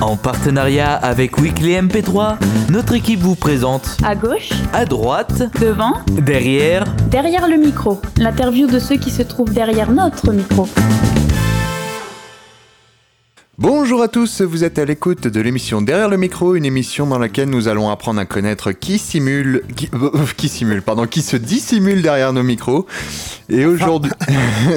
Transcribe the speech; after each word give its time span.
En 0.00 0.16
partenariat 0.16 0.94
avec 0.94 1.38
Weekly 1.38 1.72
MP3, 1.74 2.36
notre 2.70 2.94
équipe 2.94 3.20
vous 3.20 3.34
présente 3.34 3.96
À 4.04 4.14
gauche, 4.14 4.50
à 4.72 4.84
droite, 4.84 5.42
devant, 5.60 5.94
derrière, 6.10 6.84
derrière 7.10 7.48
le 7.48 7.56
micro. 7.56 8.00
L'interview 8.18 8.66
de 8.66 8.78
ceux 8.78 8.96
qui 8.96 9.10
se 9.10 9.22
trouvent 9.22 9.52
derrière 9.52 9.90
notre 9.90 10.32
micro. 10.32 10.68
Bonjour 13.56 14.02
à 14.02 14.08
tous, 14.08 14.40
vous 14.40 14.64
êtes 14.64 14.80
à 14.80 14.84
l'écoute 14.84 15.28
de 15.28 15.40
l'émission 15.40 15.80
Derrière 15.80 16.08
le 16.08 16.16
micro, 16.16 16.56
une 16.56 16.64
émission 16.64 17.06
dans 17.06 17.20
laquelle 17.20 17.48
nous 17.48 17.68
allons 17.68 17.88
apprendre 17.88 18.18
à 18.18 18.24
connaître 18.24 18.72
qui 18.72 18.98
simule, 18.98 19.62
qui, 19.76 19.88
euh, 19.94 20.10
qui 20.36 20.48
simule, 20.48 20.82
pardon, 20.82 21.06
qui 21.06 21.22
se 21.22 21.36
dissimule 21.36 22.02
derrière 22.02 22.32
nos 22.32 22.42
micros. 22.42 22.84
Et 23.48 23.64
aujourd'hui, 23.64 24.10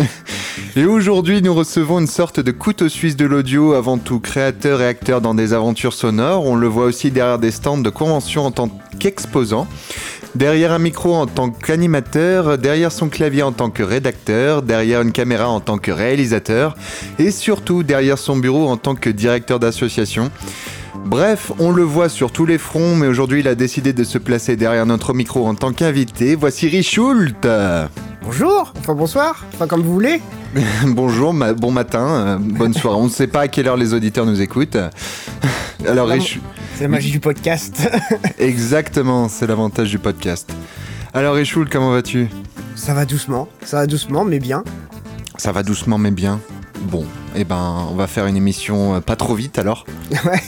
et 0.76 0.86
aujourd'hui, 0.86 1.42
nous 1.42 1.56
recevons 1.56 1.98
une 1.98 2.06
sorte 2.06 2.40
de 2.40 2.52
couteau 2.52 2.88
suisse 2.88 3.16
de 3.16 3.26
l'audio, 3.26 3.74
avant 3.74 3.98
tout 3.98 4.20
créateur 4.20 4.80
et 4.80 4.88
acteur 4.88 5.22
dans 5.22 5.34
des 5.34 5.54
aventures 5.54 5.94
sonores. 5.94 6.46
On 6.46 6.56
le 6.56 6.68
voit 6.68 6.86
aussi 6.86 7.10
derrière 7.10 7.40
des 7.40 7.50
stands 7.50 7.80
de 7.80 7.90
convention 7.90 8.46
en 8.46 8.52
tant 8.52 8.70
qu'exposant. 9.00 9.68
Derrière 10.38 10.72
un 10.72 10.78
micro 10.78 11.16
en 11.16 11.26
tant 11.26 11.50
qu'animateur, 11.50 12.60
derrière 12.60 12.92
son 12.92 13.10
clavier 13.10 13.42
en 13.42 13.52
tant 13.52 13.72
que 13.72 13.82
rédacteur, 13.82 14.62
derrière 14.62 15.02
une 15.02 15.12
caméra 15.12 15.50
en 15.50 15.60
tant 15.60 15.80
que 15.80 15.90
réalisateur, 15.90 16.76
et 17.18 17.32
surtout 17.32 17.82
derrière 17.82 18.20
son 18.20 18.38
bureau 18.38 18.68
en 18.68 18.78
tant 18.78 18.94
que 18.94 19.10
directeur 19.10 19.60
d'association. 19.60 20.30
Bref, 21.06 21.52
on 21.58 21.72
le 21.72 21.82
voit 21.82 22.08
sur 22.08 22.32
tous 22.32 22.46
les 22.46 22.60
fronts, 22.60 22.96
mais 22.96 23.08
aujourd'hui 23.08 23.40
il 23.40 23.48
a 23.48 23.56
décidé 23.56 23.94
de 23.94 24.04
se 24.04 24.20
placer 24.20 24.56
derrière 24.56 24.86
notre 24.86 25.16
micro 25.16 25.48
en 25.48 25.56
tant 25.56 25.74
qu'invité. 25.74 26.36
Voici 26.36 26.68
Richult 26.68 27.48
Bonjour, 28.28 28.74
enfin 28.78 28.94
bonsoir, 28.94 29.46
enfin 29.54 29.68
comme 29.68 29.82
vous 29.84 29.94
voulez. 29.94 30.20
Bonjour, 30.86 31.34
ma- 31.34 31.54
bon 31.54 31.72
matin, 31.72 32.06
euh, 32.06 32.38
bonne 32.38 32.74
soirée. 32.74 32.98
On 33.00 33.06
ne 33.06 33.10
sait 33.10 33.28
pas 33.28 33.40
à 33.44 33.48
quelle 33.48 33.70
heure 33.70 33.78
les 33.78 33.94
auditeurs 33.94 34.26
nous 34.26 34.42
écoutent. 34.42 34.76
Alors, 35.88 36.10
C'est 36.76 36.82
la 36.82 36.88
magie 36.90 37.10
du 37.10 37.22
podcast. 37.22 37.90
exactement, 38.38 39.30
c'est 39.30 39.48
l'avantage 39.48 39.92
du 39.92 39.98
podcast. 39.98 40.52
Alors, 41.14 41.36
Richult, 41.36 41.70
comment 41.72 41.92
vas-tu? 41.92 42.28
Ça 42.76 42.94
va 42.94 43.06
doucement, 43.06 43.48
ça 43.64 43.78
va 43.78 43.88
doucement, 43.88 44.26
mais 44.26 44.40
bien. 44.40 44.66
Ça 45.38 45.54
va 45.54 45.64
doucement 45.64 45.98
mais 45.98 46.12
bien. 46.12 46.42
Bon, 46.82 47.06
eh 47.34 47.46
ben, 47.46 47.88
on 47.90 47.96
va 47.96 48.08
faire 48.08 48.26
une 48.26 48.36
émission 48.36 48.96
euh, 48.96 49.00
pas 49.00 49.16
trop 49.16 49.36
vite 49.36 49.58
alors. 49.58 49.86
Ouais. 50.26 50.44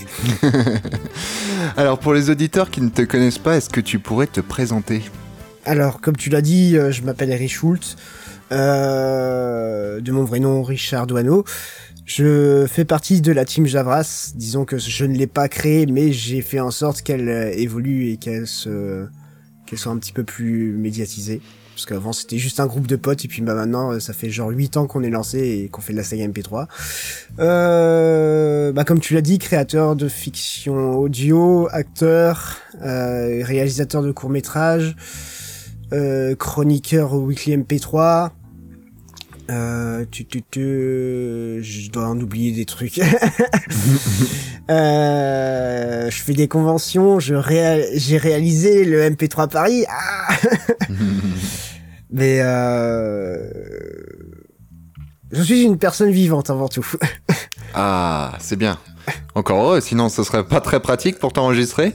Alors, 1.77 1.97
pour 1.97 2.13
les 2.13 2.29
auditeurs 2.29 2.71
qui 2.71 2.81
ne 2.81 2.89
te 2.89 3.03
connaissent 3.03 3.37
pas, 3.37 3.55
est-ce 3.55 3.69
que 3.69 3.79
tu 3.79 3.99
pourrais 3.99 4.27
te 4.27 4.41
présenter? 4.41 5.01
Alors, 5.65 6.01
comme 6.01 6.15
tu 6.15 6.29
l'as 6.29 6.41
dit, 6.41 6.77
euh, 6.77 6.91
je 6.91 7.03
m'appelle 7.03 7.31
Eric 7.31 7.51
Schultz. 7.51 7.95
Euh, 8.51 10.01
de 10.01 10.11
mon 10.11 10.23
vrai 10.23 10.39
nom, 10.39 10.63
Richard 10.63 11.07
Douaneau. 11.07 11.43
Je 12.05 12.65
fais 12.67 12.85
partie 12.85 13.21
de 13.21 13.31
la 13.31 13.45
team 13.45 13.67
Javras. 13.67 14.31
Disons 14.35 14.65
que 14.65 14.77
je 14.79 15.05
ne 15.05 15.15
l'ai 15.15 15.27
pas 15.27 15.47
créée, 15.47 15.85
mais 15.85 16.11
j'ai 16.11 16.41
fait 16.41 16.59
en 16.59 16.71
sorte 16.71 17.03
qu'elle 17.03 17.29
euh, 17.29 17.51
évolue 17.51 18.09
et 18.09 18.17
qu'elle 18.17 18.47
se, 18.47 19.05
qu'elle 19.67 19.77
soit 19.77 19.91
un 19.91 19.97
petit 19.97 20.13
peu 20.13 20.23
plus 20.23 20.71
médiatisée. 20.71 21.41
Parce 21.75 21.85
qu'avant 21.85 22.11
c'était 22.11 22.39
juste 22.39 22.59
un 22.59 22.65
groupe 22.65 22.87
de 22.87 22.97
potes 22.97 23.23
et 23.23 23.29
puis 23.29 23.41
bah 23.41 23.53
maintenant 23.53 24.01
ça 24.01 24.11
fait 24.11 24.29
genre 24.29 24.49
8 24.49 24.75
ans 24.75 24.85
qu'on 24.85 25.01
est 25.01 25.09
lancé 25.09 25.39
et 25.39 25.69
qu'on 25.69 25.79
fait 25.79 25.93
de 25.93 25.97
la 25.97 26.03
saga 26.03 26.27
MP3. 26.27 26.67
Euh, 27.39 28.73
bah 28.73 28.83
comme 28.83 28.99
tu 28.99 29.13
l'as 29.13 29.21
dit, 29.21 29.39
créateur 29.39 29.95
de 29.95 30.09
fiction 30.09 30.99
audio, 30.99 31.69
acteur, 31.71 32.57
réalisateur 32.81 34.03
de 34.03 34.11
courts 34.11 34.29
métrages, 34.29 34.97
chroniqueur 36.37 37.13
au 37.13 37.25
Weekly 37.25 37.57
MP3. 37.57 38.31
Euh, 39.49 40.05
tu, 40.11 40.25
tu, 40.25 40.43
tu, 40.43 40.59
je 41.63 41.89
dois 41.89 42.07
en 42.07 42.19
oublier 42.19 42.51
des 42.51 42.65
trucs. 42.65 42.99
euh, 44.69 46.09
je 46.09 46.21
fais 46.21 46.33
des 46.33 46.47
conventions, 46.47 47.19
je 47.19 47.33
réal- 47.33 47.87
j'ai 47.95 48.17
réalisé 48.17 48.85
le 48.85 49.09
MP3 49.09 49.49
Paris. 49.49 49.85
Ah 49.89 50.35
Mais 52.11 52.39
euh, 52.41 53.49
je 55.31 55.41
suis 55.41 55.63
une 55.63 55.77
personne 55.79 56.11
vivante 56.11 56.49
avant 56.49 56.67
tout. 56.67 56.85
Ah, 57.75 58.33
c'est 58.39 58.55
bien. 58.55 58.79
Encore 59.35 59.61
heureux, 59.63 59.79
sinon 59.79 60.09
ce 60.09 60.23
serait 60.23 60.43
pas 60.43 60.59
très 60.59 60.79
pratique 60.79 61.19
pour 61.19 61.31
t'enregistrer. 61.33 61.93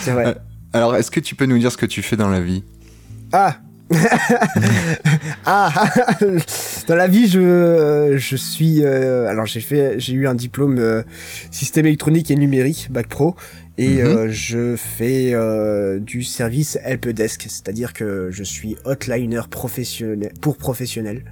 C'est 0.00 0.12
vrai. 0.12 0.34
Alors, 0.72 0.96
est-ce 0.96 1.10
que 1.10 1.20
tu 1.20 1.34
peux 1.34 1.46
nous 1.46 1.58
dire 1.58 1.72
ce 1.72 1.76
que 1.76 1.86
tu 1.86 2.02
fais 2.02 2.16
dans 2.16 2.28
la 2.28 2.40
vie? 2.40 2.62
Ah 3.32 3.58
Ah 5.46 5.72
Dans 6.88 6.94
la 6.96 7.06
vie, 7.08 7.26
je, 7.28 8.14
je 8.16 8.36
suis... 8.36 8.82
euh, 8.84 9.26
alors, 9.28 9.46
j'ai 9.46 9.60
fait, 9.60 9.98
j'ai 9.98 10.12
eu 10.14 10.26
un 10.26 10.34
diplôme 10.34 10.78
euh, 10.78 11.02
système 11.50 11.86
électronique 11.86 12.30
et 12.30 12.36
numérique, 12.36 12.88
bac 12.90 13.08
pro, 13.08 13.34
et 13.78 14.02
Mhm. 14.02 14.06
euh, 14.08 14.28
je 14.30 14.76
fais 14.76 15.32
euh, 15.34 15.98
du 16.00 16.22
service 16.22 16.78
helpdesk, 16.84 17.42
c'est-à-dire 17.48 17.92
que 17.92 18.28
je 18.30 18.42
suis 18.42 18.76
hotliner 18.84 19.40
professionnel 19.50 20.32
pour 20.40 20.56
professionnels. 20.56 21.24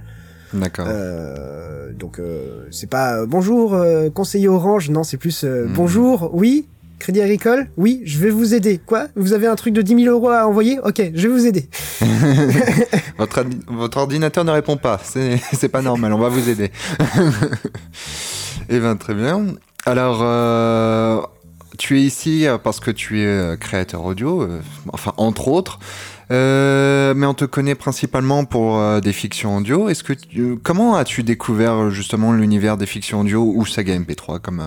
D'accord. 0.53 0.87
Euh, 0.89 1.91
donc, 1.93 2.19
euh, 2.19 2.65
c'est 2.71 2.89
pas 2.89 3.17
euh, 3.19 3.25
bonjour 3.27 3.73
euh, 3.73 4.09
conseiller 4.09 4.47
Orange, 4.47 4.89
non, 4.89 5.03
c'est 5.03 5.17
plus 5.17 5.43
euh, 5.43 5.65
Mhm. 5.67 5.73
bonjour, 5.73 6.29
oui. 6.33 6.67
Crédit 6.99 7.21
Agricole 7.21 7.67
Oui, 7.77 8.01
je 8.05 8.19
vais 8.19 8.29
vous 8.29 8.53
aider. 8.53 8.79
Quoi? 8.83 9.07
Vous 9.15 9.33
avez 9.33 9.47
un 9.47 9.55
truc 9.55 9.73
de 9.73 9.81
10 9.81 10.03
000 10.03 10.15
euros 10.15 10.29
à 10.29 10.47
envoyer? 10.47 10.79
Ok, 10.79 11.01
je 11.13 11.27
vais 11.27 11.33
vous 11.33 11.45
aider. 11.45 11.69
votre, 13.17 13.45
votre 13.67 13.97
ordinateur 13.97 14.43
ne 14.43 14.51
répond 14.51 14.77
pas. 14.77 14.99
C'est 15.03 15.69
pas 15.69 15.81
normal, 15.81 16.13
on 16.13 16.19
va 16.19 16.29
vous 16.29 16.49
aider. 16.49 16.71
Eh 18.69 18.79
bien, 18.79 18.95
très 18.97 19.13
bien. 19.13 19.45
Alors, 19.85 20.19
euh, 20.21 21.21
tu 21.77 21.99
es 21.99 22.01
ici 22.01 22.45
parce 22.63 22.79
que 22.79 22.91
tu 22.91 23.21
es 23.21 23.25
euh, 23.25 23.55
créateur 23.55 24.03
audio, 24.03 24.41
euh, 24.41 24.61
enfin, 24.91 25.13
entre 25.17 25.47
autres. 25.47 25.79
Mais 26.29 27.25
on 27.25 27.33
te 27.33 27.45
connaît 27.45 27.75
principalement 27.75 28.43
pour 28.43 28.99
des 28.99 29.13
fictions 29.13 29.55
audio. 29.55 29.87
Est-ce 29.87 30.03
que 30.03 30.13
comment 30.55 30.97
as-tu 30.97 31.23
découvert 31.23 31.89
justement 31.89 32.33
l'univers 32.33 32.75
des 32.75 32.85
fictions 32.85 33.21
audio 33.21 33.53
ou 33.55 33.65
saga 33.65 33.97
MP3 33.97 34.41
comme 34.41 34.61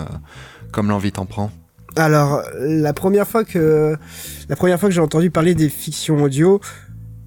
comme 0.71 0.89
l'envie 0.89 1.11
t'en 1.11 1.27
prend? 1.27 1.51
Alors, 1.95 2.43
la 2.59 2.93
première 2.93 3.27
fois 3.27 3.43
que 3.43 3.97
la 4.47 4.55
première 4.55 4.79
fois 4.79 4.89
que 4.89 4.95
j'ai 4.95 5.01
entendu 5.01 5.29
parler 5.29 5.55
des 5.55 5.69
fictions 5.69 6.23
audio, 6.23 6.61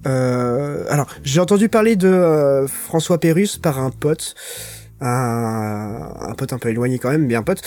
euh, 0.07 0.85
alors 0.89 1.07
j'ai 1.23 1.39
entendu 1.39 1.69
parler 1.69 1.95
de 1.95 2.07
euh, 2.07 2.67
François 2.67 3.19
Pérus 3.19 3.57
par 3.57 3.79
un 3.79 3.91
pote, 3.91 4.35
un, 5.01 6.09
un 6.19 6.33
pote 6.33 6.53
un 6.53 6.57
peu 6.57 6.69
éloigné 6.69 6.99
quand 6.99 7.09
même, 7.09 7.25
mais 7.25 7.35
un 7.35 7.43
pote 7.43 7.61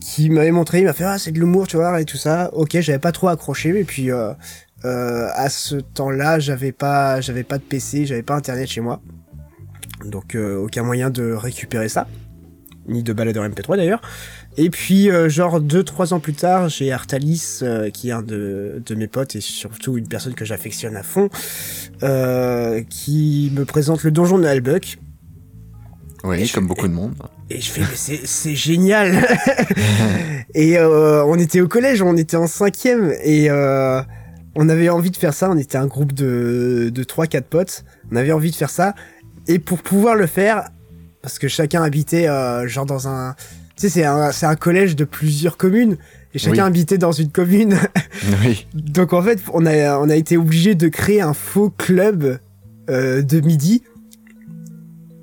qui 0.00 0.28
m'avait 0.28 0.50
montré, 0.50 0.80
il 0.80 0.84
m'a 0.84 0.92
fait 0.92 1.04
ah 1.04 1.18
c'est 1.18 1.30
de 1.30 1.38
l'humour 1.38 1.68
tu 1.68 1.76
vois 1.76 2.00
et 2.00 2.04
tout 2.04 2.16
ça. 2.16 2.50
Ok, 2.52 2.78
j'avais 2.80 2.98
pas 2.98 3.12
trop 3.12 3.28
accroché, 3.28 3.68
et 3.78 3.84
puis 3.84 4.10
euh, 4.10 4.32
euh, 4.84 5.28
à 5.34 5.48
ce 5.48 5.76
temps-là, 5.76 6.40
j'avais 6.40 6.72
pas 6.72 7.20
j'avais 7.20 7.44
pas 7.44 7.58
de 7.58 7.62
PC, 7.62 8.06
j'avais 8.06 8.22
pas 8.22 8.34
internet 8.34 8.68
chez 8.68 8.80
moi, 8.80 9.00
donc 10.04 10.34
euh, 10.34 10.56
aucun 10.56 10.82
moyen 10.82 11.10
de 11.10 11.32
récupérer 11.32 11.88
ça, 11.88 12.08
ni 12.88 13.02
de 13.02 13.12
baladeur 13.12 13.48
MP3 13.48 13.76
d'ailleurs. 13.76 14.02
Et 14.62 14.68
puis, 14.68 15.10
euh, 15.10 15.30
genre, 15.30 15.58
deux, 15.58 15.82
trois 15.82 16.12
ans 16.12 16.20
plus 16.20 16.34
tard, 16.34 16.68
j'ai 16.68 16.92
Artalis, 16.92 17.60
euh, 17.62 17.88
qui 17.88 18.10
est 18.10 18.12
un 18.12 18.20
de, 18.20 18.82
de 18.84 18.94
mes 18.94 19.06
potes 19.06 19.34
et 19.34 19.40
surtout 19.40 19.96
une 19.96 20.06
personne 20.06 20.34
que 20.34 20.44
j'affectionne 20.44 20.96
à 20.96 21.02
fond, 21.02 21.30
euh, 22.02 22.82
qui 22.90 23.50
me 23.54 23.64
présente 23.64 24.02
le 24.04 24.10
donjon 24.10 24.38
de 24.38 24.44
Halbuck. 24.44 24.98
Oui, 26.24 26.42
Et 26.42 26.44
je- 26.44 26.52
comme 26.52 26.66
beaucoup 26.66 26.88
de 26.88 26.92
monde. 26.92 27.14
Et 27.48 27.58
je 27.58 27.70
fais, 27.70 27.80
mais 27.80 28.20
c'est, 28.26 28.54
génial! 28.54 29.26
et 30.54 30.78
on 30.78 31.38
était 31.38 31.62
au 31.62 31.68
collège, 31.68 32.02
on 32.02 32.18
était 32.18 32.36
en 32.36 32.46
cinquième, 32.46 33.14
et 33.24 33.50
on 33.50 34.68
avait 34.68 34.90
envie 34.90 35.10
de 35.10 35.16
faire 35.16 35.32
ça, 35.32 35.48
on 35.50 35.56
était 35.56 35.78
un 35.78 35.86
groupe 35.86 36.12
de, 36.12 36.90
de 36.92 37.02
3-4 37.02 37.42
potes, 37.44 37.84
on 38.12 38.16
avait 38.16 38.32
envie 38.32 38.50
de 38.50 38.56
faire 38.56 38.68
ça, 38.70 38.94
et 39.48 39.58
pour 39.58 39.78
pouvoir 39.82 40.16
le 40.16 40.26
faire, 40.26 40.68
parce 41.22 41.38
que 41.38 41.48
chacun 41.48 41.82
habitait 41.82 42.28
euh, 42.28 42.68
genre 42.68 42.84
dans 42.86 43.08
un... 43.08 43.34
Tu 43.80 43.88
sais, 43.88 44.00
c'est 44.00 44.04
un, 44.04 44.30
c'est 44.30 44.44
un 44.44 44.56
collège 44.56 44.94
de 44.94 45.04
plusieurs 45.04 45.56
communes, 45.56 45.96
et 46.34 46.38
chacun 46.38 46.64
Oui. 46.64 46.68
habitait 46.68 46.98
dans 46.98 47.12
une 47.12 47.30
commune. 47.30 47.78
Oui. 48.44 48.66
Donc 48.74 49.14
en 49.14 49.22
fait, 49.22 49.40
on 49.54 49.64
a, 49.64 49.98
on 49.98 50.10
a 50.10 50.16
été 50.16 50.36
obligé 50.36 50.74
de 50.74 50.88
créer 50.88 51.22
un 51.22 51.32
faux 51.32 51.70
club 51.70 52.38
euh, 52.90 53.22
de 53.22 53.40
midi. 53.40 53.82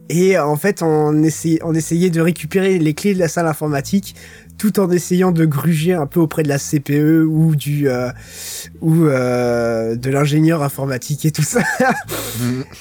Et 0.10 0.40
en 0.40 0.56
fait, 0.56 0.82
on 0.82 1.22
essayait, 1.22 1.60
on 1.64 1.76
essayait 1.76 2.10
de 2.10 2.20
récupérer 2.22 2.80
les 2.80 2.96
clés 2.96 3.14
de 3.14 3.20
la 3.20 3.28
salle 3.28 3.46
informatique 3.46 4.16
tout 4.58 4.80
en 4.80 4.90
essayant 4.90 5.32
de 5.32 5.46
gruger 5.46 5.94
un 5.94 6.06
peu 6.08 6.20
auprès 6.20 6.44
de 6.44 6.50
la 6.50 6.58
CPE 6.58 7.26
ou 7.28 7.56
du 7.56 7.88
euh, 7.90 8.10
ou 8.82 9.06
euh, 9.06 9.96
de 9.96 10.10
l'ingénieur 10.10 10.64
informatique 10.64 11.26
et 11.26 11.32
tout 11.32 11.44
ça. 11.44 11.60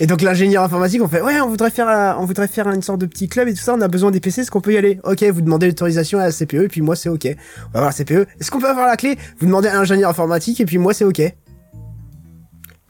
et 0.00 0.06
donc 0.06 0.22
l'ingénieur 0.22 0.62
informatique, 0.62 1.02
on 1.02 1.08
fait 1.08 1.20
ouais, 1.20 1.40
on 1.40 1.48
voudrait 1.48 1.70
faire 1.70 1.88
un- 1.88 2.16
on 2.18 2.24
voudrait 2.24 2.48
faire 2.48 2.68
une 2.70 2.82
sorte 2.82 3.00
de 3.00 3.06
petit 3.06 3.28
club 3.28 3.48
et 3.48 3.54
tout 3.54 3.60
ça. 3.62 3.74
On 3.74 3.80
a 3.80 3.88
besoin 3.88 4.10
des 4.10 4.20
PC, 4.20 4.40
est-ce 4.40 4.50
qu'on 4.50 4.60
peut 4.60 4.72
y 4.72 4.78
aller? 4.78 4.98
Ok, 5.04 5.22
vous 5.24 5.42
demandez 5.42 5.66
l'autorisation 5.66 6.18
à 6.18 6.24
la 6.24 6.32
CPE 6.32 6.54
et 6.64 6.68
puis 6.68 6.80
moi 6.80 6.96
c'est 6.96 7.08
ok. 7.10 7.26
On 7.26 7.78
va 7.78 7.80
voir 7.80 7.86
la 7.86 7.92
CPE. 7.92 8.26
Est-ce 8.40 8.50
qu'on 8.50 8.60
peut 8.60 8.68
avoir 8.70 8.86
la 8.86 8.96
clé? 8.96 9.16
Vous 9.38 9.46
demandez 9.46 9.68
à 9.68 9.74
l'ingénieur 9.74 10.08
informatique 10.10 10.60
et 10.60 10.64
puis 10.64 10.78
moi 10.78 10.94
c'est 10.94 11.04
ok. 11.04 11.20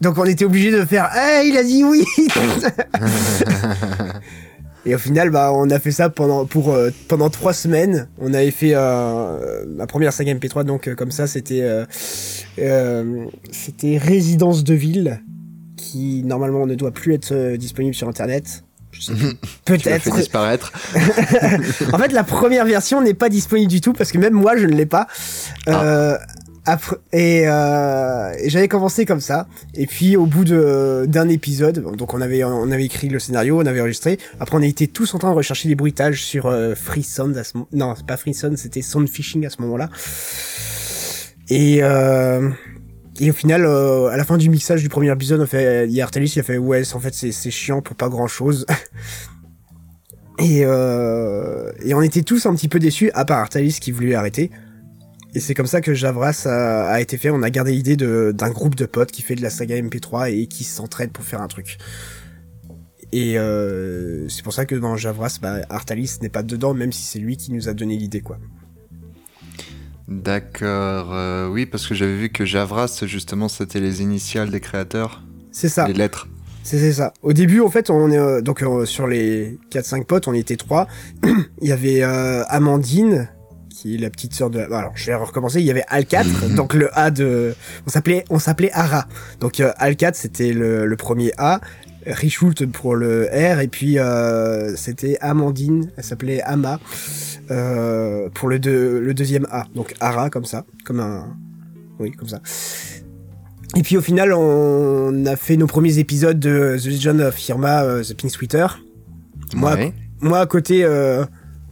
Donc 0.03 0.19
on 0.19 0.25
était 0.27 0.45
obligé 0.45 0.71
de 0.71 0.85
faire 0.85 1.09
Eh, 1.17 1.49
il 1.49 1.57
a 1.57 1.63
dit 1.65 1.83
oui 1.83 2.05
Et 4.87 4.95
au 4.95 4.99
final, 4.99 5.31
bah, 5.31 5.51
on 5.53 5.69
a 5.71 5.79
fait 5.81 5.91
ça 5.91 6.09
pendant 6.11 6.47
pour 6.47 6.73
euh, 6.73 6.91
pendant 7.09 7.29
trois 7.29 7.53
semaines. 7.53 8.09
On 8.19 8.33
avait 8.33 8.53
fait 8.53 8.73
euh, 8.75 9.65
ma 9.67 9.87
première 9.89 10.13
saga 10.13 10.33
MP3, 10.33 10.65
donc 10.65 10.87
euh, 10.87 10.95
comme 10.95 11.11
ça, 11.11 11.27
c'était 11.27 11.63
euh, 11.63 11.85
euh, 12.61 13.25
c'était 13.51 13.99
Résidence 13.99 14.63
de 14.63 14.75
ville, 14.75 15.21
qui 15.77 16.23
normalement 16.25 16.67
ne 16.67 16.77
doit 16.77 16.93
plus 16.93 17.15
être 17.15 17.57
disponible 17.57 17.95
sur 17.97 18.09
Internet. 18.09 18.63
L'as 19.09 19.15
Peut-être. 19.67 20.15
disparaître. 20.17 20.73
en 21.93 21.99
fait, 21.99 22.13
la 22.13 22.25
première 22.25 22.65
version 22.65 23.03
n'est 23.03 23.13
pas 23.13 23.29
disponible 23.29 23.71
du 23.71 23.81
tout 23.83 23.93
parce 23.93 24.11
que 24.11 24.19
même 24.19 24.33
moi, 24.33 24.57
je 24.57 24.65
ne 24.67 24.73
l'ai 24.73 24.87
pas. 24.87 25.07
Euh, 25.69 26.17
après, 26.67 26.97
et, 27.13 27.49
euh, 27.49 28.33
j'avais 28.47 28.69
commencé 28.69 29.07
comme 29.07 29.21
ça. 29.21 29.47
Et 29.75 29.87
puis, 29.87 30.17
au 30.17 30.27
bout 30.27 30.45
d'un 30.45 31.29
épisode, 31.29 31.81
donc 31.97 32.13
on 32.13 32.21
avait 32.21 32.45
on 32.45 32.71
avait 32.71 32.85
écrit 32.85 33.09
le 33.09 33.19
scénario, 33.19 33.61
on 33.61 33.67
avait 33.67 33.81
enregistré. 33.81 34.19
Après, 34.41 34.57
on 34.57 34.63
a 34.63 34.67
été 34.67 34.89
tous 34.89 35.15
en 35.15 35.19
train 35.19 35.31
de 35.31 35.37
rechercher 35.37 35.69
des 35.69 35.77
bruitages 35.77 36.25
sur 36.25 36.47
euh, 36.47 36.75
FreeSound. 36.75 37.37
À 37.37 37.45
ce 37.45 37.57
non, 37.73 37.95
c'est 37.97 38.07
pas 38.07 38.17
FreeSound, 38.17 38.59
c'était 38.59 38.83
Soundfishing 38.83 39.47
à 39.47 39.51
ce 39.51 39.63
moment-là. 39.63 39.91
Et 41.49 41.79
euh, 41.83 42.51
et 43.21 43.31
au 43.31 43.35
final, 43.35 43.65
euh, 43.65 44.09
à 44.09 44.17
la 44.17 44.25
fin 44.25 44.37
du 44.37 44.51
mixage 44.51 44.83
du 44.83 44.89
premier 44.89 45.11
épisode, 45.11 45.41
on 45.41 45.47
fait, 45.47 45.87
il 45.89 45.95
y 45.95 46.01
a 46.01 46.05
Artalis 46.05 46.31
qui 46.31 46.41
a 46.41 46.43
fait 46.43 46.59
ouais, 46.59 46.83
en 46.95 47.01
fait 47.01 47.15
c'est 47.15 47.33
c'est 47.33 47.51
chiant 47.51 47.81
pour 47.81 47.97
pas 47.97 48.09
grand 48.09 48.27
chose. 48.27 48.67
Et, 50.39 50.65
euh, 50.67 51.73
et 51.83 51.95
on 51.95 52.03
était 52.03 52.21
tous 52.21 52.45
un 52.45 52.55
petit 52.55 52.69
peu 52.69 52.79
déçus, 52.79 53.11
à 53.15 53.25
part 53.25 53.39
Artalis 53.39 53.79
qui 53.81 53.91
voulait 53.91 54.15
arrêter. 54.15 54.51
Et 55.37 55.41
c'est 55.41 55.53
comme 55.53 55.67
ça 55.67 55.83
que 55.83 55.93
Javras 55.93 56.47
a, 56.47 56.87
a 56.89 56.99
été 57.03 57.19
fait. 57.19 57.29
On 57.29 57.43
a 57.43 57.51
gardé 57.51 57.73
l'idée 57.73 57.95
d'un 57.99 58.49
groupe 58.49 58.75
de 58.75 58.87
potes 58.87 59.13
qui 59.13 59.21
fait 59.21 59.35
de 59.35 59.43
la 59.43 59.51
saga 59.51 59.77
MP3 59.77 60.33
et 60.33 60.47
qui 60.47 60.65
s'entraide 60.65 61.13
pour 61.13 61.25
faire 61.25 61.43
un 61.43 61.47
truc. 61.47 61.77
Et 63.13 63.39
euh, 63.39 64.31
c'est 64.31 64.43
pour 64.43 64.55
ça 64.55 64.65
que 64.65 64.75
dans 64.75 64.97
Javras, 64.97 65.37
bah, 65.43 65.59
Artalis 65.69 66.17
n'est 66.23 66.31
pas 66.31 66.43
dedans, 66.43 66.73
même 66.73 66.91
si 66.91 67.03
c'est 67.03 67.19
lui 67.19 67.37
qui 67.37 67.53
nous 67.53 67.69
a 67.69 67.75
donné 67.75 67.99
l'idée, 67.99 68.23
quoi. 68.23 68.39
D'accord. 70.09 71.13
euh, 71.13 71.51
oui, 71.51 71.67
parce 71.67 71.87
que 71.87 71.95
j'avais 71.95 72.17
vu 72.17 72.31
que 72.31 72.47
Javras, 72.47 73.03
justement, 73.05 73.51
c'était 73.51 73.81
les 73.81 74.01
initiales 74.01 74.49
des 74.49 74.61
créateurs, 74.61 75.23
C'est 75.53 75.69
ça. 75.69 75.87
les 75.87 75.93
lettres. 75.93 76.29
C'est 76.63 76.95
ça. 76.95 77.13
Au 77.21 77.35
début, 77.35 77.61
en 77.61 77.69
fait, 77.69 77.91
on 77.91 78.11
est 78.11 78.17
euh, 78.17 78.41
donc 78.41 78.65
sur 78.87 79.07
les 79.07 79.59
4-5 79.71 80.07
potes, 80.07 80.29
on 80.29 80.33
était 80.33 80.57
trois. 80.57 80.89
il 81.61 81.69
y 81.69 81.73
avait 81.73 82.03
Amandine, 82.03 83.29
qui 83.77 83.95
est 83.95 83.99
la 83.99 84.09
petite 84.11 84.33
sœur 84.33 84.49
de. 84.51 84.61
Alors, 84.61 84.93
je 84.95 85.07
vais 85.07 85.15
recommencer. 85.15 85.61
Il 85.61 85.67
y 85.67 85.71
avait 85.71 85.85
Alcat, 85.89 86.25
donc 86.57 86.73
le 86.75 86.89
A 86.99 87.11
de. 87.11 87.55
On 87.87 87.91
s'appelait, 87.91 88.25
on 88.31 88.39
s'appelait 88.39 88.73
Ara. 88.73 89.07
Donc 89.41 89.61
euh, 89.61 89.73
Alcat, 89.77 90.13
c'était 90.15 90.53
le, 90.53 90.87
le 90.87 90.97
premier 90.97 91.33
A. 91.39 91.61
Richult 92.07 92.65
pour 92.71 92.95
le 92.95 93.25
R 93.33 93.59
et 93.59 93.67
puis 93.67 93.99
euh, 93.99 94.77
c'était 94.77 95.19
Amandine, 95.21 95.91
elle 95.97 96.05
s'appelait 96.05 96.41
Ama 96.43 96.79
euh, 97.51 98.29
pour 98.33 98.49
le, 98.49 98.61
deux- 98.61 99.01
le 99.01 99.13
deuxième 99.13 99.45
A. 99.51 99.65
Donc 99.75 99.93
Ara 99.99 100.31
comme 100.31 100.45
ça, 100.45 100.65
comme 100.85 101.01
un, 101.01 101.37
oui 101.99 102.13
comme 102.13 102.29
ça. 102.29 102.39
Et 103.77 103.83
puis 103.83 103.97
au 103.97 104.01
final, 104.01 104.33
on 104.33 105.27
a 105.27 105.35
fait 105.35 105.57
nos 105.57 105.67
premiers 105.67 105.99
épisodes 105.99 106.39
de 106.39 106.77
The 106.81 106.87
Legend 106.87 107.21
of 107.23 107.49
Irma, 107.49 107.83
euh, 107.83 108.05
The 108.05 108.15
Pink 108.15 108.31
Sweater. 108.31 108.79
Moi, 109.55 109.75
Ouais. 109.75 109.93
moi 110.21 110.39
à 110.39 110.47
côté, 110.47 110.85
euh, 110.85 111.25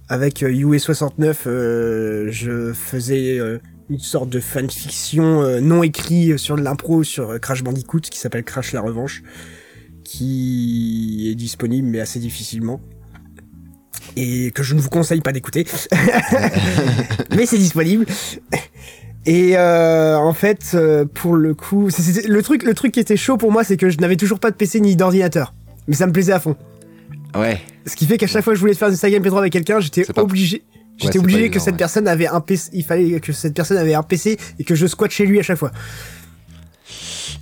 avec 0.08 0.42
euh, 0.42 0.48
UE69, 0.48 1.34
euh, 1.46 2.28
je 2.30 2.72
faisais 2.72 3.38
euh, 3.38 3.58
une 3.90 3.98
sorte 3.98 4.28
de 4.28 4.40
fanfiction 4.40 5.42
euh, 5.42 5.60
non 5.60 5.82
écrit 5.82 6.38
sur 6.38 6.56
de 6.56 6.62
l'impro 6.62 7.04
sur 7.04 7.30
euh, 7.30 7.38
Crash 7.38 7.62
Bandicoot 7.62 8.00
qui 8.00 8.18
s'appelle 8.18 8.44
Crash 8.44 8.72
la 8.72 8.80
Revanche, 8.80 9.22
qui 10.04 11.28
est 11.30 11.34
disponible 11.34 11.88
mais 11.88 12.00
assez 12.00 12.18
difficilement. 12.18 12.80
Et 14.16 14.52
que 14.52 14.62
je 14.62 14.74
ne 14.74 14.80
vous 14.80 14.90
conseille 14.90 15.20
pas 15.22 15.32
d'écouter. 15.32 15.66
mais 17.36 17.46
c'est 17.46 17.58
disponible. 17.58 18.06
Et 19.26 19.56
euh, 19.56 20.16
en 20.16 20.32
fait, 20.32 20.72
euh, 20.74 21.04
pour 21.04 21.34
le 21.34 21.54
coup, 21.54 21.88
le 22.28 22.42
truc, 22.42 22.62
le 22.62 22.74
truc 22.74 22.92
qui 22.92 23.00
était 23.00 23.16
chaud 23.16 23.36
pour 23.38 23.50
moi, 23.50 23.64
c'est 23.64 23.76
que 23.76 23.88
je 23.88 23.98
n'avais 23.98 24.16
toujours 24.16 24.38
pas 24.38 24.50
de 24.50 24.56
PC 24.56 24.80
ni 24.80 24.94
d'ordinateur. 24.94 25.54
Mais 25.88 25.94
ça 25.94 26.06
me 26.06 26.12
plaisait 26.12 26.32
à 26.32 26.40
fond. 26.40 26.56
Ouais. 27.34 27.60
Ce 27.86 27.96
qui 27.96 28.06
fait 28.06 28.16
qu'à 28.18 28.26
chaque 28.26 28.44
fois 28.44 28.52
que 28.52 28.56
je 28.56 28.60
voulais 28.60 28.74
faire 28.74 28.88
une 28.88 28.96
saga 28.96 29.18
MP3 29.18 29.38
avec 29.38 29.52
quelqu'un, 29.52 29.80
j'étais 29.80 30.04
pas- 30.04 30.22
obligé. 30.22 30.62
J'étais 30.96 31.18
obligé 31.18 31.50
que 31.50 31.58
cette 31.58 31.72
ouais. 31.74 31.78
personne 31.78 32.06
avait 32.06 32.28
un 32.28 32.40
PC. 32.40 32.70
Il 32.72 32.84
fallait 32.84 33.18
que 33.18 33.32
cette 33.32 33.54
personne 33.54 33.76
avait 33.78 33.94
un 33.94 34.04
PC 34.04 34.38
et 34.60 34.64
que 34.64 34.74
je 34.76 34.86
squatte 34.86 35.10
chez 35.10 35.26
lui 35.26 35.40
à 35.40 35.42
chaque 35.42 35.58
fois. 35.58 35.72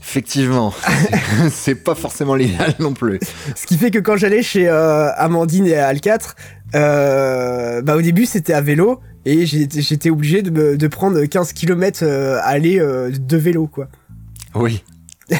Effectivement. 0.01 0.73
c'est 1.51 1.75
pas 1.75 1.95
forcément 1.95 2.35
l'idéal 2.35 2.75
non 2.79 2.93
plus. 2.95 3.19
Ce 3.55 3.67
qui 3.67 3.77
fait 3.79 3.91
que 3.91 3.99
quand 3.99 4.17
j'allais 4.17 4.43
chez 4.43 4.69
euh, 4.69 5.11
Amandine 5.17 5.67
et 5.67 5.75
Al4, 5.75 6.35
euh, 6.75 7.83
bah 7.83 7.97
au 7.97 8.03
début 8.03 8.25
c'était 8.27 8.55
à 8.55 8.61
vélo 8.63 9.01
et 9.27 9.45
j'étais 9.47 10.11
obligé 10.11 10.43
de, 10.43 10.51
me- 10.51 10.77
de 10.77 10.87
prendre 10.89 11.23
15 11.25 11.53
km 11.53 12.05
aller 12.43 12.79
euh, 12.81 13.11
de 13.11 13.37
vélo 13.37 13.67
quoi. 13.67 13.89
Oui. 14.55 14.83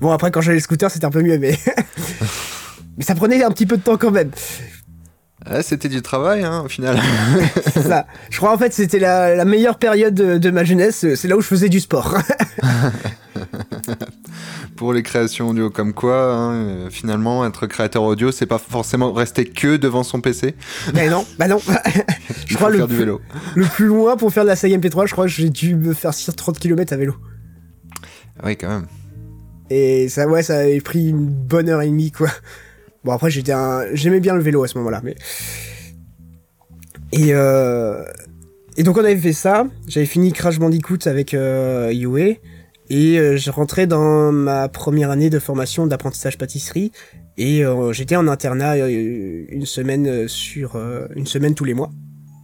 Bon 0.00 0.10
après 0.12 0.30
quand 0.30 0.42
j'allais 0.42 0.60
scooter 0.60 0.90
c'était 0.90 1.06
un 1.06 1.10
peu 1.10 1.22
mieux 1.22 1.38
mais 1.38 1.58
mais 2.96 3.04
ça 3.04 3.14
prenait 3.14 3.42
un 3.42 3.50
petit 3.50 3.66
peu 3.66 3.76
de 3.76 3.82
temps 3.82 3.96
quand 3.96 4.10
même. 4.10 4.30
Ah, 5.48 5.62
c'était 5.62 5.88
du 5.88 6.02
travail, 6.02 6.42
hein, 6.42 6.62
au 6.64 6.68
final. 6.68 6.98
C'est 7.72 7.82
ça. 7.82 8.06
Je 8.30 8.36
crois 8.38 8.52
en 8.52 8.58
fait 8.58 8.72
c'était 8.72 8.98
la, 8.98 9.36
la 9.36 9.44
meilleure 9.44 9.78
période 9.78 10.14
de, 10.14 10.38
de 10.38 10.50
ma 10.50 10.64
jeunesse, 10.64 11.06
c'est 11.14 11.28
là 11.28 11.36
où 11.36 11.40
je 11.40 11.46
faisais 11.46 11.68
du 11.68 11.78
sport. 11.78 12.16
Pour 14.76 14.92
les 14.92 15.02
créations 15.02 15.48
audio 15.48 15.70
comme 15.70 15.92
quoi, 15.94 16.34
hein, 16.34 16.54
euh, 16.54 16.90
finalement, 16.90 17.46
être 17.46 17.66
créateur 17.66 18.02
audio, 18.02 18.32
c'est 18.32 18.46
pas 18.46 18.58
forcément 18.58 19.12
rester 19.12 19.44
que 19.44 19.76
devant 19.76 20.02
son 20.02 20.20
PC. 20.20 20.54
mais 20.94 21.08
non, 21.08 21.24
bah 21.38 21.48
non. 21.48 21.58
Je 22.46 22.56
crois 22.56 22.70
le 22.70 22.86
plus, 22.86 22.96
vélo. 22.96 23.20
le 23.54 23.66
plus 23.66 23.86
loin 23.86 24.16
pour 24.16 24.32
faire 24.32 24.42
de 24.44 24.48
la 24.48 24.56
saga 24.56 24.76
MP3, 24.76 25.06
je 25.06 25.12
crois 25.12 25.26
que 25.26 25.30
j'ai 25.30 25.50
dû 25.50 25.76
me 25.76 25.94
faire 25.94 26.12
30 26.14 26.58
km 26.58 26.92
à 26.92 26.96
vélo. 26.96 27.14
Oui, 28.44 28.56
quand 28.56 28.68
même. 28.68 28.86
Et 29.70 30.08
ça, 30.08 30.26
ouais, 30.28 30.42
ça 30.42 30.58
avait 30.58 30.80
pris 30.80 31.08
une 31.08 31.26
bonne 31.28 31.68
heure 31.68 31.82
et 31.82 31.88
demie, 31.88 32.12
quoi. 32.12 32.28
Bon, 33.06 33.12
après, 33.12 33.30
j'étais 33.30 33.52
un... 33.52 33.84
J'aimais 33.94 34.18
bien 34.18 34.34
le 34.34 34.42
vélo 34.42 34.64
à 34.64 34.68
ce 34.68 34.76
moment-là, 34.78 35.00
mais... 35.04 35.14
Et, 37.12 37.28
euh... 37.30 38.02
Et 38.76 38.82
donc, 38.82 38.96
on 38.96 39.04
avait 39.04 39.16
fait 39.16 39.32
ça. 39.32 39.68
J'avais 39.86 40.06
fini 40.06 40.32
Crash 40.32 40.58
Bandicoot 40.58 40.98
avec 41.06 41.32
euh, 41.32 41.92
Yue. 41.92 42.38
Et 42.90 43.16
euh, 43.16 43.36
je 43.36 43.48
rentrais 43.52 43.86
dans 43.86 44.32
ma 44.32 44.68
première 44.68 45.12
année 45.12 45.30
de 45.30 45.38
formation 45.38 45.86
d'apprentissage 45.86 46.36
pâtisserie. 46.36 46.90
Et 47.38 47.64
euh, 47.64 47.92
j'étais 47.92 48.16
en 48.16 48.26
internat 48.26 48.76
une 48.76 49.66
semaine 49.66 50.26
sur... 50.26 50.76
une 51.14 51.26
semaine 51.28 51.54
tous 51.54 51.64
les 51.64 51.74
mois. 51.74 51.92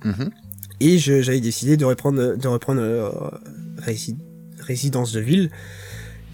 Mhm. 0.04 0.30
Et 0.78 0.98
j'avais 0.98 1.40
décidé 1.40 1.76
de 1.76 1.84
reprendre, 1.84 2.36
de 2.36 2.48
reprendre 2.48 3.40
Rési- 3.84 4.16
Résidence 4.60 5.10
de 5.10 5.18
Ville 5.18 5.50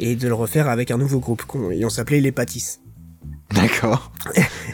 et 0.00 0.16
de 0.16 0.28
le 0.28 0.34
refaire 0.34 0.68
avec 0.68 0.90
un 0.90 0.98
nouveau 0.98 1.18
groupe. 1.18 1.44
Et 1.72 1.82
on 1.86 1.90
s'appelait 1.90 2.20
Les 2.20 2.32
Pâtisses. 2.32 2.80
D'accord. 3.54 4.12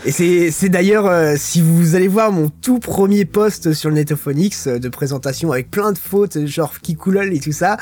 Et 0.04 0.50
c'est 0.50 0.68
d'ailleurs, 0.68 1.06
euh, 1.06 1.34
si 1.38 1.62
vous 1.62 1.94
allez 1.94 2.08
voir 2.08 2.32
mon 2.32 2.48
tout 2.48 2.80
premier 2.80 3.24
post 3.24 3.72
sur 3.72 3.88
le 3.88 3.94
Netophonix 3.94 4.66
euh, 4.66 4.80
de 4.80 4.88
présentation 4.88 5.52
avec 5.52 5.70
plein 5.70 5.92
de 5.92 5.98
fautes, 5.98 6.44
genre 6.46 6.80
Kikoulol 6.80 7.32
et 7.32 7.38
tout 7.38 7.52
ça, 7.52 7.76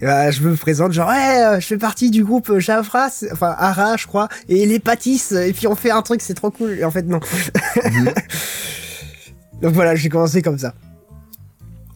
et 0.00 0.06
bah, 0.06 0.30
je 0.30 0.40
me 0.40 0.56
présente 0.56 0.92
genre, 0.92 1.10
ouais, 1.10 1.44
euh, 1.44 1.60
je 1.60 1.66
fais 1.66 1.76
partie 1.76 2.10
du 2.10 2.24
groupe 2.24 2.58
Javras, 2.58 3.24
enfin 3.30 3.54
Ara, 3.58 3.98
je 3.98 4.06
crois, 4.06 4.28
et 4.48 4.64
Les 4.64 4.78
Pâtisses, 4.78 5.32
et 5.32 5.52
puis 5.52 5.66
on 5.66 5.74
fait 5.74 5.90
un 5.90 6.00
truc, 6.00 6.22
c'est 6.22 6.34
trop 6.34 6.50
cool. 6.50 6.78
Et 6.78 6.84
en 6.84 6.90
fait, 6.90 7.02
non. 7.02 7.20
Donc 9.60 9.74
voilà, 9.74 9.96
j'ai 9.96 10.08
commencé 10.08 10.40
comme 10.40 10.58
ça. 10.58 10.72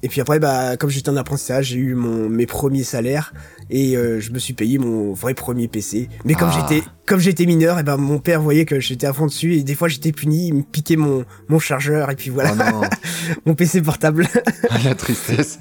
Et 0.04 0.08
puis 0.08 0.20
après, 0.20 0.40
bah, 0.40 0.76
comme 0.76 0.90
j'étais 0.90 1.10
en 1.10 1.16
apprentissage, 1.16 1.66
j'ai 1.66 1.76
eu 1.76 1.94
mon, 1.94 2.28
mes 2.28 2.46
premiers 2.46 2.82
salaires 2.82 3.32
et 3.70 3.96
euh, 3.96 4.18
je 4.20 4.32
me 4.32 4.38
suis 4.40 4.52
payé 4.52 4.78
mon 4.78 5.12
vrai 5.12 5.32
premier 5.34 5.68
PC. 5.68 6.08
Mais 6.24 6.34
comme 6.34 6.50
Ah. 6.52 6.66
j'étais 6.68 6.84
comme 7.06 7.20
j'étais 7.20 7.46
mineur, 7.46 7.78
et 7.78 7.82
ben 7.84 7.96
mon 7.96 8.18
père 8.18 8.40
voyait 8.42 8.64
que 8.64 8.80
j'étais 8.80 9.06
à 9.06 9.12
fond 9.12 9.26
dessus 9.26 9.54
et 9.54 9.62
des 9.62 9.74
fois 9.74 9.86
j'étais 9.88 10.10
puni, 10.12 10.48
il 10.48 10.54
me 10.54 10.62
piquait 10.62 10.96
mon 10.96 11.24
mon 11.48 11.58
chargeur 11.60 12.10
et 12.10 12.16
puis 12.16 12.30
voilà, 12.30 12.54
Oh 12.74 12.82
mon 13.46 13.54
PC 13.54 13.80
portable. 13.82 14.26
Ah, 14.70 14.78
la 14.84 14.94
tristesse. 14.94 15.58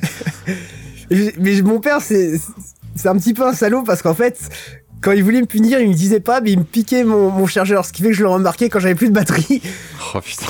Mais 1.12 1.62
mon 1.62 1.80
père 1.80 2.02
c'est 2.02 2.40
c'est 2.96 3.08
un 3.10 3.18
petit 3.18 3.34
peu 3.34 3.46
un 3.46 3.54
salaud 3.54 3.84
parce 3.84 4.02
qu'en 4.02 4.16
fait 4.16 4.40
quand 5.02 5.12
il 5.14 5.24
voulait 5.24 5.42
me 5.42 5.48
punir, 5.48 5.80
il 5.80 5.90
me 5.90 5.94
disait 5.96 6.20
pas, 6.20 6.42
mais 6.42 6.52
il 6.52 6.60
me 6.60 6.64
piquait 6.64 7.04
mon, 7.04 7.32
mon 7.32 7.48
chargeur, 7.48 7.86
ce 7.86 7.92
qui 7.92 8.04
fait 8.04 8.10
que 8.10 8.14
je 8.16 8.22
le 8.22 8.30
remarquais 8.30 8.70
quand 8.70 8.80
j'avais 8.80 8.94
plus 8.94 9.08
de 9.10 9.14
batterie. 9.14 9.60
Oh 10.14 10.20
putain. 10.22 10.46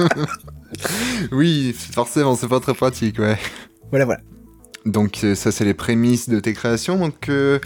oui, 1.32 1.74
forcément, 1.74 2.34
c'est 2.36 2.48
pas 2.48 2.60
très 2.60 2.74
pratique, 2.74 3.18
ouais. 3.18 3.38
Voilà, 3.90 4.04
voilà. 4.04 4.20
Donc 4.86 5.24
euh, 5.24 5.34
ça 5.34 5.52
c'est 5.52 5.64
les 5.64 5.74
prémices 5.74 6.28
de 6.28 6.40
tes 6.40 6.54
créations. 6.54 6.98
Donc 6.98 7.28
euh, 7.28 7.58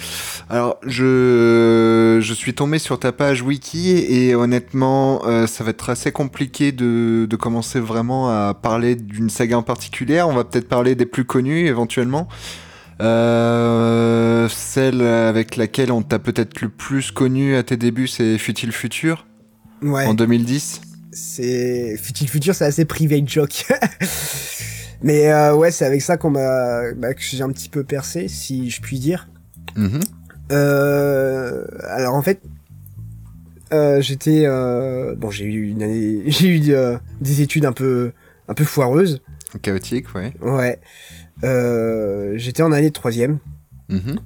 alors 0.50 0.78
je 0.84 2.18
je 2.20 2.34
suis 2.34 2.54
tombé 2.54 2.78
sur 2.78 2.98
ta 2.98 3.12
page 3.12 3.42
wiki 3.42 3.90
et 3.90 4.34
honnêtement 4.34 5.22
euh, 5.26 5.46
ça 5.46 5.62
va 5.62 5.70
être 5.70 5.90
assez 5.90 6.10
compliqué 6.10 6.72
de, 6.72 7.26
de 7.28 7.36
commencer 7.36 7.78
vraiment 7.78 8.30
à 8.30 8.54
parler 8.54 8.96
d'une 8.96 9.30
saga 9.30 9.58
en 9.58 9.62
particulier. 9.62 10.22
On 10.22 10.32
va 10.32 10.44
peut-être 10.44 10.68
parler 10.68 10.96
des 10.96 11.06
plus 11.06 11.24
connus 11.24 11.68
éventuellement. 11.68 12.28
Euh, 13.00 14.48
celle 14.48 15.02
avec 15.02 15.56
laquelle 15.56 15.90
on 15.92 16.02
t'a 16.02 16.18
peut-être 16.18 16.60
le 16.60 16.68
plus 16.68 17.10
connu 17.10 17.56
à 17.56 17.62
tes 17.62 17.76
débuts 17.76 18.08
c'est 18.08 18.38
Futile 18.38 18.72
Futur. 18.72 19.26
Ouais. 19.82 20.06
En 20.06 20.14
2010 20.14 20.80
C'est 21.14 21.96
Futil 21.96 22.28
Future, 22.28 22.54
c'est 22.54 22.64
assez 22.64 22.84
private 22.84 23.28
joke. 23.28 23.66
Mais 25.02 25.30
euh, 25.30 25.54
ouais, 25.54 25.70
c'est 25.70 25.84
avec 25.84 26.02
ça 26.02 26.16
qu'on 26.16 26.30
m'a 26.30 26.92
bah, 26.96 27.14
que 27.14 27.22
j'ai 27.22 27.42
un 27.42 27.50
petit 27.50 27.68
peu 27.68 27.84
percé, 27.84 28.26
si 28.26 28.70
je 28.70 28.80
puis 28.80 28.98
dire. 28.98 29.28
Mhm. 29.76 30.00
Euh, 30.50 31.64
alors 31.88 32.14
en 32.14 32.22
fait, 32.22 32.40
euh, 33.72 34.00
j'étais 34.00 34.46
bon, 35.16 35.30
j'ai 35.30 35.44
eu 35.44 35.68
une 35.68 35.82
année, 35.82 36.22
j'ai 36.26 36.48
eu 36.48 36.60
des 37.20 37.40
études 37.42 37.66
un 37.66 37.72
peu 37.72 38.12
un 38.48 38.54
peu 38.54 38.64
foireuses. 38.64 39.20
Chaotique, 39.62 40.12
ouais. 40.14 40.32
Ouais. 40.42 40.80
J'étais 42.36 42.62
en 42.62 42.72
année 42.72 42.88
de 42.88 42.94
troisième. 42.94 43.38
Mhm. 43.88 44.18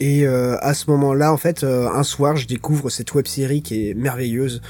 Et 0.00 0.26
à 0.26 0.74
ce 0.74 0.90
moment-là, 0.90 1.32
en 1.32 1.36
fait, 1.36 1.62
un 1.62 2.02
soir, 2.02 2.36
je 2.36 2.48
découvre 2.48 2.90
cette 2.90 3.14
web 3.14 3.28
série 3.28 3.62
qui 3.62 3.88
est 3.88 3.94
merveilleuse, 3.94 4.60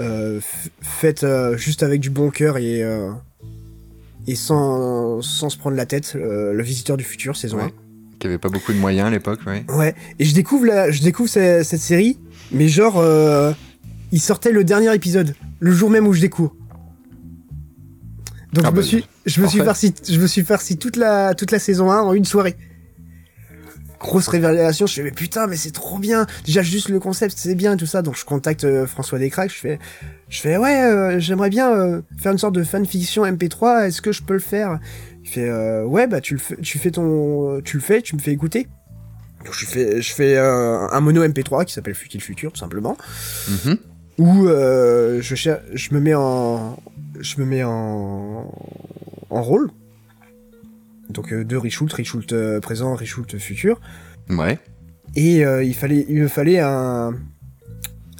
euh, 0.00 0.40
f- 0.40 0.68
faite 0.80 1.24
euh, 1.24 1.56
juste 1.56 1.82
avec 1.82 2.00
du 2.00 2.10
bon 2.10 2.30
cœur 2.30 2.58
et 2.58 2.82
euh, 2.82 3.10
et 4.26 4.34
sans 4.34 5.20
sans 5.22 5.50
se 5.50 5.58
prendre 5.58 5.76
la 5.76 5.86
tête. 5.86 6.12
euh, 6.16 6.52
le 6.52 6.62
Visiteur 6.62 6.96
du 6.96 7.04
futur, 7.04 7.36
saison 7.36 7.58
Ouais. 7.58 7.74
Qui 8.18 8.26
avait 8.28 8.38
pas 8.38 8.48
beaucoup 8.48 8.72
de 8.72 8.78
moyens 8.78 9.08
à 9.08 9.10
l'époque, 9.10 9.40
ouais. 9.46 9.64
1. 9.68 9.76
Ouais. 9.76 9.94
Et 10.18 10.24
je 10.24 10.34
découvre 10.34 10.64
la, 10.66 10.90
je 10.90 11.02
découvre 11.02 11.28
ce- 11.28 11.62
cette 11.62 11.80
série, 11.80 12.18
mais 12.52 12.68
genre, 12.68 12.98
euh, 12.98 13.52
il 14.12 14.20
sortait 14.20 14.52
le 14.52 14.64
dernier 14.64 14.94
épisode, 14.94 15.34
le 15.60 15.72
jour 15.72 15.90
même 15.90 16.06
où 16.06 16.12
je 16.12 16.20
découvre. 16.20 16.54
Donc 18.52 18.64
Ah 18.64 18.68
je 18.68 18.70
me 18.70 18.76
bah, 18.76 18.82
suis, 18.82 19.04
je 19.26 19.40
me 19.42 19.46
suis 19.48 19.58
farci, 19.60 19.92
je 20.08 20.20
me 20.20 20.26
suis 20.28 20.44
farci 20.44 20.76
toute 20.76 20.96
la 20.96 21.34
toute 21.34 21.50
la 21.50 21.58
saison 21.58 21.90
1 21.90 22.00
en 22.02 22.14
une 22.14 22.24
soirée. 22.24 22.56
Grosse 24.04 24.28
révélation, 24.28 24.86
je 24.86 24.92
fais 24.92 25.02
mais 25.02 25.10
putain 25.12 25.46
mais 25.46 25.56
c'est 25.56 25.70
trop 25.70 25.98
bien. 25.98 26.26
Déjà 26.44 26.60
juste 26.60 26.90
le 26.90 27.00
concept 27.00 27.34
c'est 27.38 27.54
bien 27.54 27.72
et 27.72 27.76
tout 27.78 27.86
ça, 27.86 28.02
donc 28.02 28.16
je 28.16 28.24
contacte 28.26 28.64
euh, 28.64 28.86
François 28.86 29.18
Descraques, 29.18 29.50
je 29.50 29.58
fais, 29.58 29.78
je 30.28 30.40
fais 30.42 30.58
ouais 30.58 30.82
euh, 30.82 31.18
j'aimerais 31.20 31.48
bien 31.48 31.72
euh, 31.72 32.02
faire 32.18 32.32
une 32.32 32.38
sorte 32.38 32.54
de 32.54 32.62
fanfiction 32.64 33.24
MP3, 33.24 33.86
est-ce 33.86 34.02
que 34.02 34.12
je 34.12 34.22
peux 34.22 34.34
le 34.34 34.40
faire? 34.40 34.78
Il 35.22 35.28
fait 35.30 35.48
euh, 35.48 35.84
ouais 35.86 36.06
bah 36.06 36.20
tu 36.20 36.34
le 36.34 36.38
fais, 36.40 36.56
tu 36.60 36.78
fais 36.78 36.90
ton, 36.90 37.62
tu 37.62 37.78
le 37.78 37.82
fais, 37.82 38.02
tu 38.02 38.14
me 38.14 38.20
fais 38.20 38.32
écouter. 38.32 38.68
Donc 39.42 39.54
je 39.54 39.64
fais, 39.64 40.02
je 40.02 40.12
fais 40.12 40.36
euh, 40.36 40.86
un 40.90 41.00
mono 41.00 41.24
MP3 41.26 41.64
qui 41.64 41.72
s'appelle 41.72 41.94
Futil 41.94 42.20
Futur 42.20 42.52
tout 42.52 42.58
simplement. 42.60 42.98
Mhm. 43.48 43.78
où 44.18 44.46
euh, 44.48 45.22
je, 45.22 45.34
je 45.34 45.94
me 45.94 46.00
mets 46.00 46.14
en 46.14 46.76
je 47.20 47.40
me 47.40 47.46
mets 47.46 47.64
en 47.64 48.52
en 49.30 49.42
rôle 49.42 49.70
donc 51.10 51.32
euh, 51.32 51.44
de 51.44 51.56
Richult 51.56 51.92
Richult 51.92 52.32
euh, 52.32 52.60
présent 52.60 52.94
Richult 52.94 53.38
futur. 53.38 53.80
Ouais. 54.30 54.58
et 55.16 55.44
euh, 55.44 55.62
il 55.62 55.74
fallait 55.74 56.06
il 56.08 56.16
me 56.22 56.28
fallait 56.28 56.58
un 56.60 57.14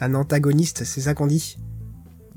un 0.00 0.14
antagoniste 0.14 0.84
c'est 0.84 1.00
ça 1.00 1.14
qu'on 1.14 1.26
dit? 1.26 1.56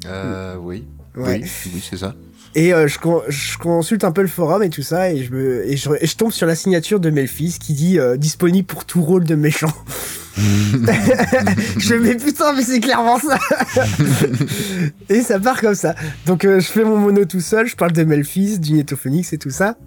Euh, 0.05 0.55
oui. 0.57 0.85
ouais. 1.15 1.41
Oui, 1.43 1.51
oui 1.73 1.83
c'est 1.89 1.97
ça. 1.97 2.15
et 2.55 2.73
euh, 2.73 2.87
je, 2.87 2.97
con- 2.99 3.23
je 3.27 3.57
consulte 3.57 4.03
un 4.03 4.11
peu 4.11 4.21
le 4.21 4.27
forum 4.27 4.63
et 4.63 4.69
tout 4.69 4.83
ça 4.83 5.11
et 5.11 5.23
je 5.23 5.33
me 5.33 5.67
et 5.67 5.75
je, 5.75 5.89
et 5.99 6.05
je 6.07 6.15
tombe 6.15 6.31
sur 6.31 6.47
la 6.47 6.55
signature 6.55 6.99
de 6.99 7.09
Melfis 7.09 7.57
qui 7.59 7.73
dit 7.73 7.99
euh, 7.99 8.15
disponible 8.15 8.67
pour 8.67 8.85
tout 8.85 9.01
rôle 9.01 9.25
de 9.25 9.35
méchant. 9.35 9.73
Je 11.79 11.95
me 11.95 11.99
mais 12.03 12.15
putain 12.15 12.53
mais 12.53 12.61
c'est 12.61 12.79
clairement 12.79 13.17
ça. 13.19 13.39
Et 15.09 15.21
ça 15.21 15.39
part 15.39 15.59
comme 15.61 15.73
ça. 15.73 15.95
Donc 16.27 16.45
euh, 16.45 16.59
je 16.59 16.67
fais 16.67 16.83
mon 16.83 16.97
mono 16.97 17.25
tout 17.25 17.39
seul 17.41 17.65
je 17.67 17.75
parle 17.75 17.91
de 17.91 18.03
Melfis 18.03 18.59
du 18.59 18.73
Netophonix 18.73 19.33
et 19.33 19.37
tout 19.39 19.49
ça 19.49 19.77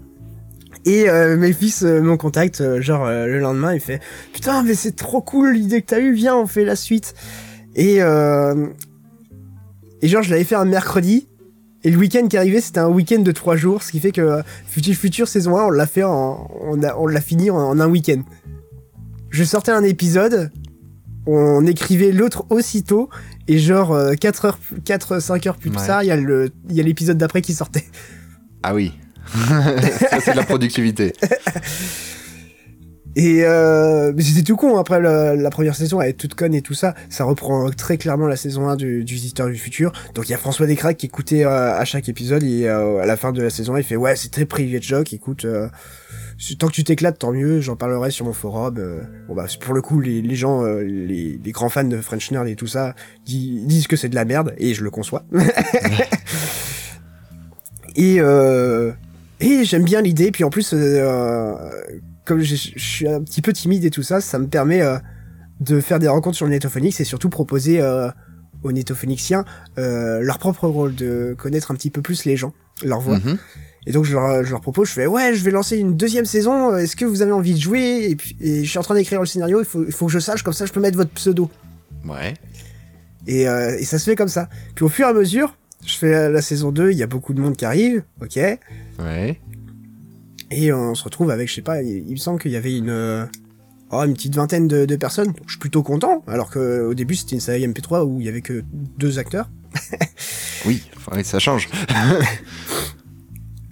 et 0.84 1.08
euh, 1.08 1.36
Melfis 1.36 1.74
euh, 1.82 2.00
me 2.00 2.16
contacte 2.16 2.60
euh, 2.60 2.80
genre 2.80 3.04
euh, 3.06 3.26
le 3.26 3.38
lendemain 3.38 3.74
il 3.74 3.80
fait 3.80 4.00
putain 4.32 4.62
mais 4.62 4.74
c'est 4.74 4.96
trop 4.96 5.20
cool 5.20 5.52
l'idée 5.54 5.82
que 5.82 5.86
t'as 5.86 6.00
eu 6.00 6.12
viens 6.12 6.36
on 6.36 6.46
fait 6.46 6.64
la 6.64 6.76
suite 6.76 7.14
et 7.74 8.02
euh, 8.02 8.66
et 10.02 10.08
genre 10.08 10.22
je 10.22 10.30
l'avais 10.30 10.44
fait 10.44 10.54
un 10.54 10.64
mercredi 10.64 11.28
et 11.84 11.90
le 11.90 11.96
week-end 11.98 12.26
qui 12.28 12.36
arrivait 12.36 12.60
c'était 12.60 12.80
un 12.80 12.88
week-end 12.88 13.20
de 13.20 13.32
trois 13.32 13.56
jours 13.56 13.82
ce 13.82 13.90
qui 13.92 14.00
fait 14.00 14.12
que 14.12 14.20
euh, 14.22 14.42
Future 14.66 14.94
Future 14.94 15.28
saison 15.28 15.56
1 15.58 15.64
on 15.64 15.70
l'a 15.70 15.86
fait 15.86 16.02
en 16.02 16.48
on 16.62 16.82
a- 16.82 16.96
on 16.96 17.06
l'a 17.06 17.20
fini 17.20 17.50
en, 17.50 17.56
en 17.58 17.78
un 17.80 17.88
week-end 17.88 18.22
je 19.32 19.44
sortais 19.44 19.70
un 19.70 19.84
épisode, 19.84 20.50
on 21.24 21.64
écrivait 21.64 22.10
l'autre 22.10 22.46
aussitôt, 22.50 23.08
et 23.46 23.58
genre 23.58 23.96
4 24.20 24.44
heures, 24.44 24.58
4, 24.84 25.20
5 25.20 25.46
heures 25.46 25.56
plus 25.56 25.70
Ouais. 25.70 25.76
tard, 25.86 26.02
il 26.02 26.06
y 26.08 26.10
a 26.10 26.16
le, 26.16 26.50
il 26.68 26.74
y 26.74 26.80
a 26.80 26.82
l'épisode 26.82 27.16
d'après 27.16 27.40
qui 27.40 27.54
sortait. 27.54 27.84
Ah 28.64 28.74
oui. 28.74 28.92
ça, 30.10 30.20
c'est 30.20 30.32
de 30.32 30.36
la 30.36 30.44
productivité. 30.44 31.12
Et 33.16 33.42
euh, 33.44 34.12
mais 34.14 34.22
c'était 34.22 34.44
tout 34.44 34.54
con, 34.56 34.78
après 34.78 35.00
la, 35.00 35.34
la 35.34 35.50
première 35.50 35.74
saison, 35.74 36.00
elle 36.00 36.10
est 36.10 36.12
toute 36.12 36.34
conne 36.36 36.54
et 36.54 36.62
tout 36.62 36.74
ça, 36.74 36.94
ça 37.08 37.24
reprend 37.24 37.68
très 37.70 37.98
clairement 37.98 38.28
la 38.28 38.36
saison 38.36 38.68
1 38.68 38.76
du, 38.76 39.02
du 39.02 39.14
Visiteur 39.14 39.48
du 39.48 39.56
Futur. 39.56 39.90
Donc 40.14 40.28
il 40.28 40.30
y 40.30 40.34
a 40.34 40.38
François 40.38 40.64
Descraques 40.66 40.96
qui 40.98 41.06
écoutait 41.06 41.44
euh, 41.44 41.74
à 41.76 41.84
chaque 41.84 42.08
épisode, 42.08 42.44
et 42.44 42.68
euh, 42.68 43.02
à 43.02 43.06
la 43.06 43.16
fin 43.16 43.32
de 43.32 43.42
la 43.42 43.50
saison 43.50 43.74
1, 43.74 43.78
il 43.78 43.84
fait 43.84 43.96
«Ouais, 43.96 44.14
c'est 44.14 44.28
très 44.30 44.44
private 44.44 44.82
joke, 44.84 45.12
écoute... 45.12 45.44
euh, 45.44 45.68
Tant 46.58 46.68
que 46.68 46.72
tu 46.72 46.84
t'éclates, 46.84 47.18
tant 47.18 47.32
mieux. 47.32 47.60
J'en 47.60 47.76
parlerai 47.76 48.10
sur 48.10 48.24
mon 48.24 48.32
forum. 48.32 48.76
euh, 48.78 49.02
bon 49.28 49.34
bah 49.34 49.44
pour 49.60 49.74
le 49.74 49.82
coup, 49.82 50.00
les, 50.00 50.22
les 50.22 50.36
gens, 50.36 50.64
euh, 50.64 50.80
les, 50.80 51.38
les 51.44 51.52
grands 51.52 51.68
fans 51.68 51.84
de 51.84 51.98
French 52.00 52.30
Nerd 52.30 52.46
et 52.48 52.56
tout 52.56 52.66
ça, 52.66 52.94
di- 53.26 53.60
disent 53.66 53.86
que 53.88 53.96
c'est 53.96 54.08
de 54.08 54.14
la 54.14 54.24
merde 54.24 54.54
et 54.56 54.72
je 54.72 54.82
le 54.82 54.88
conçois. 54.90 55.24
et 57.96 58.16
euh, 58.20 58.92
et 59.40 59.64
j'aime 59.64 59.84
bien 59.84 60.02
l'idée. 60.02 60.30
Puis 60.30 60.44
en 60.44 60.50
plus, 60.50 60.72
euh, 60.72 61.54
comme 62.24 62.40
je 62.40 62.54
je 62.54 62.78
suis 62.78 63.08
un 63.08 63.22
petit 63.22 63.42
peu 63.42 63.52
timide 63.52 63.84
et 63.84 63.90
tout 63.90 64.02
ça, 64.02 64.20
ça 64.20 64.38
me 64.38 64.46
permet 64.46 64.82
euh, 64.82 64.98
de 65.60 65.80
faire 65.80 65.98
des 65.98 66.08
rencontres 66.08 66.36
sur 66.36 66.46
le 66.46 66.52
Netophonix 66.52 67.00
et 67.00 67.04
surtout 67.04 67.30
proposer 67.30 67.80
euh, 67.80 68.08
aux 68.62 68.72
Netophonixiens 68.72 69.44
euh, 69.78 70.20
leur 70.20 70.38
propre 70.38 70.68
rôle, 70.68 70.94
de 70.94 71.34
connaître 71.38 71.70
un 71.70 71.74
petit 71.74 71.90
peu 71.90 72.02
plus 72.02 72.24
les 72.24 72.36
gens, 72.36 72.52
leur 72.84 73.00
voix. 73.00 73.18
Mhm. 73.18 73.38
Et 73.86 73.92
donc 73.92 74.04
je 74.04 74.12
leur, 74.12 74.44
je 74.44 74.50
leur 74.50 74.60
propose, 74.60 74.88
je 74.88 74.92
fais 74.92 75.06
ouais, 75.06 75.34
je 75.34 75.42
vais 75.42 75.50
lancer 75.50 75.78
une 75.78 75.96
deuxième 75.96 76.26
saison. 76.26 76.76
Est-ce 76.76 76.96
que 76.96 77.06
vous 77.06 77.22
avez 77.22 77.32
envie 77.32 77.54
de 77.54 77.60
jouer? 77.60 78.08
Et, 78.10 78.16
puis, 78.16 78.36
et 78.40 78.62
je 78.62 78.68
suis 78.68 78.78
en 78.78 78.82
train 78.82 78.94
d'écrire 78.94 79.20
le 79.20 79.26
scénario. 79.26 79.60
Il 79.60 79.64
faut, 79.64 79.84
il 79.86 79.92
faut 79.92 80.06
que 80.06 80.12
je 80.12 80.18
sache 80.18 80.42
comme 80.42 80.52
ça, 80.52 80.66
je 80.66 80.72
peux 80.72 80.80
mettre 80.80 80.98
votre 80.98 81.12
pseudo. 81.12 81.50
Ouais. 82.06 82.34
Et, 83.26 83.48
euh, 83.48 83.78
et 83.78 83.84
ça 83.84 83.98
se 83.98 84.04
fait 84.04 84.16
comme 84.16 84.28
ça. 84.28 84.48
Puis 84.74 84.84
au 84.84 84.88
fur 84.88 85.06
et 85.06 85.10
à 85.10 85.12
mesure, 85.14 85.56
je 85.84 85.94
fais 85.94 86.10
la, 86.10 86.28
la 86.28 86.42
saison 86.42 86.72
2, 86.72 86.92
il 86.92 86.98
y 86.98 87.02
a 87.02 87.06
beaucoup 87.06 87.34
de 87.34 87.40
monde 87.40 87.56
qui 87.56 87.64
arrive, 87.64 88.02
ok. 88.22 88.38
Ouais. 88.98 89.40
Et 90.50 90.72
on 90.72 90.94
se 90.94 91.04
retrouve 91.04 91.30
avec, 91.30 91.48
je 91.48 91.54
sais 91.54 91.62
pas, 91.62 91.82
il, 91.82 92.04
il 92.08 92.12
me 92.12 92.16
semble 92.16 92.40
qu'il 92.40 92.50
y 92.50 92.56
avait 92.56 92.76
une, 92.76 92.90
euh, 92.90 93.24
oh, 93.90 94.02
une 94.02 94.14
petite 94.14 94.34
vingtaine 94.34 94.68
de, 94.68 94.84
de 94.84 94.96
personnes. 94.96 95.28
Donc, 95.28 95.44
je 95.46 95.52
suis 95.52 95.60
plutôt 95.60 95.82
content. 95.82 96.22
Alors 96.26 96.50
que 96.50 96.86
au 96.86 96.94
début 96.94 97.14
c'était 97.14 97.36
une 97.36 97.40
série 97.40 97.66
MP3 97.66 98.04
où 98.04 98.20
il 98.20 98.26
y 98.26 98.28
avait 98.28 98.42
que 98.42 98.64
deux 98.98 99.18
acteurs. 99.18 99.48
Oui, 100.66 100.82
enfin, 100.94 101.22
ça 101.22 101.38
change. 101.38 101.70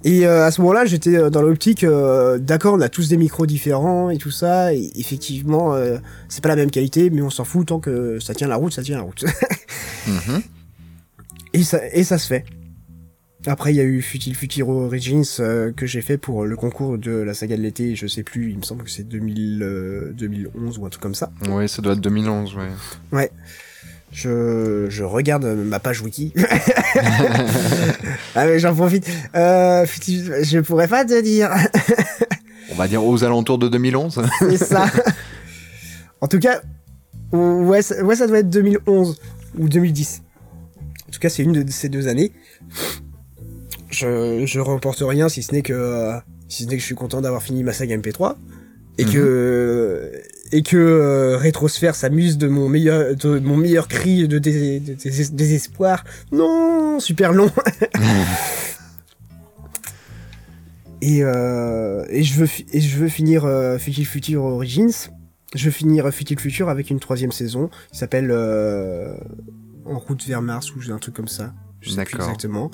Et 0.05 0.27
euh, 0.27 0.47
à 0.47 0.51
ce 0.51 0.61
moment-là, 0.61 0.87
j'étais 0.87 1.17
euh, 1.17 1.29
dans 1.29 1.43
l'optique, 1.43 1.83
euh, 1.85 2.39
d'accord, 2.39 2.75
on 2.75 2.81
a 2.81 2.89
tous 2.89 3.09
des 3.09 3.17
micros 3.17 3.47
différents 3.47 4.11
et 4.11 4.17
tout 4.17 4.31
ça, 4.31 4.73
et 4.73 4.91
effectivement, 4.95 5.75
euh, 5.75 5.99
c'est 6.29 6.43
pas 6.43 6.49
la 6.49 6.57
même 6.57 6.71
qualité, 6.71 7.11
mais 7.11 7.21
on 7.21 7.31
s'en 7.31 7.45
fout 7.45 7.67
tant 7.67 7.81
que 7.81 8.21
ça 8.21 8.33
tient 8.33 8.47
la 8.47 8.57
route, 8.57 8.73
ça 8.73 8.83
tient 8.83 8.97
la 8.97 9.03
route. 9.03 9.25
Mhm. 10.07 10.41
Et, 11.61 11.65
ça, 11.65 11.81
et 11.93 12.05
ça 12.05 12.19
se 12.19 12.27
fait. 12.27 12.45
Après, 13.47 13.73
il 13.73 13.77
y 13.77 13.81
a 13.81 13.85
eu 13.85 14.03
Futil 14.03 14.35
Futiro 14.35 14.85
Origins 14.85 15.23
euh, 15.41 15.73
que 15.73 15.87
j'ai 15.87 16.03
fait 16.03 16.19
pour 16.19 16.45
le 16.45 16.57
concours 16.57 16.99
de 16.99 17.13
la 17.13 17.35
saga 17.35 17.57
de 17.57 17.63
l'été, 17.63 17.95
je 17.95 18.07
sais 18.07 18.25
plus, 18.25 18.51
il 18.51 18.59
me 18.59 18.63
semble 18.63 18.83
que 18.85 18.91
c'est 18.91 19.05
2000, 19.05 19.63
euh, 19.63 20.13
2011 20.15 20.79
ou 20.79 20.87
un 20.87 20.89
truc 20.89 21.03
comme 21.03 21.15
ça. 21.15 21.31
Ouais, 21.49 21.69
ça 21.69 21.81
doit 21.81 21.93
être 21.93 22.01
2011, 22.01 22.57
ouais. 23.13 23.31
Je, 24.11 24.87
je 24.89 25.05
regarde 25.05 25.45
ma 25.45 25.79
page 25.79 26.01
wiki. 26.01 26.33
ah 28.35 28.47
mais 28.47 28.59
j'en 28.59 28.75
profite. 28.75 29.09
Euh, 29.35 29.85
Futil- 29.85 30.45
je 30.45 30.59
pourrais 30.61 30.89
pas 30.89 31.05
te 31.05 31.21
dire. 31.21 31.51
On 32.73 32.75
va 32.75 32.89
dire 32.89 33.05
aux 33.05 33.23
alentours 33.23 33.59
de 33.59 33.69
2011. 33.69 34.23
C'est 34.41 34.57
ça. 34.57 34.87
en 36.21 36.27
tout 36.27 36.39
cas, 36.39 36.63
ouais, 37.33 37.81
ouais, 38.03 38.17
ça 38.17 38.27
doit 38.27 38.39
être 38.39 38.51
2011 38.51 39.21
ou 39.59 39.69
2010. 39.69 40.23
En 41.09 41.11
tout 41.11 41.21
cas, 41.21 41.29
c'est 41.29 41.43
une 41.43 41.53
de 41.65 41.71
ces 41.71 41.89
deux 41.89 42.07
années. 42.09 42.33
Je, 43.91 44.45
je 44.47 44.61
remporte 44.61 45.01
rien 45.01 45.29
si 45.29 45.43
ce 45.43 45.53
n'est 45.55 45.63
que 45.63 45.73
euh, 45.73 46.13
si 46.49 46.65
ce 46.65 46.69
n'est 46.69 46.75
que 46.77 46.81
je 46.81 46.87
suis 46.87 46.95
content 46.95 47.21
d'avoir 47.23 47.43
fini 47.43 47.63
ma 47.65 47.73
saga 47.73 47.97
MP3 47.97 48.35
et 48.99 49.05
que 49.05 50.13
et 50.53 50.63
que 50.63 50.77
euh, 50.77 51.37
Rétrosphère 51.39 51.95
s'amuse 51.95 52.37
de 52.37 52.49
mon 52.49 52.69
meilleur 52.69 53.15
de 53.17 53.39
mon 53.39 53.57
meilleur 53.57 53.89
cri 53.89 54.29
de, 54.29 54.39
dés- 54.39 54.81
de 54.81 54.93
dés- 54.95 55.31
désespoir. 55.33 56.05
Non, 56.33 57.01
super 57.01 57.33
long. 57.33 57.51
Et, 61.01 61.23
euh, 61.23 62.05
et 62.11 62.25
je 62.25 62.35
veux 62.41 62.49
et 62.73 62.81
je 62.81 62.97
veux 62.99 63.09
finir 63.09 63.45
euh, 63.45 63.79
Future 63.79 64.43
Origins. 64.43 64.91
Je 65.55 65.65
veux 65.67 65.71
finir 65.71 66.11
Futil 66.13 66.39
Future 66.41 66.69
avec 66.69 66.91
une 66.91 66.99
troisième 67.01 67.31
saison 67.33 67.71
qui 67.93 67.99
s'appelle 67.99 68.31
euh, 68.33 69.15
En 69.89 69.99
route 69.99 70.25
vers 70.27 70.43
Mars 70.43 70.75
ou 70.75 70.81
un 70.93 70.99
truc 70.99 71.15
comme 71.15 71.29
ça. 71.29 71.53
Je 71.81 71.91
sais 71.91 72.05
plus 72.05 72.17
exactement. 72.17 72.71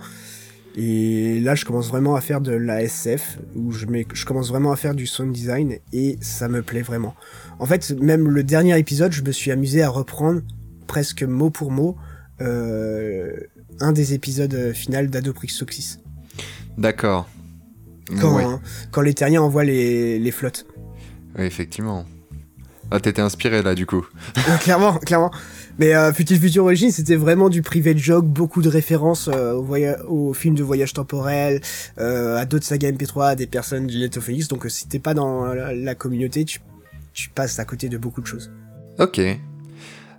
Et 0.77 1.39
là, 1.41 1.55
je 1.55 1.65
commence 1.65 1.89
vraiment 1.89 2.17
à 2.17 2.21
faire 2.21 2.41
de 2.41 2.51
la 2.51 2.83
SF, 2.83 3.39
où 3.55 3.71
je, 3.71 3.87
mets, 3.87 4.07
je 4.13 4.25
commence 4.27 4.49
vraiment 4.49 4.73
à 4.73 4.77
faire 4.77 4.95
du 4.95 5.07
sound 5.07 5.33
design, 5.33 5.77
et 5.93 6.19
ça 6.21 6.49
me 6.49 6.63
plaît 6.63 6.83
vraiment. 6.83 7.15
En 7.61 7.67
fait, 7.67 7.93
même 8.01 8.29
le 8.29 8.43
dernier 8.43 8.77
épisode, 8.77 9.13
je 9.13 9.23
me 9.23 9.31
suis 9.31 9.53
amusé 9.53 9.83
à 9.83 9.89
reprendre 9.89 10.41
presque 10.89 11.23
mot 11.23 11.51
pour 11.51 11.71
mot 11.71 11.97
euh, 12.41 13.37
un 13.81 13.93
des 13.93 14.15
épisodes 14.15 14.73
final 14.73 15.11
d'Adoprix 15.11 15.49
Soxis. 15.49 15.99
D'accord. 16.77 17.29
Quand, 18.21 18.35
Ouais. 18.37 18.45
quand 18.91 19.01
les 19.01 19.15
terriens 19.15 19.43
envoient 19.43 19.65
les, 19.65 20.19
les 20.19 20.31
flottes. 20.33 20.67
Oui, 21.39 21.45
effectivement. 21.45 22.05
Ah, 22.91 23.01
t'étais 23.01 23.23
inspiré 23.23 23.63
là, 23.63 23.75
du 23.75 23.87
coup. 23.87 24.05
Ouais, 24.37 24.59
clairement, 24.61 24.95
clairement. 24.99 25.31
Mais 25.79 25.95
euh, 25.95 26.13
Futil 26.13 26.39
Future 26.39 26.65
Origins, 26.65 26.91
c'était 26.93 27.17
vraiment 27.17 27.49
du 27.49 27.61
privé 27.63 27.97
joke, 27.97 28.27
beaucoup 28.27 28.63
de 28.63 28.69
références 28.69 29.29
euh, 29.33 29.53
au, 29.55 29.63
voya- 29.65 30.03
au 30.07 30.33
film 30.33 30.55
de 30.55 30.63
voyage 30.63 30.93
temporel, 30.93 31.61
euh, 31.99 32.37
à 32.37 32.45
d'autres 32.45 32.65
sagas 32.65 32.91
MP3, 32.93 33.31
à 33.31 33.35
des 33.35 33.47
personnes 33.49 33.87
du 33.89 33.99
Net 33.99 34.17
of 34.17 34.25
Phoenix. 34.25 34.47
Donc 34.49 34.67
euh, 34.67 34.69
si 34.69 34.87
t'es 34.89 35.01
pas 35.01 35.15
dans 35.15 35.47
la, 35.53 35.75
la 35.75 35.95
communauté, 35.95 36.45
tu, 36.45 36.61
tu 37.13 37.29
passes 37.31 37.59
à 37.59 37.65
côté 37.65 37.89
de 37.89 37.99
beaucoup 37.99 38.21
de 38.21 38.27
choses. 38.27 38.51
Ok. 39.01 39.21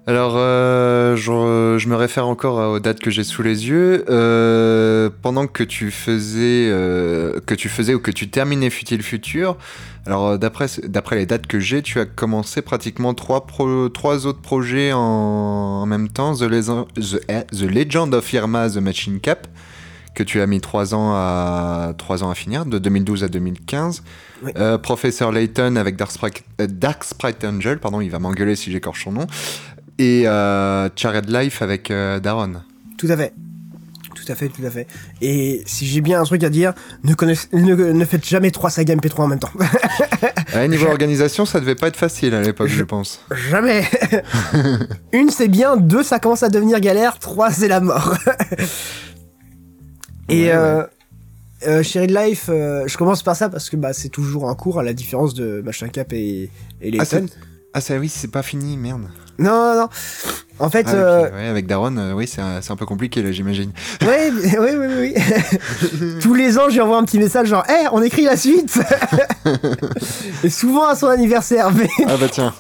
Alors, 0.07 0.33
euh, 0.37 1.15
je, 1.15 1.77
je 1.79 1.89
me 1.89 1.95
réfère 1.95 2.27
encore 2.27 2.57
aux 2.73 2.79
dates 2.79 2.99
que 2.99 3.09
j'ai 3.09 3.23
sous 3.23 3.41
les 3.41 3.67
yeux. 3.69 4.05
Euh, 4.07 5.09
pendant 5.23 5.47
que 5.47 5.63
tu 5.63 5.89
faisais, 5.89 6.69
euh, 6.69 7.39
que 7.47 7.55
tu 7.55 7.69
faisais 7.69 7.95
ou 7.95 7.99
que 7.99 8.11
tu 8.11 8.29
terminais 8.29 8.69
Futile 8.69 9.01
Future, 9.01 9.57
alors 10.05 10.27
euh, 10.27 10.37
d'après 10.37 10.67
d'après 10.83 11.15
les 11.15 11.25
dates 11.25 11.47
que 11.47 11.59
j'ai, 11.59 11.81
tu 11.81 11.99
as 11.99 12.05
commencé 12.05 12.61
pratiquement 12.61 13.15
trois 13.15 13.47
pro- 13.47 13.89
trois 13.89 14.27
autres 14.27 14.41
projets 14.41 14.93
en, 14.93 14.99
en 14.99 15.85
même 15.87 16.09
temps. 16.09 16.35
The, 16.35 16.43
Lezo- 16.43 16.87
The, 16.93 17.19
eh, 17.27 17.43
The 17.55 17.63
Legend 17.63 18.13
of 18.13 18.31
Irma, 18.31 18.69
The 18.69 18.77
Machine 18.77 19.19
Cap, 19.19 19.47
que 20.13 20.21
tu 20.21 20.39
as 20.39 20.45
mis 20.45 20.61
trois 20.61 20.93
ans 20.93 21.13
à 21.15 21.93
trois 21.97 22.23
ans 22.23 22.29
à 22.29 22.35
finir, 22.35 22.67
de 22.67 22.77
2012 22.77 23.23
à 23.23 23.27
2015. 23.27 24.03
Oui. 24.43 24.51
Euh, 24.57 24.77
Professeur 24.77 25.31
Layton 25.31 25.77
avec 25.77 25.95
Dark 25.95 26.11
Sprite, 26.11 26.43
euh, 26.61 26.67
Dark 26.69 27.03
Sprite 27.03 27.43
Angel, 27.43 27.79
pardon, 27.79 28.01
il 28.01 28.11
va 28.11 28.19
m'engueuler 28.19 28.55
si 28.55 28.71
j'écorche 28.71 29.05
son 29.05 29.13
nom. 29.13 29.25
Et 29.99 30.27
euh, 30.27 30.89
Charred 30.95 31.29
Life 31.29 31.61
avec 31.61 31.89
euh, 31.91 32.19
Daron. 32.19 32.53
Tout 32.97 33.07
à 33.09 33.15
fait. 33.17 33.33
Tout 34.15 34.31
à 34.31 34.35
fait, 34.35 34.47
tout 34.49 34.65
à 34.65 34.69
fait. 34.71 34.87
Et 35.21 35.61
si 35.65 35.85
j'ai 35.85 36.01
bien 36.01 36.19
un 36.19 36.23
truc 36.23 36.43
à 36.43 36.49
dire, 36.49 36.73
ne, 37.03 37.13
connaiss- 37.13 37.47
ne, 37.53 37.75
ne 37.75 38.05
faites 38.05 38.25
jamais 38.25 38.49
trois 38.49 38.69
sagas 38.69 38.95
MP3 38.95 39.21
en 39.23 39.27
même 39.27 39.39
temps. 39.39 39.51
Ouais, 40.53 40.67
niveau 40.69 40.85
organisation, 40.87 41.45
ça 41.45 41.59
devait 41.59 41.75
pas 41.75 41.87
être 41.89 41.97
facile 41.97 42.33
à 42.33 42.41
l'époque, 42.41 42.69
je 42.69 42.83
pense. 42.83 43.19
jamais 43.49 43.83
Une, 45.11 45.29
c'est 45.29 45.49
bien. 45.49 45.75
Deux, 45.75 46.01
ça 46.01 46.19
commence 46.19 46.43
à 46.43 46.49
devenir 46.49 46.79
galère. 46.79 47.19
Trois, 47.19 47.51
c'est 47.51 47.67
la 47.67 47.81
mort. 47.81 48.15
Et 50.29 50.43
Ouais, 50.45 50.51
euh, 50.53 50.83
euh, 51.67 51.83
Sherry 51.83 52.07
Life, 52.07 52.45
euh, 52.49 52.85
je 52.87 52.97
commence 52.97 53.21
par 53.21 53.35
ça 53.35 53.49
parce 53.49 53.69
que 53.69 53.75
bah, 53.75 53.91
c'est 53.93 54.09
toujours 54.09 54.45
en 54.45 54.55
cours, 54.55 54.79
à 54.79 54.83
la 54.83 54.93
différence 54.93 55.33
de 55.33 55.61
Machin 55.63 55.89
Cap 55.89 56.13
et, 56.13 56.49
et 56.81 56.97
Ah. 56.99 57.05
Ah, 57.77 57.81
ça 57.81 57.97
oui, 57.97 58.07
c'est 58.07 58.31
pas 58.31 58.41
fini, 58.41 58.77
merde. 58.77 59.01
non, 59.37 59.51
non, 59.51 59.81
non. 59.81 59.89
En 60.59 60.69
fait, 60.69 60.85
Ah, 60.87 60.93
euh, 60.93 61.29
ouais, 61.29 61.47
avec 61.49 61.67
Daron, 61.67 61.97
euh, 61.97 62.13
oui, 62.13 62.25
c'est 62.25 62.39
un, 62.41 62.61
c'est 62.61 62.71
un 62.71 62.77
peu 62.77 62.85
compliqué 62.85 63.21
là, 63.21 63.33
j'imagine. 63.33 63.73
oui, 64.01 64.31
oui, 64.57 64.69
oui, 64.77 64.87
oui. 65.13 66.19
Tous 66.21 66.33
les 66.33 66.57
ans, 66.57 66.69
je 66.69 66.75
lui 66.75 66.79
envoie 66.81 66.97
un 66.97 67.03
petit 67.03 67.19
message 67.19 67.49
genre, 67.49 67.65
hé, 67.69 67.87
on 67.91 68.01
écrit 68.01 68.23
la 68.23 68.37
suite 68.37 68.79
Et 70.45 70.49
souvent 70.49 70.87
à 70.87 70.95
son 70.95 71.07
anniversaire, 71.07 71.69
mais... 71.73 71.89
Ah 72.07 72.15
bah 72.17 72.27
tiens. 72.31 72.53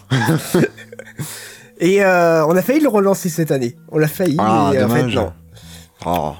Et 1.79 2.03
euh, 2.03 2.45
on 2.47 2.57
a 2.57 2.61
failli 2.61 2.81
le 2.81 2.89
relancer 2.89 3.29
cette 3.29 3.51
année. 3.51 3.77
On 3.93 3.97
l'a 3.97 4.09
failli, 4.09 4.35
Ah, 4.37 4.71
et 4.73 4.83
en 4.83 4.89
fait, 4.89 5.03
non. 5.03 5.31
Oh. 6.05 6.33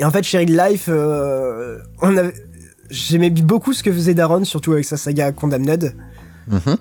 Et 0.00 0.04
en 0.04 0.10
fait, 0.10 0.24
Sherry 0.24 0.46
Life, 0.46 0.88
on 0.88 2.16
avait... 2.16 2.34
J'aimais 2.90 3.30
beaucoup 3.30 3.72
ce 3.72 3.84
que 3.84 3.92
faisait 3.92 4.14
Daron, 4.14 4.42
surtout 4.42 4.72
avec 4.72 4.84
sa 4.84 4.96
saga 4.96 5.30
Condemned. 5.30 5.94
Mhm. 6.48 6.76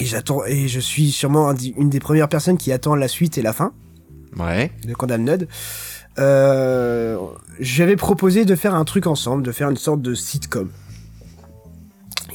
Et 0.00 0.04
j'attends, 0.06 0.44
et 0.46 0.66
je 0.68 0.80
suis 0.80 1.10
sûrement 1.10 1.52
une 1.76 1.90
des 1.90 2.00
premières 2.00 2.28
personnes 2.28 2.56
qui 2.56 2.72
attend 2.72 2.94
la 2.94 3.08
suite 3.08 3.36
et 3.38 3.42
la 3.42 3.52
fin 3.52 3.72
Ouais. 4.38 4.72
de 4.86 4.94
Condemned. 4.94 5.46
Euh, 6.18 7.18
J'avais 7.58 7.96
proposé 7.96 8.44
de 8.44 8.54
faire 8.54 8.74
un 8.74 8.84
truc 8.84 9.06
ensemble, 9.06 9.42
de 9.42 9.52
faire 9.52 9.68
une 9.70 9.76
sorte 9.76 10.00
de 10.02 10.14
sitcom. 10.14 10.70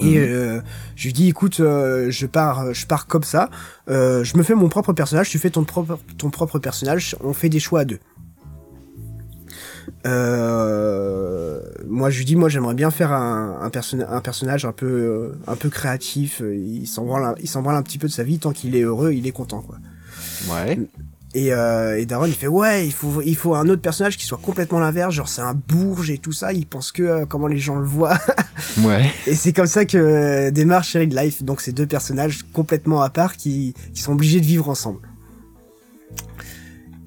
Et 0.02 0.18
euh, 0.18 0.60
je 0.98 1.06
lui 1.06 1.14
dis, 1.14 1.30
écoute, 1.30 1.62
euh, 1.62 2.08
je 2.12 2.26
pars, 2.26 2.74
je 2.74 2.86
pars 2.86 3.08
comme 3.08 3.24
ça. 3.24 3.50
euh, 3.90 4.24
je 4.26 4.38
me 4.38 4.44
fais 4.44 4.54
mon 4.54 4.68
propre 4.68 4.92
personnage, 4.94 5.30
tu 5.30 5.40
fais 5.40 5.50
ton 5.50 5.64
propre, 5.64 5.98
ton 6.18 6.30
propre 6.30 6.60
personnage. 6.60 7.16
On 7.24 7.34
fait 7.34 7.48
des 7.50 7.60
choix 7.62 7.82
à 7.82 7.86
deux. 7.86 8.00
Euh, 10.06 11.60
moi, 11.88 12.10
je 12.10 12.18
lui 12.20 12.26
dis, 12.26 12.36
moi, 12.36 12.50
j'aimerais 12.50 12.74
bien 12.74 12.92
faire 12.92 13.12
un, 13.12 13.60
un, 13.62 13.70
perso- 13.70 13.98
un 14.08 14.22
personnage 14.22 14.66
un 14.66 14.72
peu, 14.72 14.86
euh, 14.88 15.38
un 15.48 15.56
peu 15.56 15.70
créatif. 15.70 16.42
Il 16.46 16.88
s'en 16.88 17.06
branle, 17.06 17.24
un- 17.26 17.36
il 17.42 17.48
s'en 17.48 17.62
branle 17.62 17.76
un 17.76 17.84
petit 17.84 17.98
peu 17.98 18.08
de 18.08 18.14
sa 18.14 18.24
vie. 18.24 18.40
Tant 18.40 18.52
qu'il 18.52 18.76
est 18.76 18.82
heureux, 18.82 19.14
il 19.14 19.28
est 19.28 19.32
content, 19.32 19.62
quoi. 19.62 19.78
Ouais. 20.54 20.80
Et, 21.34 21.52
euh, 21.54 22.00
et 22.00 22.06
Daron, 22.06 22.28
il 22.28 22.34
fait 22.34 22.48
ouais, 22.48 22.86
il 22.88 22.94
faut, 22.94 23.22
il 23.22 23.36
faut 23.36 23.56
un 23.56 23.68
autre 23.68 23.82
personnage 23.82 24.16
qui 24.16 24.26
soit 24.26 24.38
complètement 24.42 24.80
l'inverse, 24.80 25.14
genre 25.14 25.28
c'est 25.28 25.42
un 25.42 25.54
bourge 25.54 26.10
et 26.10 26.18
tout 26.18 26.32
ça. 26.32 26.54
Il 26.54 26.66
pense 26.66 26.94
que 26.94 27.04
euh, 27.04 27.26
comment 27.26 27.48
les 27.48 27.58
gens 27.58 27.76
le 27.76 27.86
voient. 27.86 28.18
Ouais. 28.84 29.12
et 29.28 29.36
c'est 29.36 29.52
comme 29.54 29.68
ça 29.68 29.84
que 29.86 29.98
euh, 29.98 30.50
démarre 30.52 30.84
Sherry 30.86 31.08
Life. 31.08 31.44
Donc 31.44 31.60
c'est 31.62 31.74
deux 31.74 31.86
personnages 31.86 32.44
complètement 32.54 33.02
à 33.02 33.10
part 33.10 33.36
qui, 33.36 33.74
qui 33.94 34.02
sont 34.02 34.14
obligés 34.14 34.40
de 34.40 34.46
vivre 34.46 34.70
ensemble. 34.70 35.00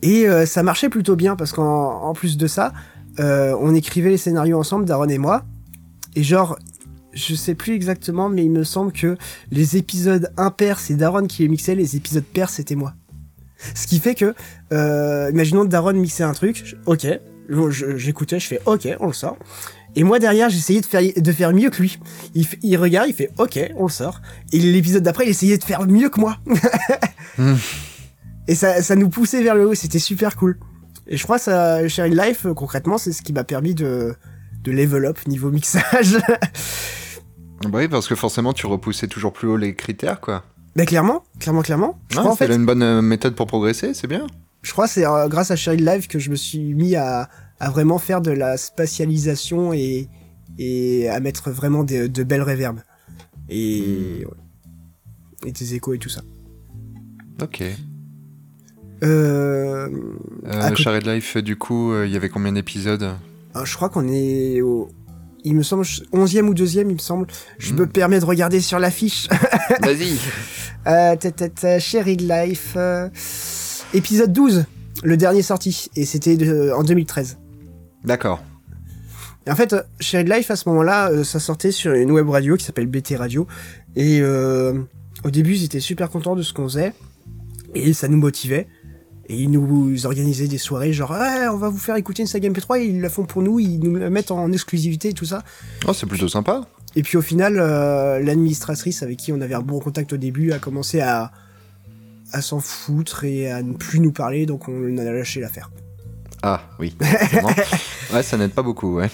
Et 0.02 0.28
euh, 0.28 0.46
ça 0.46 0.62
marchait 0.62 0.88
plutôt 0.88 1.16
bien 1.16 1.36
parce 1.36 1.52
qu'en 1.52 2.02
en 2.02 2.12
plus 2.14 2.36
de 2.36 2.46
ça, 2.46 2.72
euh, 3.20 3.56
on 3.60 3.74
écrivait 3.74 4.10
les 4.10 4.16
scénarios 4.18 4.58
ensemble, 4.58 4.84
Daron 4.84 5.08
et 5.08 5.18
moi. 5.18 5.44
Et 6.14 6.22
genre, 6.22 6.58
je 7.12 7.34
sais 7.34 7.54
plus 7.54 7.74
exactement, 7.74 8.28
mais 8.28 8.44
il 8.44 8.50
me 8.50 8.64
semble 8.64 8.92
que 8.92 9.16
les 9.50 9.76
épisodes 9.76 10.30
impairs, 10.36 10.78
c'est 10.78 10.94
Daron 10.94 11.26
qui 11.26 11.42
les 11.42 11.48
mixait, 11.48 11.74
les 11.74 11.96
épisodes 11.96 12.24
pairs, 12.24 12.50
c'était 12.50 12.76
moi. 12.76 12.94
Ce 13.74 13.86
qui 13.88 13.98
fait 13.98 14.14
que, 14.14 14.34
euh, 14.72 15.30
imaginons 15.32 15.64
que 15.64 15.68
Daron 15.70 15.94
mixait 15.94 16.22
un 16.22 16.32
truc, 16.32 16.62
je- 16.64 16.76
ok, 16.86 17.06
je- 17.70 17.96
j'écoutais, 17.96 18.38
je 18.38 18.46
fais 18.46 18.60
ok, 18.66 18.88
on 19.00 19.08
le 19.08 19.12
sort. 19.12 19.36
Et 19.96 20.04
moi 20.04 20.20
derrière, 20.20 20.48
j'essayais 20.48 20.80
de 20.80 20.86
faire, 20.86 21.02
de 21.16 21.32
faire 21.32 21.52
mieux 21.52 21.70
que 21.70 21.82
lui. 21.82 21.98
Il, 22.36 22.46
il 22.62 22.76
regarde, 22.76 23.08
il 23.08 23.14
fait 23.14 23.30
ok, 23.38 23.58
on 23.76 23.84
le 23.86 23.90
sort. 23.90 24.20
Et 24.52 24.60
l'épisode 24.60 25.02
d'après, 25.02 25.24
il 25.26 25.30
essayait 25.30 25.58
de 25.58 25.64
faire 25.64 25.84
mieux 25.88 26.08
que 26.08 26.20
moi. 26.20 26.36
Hmm. 27.36 27.54
Et 28.48 28.54
ça, 28.56 28.82
ça 28.82 28.96
nous 28.96 29.08
poussait 29.10 29.42
vers 29.42 29.54
le 29.54 29.68
haut, 29.68 29.74
c'était 29.74 29.98
super 30.00 30.34
cool. 30.36 30.58
Et 31.06 31.16
je 31.16 31.22
crois 31.22 31.36
que 31.38 31.44
ça, 31.44 31.86
Sharing 31.86 32.14
Life, 32.16 32.46
euh, 32.46 32.54
concrètement, 32.54 32.98
c'est 32.98 33.12
ce 33.12 33.22
qui 33.22 33.32
m'a 33.32 33.44
permis 33.44 33.74
de, 33.74 34.14
de 34.64 34.72
level 34.72 35.04
up 35.06 35.18
niveau 35.28 35.50
mixage. 35.50 36.16
Bah 37.64 37.78
oui, 37.80 37.88
parce 37.88 38.06
que 38.06 38.14
forcément, 38.14 38.52
tu 38.52 38.66
repoussais 38.66 39.08
toujours 39.08 39.32
plus 39.32 39.48
haut 39.48 39.56
les 39.56 39.74
critères, 39.74 40.20
quoi. 40.20 40.44
Mais 40.76 40.86
clairement, 40.86 41.24
clairement, 41.40 41.62
clairement. 41.62 41.98
Je 42.08 42.16
Ah, 42.16 42.20
crois 42.20 42.32
en 42.32 42.36
c'est 42.36 42.46
fait, 42.46 42.54
une 42.54 42.64
bonne 42.64 42.84
euh, 42.84 43.02
méthode 43.02 43.34
pour 43.34 43.48
progresser, 43.48 43.94
c'est 43.94 44.06
bien. 44.06 44.28
je 44.62 44.70
crois 44.70 44.86
que 44.86 44.92
c'est 44.92 45.04
euh, 45.04 45.26
grâce 45.26 45.50
à 45.50 45.56
Sharing 45.56 45.84
Live 45.84 46.06
que 46.06 46.20
je 46.20 46.30
me 46.30 46.36
suis 46.36 46.72
mis 46.74 46.94
à, 46.94 47.28
à 47.58 47.70
vraiment 47.70 47.98
faire 47.98 48.20
de 48.20 48.30
la 48.30 48.56
spatialisation 48.56 49.72
et, 49.72 50.08
et 50.56 51.08
à 51.08 51.18
mettre 51.18 51.50
vraiment 51.50 51.82
de, 51.82 52.06
de 52.06 52.22
belles 52.22 52.42
réverbes. 52.42 52.80
Et, 53.48 54.24
ouais. 54.24 55.48
et 55.48 55.50
des 55.50 55.74
échos 55.74 55.94
et 55.94 55.98
tout 55.98 56.08
ça. 56.10 56.20
Ok. 57.42 57.64
Euh, 59.02 59.88
Euh, 60.46 60.74
Shared 60.74 61.06
Life, 61.06 61.36
du 61.38 61.56
coup, 61.56 61.92
euh, 61.92 62.06
il 62.06 62.12
y 62.12 62.16
avait 62.16 62.28
combien 62.28 62.52
d'épisodes 62.52 63.10
ah, 63.54 63.64
je 63.64 63.74
crois 63.74 63.88
qu'on 63.88 64.06
est 64.08 64.60
au... 64.60 64.88
Il 65.42 65.56
me 65.56 65.62
semble, 65.62 65.82
11e 66.12 66.42
ou 66.48 66.54
2e, 66.54 66.80
il 66.88 66.94
me 66.94 66.98
semble. 66.98 67.26
Je 67.58 67.72
Hmm. 67.72 67.78
me 67.78 67.86
permets 67.86 68.20
de 68.20 68.24
regarder 68.24 68.60
sur 68.60 68.78
l'affiche. 68.78 69.26
Vas-y. 69.82 70.16
Euh, 70.86 71.16
Sherry 71.80 72.16
Life. 72.16 72.74
euh, 72.76 73.08
épisode 73.94 74.32
12, 74.32 74.64
le 75.02 75.16
dernier 75.16 75.42
sorti. 75.42 75.88
Et 75.96 76.04
c'était 76.04 76.36
de- 76.36 76.70
en 76.76 76.84
2013. 76.84 77.38
D'accord. 78.04 78.42
Et 79.46 79.50
en 79.50 79.56
fait, 79.56 79.72
euh, 79.72 79.82
Shared 79.98 80.28
Life, 80.28 80.50
à 80.50 80.56
ce 80.56 80.68
moment-là, 80.68 81.10
euh, 81.10 81.24
ça 81.24 81.40
sortait 81.40 81.72
sur 81.72 81.92
une 81.94 82.12
web 82.12 82.28
radio 82.28 82.56
qui 82.56 82.64
s'appelle 82.64 82.86
BT 82.86 83.16
Radio. 83.16 83.46
Et 83.96 84.20
euh, 84.20 84.74
au 85.24 85.30
début, 85.30 85.54
ils 85.54 85.64
étaient 85.64 85.80
super 85.80 86.10
contents 86.10 86.36
de 86.36 86.42
ce 86.42 86.52
qu'on 86.52 86.64
faisait. 86.68 86.92
Et 87.74 87.92
ça 87.92 88.06
nous 88.08 88.18
motivait. 88.18 88.68
Et 89.28 89.36
ils 89.36 89.50
nous 89.50 90.06
organisaient 90.06 90.48
des 90.48 90.58
soirées 90.58 90.92
genre, 90.92 91.14
on 91.52 91.56
va 91.56 91.68
vous 91.68 91.78
faire 91.78 91.96
écouter 91.96 92.22
une 92.22 92.28
saga 92.28 92.48
MP3. 92.48 92.80
Et 92.80 92.86
ils 92.86 93.00
la 93.00 93.10
font 93.10 93.24
pour 93.24 93.42
nous, 93.42 93.60
ils 93.60 93.78
nous 93.78 93.94
la 93.96 94.08
mettent 94.10 94.30
en 94.30 94.50
exclusivité 94.52 95.10
et 95.10 95.12
tout 95.12 95.26
ça. 95.26 95.42
Oh, 95.86 95.92
c'est 95.92 96.06
plutôt 96.06 96.28
sympa. 96.28 96.62
Et 96.96 97.02
puis 97.02 97.18
au 97.18 97.22
final, 97.22 97.58
euh, 97.58 98.20
l'administratrice 98.20 99.02
avec 99.02 99.18
qui 99.18 99.32
on 99.32 99.40
avait 99.40 99.54
un 99.54 99.60
bon 99.60 99.80
contact 99.80 100.12
au 100.14 100.16
début 100.16 100.52
a 100.52 100.58
commencé 100.58 101.00
à, 101.00 101.30
à 102.32 102.40
s'en 102.40 102.60
foutre 102.60 103.24
et 103.24 103.50
à 103.50 103.62
ne 103.62 103.74
plus 103.74 104.00
nous 104.00 104.12
parler. 104.12 104.46
Donc 104.46 104.68
on 104.68 104.96
a 104.96 105.04
lâché 105.04 105.40
l'affaire. 105.40 105.70
Ah, 106.42 106.62
oui. 106.78 106.96
ouais, 108.12 108.22
ça 108.22 108.36
n'aide 108.36 108.52
pas 108.52 108.62
beaucoup, 108.62 108.96
ouais. 108.96 109.10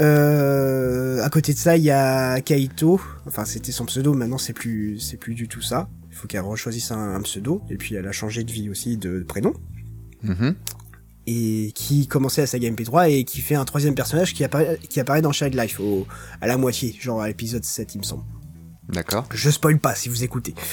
Euh, 0.00 1.22
à 1.22 1.28
côté 1.28 1.52
de 1.52 1.58
ça, 1.58 1.76
il 1.76 1.84
y 1.84 1.90
a 1.90 2.40
Kaito. 2.40 3.00
Enfin, 3.26 3.44
c'était 3.44 3.72
son 3.72 3.84
pseudo. 3.86 4.14
Maintenant, 4.14 4.38
c'est 4.38 4.52
plus, 4.52 4.98
c'est 4.98 5.16
plus 5.16 5.34
du 5.34 5.48
tout 5.48 5.60
ça. 5.60 5.88
Faut 6.22 6.28
qu'elle 6.28 6.42
rechoisisse 6.42 6.92
un, 6.92 7.16
un 7.16 7.20
pseudo. 7.22 7.62
Et 7.68 7.76
puis, 7.76 7.96
elle 7.96 8.06
a 8.06 8.12
changé 8.12 8.44
de 8.44 8.52
vie 8.52 8.70
aussi 8.70 8.96
de 8.96 9.24
prénom. 9.26 9.54
Mhm. 10.22 10.54
Et 11.26 11.72
qui 11.74 12.06
commençait 12.06 12.42
à 12.42 12.46
saga 12.46 12.70
MP3 12.70 13.10
et 13.10 13.24
qui 13.24 13.40
fait 13.40 13.56
un 13.56 13.64
troisième 13.64 13.96
personnage 13.96 14.32
qui 14.32 14.44
apparaît, 14.44 14.78
qui 14.88 15.00
apparaît 15.00 15.20
dans 15.20 15.32
Child 15.32 15.52
Life 15.52 15.80
au, 15.80 16.06
à 16.40 16.46
la 16.46 16.56
moitié, 16.56 16.94
genre 17.00 17.20
à 17.20 17.26
l'épisode 17.26 17.64
7, 17.64 17.96
il 17.96 17.98
me 17.98 18.04
semble. 18.04 18.22
D'accord. 18.88 19.28
Je 19.34 19.50
spoil 19.50 19.80
pas 19.80 19.96
si 19.96 20.08
vous 20.08 20.22
écoutez. 20.22 20.54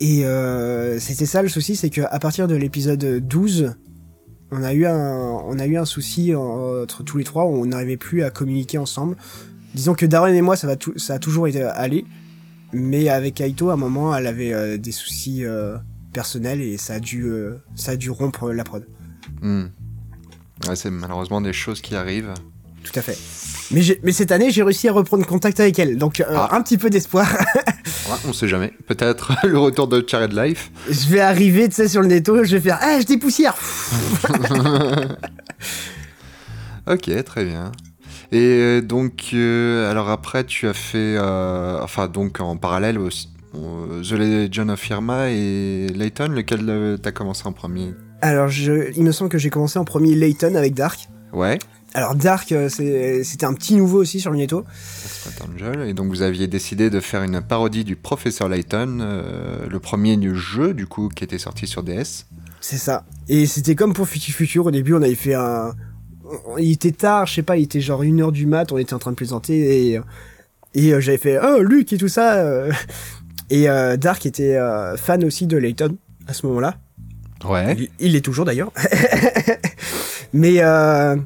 Et 0.00 0.26
euh, 0.26 0.98
c'était 0.98 1.24
ça 1.24 1.40
le 1.40 1.48
souci, 1.48 1.74
c'est 1.74 1.88
qu'à 1.88 2.18
partir 2.18 2.46
de 2.46 2.54
l'épisode 2.56 3.26
12, 3.26 3.74
on 4.50 4.62
a 4.62 4.74
eu 4.74 4.84
un, 4.84 4.98
on 4.98 5.58
a 5.58 5.66
eu 5.66 5.78
un 5.78 5.86
souci 5.86 6.34
entre 6.34 7.02
tous 7.04 7.16
les 7.16 7.24
trois 7.24 7.46
on 7.46 7.64
n'arrivait 7.64 7.96
plus 7.96 8.22
à 8.22 8.28
communiquer 8.28 8.76
ensemble. 8.76 9.16
Disons 9.74 9.94
que 9.94 10.04
Darren 10.04 10.34
et 10.34 10.42
moi, 10.42 10.56
ça, 10.56 10.66
va 10.66 10.76
tout, 10.76 10.92
ça 10.98 11.14
a 11.14 11.18
toujours 11.18 11.48
été 11.48 11.62
allé. 11.62 12.04
Mais 12.72 13.08
avec 13.08 13.40
Aito, 13.40 13.70
à 13.70 13.74
un 13.74 13.76
moment, 13.76 14.14
elle 14.16 14.26
avait 14.26 14.52
euh, 14.52 14.78
des 14.78 14.92
soucis 14.92 15.44
euh, 15.44 15.76
personnels 16.12 16.60
et 16.62 16.78
ça 16.78 16.94
a 16.94 17.00
dû, 17.00 17.24
euh, 17.24 17.56
ça 17.74 17.92
a 17.92 17.96
dû 17.96 18.10
rompre 18.10 18.50
la 18.50 18.64
prod. 18.64 18.86
Hmm. 19.42 19.64
Ouais, 20.68 20.76
c'est 20.76 20.90
malheureusement 20.90 21.40
des 21.40 21.52
choses 21.52 21.80
qui 21.80 21.94
arrivent. 21.94 22.32
Tout 22.84 22.98
à 22.98 23.02
fait. 23.02 23.16
Mais, 24.02 24.12
cette 24.12 24.32
année, 24.32 24.50
j'ai 24.50 24.62
réussi 24.62 24.88
à 24.88 24.92
reprendre 24.92 25.24
contact 25.26 25.60
avec 25.60 25.78
elle. 25.78 25.96
Donc, 25.96 26.20
euh, 26.20 26.24
Ah. 26.28 26.48
un 26.52 26.62
petit 26.62 26.78
peu 26.78 26.90
d'espoir. 26.90 27.26
Ouais, 28.10 28.16
on 28.26 28.32
sait 28.32 28.48
jamais. 28.48 28.72
Peut-être 28.88 29.32
le 29.46 29.58
retour 29.58 29.86
de 29.86 30.04
Charred 30.06 30.32
Life. 30.32 30.72
je 30.90 31.08
vais 31.08 31.20
arriver, 31.20 31.68
tu 31.68 31.76
sais, 31.76 31.86
sur 31.88 32.00
le 32.02 32.08
netto, 32.08 32.42
je 32.42 32.56
vais 32.56 32.60
faire 32.60 32.78
Ah, 32.82 32.98
je 33.00 33.06
dépoussière 33.06 33.54
Ok, 36.88 37.24
très 37.24 37.44
bien. 37.44 37.70
Et 38.32 38.38
euh, 38.38 38.80
donc, 38.80 39.30
euh, 39.34 39.90
alors 39.90 40.08
après, 40.08 40.44
tu 40.44 40.66
as 40.66 40.72
fait, 40.72 41.16
euh, 41.18 41.78
enfin 41.82 42.08
donc 42.08 42.40
en 42.40 42.56
parallèle 42.56 42.98
aussi, 42.98 43.28
The 43.52 44.12
Legend 44.12 44.70
of 44.70 44.88
Irma 44.88 45.30
et 45.30 45.88
Layton, 45.94 46.28
lequel 46.28 46.98
t'as 47.02 47.12
commencé 47.12 47.46
en 47.46 47.52
premier? 47.52 47.92
Alors, 48.22 48.48
je, 48.48 48.90
il 48.96 49.02
me 49.02 49.12
semble 49.12 49.28
que 49.28 49.36
j'ai 49.36 49.50
commencé 49.50 49.78
en 49.78 49.84
premier 49.84 50.14
Layton 50.14 50.54
avec 50.54 50.72
Dark. 50.72 51.08
Ouais, 51.34 51.58
Alors, 51.92 52.14
Dark, 52.14 52.54
c'était 52.68 53.44
un 53.44 53.52
petit 53.52 53.74
nouveau 53.76 53.98
aussi 53.98 54.20
sur 54.20 54.30
le 54.30 54.38
netto. 54.38 54.64
Angel. 55.44 55.88
Et 55.88 55.94
donc 55.94 56.08
vous 56.08 56.22
aviez 56.22 56.46
décidé 56.46 56.88
de 56.88 57.00
faire 57.00 57.22
une 57.22 57.40
parodie 57.42 57.84
du 57.84 57.96
professeur 57.96 58.48
Layton, 58.48 58.98
euh, 59.00 59.66
le 59.68 59.78
premier 59.78 60.16
du 60.16 60.34
jeu 60.36 60.74
du 60.74 60.86
coup 60.86 61.08
qui 61.08 61.24
était 61.24 61.38
sorti 61.38 61.66
sur 61.66 61.82
DS. 61.82 62.26
C'est 62.60 62.78
ça. 62.78 63.04
Et 63.28 63.46
c'était 63.46 63.74
comme 63.74 63.92
pour 63.92 64.08
Future 64.08 64.34
Future, 64.34 64.66
au 64.66 64.70
début, 64.70 64.94
on 64.94 65.02
avait 65.02 65.14
fait 65.14 65.34
un. 65.34 65.74
On- 66.46 66.58
Il 66.58 66.72
était 66.72 66.92
tard, 66.92 67.26
je 67.26 67.34
sais 67.34 67.42
pas, 67.42 67.56
il 67.56 67.64
était 67.64 67.80
genre 67.80 68.02
une 68.02 68.20
heure 68.20 68.32
du 68.32 68.46
mat, 68.46 68.72
on 68.72 68.78
était 68.78 68.94
en 68.94 68.98
train 68.98 69.10
de 69.12 69.16
plaisanter 69.16 69.92
et. 69.94 70.00
Et 70.74 70.94
euh, 70.94 71.00
j'avais 71.00 71.18
fait 71.18 71.38
Oh, 71.42 71.60
Luc 71.62 71.92
et 71.92 71.98
tout 71.98 72.08
ça. 72.08 72.36
euh. 72.36 72.72
Et 73.50 73.68
euh, 73.68 73.96
Dark 73.98 74.24
était 74.24 74.58
fan 74.96 75.22
aussi 75.24 75.46
de 75.46 75.58
Layton 75.58 75.96
à 76.26 76.32
ce 76.32 76.46
moment-là. 76.46 76.76
Ouais. 77.44 77.74
Il, 77.78 77.88
il 77.98 78.12
l'est 78.12 78.20
toujours 78.24 78.44
d'ailleurs. 78.46 78.72
Mais. 80.32 80.56
euh, 80.62 81.16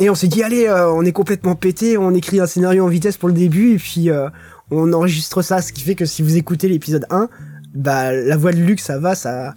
Et 0.00 0.08
on 0.10 0.14
s'est 0.14 0.28
dit 0.28 0.42
Allez, 0.42 0.66
euh, 0.66 0.90
on 0.92 1.04
est 1.04 1.12
complètement 1.12 1.54
pété, 1.54 1.98
on 1.98 2.14
écrit 2.14 2.40
un 2.40 2.46
scénario 2.46 2.84
en 2.84 2.88
vitesse 2.88 3.16
pour 3.16 3.28
le 3.28 3.34
début 3.34 3.74
et 3.74 3.78
puis 3.78 4.10
euh, 4.10 4.28
on 4.70 4.92
enregistre 4.92 5.42
ça. 5.42 5.60
Ce 5.60 5.72
qui 5.72 5.82
fait 5.82 5.94
que 5.94 6.06
si 6.06 6.22
vous 6.22 6.36
écoutez 6.36 6.68
l'épisode 6.68 7.04
1, 7.10 7.28
bah 7.74 8.12
la 8.12 8.36
voix 8.36 8.52
de 8.52 8.58
Luc, 8.60 8.80
ça 8.80 8.98
va, 8.98 9.14
ça 9.14 9.54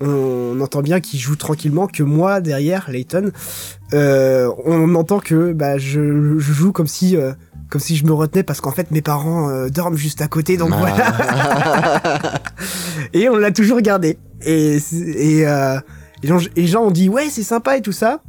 on 0.00 0.60
entend 0.60 0.82
bien 0.82 1.00
qu'il 1.00 1.20
joue 1.20 1.36
tranquillement, 1.36 1.86
que 1.86 2.02
moi, 2.02 2.40
derrière, 2.40 2.90
Layton, 2.90 3.30
euh, 3.92 4.50
on 4.64 4.94
entend 4.94 5.20
que 5.20 5.52
bah, 5.52 5.78
je, 5.78 6.38
je 6.38 6.52
joue 6.52 6.72
comme 6.72 6.86
si, 6.86 7.16
euh, 7.16 7.32
comme 7.70 7.80
si 7.80 7.96
je 7.96 8.04
me 8.04 8.12
retenais 8.12 8.42
parce 8.42 8.60
qu'en 8.60 8.72
fait 8.72 8.90
mes 8.90 9.02
parents 9.02 9.48
euh, 9.48 9.68
dorment 9.68 9.96
juste 9.96 10.20
à 10.20 10.28
côté, 10.28 10.56
donc 10.56 10.70
voilà. 10.70 12.02
et 13.12 13.28
on 13.28 13.36
l'a 13.36 13.50
toujours 13.52 13.80
gardé. 13.80 14.18
Et, 14.44 14.76
et, 14.92 15.46
euh, 15.46 15.78
et 16.22 16.26
les 16.26 16.28
gens- 16.28 16.38
et 16.56 16.60
les 16.62 16.66
gens 16.66 16.82
ont 16.82 16.90
dit 16.90 17.08
ouais 17.08 17.28
c'est 17.30 17.42
sympa 17.42 17.76
et 17.76 17.80
tout 17.82 17.92
ça. 17.92 18.20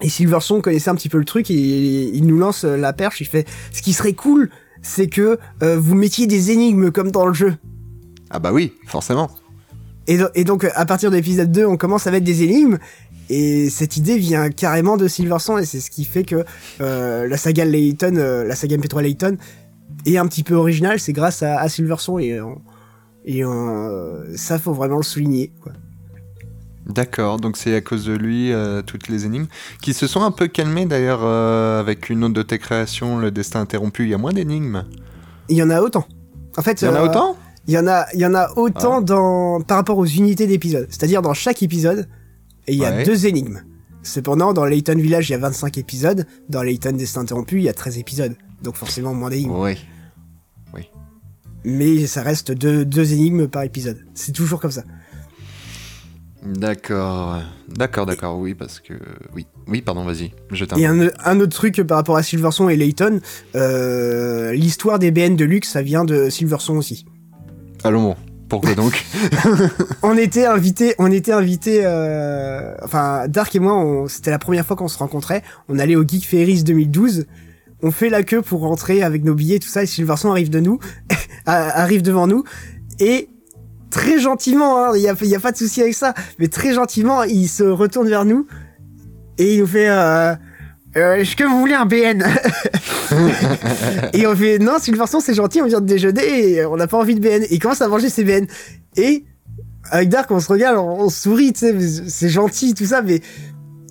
Et 0.00 0.08
Silverson 0.08 0.60
connaissait 0.60 0.90
un 0.90 0.96
petit 0.96 1.08
peu 1.08 1.18
le 1.18 1.24
truc 1.24 1.50
et 1.50 1.54
il 1.54 2.26
nous 2.26 2.36
lance 2.38 2.64
la 2.64 2.92
perche. 2.92 3.20
Il 3.20 3.26
fait 3.26 3.46
ce 3.72 3.80
qui 3.80 3.92
serait 3.92 4.12
cool, 4.12 4.50
c'est 4.82 5.06
que 5.06 5.38
euh, 5.62 5.78
vous 5.78 5.94
mettiez 5.94 6.26
des 6.26 6.50
énigmes 6.50 6.90
comme 6.90 7.10
dans 7.10 7.26
le 7.26 7.32
jeu. 7.32 7.54
Ah 8.30 8.38
bah 8.40 8.52
oui, 8.52 8.72
forcément. 8.86 9.30
Et, 10.06 10.18
do- 10.18 10.28
et 10.34 10.44
donc, 10.44 10.64
à 10.74 10.84
partir 10.86 11.10
de 11.10 11.16
l'épisode 11.16 11.50
2, 11.50 11.64
on 11.66 11.76
commence 11.76 12.06
à 12.06 12.10
mettre 12.10 12.24
des 12.26 12.42
énigmes. 12.42 12.78
Et 13.30 13.70
cette 13.70 13.96
idée 13.96 14.18
vient 14.18 14.50
carrément 14.50 14.96
de 14.96 15.08
Silverson. 15.08 15.56
Et 15.58 15.64
c'est 15.64 15.80
ce 15.80 15.90
qui 15.90 16.04
fait 16.04 16.24
que 16.24 16.44
euh, 16.80 17.26
la 17.26 17.36
saga 17.36 17.64
Layton, 17.64 18.16
euh, 18.16 18.44
la 18.44 18.54
saga 18.54 18.76
MP3 18.76 19.02
Layton, 19.02 19.36
est 20.04 20.18
un 20.18 20.26
petit 20.26 20.42
peu 20.42 20.54
originale. 20.54 21.00
C'est 21.00 21.12
grâce 21.14 21.42
à, 21.42 21.58
à 21.58 21.68
Silverson. 21.70 22.18
Et, 22.18 22.32
euh, 22.32 22.44
et 23.24 23.42
euh, 23.44 24.36
ça, 24.36 24.58
faut 24.58 24.74
vraiment 24.74 24.98
le 24.98 25.02
souligner. 25.02 25.52
Quoi. 25.62 25.72
D'accord, 26.86 27.38
donc 27.40 27.56
c'est 27.56 27.74
à 27.74 27.80
cause 27.80 28.04
de 28.04 28.12
lui 28.12 28.52
euh, 28.52 28.82
toutes 28.82 29.08
les 29.08 29.24
énigmes 29.24 29.46
qui 29.80 29.94
se 29.94 30.06
sont 30.06 30.20
un 30.22 30.30
peu 30.30 30.48
calmées 30.48 30.84
d'ailleurs 30.84 31.20
euh, 31.22 31.80
avec 31.80 32.10
une 32.10 32.22
autre 32.24 32.34
de 32.34 32.42
tes 32.42 32.58
créations, 32.58 33.16
Le 33.16 33.30
Destin 33.30 33.60
Interrompu. 33.62 34.02
Il 34.02 34.10
y 34.10 34.14
a 34.14 34.18
moins 34.18 34.34
d'énigmes. 34.34 34.84
Il 35.48 35.56
y 35.56 35.62
en 35.62 35.70
a 35.70 35.80
autant. 35.80 36.06
En 36.58 36.62
fait, 36.62 36.82
Il 36.82 36.84
y 36.84 36.88
en 36.88 36.94
a 36.94 37.00
euh, 37.00 37.08
autant? 37.08 37.38
Il 37.66 37.72
y 37.74 37.78
en 37.78 37.86
a, 37.86 38.06
il 38.14 38.20
y 38.20 38.26
en 38.26 38.34
a 38.34 38.50
autant 38.56 39.00
dans, 39.00 39.60
par 39.62 39.78
rapport 39.78 39.96
aux 39.98 40.06
unités 40.06 40.46
d'épisodes. 40.46 40.86
C'est-à-dire 40.90 41.22
dans 41.22 41.34
chaque 41.34 41.62
épisode, 41.62 42.06
il 42.68 42.76
y 42.76 42.84
a 42.84 42.90
Ouais. 42.90 43.04
deux 43.04 43.26
énigmes. 43.26 43.60
Cependant, 44.02 44.52
dans 44.52 44.66
Layton 44.66 44.96
Village, 44.98 45.30
il 45.30 45.32
y 45.32 45.34
a 45.34 45.38
25 45.38 45.78
épisodes. 45.78 46.26
Dans 46.50 46.62
Layton 46.62 46.92
Destin 46.92 47.22
Interrompu, 47.22 47.56
il 47.56 47.62
y 47.64 47.68
a 47.70 47.72
13 47.72 47.98
épisodes. 47.98 48.34
Donc 48.62 48.76
forcément 48.76 49.14
moins 49.14 49.30
d'énigmes. 49.30 49.54
Oui. 49.58 49.76
Mais 51.66 52.06
ça 52.06 52.22
reste 52.22 52.52
deux, 52.52 52.84
deux 52.84 53.14
énigmes 53.14 53.48
par 53.48 53.62
épisode. 53.62 54.04
C'est 54.12 54.32
toujours 54.32 54.60
comme 54.60 54.70
ça. 54.70 54.84
D'accord, 56.44 57.40
d'accord, 57.74 58.04
d'accord, 58.04 58.38
oui, 58.38 58.54
parce 58.54 58.78
que... 58.80 58.92
Oui, 59.34 59.46
oui, 59.66 59.80
pardon, 59.80 60.04
vas-y, 60.04 60.32
je 60.50 60.66
Et 60.76 60.84
un, 60.84 61.08
un 61.24 61.40
autre 61.40 61.56
truc 61.56 61.82
par 61.84 61.96
rapport 61.96 62.18
à 62.18 62.22
Silverson 62.22 62.68
et 62.68 62.76
Layton, 62.76 63.20
euh, 63.54 64.52
l'histoire 64.52 64.98
des 64.98 65.10
BN 65.10 65.36
de 65.36 65.44
luxe, 65.46 65.70
ça 65.70 65.80
vient 65.80 66.04
de 66.04 66.28
Silverson 66.28 66.76
aussi. 66.76 67.06
Allons 67.84 68.02
bon, 68.02 68.16
pourquoi 68.48 68.74
donc? 68.74 69.04
On 70.02 70.16
était 70.16 70.46
invité, 70.46 70.94
on 70.98 71.12
était 71.12 71.32
invité, 71.32 71.82
euh, 71.84 72.74
enfin 72.82 73.28
Dark 73.28 73.54
et 73.54 73.58
moi, 73.60 74.06
c'était 74.08 74.30
la 74.30 74.38
première 74.38 74.64
fois 74.64 74.74
qu'on 74.74 74.88
se 74.88 74.96
rencontrait. 74.96 75.42
On 75.68 75.78
allait 75.78 75.94
au 75.94 76.02
Geek 76.06 76.26
Ferries 76.26 76.64
2012. 76.64 77.26
On 77.82 77.90
fait 77.90 78.08
la 78.08 78.22
queue 78.22 78.40
pour 78.40 78.60
rentrer 78.60 79.02
avec 79.02 79.22
nos 79.22 79.34
billets, 79.34 79.58
tout 79.58 79.68
ça. 79.68 79.82
Et 79.82 79.86
Silverson 79.86 80.30
arrive 80.30 80.48
de 80.48 80.60
nous, 80.60 80.78
arrive 81.46 82.00
devant 82.00 82.26
nous 82.26 82.44
et 83.00 83.28
très 83.90 84.18
gentiment, 84.18 84.94
il 84.94 85.02
y, 85.02 85.08
a, 85.08 85.14
y 85.20 85.34
a 85.34 85.40
pas 85.40 85.52
de 85.52 85.56
souci 85.56 85.82
avec 85.82 85.94
ça, 85.94 86.14
mais 86.38 86.48
très 86.48 86.72
gentiment, 86.72 87.22
il 87.22 87.48
se 87.48 87.64
retourne 87.64 88.08
vers 88.08 88.24
nous 88.24 88.46
et 89.36 89.54
il 89.54 89.60
nous 89.60 89.66
fait. 89.66 89.90
Euh, 89.90 90.34
euh, 90.96 91.14
Est-ce 91.16 91.36
que 91.36 91.44
vous 91.44 91.58
voulez 91.58 91.74
un 91.74 91.86
BN 91.86 92.24
Et 94.12 94.26
on 94.26 94.34
fait 94.34 94.58
non, 94.58 94.78
Silverson, 94.78 95.20
c'est 95.20 95.34
gentil, 95.34 95.62
on 95.62 95.66
vient 95.66 95.80
de 95.80 95.86
déjeuner 95.86 96.50
et 96.50 96.64
on 96.64 96.76
n'a 96.76 96.86
pas 96.86 96.98
envie 96.98 97.14
de 97.14 97.20
BN. 97.20 97.44
Et 97.44 97.54
il 97.54 97.58
commence 97.58 97.82
à 97.82 97.88
manger 97.88 98.08
ses 98.08 98.24
BN. 98.24 98.46
Et 98.96 99.24
avec 99.90 100.08
Dark, 100.08 100.30
on 100.30 100.40
se 100.40 100.48
regarde, 100.48 100.78
on, 100.78 101.04
on 101.04 101.08
sourit, 101.08 101.52
tu 101.52 101.60
sais, 101.60 101.74
c'est 102.08 102.28
gentil, 102.28 102.74
tout 102.74 102.86
ça, 102.86 103.02
mais 103.02 103.20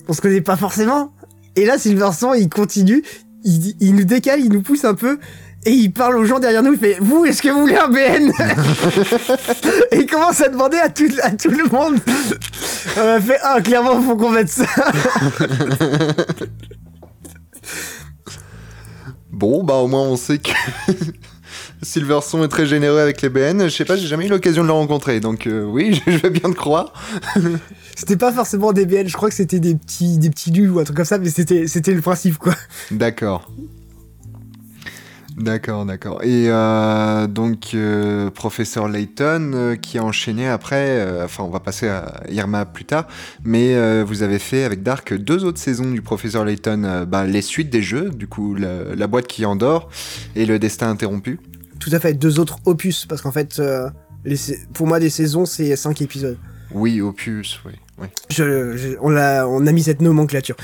on 0.07 0.13
se 0.13 0.21
connaît 0.21 0.41
pas 0.41 0.57
forcément. 0.57 1.13
Et 1.55 1.65
là, 1.65 1.77
Silverson, 1.77 2.33
il 2.33 2.49
continue, 2.49 3.03
il, 3.43 3.75
il 3.79 3.95
nous 3.95 4.05
décale, 4.05 4.39
il 4.39 4.51
nous 4.51 4.61
pousse 4.61 4.85
un 4.85 4.95
peu, 4.95 5.19
et 5.65 5.71
il 5.71 5.93
parle 5.93 6.17
aux 6.17 6.25
gens 6.25 6.39
derrière 6.39 6.61
nous, 6.61 6.73
il 6.73 6.79
fait 6.79 6.97
Vous, 6.99 7.25
est-ce 7.25 7.41
que 7.41 7.49
vous 7.49 7.61
voulez 7.61 7.77
un 7.77 7.87
BN 7.87 8.31
Et 9.91 9.99
il 9.99 10.05
commence 10.05 10.41
à 10.41 10.49
demander 10.49 10.77
à 10.77 10.89
tout, 10.89 11.07
à 11.21 11.31
tout 11.31 11.51
le 11.51 11.69
monde. 11.71 11.99
On 12.97 13.07
a 13.07 13.21
fait 13.21 13.37
Ah, 13.41 13.61
clairement, 13.61 14.01
faut 14.01 14.17
qu'on 14.17 14.31
mette 14.31 14.49
ça. 14.49 14.65
Bon, 19.43 19.61
bah 19.61 19.73
au 19.73 19.87
moins 19.87 20.03
on 20.03 20.15
sait 20.15 20.37
que 20.37 20.51
Silverson 21.81 22.41
est 22.45 22.47
très 22.47 22.65
généreux 22.65 22.99
avec 22.99 23.21
les 23.21 23.27
BN. 23.27 23.63
Je 23.63 23.75
sais 23.75 23.83
pas, 23.83 23.97
j'ai 23.97 24.07
jamais 24.07 24.27
eu 24.27 24.29
l'occasion 24.29 24.61
de 24.61 24.67
le 24.67 24.73
rencontrer, 24.73 25.19
donc 25.19 25.47
euh, 25.47 25.65
oui, 25.65 26.01
je 26.07 26.17
veux 26.19 26.29
bien 26.29 26.49
te 26.49 26.55
croire. 26.55 26.93
C'était 27.97 28.15
pas 28.15 28.31
forcément 28.31 28.71
des 28.71 28.85
BN, 28.85 29.05
je 29.05 29.17
crois 29.17 29.27
que 29.27 29.35
c'était 29.35 29.59
des 29.59 29.75
petits, 29.75 30.17
des 30.17 30.29
petits 30.29 30.51
lus 30.51 30.69
ou 30.69 30.79
un 30.79 30.85
truc 30.85 30.95
comme 30.95 31.05
ça, 31.05 31.17
mais 31.17 31.29
c'était, 31.29 31.67
c'était 31.67 31.93
le 31.93 31.99
principe, 31.99 32.37
quoi. 32.37 32.55
D'accord. 32.89 33.51
D'accord, 35.37 35.85
d'accord. 35.85 36.23
Et 36.23 36.45
euh, 36.47 37.25
donc, 37.27 37.71
euh, 37.73 38.29
professeur 38.29 38.87
Layton, 38.87 39.51
euh, 39.55 39.75
qui 39.75 39.97
a 39.97 40.03
enchaîné 40.03 40.47
après, 40.47 41.23
enfin, 41.23 41.43
on 41.43 41.49
va 41.49 41.59
passer 41.59 41.87
à 41.87 42.21
Irma 42.29 42.65
plus 42.65 42.85
tard, 42.85 43.07
mais 43.43 43.73
vous 44.03 44.21
avez 44.23 44.39
fait 44.39 44.63
avec 44.63 44.83
Dark 44.83 45.13
deux 45.13 45.43
autres 45.43 45.59
saisons 45.59 45.89
du 45.91 46.01
professeur 46.01 46.45
Layton, 46.45 47.05
bah, 47.07 47.25
les 47.25 47.41
suites 47.41 47.69
des 47.69 47.81
jeux, 47.81 48.09
du 48.11 48.27
coup, 48.27 48.53
la, 48.55 48.95
la 48.95 49.07
boîte 49.07 49.27
qui 49.27 49.45
endort 49.45 49.89
et 50.35 50.45
le 50.45 50.59
destin 50.59 50.89
interrompu. 50.89 51.39
Tout 51.79 51.89
à 51.93 51.99
fait, 51.99 52.13
deux 52.13 52.39
autres 52.39 52.59
opus, 52.65 53.05
parce 53.07 53.21
qu'en 53.21 53.31
fait, 53.31 53.61
les, 54.25 54.37
pour 54.73 54.87
moi, 54.87 54.99
des 54.99 55.09
saisons, 55.09 55.45
c'est 55.45 55.75
cinq 55.75 56.01
épisodes. 56.01 56.37
Oui, 56.71 57.01
Opus, 57.01 57.59
oui. 57.65 57.73
oui. 57.99 58.07
Je, 58.31 58.75
je- 58.77 58.95
on, 59.01 59.15
a, 59.15 59.45
on 59.45 59.67
a 59.67 59.71
mis 59.71 59.83
cette 59.83 60.01
nomenclature. 60.01 60.55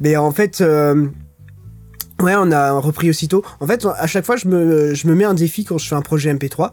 Mais 0.00 0.16
en 0.16 0.30
fait, 0.32 0.62
ouais, 2.22 2.34
on 2.36 2.50
a 2.50 2.72
repris 2.72 3.10
aussitôt. 3.10 3.44
En 3.60 3.66
fait, 3.66 3.86
à 3.86 4.06
chaque 4.06 4.24
fois, 4.24 4.36
je 4.36 4.48
me, 4.48 4.94
je 4.94 5.06
me 5.06 5.14
mets 5.14 5.24
un 5.24 5.34
défi 5.34 5.64
quand 5.64 5.78
je 5.78 5.88
fais 5.88 5.94
un 5.94 6.02
projet 6.02 6.32
MP3. 6.32 6.72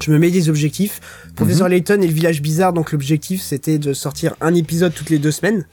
Je 0.00 0.10
me 0.10 0.18
mets 0.18 0.30
des 0.30 0.48
objectifs. 0.48 1.00
Professeur 1.36 1.68
Layton 1.68 2.00
et 2.02 2.06
le 2.06 2.12
village 2.12 2.42
bizarre, 2.42 2.72
donc 2.72 2.92
l'objectif, 2.92 3.40
c'était 3.40 3.78
de 3.78 3.92
sortir 3.92 4.34
un 4.40 4.54
épisode 4.54 4.92
toutes 4.92 5.10
les 5.10 5.18
deux 5.18 5.30
semaines. 5.30 5.66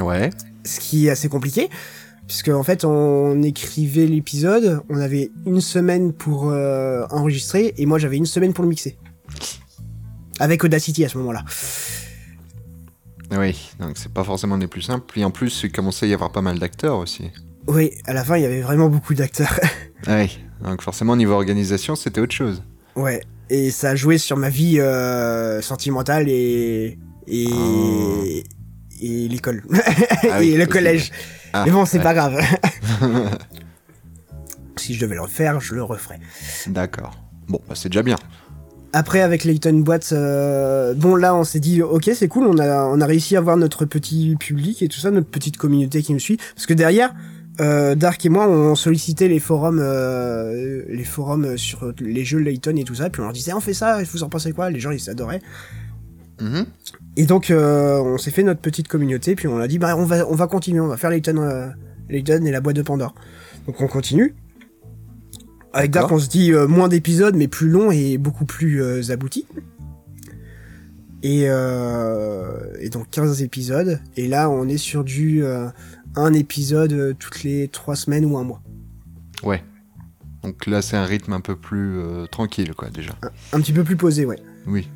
Ouais. 0.00 0.30
ce 0.64 0.78
qui 0.78 1.06
est 1.08 1.10
assez 1.10 1.28
compliqué 1.28 1.68
puisque 2.28 2.50
en 2.50 2.62
fait 2.62 2.84
on 2.84 3.42
écrivait 3.42 4.06
l'épisode, 4.06 4.82
on 4.90 5.00
avait 5.00 5.30
une 5.46 5.60
semaine 5.60 6.12
pour 6.12 6.50
euh, 6.50 7.04
enregistrer 7.10 7.74
et 7.78 7.86
moi 7.86 7.98
j'avais 7.98 8.18
une 8.18 8.26
semaine 8.26 8.52
pour 8.52 8.62
le 8.62 8.68
mixer. 8.68 8.96
avec 10.38 10.62
Audacity 10.62 11.04
à 11.04 11.08
ce 11.08 11.18
moment-là. 11.18 11.44
Oui, 13.30 13.70
donc 13.78 13.92
c'est 13.98 14.12
pas 14.12 14.24
forcément 14.24 14.56
les 14.56 14.66
plus 14.66 14.82
simples. 14.82 15.04
Puis 15.06 15.24
en 15.24 15.30
plus, 15.30 15.60
il 15.64 15.70
commençait 15.72 16.06
à 16.06 16.08
y 16.08 16.14
avoir 16.14 16.32
pas 16.32 16.40
mal 16.42 16.58
d'acteurs 16.58 16.96
aussi. 16.98 17.30
Oui, 17.66 17.90
à 18.06 18.12
la 18.14 18.24
fin, 18.24 18.36
il 18.38 18.42
y 18.42 18.46
avait 18.46 18.62
vraiment 18.62 18.88
beaucoup 18.88 19.12
d'acteurs. 19.14 19.60
Ah 20.06 20.16
oui, 20.20 20.40
donc 20.64 20.80
forcément, 20.82 21.14
niveau 21.16 21.34
organisation, 21.34 21.94
c'était 21.96 22.20
autre 22.20 22.34
chose. 22.34 22.62
ouais, 22.96 23.22
et 23.50 23.70
ça 23.70 23.90
a 23.90 23.94
joué 23.96 24.18
sur 24.18 24.36
ma 24.36 24.48
vie 24.50 24.78
euh, 24.80 25.60
sentimentale 25.62 26.28
et 26.28 26.98
et 27.26 27.46
Oh. 27.50 28.24
et 29.02 29.28
l'école 29.28 29.62
Ah 30.30 30.38
oui, 30.40 30.48
et 30.52 30.56
le 30.56 30.66
collège. 30.66 31.10
Ah, 31.52 31.64
Mais 31.66 31.70
bon, 31.72 31.84
c'est 31.84 31.98
ouais. 31.98 32.04
pas 32.04 32.14
grave. 32.14 32.38
si 34.76 34.94
je 34.94 35.00
devais 35.00 35.14
le 35.14 35.22
refaire, 35.22 35.60
je 35.60 35.74
le 35.74 35.82
referais. 35.82 36.18
D'accord. 36.66 37.14
Bon, 37.48 37.60
bah, 37.68 37.74
c'est 37.74 37.88
déjà 37.88 38.02
bien. 38.02 38.16
Après, 38.92 39.20
avec 39.20 39.44
Layton 39.44 39.80
Boîte, 39.80 40.10
euh, 40.12 40.94
bon, 40.94 41.14
là, 41.14 41.34
on 41.34 41.44
s'est 41.44 41.60
dit, 41.60 41.82
ok, 41.82 42.10
c'est 42.14 42.28
cool, 42.28 42.46
on 42.46 42.58
a, 42.58 42.84
on 42.86 43.00
a 43.00 43.06
réussi 43.06 43.36
à 43.36 43.40
avoir 43.40 43.56
notre 43.56 43.84
petit 43.84 44.36
public 44.38 44.82
et 44.82 44.88
tout 44.88 44.98
ça, 44.98 45.10
notre 45.10 45.28
petite 45.28 45.56
communauté 45.58 46.02
qui 46.02 46.14
me 46.14 46.18
suit. 46.18 46.38
Parce 46.54 46.66
que 46.66 46.74
derrière, 46.74 47.14
euh, 47.60 47.94
Dark 47.94 48.24
et 48.24 48.28
moi, 48.28 48.48
on 48.48 48.74
sollicitait 48.74 49.28
les 49.28 49.40
forums, 49.40 49.80
euh, 49.82 50.84
les 50.88 51.04
forums 51.04 51.58
sur 51.58 51.92
les 52.00 52.24
jeux 52.24 52.38
Layton 52.38 52.76
et 52.76 52.84
tout 52.84 52.94
ça, 52.94 53.10
puis 53.10 53.20
on 53.20 53.24
leur 53.24 53.32
disait, 53.32 53.52
on 53.52 53.60
fait 53.60 53.74
ça, 53.74 54.02
vous 54.02 54.22
en 54.22 54.28
pensez 54.28 54.52
quoi? 54.52 54.70
Les 54.70 54.80
gens, 54.80 54.90
ils 54.90 55.10
adoraient. 55.10 55.42
Mhm. 56.40 56.66
Et 57.16 57.26
donc, 57.26 57.50
euh, 57.50 57.98
on 57.98 58.18
s'est 58.18 58.30
fait 58.30 58.42
notre 58.42 58.60
petite 58.60 58.88
communauté, 58.88 59.34
puis 59.34 59.48
on 59.48 59.58
a 59.58 59.68
dit, 59.68 59.78
bah, 59.78 59.96
on 59.96 60.04
va, 60.04 60.26
on 60.28 60.34
va 60.34 60.46
continuer, 60.46 60.80
on 60.80 60.86
va 60.86 60.96
faire 60.96 61.10
Layton, 61.10 61.38
euh, 61.38 61.68
Layton 62.08 62.44
et 62.44 62.50
la 62.50 62.60
boîte 62.60 62.76
de 62.76 62.82
Pandore. 62.82 63.14
Donc, 63.66 63.80
on 63.80 63.88
continue. 63.88 64.34
Avec 65.72 65.90
Dark, 65.90 66.10
on 66.10 66.18
se 66.18 66.28
dit 66.28 66.52
euh, 66.52 66.66
moins 66.66 66.88
d'épisodes, 66.88 67.36
mais 67.36 67.48
plus 67.48 67.68
long 67.68 67.90
et 67.90 68.18
beaucoup 68.18 68.44
plus 68.44 68.82
euh, 68.82 69.10
abouti. 69.10 69.46
Et, 71.22 71.44
euh, 71.46 72.72
et 72.80 72.88
donc 72.88 73.10
15 73.10 73.42
épisodes. 73.42 74.00
Et 74.16 74.28
là, 74.28 74.50
on 74.50 74.68
est 74.68 74.78
sur 74.78 75.04
du 75.04 75.44
euh, 75.44 75.68
un 76.16 76.32
épisode 76.32 77.16
toutes 77.18 77.42
les 77.42 77.68
3 77.68 77.96
semaines 77.96 78.24
ou 78.24 78.38
un 78.38 78.44
mois. 78.44 78.62
Ouais. 79.42 79.62
Donc 80.42 80.66
là, 80.66 80.82
c'est 80.82 80.96
un 80.96 81.04
rythme 81.04 81.32
un 81.32 81.40
peu 81.40 81.56
plus 81.56 82.00
tranquille, 82.30 82.74
quoi, 82.74 82.90
déjà. 82.90 83.12
Un 83.52 83.60
petit 83.60 83.72
peu 83.72 83.84
plus 83.84 83.96
posé, 83.96 84.24
ouais. 84.24 84.38
Oui. 84.66 84.88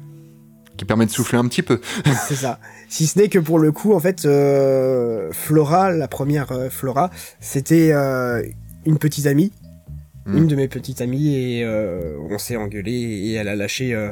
Qui 0.76 0.84
permet 0.84 1.06
de 1.06 1.10
souffler 1.10 1.38
un 1.38 1.46
petit 1.48 1.62
peu. 1.62 1.80
C'est 2.28 2.34
ça. 2.34 2.58
Si 2.88 3.06
ce 3.06 3.18
n'est 3.18 3.28
que 3.28 3.38
pour 3.38 3.58
le 3.58 3.72
coup, 3.72 3.94
en 3.94 4.00
fait, 4.00 4.24
euh, 4.24 5.30
Flora, 5.32 5.90
la 5.90 6.08
première 6.08 6.50
euh, 6.52 6.70
Flora, 6.70 7.10
c'était 7.40 7.92
euh, 7.92 8.42
une 8.86 8.98
petite 8.98 9.26
amie, 9.26 9.52
Mm. 10.26 10.36
une 10.36 10.46
de 10.46 10.54
mes 10.56 10.68
petites 10.68 11.00
amies, 11.00 11.34
et 11.34 11.64
euh, 11.64 12.16
on 12.30 12.38
s'est 12.38 12.56
engueulé 12.56 12.92
et 12.92 13.32
elle 13.34 13.48
a 13.48 13.56
lâché, 13.56 13.92
euh, 13.94 14.10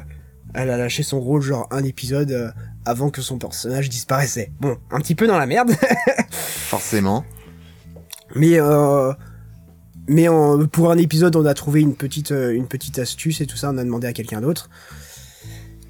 elle 0.55 0.70
a 0.70 0.77
lâché 0.77 1.03
son 1.05 1.20
rôle 1.20 1.40
genre 1.42 1.68
un 1.70 1.85
épisode 1.85 2.33
euh, 2.33 2.51
avant 2.85 3.11
que 3.11 3.23
son 3.23 3.38
personnage 3.38 3.88
disparaissait. 3.88 4.51
Bon, 4.61 4.77
un 4.90 4.99
petit 5.01 5.14
peu 5.14 5.27
dans 5.29 5.38
la 5.38 5.46
merde, 5.46 5.70
Forcément. 6.31 7.25
mais 8.35 8.59
mais 10.09 10.27
en- 10.29 10.66
pour 10.66 10.90
un 10.90 10.99
épisode, 10.99 11.37
on 11.37 11.46
a 11.46 11.55
trouvé 11.55 11.81
une 11.81 11.94
petite 11.94 12.31
une 12.31 12.66
petite 12.66 12.99
astuce 12.99 13.40
et 13.40 13.46
tout 13.46 13.57
ça, 13.57 13.70
on 13.70 13.79
a 13.79 13.85
demandé 13.85 14.07
à 14.09 14.12
quelqu'un 14.12 14.40
d'autre. 14.40 14.68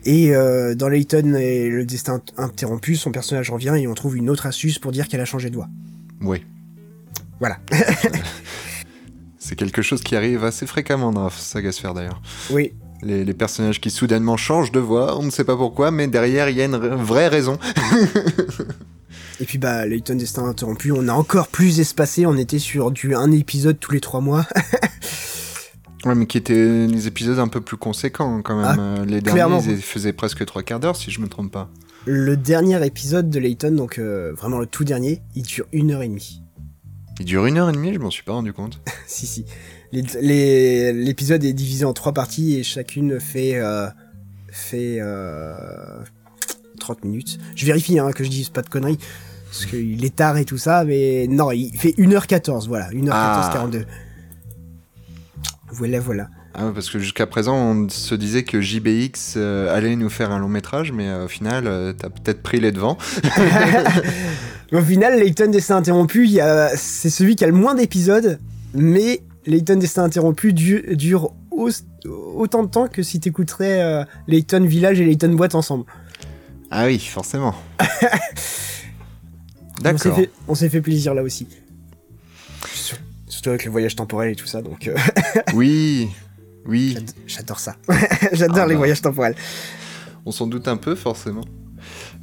Et 0.05 0.35
euh, 0.35 0.75
dans 0.75 0.89
Layton 0.89 1.35
et 1.35 1.69
le 1.69 1.85
destin 1.85 2.21
interrompu, 2.37 2.97
son 2.97 3.13
personnage 3.13 3.51
revient 3.51 3.75
et 3.79 3.87
on 3.87 3.95
trouve 3.95 4.17
une 4.17 4.31
autre 4.31 4.47
astuce 4.47 4.79
pour 4.79 4.93
dire 4.93 5.09
qu'elle 5.09 5.21
a 5.21 5.27
changé 5.27 5.51
de 5.51 5.57
voix. 5.57 5.69
Oui. 6.23 6.45
Voilà. 7.39 7.59
C'est 9.51 9.57
quelque 9.57 9.83
chose 9.83 10.01
qui 10.01 10.15
arrive 10.15 10.45
assez 10.45 10.65
fréquemment 10.65 11.11
dans 11.11 11.29
saga 11.29 11.73
Sphere, 11.73 11.93
d'ailleurs. 11.93 12.23
Oui, 12.51 12.73
Les, 13.03 13.25
les 13.25 13.35
personnages 13.35 13.81
qui 13.81 13.91
soudainement 13.91 14.37
changent 14.37 14.71
de 14.71 14.79
voix, 14.79 15.19
on 15.19 15.25
ne 15.25 15.31
sait 15.31 15.43
pas 15.43 15.57
pourquoi, 15.57 15.91
mais 15.91 16.07
derrière, 16.07 16.49
il 16.49 16.57
y 16.57 16.63
a 16.63 16.67
une 16.67 16.77
ra- 16.77 16.95
vraie 16.95 17.27
raison. 17.27 17.59
et 19.41 19.45
puis 19.45 19.59
bah 19.59 19.87
Layton 19.87 20.15
Destin 20.15 20.45
interrompu, 20.45 20.93
on 20.93 21.09
a 21.09 21.13
encore 21.13 21.49
plus 21.49 21.81
espacé, 21.81 22.27
on 22.27 22.37
était 22.37 22.61
sur 22.61 22.93
du 22.93 23.15
un 23.17 23.33
épisode 23.33 23.81
tous 23.81 23.91
les 23.93 24.01
trois 24.01 24.21
mois. 24.21 24.47
Ouais, 26.07 26.15
mais 26.15 26.25
qui 26.27 26.39
étaient 26.39 26.87
des 26.87 27.07
épisodes 27.09 27.39
un 27.39 27.49
peu 27.49 27.61
plus 27.61 27.77
conséquents, 27.77 28.41
quand 28.41 28.57
même. 28.57 28.65
Ah, 28.81 29.01
Euh, 29.01 29.05
les 29.05 29.21
derniers, 29.21 29.63
ils 29.69 29.83
faisaient 29.83 30.15
presque 30.15 30.47
trois 30.47 30.63
quarts 30.63 30.81
d'heure, 30.81 30.97
si 30.97 31.11
je 31.11 31.21
me 31.21 31.29
trompe 31.29 31.53
pas. 31.53 31.69
le 32.07 32.39
dernier 32.39 32.83
épisode 32.87 33.29
de 33.29 33.39
Layton, 33.39 33.73
donc 33.73 33.99
euh, 33.99 34.33
vraiment 34.35 34.59
le 34.61 34.65
tout 34.65 34.85
dernier, 34.85 35.21
il 35.35 35.43
dure 35.43 35.67
une 35.75 35.91
heure 35.91 36.01
et 36.01 36.09
demie. 36.09 36.41
Il 37.21 37.27
dure 37.27 37.45
une 37.45 37.59
heure 37.59 37.69
et 37.69 37.73
demie, 37.73 37.93
je 37.93 37.99
m'en 37.99 38.11
suis 38.11 38.23
pas 38.23 38.33
rendu 38.33 38.55
compte. 38.55 38.81
si 39.07 39.27
si. 39.27 39.45
L'épisode 39.93 41.45
est 41.45 41.53
divisé 41.53 41.85
en 41.85 41.93
trois 41.93 42.13
parties 42.13 42.57
et 42.57 42.63
chacune 42.63 43.21
fait 43.21 43.57
euh, 43.57 43.89
fait 44.51 44.97
euh, 45.01 45.55
30 46.81 47.05
minutes. 47.05 47.39
Je 47.55 47.67
vérifie 47.67 47.99
hein, 47.99 48.11
que 48.13 48.25
je 48.25 48.31
dise 48.31 48.49
pas 48.49 48.63
de 48.63 48.71
conneries. 48.71 48.99
Parce 49.51 49.67
qu'il 49.67 50.03
est 50.05 50.17
tard 50.17 50.39
et 50.39 50.45
tout 50.45 50.59
ça, 50.59 50.85
mais 50.85 51.27
non, 51.29 51.51
il 51.51 51.77
fait 51.77 51.91
1h14, 51.99 52.69
voilà, 52.69 52.89
1h14, 52.91 53.11
Ah. 53.13 53.51
42. 53.53 53.85
Voilà, 55.73 56.01
voilà. 56.01 56.29
Ah 56.55 56.71
parce 56.75 56.91
que 56.91 56.99
jusqu'à 56.99 57.27
présent, 57.27 57.57
on 57.57 57.89
se 57.89 58.15
disait 58.15 58.43
que 58.43 58.61
JBX 58.61 59.35
euh, 59.37 59.75
allait 59.75 59.95
nous 59.95 60.11
faire 60.11 60.33
un 60.33 60.39
long 60.39 60.49
métrage, 60.49 60.91
mais 60.91 61.09
euh, 61.09 61.25
au 61.27 61.29
final, 61.29 61.67
euh, 61.67 61.93
t'as 61.93 62.11
peut-être 62.11 62.43
pris 62.43 62.61
les 62.61 62.73
devants. 62.73 62.99
Au 64.73 64.81
final, 64.83 65.19
Layton 65.19 65.51
Destin 65.51 65.77
Interrompu, 65.79 66.39
a- 66.41 66.77
c'est 66.77 67.11
celui 67.11 67.35
qui 67.37 67.45
a 67.45 67.49
le 67.49 67.53
moins 67.53 67.75
d'épisodes, 67.75 68.39
mais 68.75 69.21
Layton 69.47 69.77
Destin 69.77 70.05
Interrompu 70.05 70.53
du- 70.53 70.83
dure 70.97 71.33
au- 71.51 71.71
autant 72.37 72.63
de 72.63 72.69
temps 72.69 72.87
que 72.87 73.03
si 73.03 73.19
t'écouterais 73.21 73.83
euh, 73.83 74.05
Layton 74.29 74.65
Village 74.65 75.01
et 75.01 75.05
Layton 75.05 75.33
Boîte 75.35 75.55
ensemble. 75.57 75.85
Ah 76.71 76.87
oui, 76.87 76.99
forcément. 77.01 77.55
On 79.83 79.83
s'est 79.83 79.93
D'accord. 79.93 80.17
fait, 80.17 80.31
on 80.47 80.55
s'est 80.55 80.69
fait 80.69 80.81
plaisir 80.83 81.15
là 81.15 81.23
aussi. 81.23 81.47
Sur- 82.75 82.99
Surtout 83.29 83.49
avec 83.51 83.65
le 83.65 83.71
voyage 83.71 83.97
temporel 83.97 84.31
et 84.33 84.37
tout 84.37 84.47
ça, 84.47 84.61
donc 84.61 84.87
euh, 84.87 84.95
Oui, 85.55 86.09
oui, 86.67 86.93
j'ad- 86.93 87.11
j'adore 87.27 87.59
ça. 87.61 87.77
j'adore 88.33 88.59
Ah 88.59 88.67
les 88.67 88.75
bah. 88.75 88.79
voyages 88.79 89.01
temporels. 89.01 89.35
on 90.27 90.33
s'en 90.33 90.47
doute 90.47 90.69
un 90.69 90.77
peu, 90.77 90.95
forcément. 90.95 91.41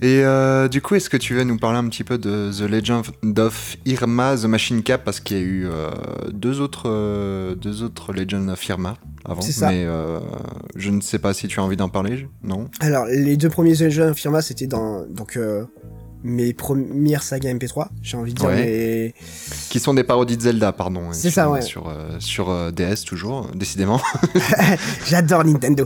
Et 0.02 0.24
euh, 0.24 0.68
du 0.68 0.82
coup, 0.82 0.96
est-ce 0.96 1.10
que 1.10 1.18
tu 1.18 1.34
veux 1.34 1.44
nous 1.44 1.58
parler 1.58 1.78
un 1.78 1.88
petit 1.90 2.04
peu 2.04 2.18
de 2.18 2.52
The 2.52 2.70
Legend 2.70 3.06
of 3.40 3.78
Irma, 3.86 4.36
The 4.38 4.46
Machine 4.46 4.84
Cap, 4.84 5.04
parce 5.04 5.20
qu'il 5.20 5.38
y 5.38 5.40
a 5.40 5.44
eu 5.44 5.68
euh, 5.68 5.90
deux 6.32 6.62
autres, 6.62 6.84
euh, 6.88 7.56
deux 7.56 7.84
autres 7.84 8.14
Legend 8.14 8.50
of 8.50 8.68
Irma 8.68 8.96
avant, 9.26 9.42
ça. 9.42 9.70
mais 9.70 9.86
euh, 9.86 10.20
je 10.76 10.90
ne 10.92 11.02
sais 11.02 11.20
pas 11.20 11.34
si 11.34 11.48
tu 11.48 11.60
as 11.60 11.64
envie 11.64 11.78
d'en 11.78 11.90
parler, 11.90 12.28
non? 12.44 12.70
Alors, 12.80 13.06
les 13.06 13.38
deux 13.38 13.50
premiers 13.50 13.76
jeux 13.76 14.14
Firma, 14.14 14.42
c'était 14.42 14.68
dans 14.68 15.06
donc 15.08 15.38
mes 16.24 16.54
premières 16.54 17.24
sagas 17.24 17.54
MP3, 17.54 17.88
j'ai 18.02 18.18
envie 18.18 18.34
de 18.34 18.40
dire. 18.40 18.50
Ouais. 18.50 18.56
mais- 18.56 19.14
Qui 19.70 19.80
sont 19.80 19.94
des 19.94 20.04
parodies 20.04 20.36
de 20.38 20.42
Zelda, 20.42 20.72
pardon. 20.74 21.02
hein, 21.10 21.14
C'est 21.14 21.30
ça, 21.30 21.50
ouais. 21.50 21.62
Sur, 21.62 21.88
euh, 21.88 22.18
sur 22.20 22.50
euh, 22.50 22.72
DS, 22.72 23.04
toujours, 23.06 23.48
décidément. 23.56 24.02
J'adore 25.08 25.46
Nintendo. 25.46 25.86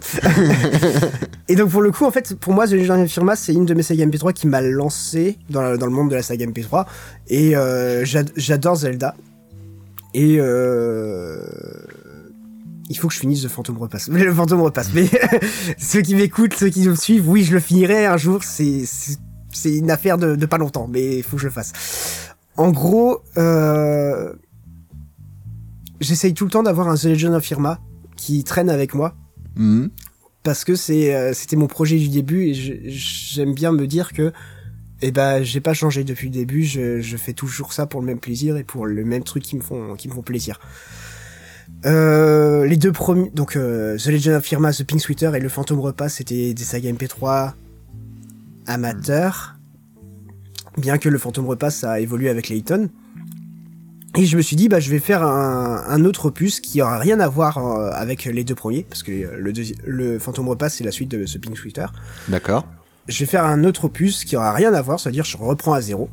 et 1.47 1.55
donc 1.55 1.69
pour 1.69 1.81
le 1.81 1.91
coup, 1.91 2.05
en 2.05 2.11
fait, 2.11 2.33
pour 2.35 2.53
moi, 2.53 2.67
The 2.67 2.71
Legend 2.71 3.01
of 3.03 3.09
Firma, 3.11 3.35
c'est 3.35 3.53
une 3.53 3.65
de 3.65 3.73
mes 3.73 3.83
sagas 3.83 4.05
MP3 4.05 4.33
qui 4.33 4.47
m'a 4.47 4.61
lancé 4.61 5.37
dans, 5.49 5.61
la- 5.61 5.77
dans 5.77 5.85
le 5.85 5.91
monde 5.91 6.09
de 6.09 6.15
la 6.15 6.23
saga 6.23 6.45
MP3. 6.45 6.85
Et 7.27 7.55
euh, 7.55 8.03
j'ad- 8.05 8.31
j'adore 8.35 8.75
Zelda. 8.77 9.15
Et 10.13 10.39
il 12.89 12.97
faut 12.97 13.07
que 13.07 13.13
je 13.13 13.19
finisse 13.19 13.43
The 13.43 13.47
Phantom 13.47 13.77
Repass. 13.77 14.09
Mais 14.09 14.23
le 14.25 14.33
Phantom 14.33 14.61
Repass. 14.61 14.89
Mais 14.93 15.07
ceux 15.77 16.01
qui 16.01 16.15
m'écoutent, 16.15 16.53
ceux 16.53 16.69
qui 16.69 16.87
me 16.87 16.95
suivent, 16.95 17.29
oui, 17.29 17.43
je 17.43 17.53
le 17.53 17.59
finirai 17.59 18.05
un 18.05 18.17
jour. 18.17 18.41
C'est 18.43 18.83
c'est- 19.51 19.75
une 19.77 19.91
affaire 19.91 20.17
de, 20.17 20.35
de 20.35 20.45
pas 20.45 20.57
longtemps, 20.57 20.87
mais 20.91 21.17
il 21.17 21.23
faut 21.23 21.35
que 21.37 21.41
je 21.41 21.47
le 21.47 21.53
fasse. 21.53 21.73
En 22.57 22.71
gros, 22.71 23.21
euh, 23.37 24.33
j'essaye 25.99 26.33
tout 26.33 26.45
le 26.45 26.51
temps 26.51 26.63
d'avoir 26.63 26.87
un 26.89 26.95
The 26.95 27.05
Legend 27.05 27.33
of 27.35 27.43
Firma 27.43 27.79
qui 28.17 28.43
traîne 28.43 28.69
avec 28.69 28.93
moi 28.93 29.15
Mhm. 29.55 29.89
parce 30.43 30.63
que 30.63 30.75
c'est 30.75 31.13
euh, 31.15 31.33
c'était 31.33 31.55
mon 31.55 31.67
projet 31.67 31.97
du 31.97 32.09
début 32.09 32.47
et 32.49 32.53
j'aime 32.53 33.53
bien 33.53 33.71
me 33.71 33.85
dire 33.87 34.13
que 34.13 34.31
eh 35.01 35.11
ben 35.11 35.43
j'ai 35.43 35.59
pas 35.61 35.73
changé 35.73 36.03
depuis 36.03 36.27
le 36.27 36.33
début 36.33 36.63
je, 36.63 37.01
je 37.01 37.17
fais 37.17 37.33
toujours 37.33 37.73
ça 37.73 37.85
pour 37.87 37.99
le 38.01 38.05
même 38.07 38.19
plaisir 38.19 38.55
et 38.57 38.63
pour 38.63 38.85
le 38.85 39.03
même 39.03 39.23
truc 39.23 39.43
qui 39.43 39.55
me 39.55 39.61
font 39.61 39.95
qui 39.95 40.07
me 40.07 40.13
font 40.13 40.21
plaisir 40.21 40.59
euh, 41.85 42.65
les 42.65 42.77
deux 42.77 42.91
premiers 42.91 43.29
donc 43.31 43.55
euh, 43.55 43.97
The 43.97 44.07
Legend 44.07 44.35
of 44.35 44.43
Firma 44.45 44.71
The 44.71 44.83
Pink 44.83 45.01
Sweater 45.01 45.35
et 45.35 45.39
le 45.39 45.49
Phantom 45.49 45.79
Repas 45.79 46.09
c'était 46.09 46.53
des 46.53 46.63
sagas 46.63 46.91
MP3 46.91 47.53
amateurs 48.67 49.55
bien 50.77 50.97
que 50.97 51.09
le 51.09 51.17
Phantom 51.17 51.45
Repas 51.45 51.71
ça 51.71 51.91
a 51.91 51.99
évolué 51.99 52.29
avec 52.29 52.49
Layton 52.49 52.89
et 54.17 54.25
je 54.25 54.35
me 54.35 54.41
suis 54.41 54.57
dit, 54.57 54.67
bah, 54.67 54.81
je 54.81 54.89
vais 54.89 54.99
faire 54.99 55.23
un, 55.23 55.85
un 55.87 56.03
autre 56.03 56.25
opus 56.25 56.59
qui 56.59 56.81
aura 56.81 56.99
rien 56.99 57.19
à 57.21 57.29
voir 57.29 57.57
euh, 57.57 57.91
avec 57.93 58.25
les 58.25 58.43
deux 58.43 58.55
premiers, 58.55 58.83
parce 58.83 59.03
que 59.03 59.11
euh, 59.11 59.37
le, 59.37 59.53
le 59.85 60.19
Phantom 60.19 60.49
Repas, 60.49 60.69
c'est 60.69 60.83
la 60.83 60.91
suite 60.91 61.09
de 61.09 61.25
ce 61.25 61.37
Pink 61.37 61.57
Sweater. 61.57 61.93
D'accord. 62.27 62.67
Je 63.07 63.19
vais 63.19 63.25
faire 63.25 63.45
un 63.45 63.63
autre 63.63 63.85
opus 63.85 64.25
qui 64.25 64.35
aura 64.35 64.51
rien 64.51 64.73
à 64.73 64.81
voir, 64.81 64.99
c'est-à-dire 64.99 65.23
je 65.23 65.37
reprends 65.37 65.73
à 65.73 65.81
zéro. 65.81 66.09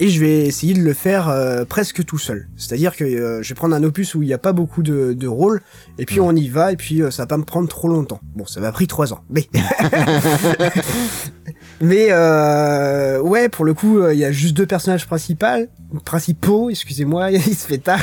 Et 0.00 0.08
je 0.08 0.20
vais 0.20 0.46
essayer 0.46 0.74
de 0.74 0.82
le 0.82 0.94
faire 0.94 1.28
euh, 1.28 1.64
presque 1.64 2.04
tout 2.04 2.18
seul. 2.18 2.48
C'est-à-dire 2.56 2.96
que 2.96 3.04
euh, 3.04 3.42
je 3.42 3.48
vais 3.48 3.54
prendre 3.54 3.74
un 3.74 3.82
opus 3.82 4.14
où 4.14 4.22
il 4.22 4.26
n'y 4.26 4.32
a 4.32 4.38
pas 4.38 4.52
beaucoup 4.52 4.82
de, 4.82 5.12
de 5.12 5.26
rôles, 5.26 5.60
et 5.98 6.06
puis 6.06 6.20
on 6.20 6.32
y 6.32 6.48
va, 6.48 6.72
et 6.72 6.76
puis 6.76 7.02
euh, 7.02 7.10
ça 7.10 7.22
va 7.22 7.26
pas 7.26 7.36
me 7.36 7.44
prendre 7.44 7.68
trop 7.68 7.88
longtemps. 7.88 8.20
Bon, 8.34 8.46
ça 8.46 8.60
m'a 8.60 8.72
pris 8.72 8.86
trois 8.86 9.12
ans, 9.12 9.20
mais... 9.30 9.48
mais 11.80 12.08
euh, 12.10 13.20
ouais, 13.20 13.48
pour 13.48 13.64
le 13.64 13.74
coup, 13.74 14.08
il 14.08 14.18
y 14.18 14.24
a 14.24 14.32
juste 14.32 14.56
deux 14.56 14.66
personnages 14.66 15.06
principaux, 15.06 15.66
principaux, 16.04 16.70
excusez-moi, 16.70 17.30
il 17.32 17.54
se 17.54 17.66
fait 17.66 17.78
tard, 17.78 18.00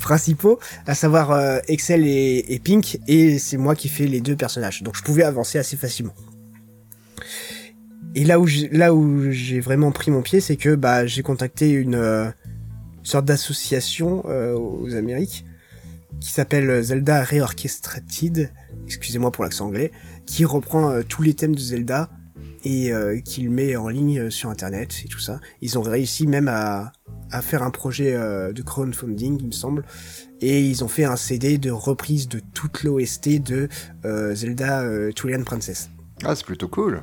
principaux, 0.00 0.58
à 0.86 0.94
savoir 0.94 1.30
euh, 1.30 1.58
Excel 1.68 2.06
et, 2.06 2.44
et 2.48 2.58
Pink, 2.58 2.98
et 3.06 3.38
c'est 3.38 3.56
moi 3.56 3.74
qui 3.74 3.88
fais 3.88 4.06
les 4.06 4.20
deux 4.20 4.36
personnages. 4.36 4.82
Donc 4.82 4.96
je 4.96 5.02
pouvais 5.02 5.24
avancer 5.24 5.58
assez 5.58 5.76
facilement. 5.76 6.14
Et 8.14 8.24
là 8.24 8.40
où 8.40 8.46
j'ai, 8.46 9.60
vraiment 9.60 9.90
pris 9.90 10.10
mon 10.10 10.22
pied, 10.22 10.40
c'est 10.40 10.56
que 10.56 10.74
bah 10.74 11.06
j'ai 11.06 11.22
contacté 11.22 11.70
une, 11.70 11.96
euh, 11.96 12.30
sorte 13.02 13.24
d'association 13.24 14.24
euh, 14.26 14.54
aux 14.54 14.94
Amériques 14.94 15.44
qui 16.20 16.30
s'appelle 16.30 16.82
Zelda 16.82 17.22
Reorchestrated, 17.22 18.50
excusez-moi 18.86 19.30
pour 19.30 19.44
l'accent 19.44 19.66
anglais, 19.66 19.92
qui 20.26 20.44
reprend 20.44 20.90
euh, 20.90 21.02
tous 21.06 21.22
les 21.22 21.34
thèmes 21.34 21.54
de 21.54 21.60
Zelda 21.60 22.08
et 22.64 22.92
euh, 22.92 23.20
qui 23.20 23.42
le 23.42 23.50
met 23.50 23.76
en 23.76 23.88
ligne 23.88 24.20
euh, 24.20 24.30
sur 24.30 24.48
internet 24.50 25.02
et 25.04 25.08
tout 25.08 25.18
ça. 25.18 25.40
Ils 25.60 25.78
ont 25.78 25.82
réussi 25.82 26.26
même 26.26 26.48
à, 26.48 26.92
faire 27.42 27.64
un 27.64 27.70
projet 27.70 28.14
euh, 28.14 28.52
de 28.52 28.62
crowdfunding, 28.62 29.38
il 29.40 29.46
me 29.48 29.52
semble, 29.52 29.84
et 30.40 30.62
ils 30.62 30.84
ont 30.84 30.88
fait 30.88 31.04
un 31.04 31.16
CD 31.16 31.58
de 31.58 31.70
reprise 31.70 32.28
de 32.28 32.40
toute 32.54 32.84
l'OST 32.84 33.42
de 33.42 33.68
euh, 34.04 34.34
Zelda 34.34 34.82
euh, 34.82 35.10
Twilight 35.10 35.44
Princess. 35.44 35.90
Ah, 36.22 36.36
c'est 36.36 36.46
plutôt 36.46 36.68
cool. 36.68 37.02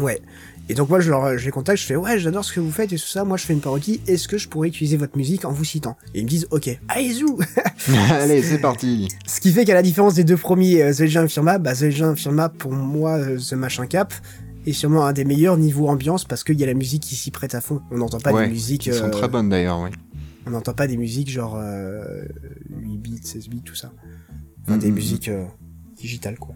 Ouais. 0.00 0.20
Et 0.68 0.74
donc 0.74 0.88
moi 0.88 1.00
je, 1.00 1.10
leur, 1.10 1.36
je 1.36 1.44
les 1.44 1.50
contacte, 1.50 1.80
je 1.80 1.86
fais 1.86 1.96
ouais 1.96 2.18
j'adore 2.20 2.44
ce 2.44 2.52
que 2.52 2.60
vous 2.60 2.70
faites 2.70 2.92
et 2.92 2.96
tout 2.96 3.06
ça, 3.06 3.24
moi 3.24 3.36
je 3.36 3.44
fais 3.44 3.52
une 3.52 3.60
parodie, 3.60 4.00
est-ce 4.06 4.28
que 4.28 4.38
je 4.38 4.48
pourrais 4.48 4.68
utiliser 4.68 4.96
votre 4.96 5.16
musique 5.18 5.44
en 5.44 5.50
vous 5.50 5.64
citant? 5.64 5.96
Et 6.14 6.20
ils 6.20 6.24
me 6.24 6.28
disent 6.28 6.46
ok, 6.52 6.78
allez-y 6.88 7.24
Allez, 8.10 8.42
c'est 8.42 8.58
parti. 8.60 9.08
Ce 9.26 9.40
qui 9.40 9.50
fait 9.52 9.64
qu'à 9.64 9.74
la 9.74 9.82
différence 9.82 10.14
des 10.14 10.22
deux 10.24 10.36
premiers 10.36 10.80
euh, 10.82 10.94
The 10.94 11.00
Legend 11.00 11.28
Firma, 11.28 11.58
bah 11.58 11.74
The 11.74 11.82
Legend 11.82 12.16
Firma 12.16 12.48
pour 12.48 12.72
moi 12.72 13.18
euh, 13.18 13.38
The 13.38 13.54
Machin 13.54 13.86
Cap 13.86 14.14
est 14.64 14.72
sûrement 14.72 15.04
un 15.04 15.12
des 15.12 15.24
meilleurs 15.24 15.56
niveaux 15.58 15.88
ambiance 15.88 16.24
parce 16.24 16.44
qu'il 16.44 16.58
y 16.60 16.62
a 16.62 16.66
la 16.68 16.74
musique 16.74 17.02
qui 17.02 17.16
s'y 17.16 17.32
prête 17.32 17.56
à 17.56 17.60
fond. 17.60 17.82
On 17.90 17.98
n'entend 17.98 18.20
pas 18.20 18.32
ouais, 18.32 18.46
des 18.46 18.52
musiques 18.52 18.86
Ils 18.86 18.94
sont 18.94 19.06
euh, 19.06 19.10
très 19.10 19.26
bonnes 19.28 19.48
d'ailleurs, 19.48 19.80
oui. 19.80 19.90
on 20.46 20.50
n'entend 20.50 20.74
pas 20.74 20.86
des 20.86 20.96
musiques 20.96 21.28
genre 21.28 21.56
euh, 21.60 22.22
8 22.70 22.96
bits, 22.98 23.20
16 23.22 23.48
bits 23.48 23.62
tout 23.64 23.74
ça. 23.74 23.90
Enfin, 24.64 24.76
des 24.78 24.88
Mhm. 24.88 24.94
musiques 24.94 25.28
euh, 25.28 25.44
digitales 25.96 26.38
quoi. 26.38 26.54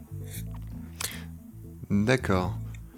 D'accord. 1.90 2.56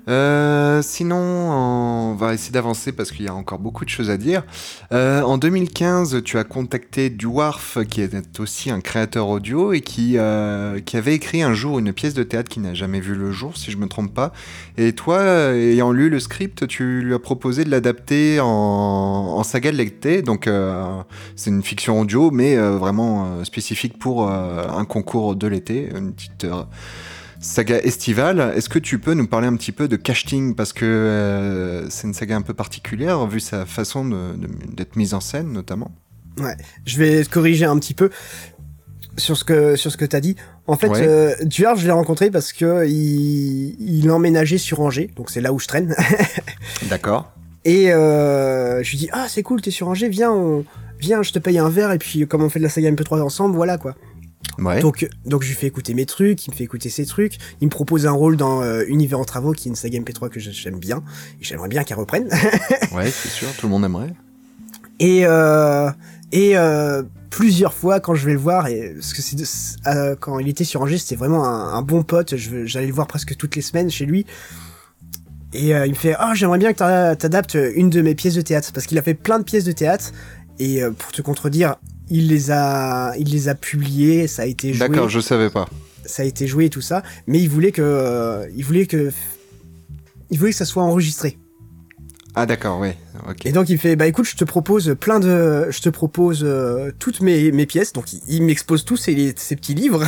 Euh, 0.08 0.80
sinon, 0.82 1.16
on 1.16 2.14
va 2.14 2.32
essayer 2.32 2.52
d'avancer 2.52 2.92
parce 2.92 3.12
qu'il 3.12 3.26
y 3.26 3.28
a 3.28 3.34
encore 3.34 3.58
beaucoup 3.58 3.84
de 3.84 3.90
choses 3.90 4.10
à 4.10 4.16
dire. 4.16 4.42
Euh, 4.92 5.20
en 5.22 5.36
2015, 5.36 6.22
tu 6.24 6.38
as 6.38 6.44
contacté 6.44 7.10
Dwarf, 7.10 7.78
qui 7.88 8.00
est 8.00 8.40
aussi 8.40 8.70
un 8.70 8.80
créateur 8.80 9.28
audio 9.28 9.72
et 9.72 9.82
qui, 9.82 10.14
euh, 10.16 10.80
qui 10.80 10.96
avait 10.96 11.14
écrit 11.14 11.42
un 11.42 11.52
jour 11.52 11.78
une 11.78 11.92
pièce 11.92 12.14
de 12.14 12.22
théâtre 12.22 12.48
qui 12.48 12.60
n'a 12.60 12.72
jamais 12.72 13.00
vu 13.00 13.14
le 13.14 13.32
jour, 13.32 13.56
si 13.56 13.70
je 13.70 13.76
me 13.76 13.86
trompe 13.86 14.14
pas. 14.14 14.32
Et 14.78 14.92
toi, 14.92 15.20
ayant 15.54 15.92
lu 15.92 16.08
le 16.08 16.20
script, 16.20 16.66
tu 16.66 17.02
lui 17.02 17.14
as 17.14 17.18
proposé 17.18 17.64
de 17.64 17.70
l'adapter 17.70 18.40
en, 18.40 18.46
en 18.46 19.42
saga 19.42 19.70
de 19.70 19.76
lecté. 19.76 20.22
Donc, 20.22 20.48
c'est 21.36 21.50
une 21.50 21.62
fiction 21.62 22.00
audio, 22.00 22.30
mais 22.30 22.56
vraiment 22.56 23.44
spécifique 23.44 23.98
pour 23.98 24.28
un 24.30 24.84
concours 24.84 25.36
de 25.36 25.46
l'été, 25.46 25.90
une 25.94 26.12
petite 26.12 26.46
saga 27.40 27.78
estivale. 27.78 28.52
Est-ce 28.56 28.68
que 28.68 28.78
tu 28.78 28.98
peux 28.98 29.14
nous 29.14 29.26
parler 29.26 29.46
un 29.46 29.56
petit 29.56 29.72
peu 29.72 29.88
de 29.88 29.96
casting? 29.96 30.54
Parce 30.54 30.72
que 30.72 30.84
euh, 30.84 31.88
c'est 31.90 32.06
une 32.06 32.14
saga 32.14 32.36
un 32.36 32.42
peu 32.42 32.54
particulière 32.54 33.26
vu 33.26 33.40
sa 33.40 33.66
façon 33.66 34.04
d'être 34.74 34.96
mise 34.96 35.14
en 35.14 35.20
scène 35.20 35.52
notamment. 35.52 35.90
Je 36.84 36.98
vais 36.98 37.24
te 37.24 37.28
corriger 37.30 37.64
un 37.64 37.78
petit 37.78 37.94
peu 37.94 38.10
sur 39.16 39.36
ce 39.36 39.42
que 39.44 39.74
sur 39.76 39.90
ce 39.90 39.96
que 39.96 40.04
t'as 40.04 40.20
dit. 40.20 40.36
En 40.68 40.76
fait, 40.76 40.88
Ouais. 40.88 41.00
euh, 41.06 41.34
Duard, 41.44 41.76
je 41.76 41.86
l'ai 41.86 41.92
rencontré 41.92 42.30
parce 42.30 42.52
que 42.52 42.86
il, 42.86 43.76
il 43.80 44.08
emménageait 44.10 44.58
sur 44.58 44.80
Angers, 44.80 45.10
donc 45.16 45.30
c'est 45.30 45.40
là 45.40 45.52
où 45.52 45.58
je 45.58 45.66
traîne. 45.66 45.96
D'accord. 46.90 47.32
Et 47.64 47.92
euh, 47.92 48.82
je 48.84 48.90
lui 48.90 48.98
dis 48.98 49.08
ah 49.12 49.26
c'est 49.28 49.42
cool, 49.42 49.60
t'es 49.60 49.72
sur 49.72 49.88
Angers, 49.88 50.08
viens, 50.08 50.30
on, 50.30 50.64
viens, 51.00 51.22
je 51.24 51.32
te 51.32 51.38
paye 51.40 51.58
un 51.58 51.68
verre 51.68 51.90
et 51.92 51.98
puis 51.98 52.26
comme 52.28 52.42
on 52.44 52.48
fait 52.48 52.60
de 52.60 52.64
la 52.64 52.70
saga 52.70 52.90
MP3 52.92 53.20
ensemble, 53.20 53.56
voilà 53.56 53.78
quoi. 53.78 53.96
Ouais. 54.58 54.80
Donc 54.80 55.08
donc 55.24 55.42
je 55.42 55.48
lui 55.48 55.54
fais 55.54 55.66
écouter 55.66 55.94
mes 55.94 56.06
trucs, 56.06 56.46
il 56.46 56.50
me 56.50 56.56
fait 56.56 56.64
écouter 56.64 56.90
ses 56.90 57.06
trucs, 57.06 57.38
il 57.60 57.66
me 57.66 57.70
propose 57.70 58.06
un 58.06 58.12
rôle 58.12 58.36
dans 58.36 58.62
euh, 58.62 58.84
Univers 58.88 59.18
en 59.20 59.24
travaux 59.24 59.52
qui 59.52 59.68
est 59.68 59.70
une 59.70 59.76
saga 59.76 59.98
MP3 60.00 60.28
que 60.30 60.40
j'aime 60.40 60.78
bien, 60.78 61.02
et 61.40 61.44
j'aimerais 61.44 61.68
bien 61.68 61.84
qu'elle 61.84 61.98
reprenne. 61.98 62.28
ouais, 62.92 63.10
c'est 63.10 63.28
sûr, 63.28 63.48
tout 63.58 63.66
le 63.66 63.70
monde 63.70 63.84
aimerait. 63.84 64.12
Et 65.00 65.24
euh, 65.26 65.90
et 66.32 66.56
euh, 66.56 67.02
plusieurs 67.30 67.72
fois 67.72 68.00
quand 68.00 68.14
je 68.14 68.26
vais 68.26 68.32
le 68.32 68.38
voir, 68.38 68.66
et 68.68 68.94
parce 68.94 69.12
que 69.12 69.22
c'est 69.22 69.36
euh, 69.86 70.16
quand 70.18 70.38
il 70.40 70.48
était 70.48 70.64
sur 70.64 70.82
Angers, 70.82 70.98
c'était 70.98 71.16
vraiment 71.16 71.44
un, 71.44 71.74
un 71.74 71.82
bon 71.82 72.02
pote. 72.02 72.36
je 72.36 72.64
J'allais 72.66 72.86
le 72.88 72.92
voir 72.92 73.06
presque 73.06 73.36
toutes 73.36 73.54
les 73.54 73.62
semaines 73.62 73.90
chez 73.90 74.06
lui. 74.06 74.26
Et 75.54 75.74
euh, 75.74 75.86
il 75.86 75.90
me 75.92 75.96
fait 75.96 76.14
ah 76.18 76.32
j'aimerais 76.34 76.58
bien 76.58 76.72
que 76.72 76.78
t'a- 76.78 77.16
t'adaptes 77.16 77.56
une 77.74 77.88
de 77.90 78.02
mes 78.02 78.14
pièces 78.14 78.34
de 78.34 78.42
théâtre 78.42 78.70
parce 78.74 78.86
qu'il 78.86 78.98
a 78.98 79.02
fait 79.02 79.14
plein 79.14 79.38
de 79.38 79.44
pièces 79.44 79.64
de 79.64 79.72
théâtre 79.72 80.12
et 80.58 80.82
euh, 80.82 80.90
pour 80.90 81.10
te 81.12 81.22
contredire 81.22 81.76
il 82.10 82.28
les 82.28 82.50
a 82.50 83.14
il 83.18 83.30
les 83.30 83.48
a 83.48 83.54
publiées 83.54 84.26
ça 84.26 84.42
a 84.42 84.46
été 84.46 84.72
joué 84.72 84.88
D'accord, 84.88 85.08
je 85.08 85.20
savais 85.20 85.50
pas. 85.50 85.68
ça 86.04 86.22
a 86.22 86.26
été 86.26 86.46
joué 86.46 86.66
et 86.66 86.70
tout 86.70 86.80
ça 86.80 87.02
mais 87.26 87.38
il 87.40 87.48
voulait 87.48 87.72
que 87.72 87.82
euh, 87.82 88.46
il 88.56 88.64
voulait 88.64 88.86
que 88.86 89.10
il 90.30 90.38
voulait 90.38 90.50
que 90.52 90.56
ça 90.56 90.64
soit 90.64 90.82
enregistré 90.82 91.38
Ah 92.34 92.46
d'accord. 92.46 92.80
Ok. 93.28 93.46
et 93.46 93.52
donc 93.52 93.68
il 93.68 93.78
fait 93.78 93.96
bah 93.96 94.06
écoute 94.06 94.26
je 94.26 94.36
te 94.36 94.44
propose 94.44 94.96
plein 94.98 95.20
de 95.20 95.66
je 95.70 95.80
te 95.80 95.88
propose 95.88 96.40
euh, 96.44 96.92
toutes 96.98 97.20
mes, 97.20 97.50
mes 97.52 97.66
pièces 97.66 97.92
donc 97.92 98.12
il, 98.12 98.20
il 98.28 98.42
m'expose 98.42 98.84
tous 98.84 98.96
ses, 98.96 99.34
ses 99.36 99.56
petits 99.56 99.74
livres 99.74 100.04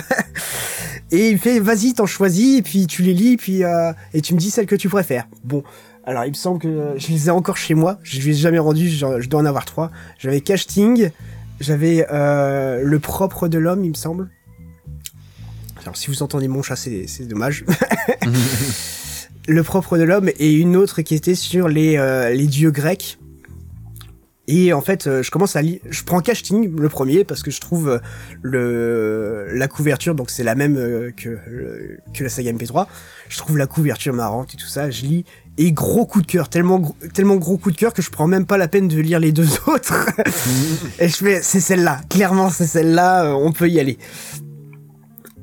et 1.10 1.28
il 1.28 1.34
me 1.34 1.38
fait 1.38 1.58
vas-y 1.60 1.92
t'en 1.94 2.06
choisis 2.06 2.58
et 2.58 2.62
puis 2.62 2.86
tu 2.86 3.02
les 3.02 3.14
lis 3.14 3.36
puis 3.36 3.64
euh, 3.64 3.92
et 4.14 4.20
tu 4.20 4.34
me 4.34 4.38
dis 4.38 4.50
celle 4.50 4.66
que 4.66 4.76
tu 4.76 4.88
préfères 4.88 5.26
bon 5.44 5.62
alors 6.04 6.24
il 6.24 6.30
me 6.30 6.34
semble 6.34 6.60
que 6.60 6.94
je 6.96 7.08
les 7.08 7.26
ai 7.26 7.30
encore 7.30 7.56
chez 7.56 7.74
moi 7.74 7.98
je 8.02 8.18
les 8.20 8.28
ai 8.30 8.32
jamais 8.34 8.58
rendus 8.58 8.88
je, 8.90 9.20
je 9.20 9.28
dois 9.28 9.40
en 9.40 9.44
avoir 9.46 9.64
trois 9.64 9.90
j'avais 10.18 10.40
Casting 10.40 11.10
j'avais 11.60 12.06
euh, 12.10 12.82
le 12.82 12.98
propre 12.98 13.46
de 13.48 13.58
l'homme 13.58 13.84
il 13.84 13.90
me 13.90 13.94
semble 13.94 14.30
alors 15.82 15.96
si 15.96 16.08
vous 16.08 16.22
entendez 16.22 16.48
mon 16.48 16.62
chat 16.62 16.76
c'est 16.76 17.06
c'est 17.06 17.24
dommage 17.26 17.64
le 19.48 19.62
propre 19.62 19.98
de 19.98 20.02
l'homme 20.04 20.30
et 20.38 20.52
une 20.52 20.76
autre 20.76 21.02
qui 21.02 21.14
était 21.14 21.34
sur 21.34 21.68
les, 21.68 21.96
euh, 21.96 22.30
les 22.30 22.46
dieux 22.46 22.70
grecs. 22.70 23.18
Et 24.46 24.72
en 24.72 24.80
fait, 24.80 25.06
euh, 25.06 25.22
je 25.22 25.30
commence 25.30 25.54
à 25.56 25.62
lire. 25.62 25.78
Je 25.88 26.02
prends 26.02 26.20
Casting, 26.20 26.76
le 26.76 26.88
premier, 26.88 27.24
parce 27.24 27.42
que 27.42 27.50
je 27.50 27.60
trouve 27.60 27.88
euh, 27.88 27.98
le 28.42 29.46
la 29.52 29.68
couverture, 29.68 30.14
donc 30.14 30.28
c'est 30.30 30.42
la 30.44 30.54
même 30.54 30.74
que 31.16 31.28
le- 31.48 31.98
que 32.14 32.24
la 32.24 32.28
saga 32.30 32.52
MP3. 32.52 32.86
Je 33.28 33.38
trouve 33.38 33.56
la 33.58 33.66
couverture 33.66 34.12
marrante 34.12 34.54
et 34.54 34.56
tout 34.56 34.66
ça. 34.66 34.90
Je 34.90 35.02
lis 35.02 35.24
et 35.62 35.72
gros 35.72 36.06
coup 36.06 36.22
de 36.22 36.26
cœur, 36.26 36.48
tellement 36.48 36.78
gros- 36.78 36.96
tellement 37.12 37.36
gros 37.36 37.58
coup 37.58 37.70
de 37.70 37.76
cœur 37.76 37.92
que 37.92 38.00
je 38.02 38.10
prends 38.10 38.26
même 38.26 38.46
pas 38.46 38.56
la 38.56 38.66
peine 38.68 38.88
de 38.88 38.98
lire 39.00 39.20
les 39.20 39.30
deux 39.32 39.48
autres. 39.66 40.06
et 40.98 41.08
je 41.08 41.16
fais, 41.16 41.42
c'est 41.42 41.60
celle-là. 41.60 42.00
Clairement, 42.08 42.48
c'est 42.50 42.66
celle-là. 42.66 43.24
euh, 43.26 43.32
on 43.32 43.52
peut 43.52 43.68
y 43.68 43.78
aller. 43.78 43.98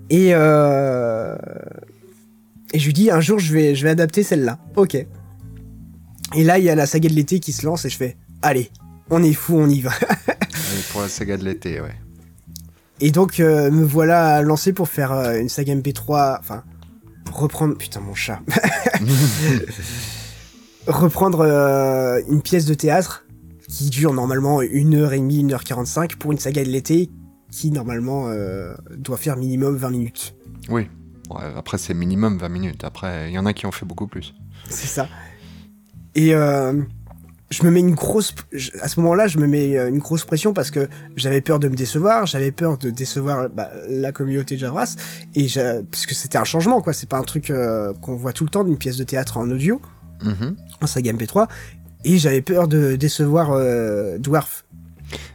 Et 0.10 0.30
euh, 0.34 1.36
et 2.74 2.80
je 2.80 2.86
lui 2.86 2.94
dis 2.94 3.12
un 3.12 3.20
jour 3.22 3.40
je 3.40 3.54
vais 3.54 3.76
je 3.76 3.84
vais 3.84 3.90
adapter 3.92 4.24
celle-là. 4.24 4.58
Ok. 4.76 4.96
Et 4.96 6.44
là 6.44 6.58
il 6.60 6.66
y 6.66 6.70
a 6.70 6.76
la 6.76 6.86
saga 6.86 7.10
de 7.10 7.14
l'été 7.14 7.40
qui 7.40 7.52
se 7.52 7.66
lance 7.66 7.86
et 7.86 7.90
je 7.90 7.98
fais 7.98 8.18
allez 8.42 8.70
on 9.10 9.22
est 9.24 9.34
fou 9.34 9.56
on 9.58 9.70
y 9.70 9.82
va. 9.82 9.92
Et 10.32 10.92
pour 10.92 11.02
la 11.02 11.08
saga 11.10 11.38
de 11.38 11.46
l'été, 11.46 11.80
ouais. 11.80 11.96
Et 13.00 13.12
donc 13.12 13.40
euh, 13.40 13.70
me 13.72 13.86
voilà 13.86 14.42
lancé 14.42 14.74
pour 14.74 14.90
faire 14.90 15.12
euh, 15.12 15.40
une 15.40 15.50
saga 15.50 15.76
MP3 15.76 16.38
enfin 16.40 16.64
reprendre 17.32 17.78
putain 17.78 18.00
mon 18.00 18.14
chat 18.14 18.42
reprendre 20.88 21.42
euh, 21.42 22.22
une 22.30 22.42
pièce 22.42 22.66
de 22.66 22.74
théâtre 22.74 23.26
qui 23.68 23.90
dure 23.90 24.14
normalement 24.14 24.62
une 24.62 24.96
heure 24.96 25.14
et 25.14 25.20
demie 25.20 25.40
une 25.40 25.54
heure 25.54 25.64
45 25.64 26.16
pour 26.16 26.32
une 26.32 26.40
saga 26.40 26.64
de 26.64 26.70
l'été 26.70 27.10
qui 27.52 27.72
normalement 27.72 28.30
euh, 28.30 28.74
doit 28.98 29.18
faire 29.18 29.38
minimum 29.38 29.76
20 29.76 29.90
minutes. 29.90 30.36
Oui. 30.70 30.90
Ouais, 31.30 31.44
après, 31.56 31.78
c'est 31.78 31.94
minimum 31.94 32.38
20 32.38 32.50
minutes. 32.50 32.84
Après, 32.84 33.30
il 33.30 33.34
y 33.34 33.40
en 33.40 33.46
a 33.46 33.54
qui 33.54 33.66
ont 33.66 33.72
fait 33.72 33.86
beaucoup 33.86 34.08
plus. 34.08 34.34
C'est 34.70 34.88
ça. 34.88 35.08
Et 36.16 36.34
euh, 36.34 36.82
je 37.50 37.64
me 37.64 37.72
mets 37.72 37.80
une 37.80 37.96
grosse. 37.96 38.34
À 38.82 38.88
ce 38.88 39.00
moment-là, 39.00 39.28
je 39.28 39.38
me 39.38 39.48
mets 39.48 39.78
euh, 39.78 39.90
une 39.90 40.00
grosse 40.00 40.26
pression 40.26 40.54
parce 40.54 40.72
que 40.72 40.88
j'avais 41.16 41.42
peur 41.42 41.60
de 41.60 41.68
me 41.70 41.76
décevoir, 41.76 42.26
j'avais 42.26 42.52
peur 42.52 42.78
de 42.78 42.90
décevoir 42.90 43.50
bah, 43.50 43.70
la 43.90 44.12
communauté 44.12 44.56
de 44.56 44.60
Javras, 44.62 44.96
et 45.36 45.48
parce 45.90 46.06
que 46.06 46.14
c'était 46.16 46.38
un 46.38 46.44
changement, 46.44 46.82
quoi. 46.82 46.94
C'est 46.94 47.10
pas 47.10 47.18
un 47.18 47.24
truc 47.24 47.50
euh, 47.50 47.94
qu'on 48.02 48.16
voit 48.16 48.34
tout 48.34 48.44
le 48.44 48.50
temps 48.50 48.64
d'une 48.64 48.78
pièce 48.78 48.98
de 48.98 49.04
théâtre 49.04 49.38
en 49.38 49.50
audio, 49.50 49.82
Mhm. 50.24 50.56
en 50.82 50.88
saga 50.88 51.14
MP3, 51.14 51.48
et 52.04 52.18
j'avais 52.18 52.42
peur 52.42 52.68
de 52.68 52.96
décevoir 52.96 53.52
euh, 53.52 54.18
Dwarf. 54.18 54.66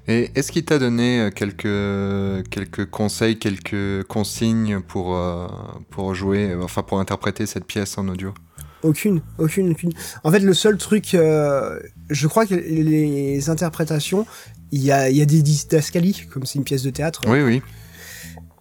Et 0.08 0.30
est-ce 0.34 0.52
qu'il 0.52 0.64
t'a 0.64 0.78
donné 0.78 1.20
euh, 1.20 1.30
quelques, 1.30 2.48
quelques 2.50 2.90
conseils, 2.90 3.38
quelques 3.38 4.02
consignes 4.04 4.80
pour, 4.80 5.16
euh, 5.16 5.46
pour 5.90 6.14
jouer, 6.14 6.54
enfin 6.60 6.82
pour 6.82 6.98
interpréter 7.00 7.46
cette 7.46 7.64
pièce 7.64 7.96
en 7.96 8.08
audio? 8.08 8.34
Aucune, 8.82 9.22
aucune, 9.38 9.70
aucune. 9.70 9.92
En 10.24 10.32
fait, 10.32 10.40
le 10.40 10.54
seul 10.54 10.76
truc, 10.76 11.14
euh, 11.14 11.78
je 12.10 12.26
crois 12.26 12.46
que 12.46 12.54
les 12.54 13.48
interprétations, 13.48 14.26
il 14.72 14.82
y 14.82 14.90
a, 14.90 15.08
il 15.08 15.16
y 15.16 15.22
a 15.22 15.24
des 15.24 15.42
didascalies, 15.42 16.26
comme 16.30 16.46
c'est 16.46 16.58
une 16.58 16.64
pièce 16.64 16.82
de 16.82 16.90
théâtre. 16.90 17.22
Oui, 17.28 17.42
oui. 17.42 17.62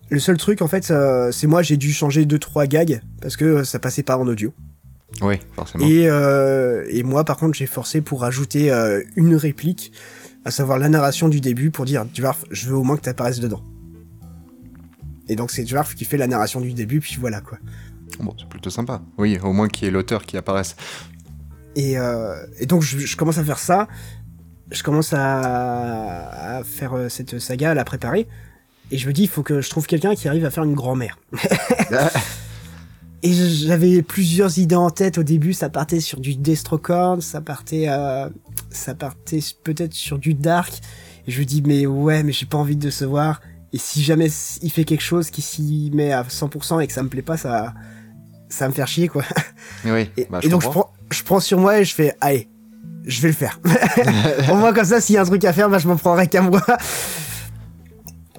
Le 0.10 0.20
seul 0.20 0.38
truc, 0.38 0.62
en 0.62 0.68
fait, 0.68 0.92
euh, 0.92 1.32
c'est 1.32 1.48
moi, 1.48 1.62
j'ai 1.62 1.78
dû 1.78 1.92
changer 1.92 2.26
deux 2.26 2.38
trois 2.38 2.68
gags 2.68 3.02
parce 3.22 3.38
que 3.38 3.64
ça 3.64 3.80
passait 3.80 4.04
pas 4.04 4.18
en 4.18 4.28
audio. 4.28 4.54
Oui, 5.22 5.36
forcément. 5.54 5.86
Et, 5.86 6.08
euh, 6.08 6.86
et 6.90 7.04
moi, 7.04 7.24
par 7.24 7.38
contre, 7.38 7.58
j'ai 7.58 7.66
forcé 7.66 8.02
pour 8.02 8.24
ajouter 8.24 8.72
euh, 8.72 9.02
une 9.16 9.36
réplique, 9.36 9.92
à 10.46 10.52
savoir 10.52 10.80
la 10.80 10.90
narration 10.90 11.30
du 11.30 11.42
début, 11.42 11.72
pour 11.72 11.86
dire, 11.86 12.06
Dwarf, 12.06 12.46
je 12.52 12.70
veux 12.70 12.76
au 12.76 12.84
moins 12.84 12.98
que 12.98 13.04
tu 13.04 13.10
apparaisses 13.10 13.40
dedans. 13.40 13.64
Et 15.30 15.36
donc 15.36 15.52
c'est 15.52 15.64
Dwarf 15.64 15.96
qui 15.96 16.04
fait 16.04 16.18
la 16.18 16.28
narration 16.28 16.60
du 16.60 16.74
début, 16.74 17.00
puis 17.00 17.18
voilà 17.20 17.40
quoi. 17.40 17.58
Bon, 18.20 18.34
c'est 18.38 18.48
plutôt 18.48 18.70
sympa. 18.70 19.02
Oui, 19.18 19.38
au 19.44 19.54
moins 19.54 19.68
qu'il 19.68 19.86
y 19.86 19.88
ait 19.88 19.92
l'auteur 19.92 20.26
qui 20.26 20.38
apparaisse. 20.38 20.76
Et, 21.76 21.98
euh, 21.98 22.36
et 22.60 22.66
donc 22.66 22.82
je, 22.82 23.00
je 23.00 23.16
commence 23.16 23.38
à 23.38 23.44
faire 23.44 23.60
ça, 23.60 23.88
je 24.72 24.84
commence 24.84 25.14
à, 25.14 26.58
à 26.58 26.64
faire 26.64 26.94
euh, 26.94 27.10
cette 27.10 27.40
saga, 27.40 27.72
à 27.72 27.74
la 27.74 27.86
préparer, 27.86 28.28
et 28.92 28.98
je 28.98 29.08
me 29.08 29.14
dis, 29.14 29.24
il 29.24 29.30
faut 29.30 29.44
que 29.44 29.62
je 29.62 29.70
trouve 29.70 29.88
quelqu'un 29.88 30.16
qui 30.16 30.28
arrive 30.28 30.46
à 30.46 30.52
faire 30.52 30.66
une 30.66 30.74
grand-mère. 30.74 31.18
Et 33.24 33.34
j'avais 33.34 34.02
plusieurs 34.02 34.58
idées 34.58 34.76
en 34.76 34.90
tête 34.90 35.20
au 35.20 35.24
début. 35.24 35.54
Ça 35.54 35.70
partait 35.70 36.00
sur 36.00 36.20
du 36.20 36.36
Destrocorn, 36.36 37.22
ça 37.22 37.40
partait, 37.40 37.86
euh, 37.88 38.28
ça 38.72 38.96
partait 38.96 39.40
peut-être 39.64 39.94
sur 39.94 40.18
du 40.18 40.34
Dark. 40.34 40.74
Et 41.28 41.32
je 41.32 41.40
me 41.40 41.46
dis 41.46 41.62
mais 41.62 41.86
ouais, 41.86 42.24
mais 42.24 42.32
j'ai 42.32 42.48
pas 42.48 42.58
envie 42.58 42.76
de 42.76 42.90
se 42.90 43.06
voir. 43.06 43.42
Et 43.74 43.78
si 43.78 44.02
jamais 44.04 44.30
il 44.64 44.72
fait 44.72 44.84
quelque 44.84 45.04
chose 45.04 45.30
qui 45.30 45.42
s'y 45.42 45.92
met 45.94 46.12
à 46.12 46.24
100% 46.24 46.82
et 46.82 46.88
que 46.88 46.94
ça 46.94 47.04
me 47.04 47.10
plaît 47.10 47.22
pas, 47.22 47.38
ça, 47.38 47.74
ça 48.52 48.66
va 48.66 48.70
me 48.70 48.74
faire 48.76 48.88
chier 48.88 49.08
quoi. 49.08 49.24
Oui. 49.86 50.10
Et, 50.18 50.28
bah, 50.30 50.40
je 50.42 50.48
et 50.48 50.50
donc 50.52 50.62
je 50.62 50.68
prends, 50.70 50.94
je 51.10 51.24
prends 51.24 51.40
sur 51.40 51.60
moi 51.60 51.80
et 51.80 51.86
je 51.86 51.96
fais 51.96 52.16
allez, 52.22 52.48
je 53.06 53.22
vais 53.22 53.30
le 53.30 53.34
faire. 53.34 53.60
Au 54.52 54.56
moins 54.56 54.74
comme 54.74 54.86
ça, 54.86 55.02
s'il 55.02 55.16
y 55.16 55.18
a 55.18 55.22
un 55.22 55.26
truc 55.26 55.44
à 55.46 55.54
faire, 55.54 55.70
bah 55.70 55.80
je 55.80 55.88
m'en 55.88 55.96
prendrai 55.96 56.28
qu'à 56.28 56.42
moi. 56.42 56.62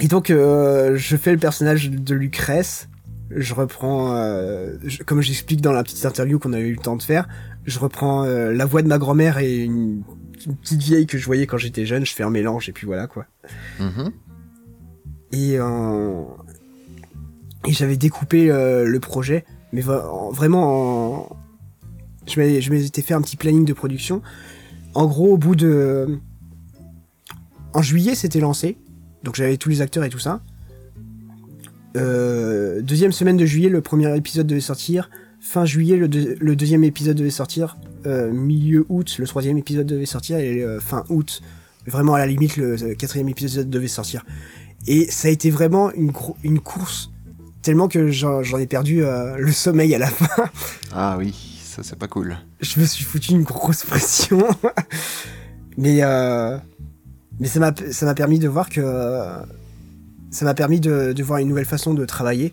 Et 0.00 0.08
donc 0.08 0.30
euh, 0.30 0.96
je 0.96 1.16
fais 1.16 1.32
le 1.32 1.38
personnage 1.38 1.90
de 1.90 2.14
Lucrèce 2.14 2.88
je 3.34 3.54
reprends, 3.54 4.14
euh, 4.14 4.74
je- 4.84 5.02
comme 5.04 5.22
j'explique 5.22 5.62
dans 5.62 5.72
la 5.72 5.82
petite 5.82 6.04
interview 6.04 6.38
qu'on 6.38 6.52
a 6.52 6.58
eu 6.60 6.72
le 6.72 6.76
temps 6.76 6.96
de 6.96 7.02
faire, 7.02 7.26
je 7.64 7.78
reprends 7.78 8.24
euh, 8.24 8.52
la 8.52 8.66
voix 8.66 8.82
de 8.82 8.88
ma 8.88 8.98
grand-mère 8.98 9.38
et 9.38 9.56
une, 9.56 10.02
une 10.46 10.56
petite 10.56 10.82
vieille 10.82 11.06
que 11.06 11.16
je 11.16 11.24
voyais 11.24 11.46
quand 11.46 11.56
j'étais 11.56 11.86
jeune, 11.86 12.04
je 12.04 12.12
fais 12.12 12.24
un 12.24 12.28
mélange 12.30 12.68
et 12.68 12.72
puis 12.72 12.86
voilà 12.86 13.06
quoi. 13.06 13.24
Mhm. 13.80 14.10
Et, 15.32 15.56
euh, 15.58 16.24
et 17.66 17.72
j'avais 17.72 17.96
découpé 17.96 18.50
euh, 18.50 18.84
le 18.84 19.00
projet, 19.00 19.46
mais 19.72 19.80
vraiment 19.80 21.30
en... 21.30 21.36
Je 22.26 22.70
m'étais 22.70 23.02
fait 23.02 23.14
un 23.14 23.20
petit 23.22 23.36
planning 23.36 23.64
de 23.64 23.72
production. 23.72 24.22
En 24.94 25.06
gros, 25.06 25.32
au 25.32 25.36
bout 25.36 25.56
de... 25.56 26.18
En 27.74 27.82
juillet, 27.82 28.14
c'était 28.14 28.40
lancé. 28.40 28.76
Donc 29.24 29.34
j'avais 29.34 29.56
tous 29.56 29.70
les 29.70 29.80
acteurs 29.80 30.04
et 30.04 30.10
tout 30.10 30.18
ça. 30.18 30.42
Euh, 31.96 32.80
deuxième 32.82 33.12
semaine 33.12 33.36
de 33.36 33.46
juillet, 33.46 33.68
le 33.68 33.80
premier 33.80 34.14
épisode 34.16 34.46
devait 34.46 34.60
sortir. 34.60 35.10
Fin 35.40 35.64
juillet, 35.64 35.96
le, 35.96 36.08
deux- 36.08 36.36
le 36.40 36.56
deuxième 36.56 36.84
épisode 36.84 37.16
devait 37.16 37.30
sortir. 37.30 37.76
Euh, 38.06 38.30
milieu 38.32 38.84
août, 38.88 39.16
le 39.18 39.26
troisième 39.26 39.58
épisode 39.58 39.86
devait 39.86 40.06
sortir. 40.06 40.38
Et 40.38 40.62
euh, 40.62 40.80
fin 40.80 41.04
août, 41.08 41.42
vraiment 41.86 42.14
à 42.14 42.18
la 42.18 42.26
limite, 42.26 42.56
le, 42.56 42.94
quatrième 42.94 43.28
épisode 43.28 43.70
devait 43.70 43.88
sortir. 43.88 44.24
Et 44.86 45.06
ça 45.10 45.28
a 45.28 45.30
été 45.30 45.50
vraiment 45.50 45.92
une 45.92 46.60
course, 46.60 47.11
tellement 47.62 47.88
que 47.88 48.08
j'en 48.08 48.58
ai 48.58 48.66
perdu 48.66 49.04
euh, 49.04 49.36
le 49.38 49.52
sommeil 49.52 49.94
à 49.94 49.98
la 49.98 50.08
fin. 50.08 50.50
Ah 50.92 51.16
oui, 51.18 51.34
ça 51.62 51.82
c'est 51.82 51.98
pas 51.98 52.08
cool. 52.08 52.36
Je 52.60 52.80
me 52.80 52.84
suis 52.84 53.04
foutu 53.04 53.32
une 53.32 53.44
grosse 53.44 53.84
pression. 53.84 54.46
mais 55.76 56.02
euh, 56.02 56.58
mais 57.40 57.48
ça 57.48 57.60
m'a 57.60 58.14
permis 58.14 58.38
de 58.38 58.48
voir 58.48 58.68
que 58.68 58.82
ça 60.30 60.44
m'a 60.44 60.54
permis 60.54 60.80
de, 60.80 61.12
de 61.12 61.22
voir 61.22 61.38
une 61.38 61.48
nouvelle 61.48 61.66
façon 61.66 61.94
de 61.94 62.04
travailler 62.04 62.52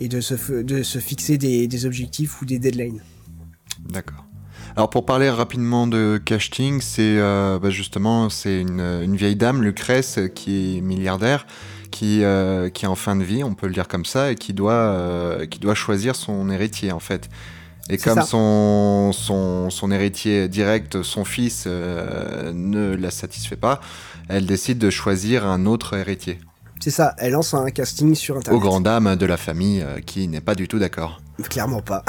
et 0.00 0.08
de 0.08 0.20
se, 0.20 0.62
de 0.62 0.82
se 0.82 0.98
fixer 0.98 1.38
des, 1.38 1.66
des 1.68 1.86
objectifs 1.86 2.42
ou 2.42 2.44
des 2.44 2.58
deadlines. 2.58 3.00
D'accord. 3.88 4.24
Alors 4.76 4.90
pour 4.90 5.06
parler 5.06 5.30
rapidement 5.30 5.86
de 5.86 6.20
casting, 6.24 6.80
c'est 6.80 7.18
euh, 7.18 7.60
bah, 7.60 7.70
justement 7.70 8.28
c'est 8.28 8.60
une, 8.60 8.80
une 8.80 9.14
vieille 9.14 9.36
dame, 9.36 9.62
Lucrèce, 9.62 10.18
qui 10.34 10.78
est 10.78 10.80
milliardaire, 10.80 11.46
qui, 11.94 12.24
euh, 12.24 12.70
qui 12.70 12.86
est 12.86 12.88
en 12.88 12.96
fin 12.96 13.14
de 13.14 13.22
vie, 13.22 13.44
on 13.44 13.54
peut 13.54 13.68
le 13.68 13.72
dire 13.72 13.86
comme 13.86 14.04
ça, 14.04 14.32
et 14.32 14.34
qui 14.34 14.52
doit, 14.52 14.72
euh, 14.72 15.46
qui 15.46 15.60
doit 15.60 15.76
choisir 15.76 16.16
son 16.16 16.50
héritier 16.50 16.90
en 16.90 16.98
fait. 16.98 17.28
Et 17.88 17.98
comme 17.98 18.22
son, 18.22 19.12
son, 19.12 19.70
son 19.70 19.90
héritier 19.92 20.48
direct, 20.48 21.02
son 21.02 21.24
fils, 21.24 21.64
euh, 21.68 22.50
ne 22.52 22.96
la 22.96 23.10
satisfait 23.12 23.56
pas, 23.56 23.80
elle 24.28 24.46
décide 24.46 24.78
de 24.78 24.90
choisir 24.90 25.46
un 25.46 25.66
autre 25.66 25.94
héritier, 25.96 26.40
C'est 26.80 26.90
ça, 26.90 27.14
elle 27.18 27.32
lance 27.32 27.54
un 27.54 27.70
casting 27.70 28.14
sur 28.16 28.36
internet. 28.38 28.56
aux 28.58 28.60
grandes 28.60 28.84
dames 28.84 29.14
de 29.16 29.26
la 29.26 29.36
famille 29.36 29.84
qui 30.04 30.26
n'est 30.26 30.40
pas 30.40 30.56
du 30.56 30.66
tout 30.66 30.78
d'accord. 30.80 31.20
Clairement 31.48 31.82
pas. 31.82 32.02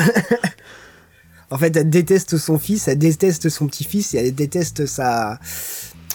en 1.52 1.58
fait, 1.60 1.76
elle 1.76 1.90
déteste 1.92 2.38
son 2.38 2.58
fils, 2.58 2.88
elle 2.88 2.98
déteste 2.98 3.50
son 3.50 3.68
petit-fils 3.68 4.14
et 4.16 4.18
elle 4.30 4.34
déteste 4.36 4.86
sa. 4.88 5.40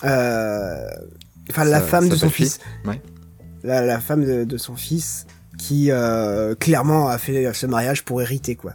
euh, 0.04 0.88
Enfin, 1.50 1.64
la 1.64 1.80
femme 1.80 2.08
de 2.08 2.14
son 2.16 2.30
fils. 2.30 2.60
Ouais. 2.84 3.00
La, 3.62 3.82
la 3.84 4.00
femme 4.00 4.24
de, 4.24 4.44
de 4.44 4.56
son 4.58 4.76
fils 4.76 5.26
qui, 5.58 5.90
euh, 5.90 6.54
clairement, 6.54 7.08
a 7.08 7.18
fait 7.18 7.52
ce 7.52 7.66
mariage 7.66 8.04
pour 8.04 8.22
hériter, 8.22 8.56
quoi. 8.56 8.72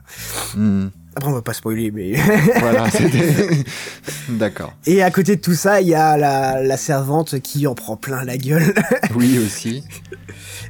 Hmm, 0.56 0.88
Après, 1.16 1.30
on 1.30 1.34
va 1.34 1.42
pas 1.42 1.54
spoiler, 1.54 1.90
mais. 1.92 2.14
voilà, 2.60 2.90
c'était. 2.92 3.64
d'accord. 4.30 4.74
et 4.86 5.02
à 5.02 5.10
côté 5.10 5.36
de 5.38 5.42
tout 5.42 5.56
ça, 5.56 5.82
il 5.82 5.88
y 5.88 5.96
a 5.96 6.16
la, 6.18 6.62
la 6.62 6.78
servante 6.78 7.40
qui 7.40 7.66
en 7.66 7.74
prend 7.76 7.98
plein 7.98 8.24
la 8.24 8.38
gueule 8.38 8.74
Oui 9.16 9.40
aussi. 9.40 9.84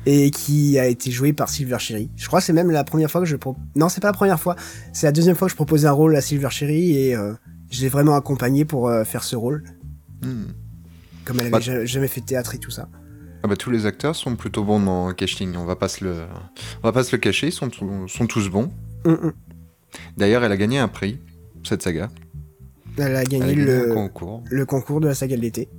et 0.06 0.32
qui 0.32 0.80
a 0.80 0.86
été 0.86 1.12
jouée 1.12 1.34
par 1.34 1.50
Silver 1.50 1.80
Cherry. 1.80 2.10
Je 2.16 2.28
crois 2.28 2.40
que 2.40 2.46
c'est 2.46 2.54
même 2.54 2.72
la 2.72 2.84
première 2.86 3.12
fois 3.12 3.20
que 3.22 3.28
je 3.28 3.36
pro... 3.36 3.58
non 3.76 3.90
c'est 3.90 4.00
pas 4.02 4.08
la 4.08 4.14
première 4.14 4.40
fois, 4.40 4.56
c'est 4.94 5.08
la 5.08 5.12
deuxième 5.12 5.36
fois 5.36 5.48
que 5.48 5.52
je 5.52 5.56
proposais 5.56 5.88
un 5.88 5.92
rôle 5.92 6.16
à 6.16 6.22
Silver 6.22 6.50
Cherry 6.52 6.96
et 6.96 7.16
euh, 7.16 7.34
je 7.72 7.82
l'ai 7.82 7.90
vraiment 7.90 8.16
accompagné 8.16 8.64
pour 8.66 8.88
euh, 8.88 9.04
faire 9.04 9.24
ce 9.24 9.36
rôle, 9.36 9.64
Hmm. 10.22 10.46
comme 11.26 11.36
elle 11.40 11.48
avait 11.48 11.52
Bah- 11.52 11.60
ja- 11.60 11.84
jamais 11.86 12.08
fait 12.08 12.22
de 12.22 12.26
théâtre 12.26 12.56
et 12.56 12.58
tout 12.58 12.72
ça. 12.72 12.88
Ah 13.46 13.48
bah, 13.48 13.56
tous 13.56 13.70
les 13.70 13.86
acteurs 13.86 14.16
sont 14.16 14.36
plutôt 14.36 14.64
bons 14.64 14.80
dans 14.80 15.14
casting, 15.14 15.56
on 15.56 15.66
va 15.66 15.76
pas 15.76 15.88
se 15.88 16.04
le, 16.04 16.16
on 16.82 16.88
va 16.88 16.92
pas 16.92 17.04
se 17.04 17.16
le 17.16 17.20
cacher, 17.20 17.46
ils 17.50 17.52
sont, 17.52 17.70
tous- 17.70 18.08
sont 18.08 18.26
tous 18.26 18.50
bons. 18.50 18.72
Hum, 19.06 19.20
hum. 19.22 19.34
D'ailleurs, 20.18 20.44
elle 20.44 20.52
a 20.52 20.58
gagné 20.58 20.80
un 20.80 20.88
prix, 20.88 21.20
cette 21.64 21.84
saga. 21.84 22.10
Elle 22.98 23.16
a 23.16 23.22
Elle 23.22 23.28
gagné 23.28 23.44
a 23.44 23.48
gagné 23.54 23.62
un 23.62 23.66
le, 23.90 23.94
concours. 23.94 24.44
le 24.50 24.66
concours 24.66 25.00
de 25.00 25.08
la 25.10 25.14
saga 25.14 25.36
de 25.38 25.42
l'été. 25.42 25.70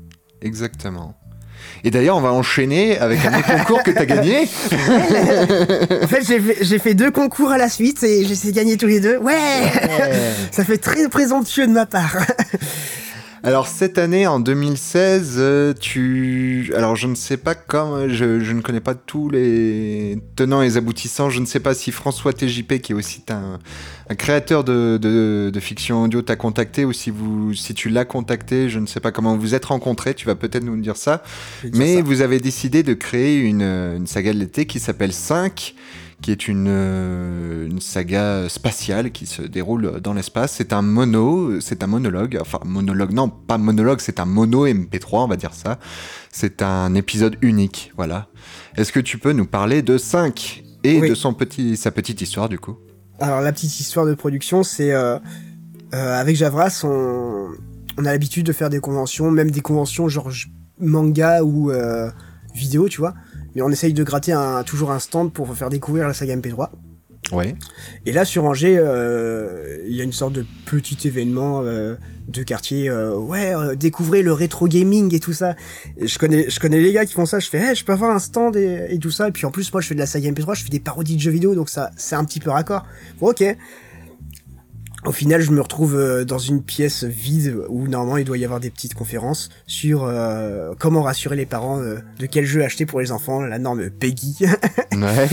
Exactement. 0.42 1.16
Et 1.82 1.90
d'ailleurs, 1.90 2.16
on 2.18 2.20
va 2.20 2.32
enchaîner 2.32 2.98
avec 3.00 3.18
un 3.26 3.36
autre 3.36 3.56
concours 3.56 3.82
que 3.82 3.90
t'as 3.90 4.04
gagné. 4.04 4.42
en 6.04 6.06
fait, 6.06 6.24
j'ai 6.24 6.38
fait, 6.38 6.58
j'ai 6.64 6.78
fait 6.78 6.94
deux 6.94 7.10
concours 7.10 7.50
à 7.50 7.58
la 7.58 7.68
suite 7.68 8.00
et 8.04 8.24
j'ai 8.24 8.30
essayé 8.32 8.52
de 8.52 8.56
gagner 8.56 8.76
tous 8.76 8.86
les 8.86 9.00
deux. 9.00 9.16
Ouais 9.18 9.34
Ça 10.52 10.64
fait 10.64 10.78
très 10.78 11.08
présomptueux 11.08 11.66
de 11.66 11.72
ma 11.72 11.86
part. 11.86 12.16
Alors 13.46 13.68
cette 13.68 13.96
année, 13.96 14.26
en 14.26 14.40
2016, 14.40 15.36
euh, 15.38 15.72
tu... 15.72 16.72
Alors 16.74 16.96
je 16.96 17.06
ne 17.06 17.14
sais 17.14 17.36
pas 17.36 17.54
quand, 17.54 18.08
je, 18.08 18.40
je 18.40 18.52
ne 18.52 18.60
connais 18.60 18.80
pas 18.80 18.96
tous 18.96 19.30
les 19.30 20.18
tenants 20.34 20.62
et 20.62 20.64
les 20.64 20.76
aboutissants, 20.76 21.30
je 21.30 21.38
ne 21.38 21.46
sais 21.46 21.60
pas 21.60 21.72
si 21.72 21.92
François 21.92 22.32
TJP, 22.32 22.80
qui 22.80 22.90
est 22.90 22.94
aussi 22.96 23.22
un, 23.28 23.60
un 24.10 24.14
créateur 24.16 24.64
de, 24.64 24.98
de, 25.00 25.52
de 25.54 25.60
fiction 25.60 26.02
audio, 26.02 26.22
t'a 26.22 26.34
contacté 26.34 26.84
ou 26.84 26.92
si, 26.92 27.10
vous, 27.10 27.54
si 27.54 27.72
tu 27.72 27.88
l'as 27.88 28.04
contacté, 28.04 28.68
je 28.68 28.80
ne 28.80 28.86
sais 28.86 28.98
pas 28.98 29.12
comment 29.12 29.36
vous 29.36 29.54
êtes 29.54 29.66
rencontrés, 29.66 30.14
tu 30.14 30.26
vas 30.26 30.34
peut-être 30.34 30.64
nous 30.64 30.80
dire 30.80 30.96
ça. 30.96 31.22
Mais 31.72 31.98
ça. 31.98 32.02
vous 32.02 32.22
avez 32.22 32.40
décidé 32.40 32.82
de 32.82 32.94
créer 32.94 33.38
une, 33.38 33.62
une 33.62 34.08
saga 34.08 34.32
de 34.32 34.38
l'été 34.40 34.66
qui 34.66 34.80
s'appelle 34.80 35.12
5, 35.12 35.72
qui 36.26 36.32
est 36.32 36.48
une, 36.48 36.66
euh, 36.66 37.68
une 37.68 37.80
saga 37.80 38.48
spatiale 38.48 39.12
qui 39.12 39.26
se 39.26 39.42
déroule 39.42 40.00
dans 40.00 40.12
l'espace. 40.12 40.54
C'est 40.56 40.72
un 40.72 40.82
mono, 40.82 41.60
c'est 41.60 41.84
un 41.84 41.86
monologue, 41.86 42.36
enfin 42.40 42.58
monologue, 42.64 43.12
non, 43.12 43.28
pas 43.28 43.58
monologue, 43.58 44.00
c'est 44.00 44.18
un 44.18 44.24
mono 44.24 44.66
MP3, 44.66 45.22
on 45.22 45.28
va 45.28 45.36
dire 45.36 45.54
ça. 45.54 45.78
C'est 46.32 46.62
un 46.62 46.96
épisode 46.96 47.36
unique, 47.42 47.92
voilà. 47.94 48.26
Est-ce 48.76 48.90
que 48.90 48.98
tu 48.98 49.18
peux 49.18 49.30
nous 49.30 49.46
parler 49.46 49.82
de 49.82 49.98
5 49.98 50.64
et 50.82 51.00
Oui. 51.00 51.10
de 51.10 51.14
son 51.14 51.32
petit, 51.32 51.76
sa 51.76 51.92
petite 51.92 52.20
histoire 52.20 52.48
du 52.48 52.58
coup? 52.58 52.76
Alors 53.20 53.40
la 53.40 53.52
petite 53.52 53.78
histoire 53.78 54.04
de 54.04 54.14
production, 54.14 54.64
c'est 54.64 54.90
euh, 54.90 55.20
euh, 55.94 56.20
avec 56.20 56.34
Javras, 56.34 56.80
on, 56.82 57.50
on 57.98 58.04
a 58.04 58.10
l'habitude 58.10 58.46
de 58.46 58.52
faire 58.52 58.68
des 58.68 58.80
conventions, 58.80 59.30
même 59.30 59.52
des 59.52 59.60
conventions 59.60 60.08
genre 60.08 60.32
manga 60.80 61.44
ou 61.44 61.70
euh, 61.70 62.10
vidéo, 62.52 62.88
tu 62.88 62.98
vois. 62.98 63.14
Mais 63.56 63.62
on 63.62 63.70
essaye 63.70 63.94
de 63.94 64.04
gratter 64.04 64.32
un, 64.32 64.62
toujours 64.64 64.90
un 64.90 64.98
stand 64.98 65.32
pour 65.32 65.52
faire 65.56 65.70
découvrir 65.70 66.06
la 66.06 66.12
saga 66.12 66.36
MP3. 66.36 66.68
Ouais. 67.32 67.56
Et 68.04 68.12
là 68.12 68.26
sur 68.26 68.44
Angers, 68.44 68.76
euh, 68.78 69.78
il 69.88 69.96
y 69.96 70.00
a 70.02 70.04
une 70.04 70.12
sorte 70.12 70.34
de 70.34 70.44
petit 70.66 71.08
événement 71.08 71.62
euh, 71.64 71.96
de 72.28 72.42
quartier. 72.42 72.90
euh, 72.90 73.16
ouais, 73.16 73.54
euh, 73.54 73.74
découvrez 73.74 74.22
le 74.22 74.34
rétro 74.34 74.68
gaming 74.68 75.12
et 75.14 75.20
tout 75.20 75.32
ça. 75.32 75.56
Et 75.96 76.06
je 76.06 76.18
connais, 76.18 76.50
je 76.50 76.60
connais 76.60 76.80
les 76.80 76.92
gars 76.92 77.06
qui 77.06 77.14
font 77.14 77.24
ça. 77.24 77.38
Je 77.38 77.48
fais, 77.48 77.58
hey, 77.58 77.74
je 77.74 77.82
peux 77.82 77.92
avoir 77.92 78.10
un 78.10 78.18
stand 78.18 78.56
et, 78.56 78.88
et 78.90 78.98
tout 78.98 79.10
ça. 79.10 79.28
Et 79.28 79.32
puis 79.32 79.46
en 79.46 79.50
plus, 79.50 79.72
moi, 79.72 79.80
je 79.80 79.88
fais 79.88 79.94
de 79.94 80.00
la 80.00 80.06
saga 80.06 80.30
MP3, 80.30 80.54
je 80.54 80.64
fais 80.64 80.68
des 80.68 80.78
parodies 80.78 81.16
de 81.16 81.20
jeux 81.22 81.30
vidéo, 81.30 81.54
donc 81.54 81.70
ça, 81.70 81.90
c'est 81.96 82.14
un 82.14 82.24
petit 82.24 82.40
peu 82.40 82.50
raccord. 82.50 82.84
Bon, 83.18 83.30
ok. 83.30 83.42
Au 85.04 85.12
final, 85.12 85.40
je 85.40 85.50
me 85.52 85.60
retrouve 85.60 85.94
euh, 85.96 86.24
dans 86.24 86.38
une 86.38 86.62
pièce 86.62 87.04
vide 87.04 87.56
où 87.68 87.86
normalement 87.86 88.16
il 88.16 88.24
doit 88.24 88.38
y 88.38 88.44
avoir 88.44 88.58
des 88.60 88.70
petites 88.70 88.94
conférences 88.94 89.50
sur 89.66 90.04
euh, 90.04 90.72
comment 90.78 91.02
rassurer 91.02 91.36
les 91.36 91.46
parents 91.46 91.80
euh, 91.80 91.98
de 92.18 92.26
quel 92.26 92.44
jeu 92.44 92.64
acheter 92.64 92.86
pour 92.86 93.00
les 93.00 93.12
enfants, 93.12 93.40
la 93.42 93.58
norme 93.58 93.88
Peggy. 93.90 94.38
Ouais. 94.96 95.28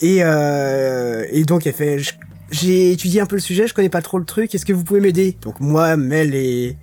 et, 0.00 0.18
euh, 0.22 1.26
et 1.30 1.44
donc 1.44 1.66
elle 1.66 1.72
fait, 1.74 1.98
j'ai 2.50 2.92
étudié 2.92 3.20
un 3.20 3.26
peu 3.26 3.36
le 3.36 3.40
sujet, 3.42 3.66
je 3.66 3.74
connais 3.74 3.88
pas 3.88 4.02
trop 4.02 4.18
le 4.18 4.24
truc, 4.24 4.54
est-ce 4.54 4.64
que 4.64 4.72
vous 4.72 4.84
pouvez 4.84 5.00
m'aider? 5.00 5.36
Donc 5.42 5.58
moi, 5.60 5.96
Mel 5.96 6.34
et, 6.34 6.76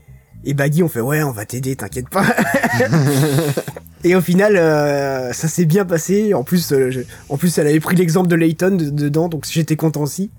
et 0.46 0.54
Baggy 0.54 0.84
on 0.84 0.90
fait 0.90 1.02
ouais, 1.02 1.24
on 1.24 1.32
va 1.32 1.46
t'aider, 1.46 1.76
t'inquiète 1.76 2.10
pas. 2.10 2.26
et 4.04 4.16
au 4.16 4.22
final, 4.22 4.56
euh, 4.58 5.34
ça 5.34 5.48
s'est 5.48 5.66
bien 5.66 5.86
passé. 5.86 6.34
En 6.34 6.44
plus, 6.44 6.72
euh, 6.72 6.90
je- 6.92 7.02
en 7.30 7.38
plus, 7.38 7.58
elle 7.58 7.68
avait 7.68 7.80
pris 7.80 7.96
l'exemple 7.96 8.28
de 8.30 8.36
Layton 8.36 8.72
de- 8.76 8.90
dedans, 8.90 9.28
donc 9.30 9.46
j'étais 9.50 9.76
content 9.76 10.02
aussi. 10.04 10.32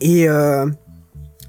Et 0.00 0.28
euh, 0.28 0.66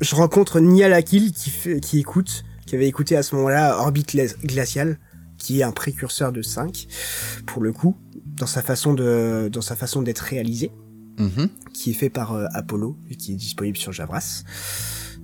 je 0.01 0.15
rencontre 0.15 0.59
Nia 0.59 0.87
Lakil 0.89 1.31
qui, 1.33 1.49
fait, 1.49 1.79
qui 1.79 1.99
écoute, 1.99 2.43
qui 2.65 2.75
avait 2.75 2.87
écouté 2.87 3.15
à 3.17 3.23
ce 3.23 3.35
moment-là 3.35 3.77
Orbit 3.79 4.03
Gla- 4.03 4.35
Glacial, 4.45 4.97
qui 5.37 5.59
est 5.59 5.63
un 5.63 5.71
précurseur 5.71 6.31
de 6.31 6.41
5 6.41 6.87
pour 7.45 7.61
le 7.61 7.71
coup, 7.71 7.95
dans 8.37 8.47
sa 8.47 8.61
façon 8.61 8.93
de, 8.93 9.49
dans 9.51 9.61
sa 9.61 9.75
façon 9.75 10.01
d'être 10.01 10.19
réalisé, 10.21 10.71
Mhm. 11.19 11.49
qui 11.73 11.89
est 11.91 11.93
fait 11.93 12.09
par 12.11 12.33
euh, 12.33 12.45
Apollo 12.53 12.95
et 13.09 13.15
qui 13.15 13.33
est 13.33 13.35
disponible 13.35 13.77
sur 13.77 13.91
Javras 13.91 14.43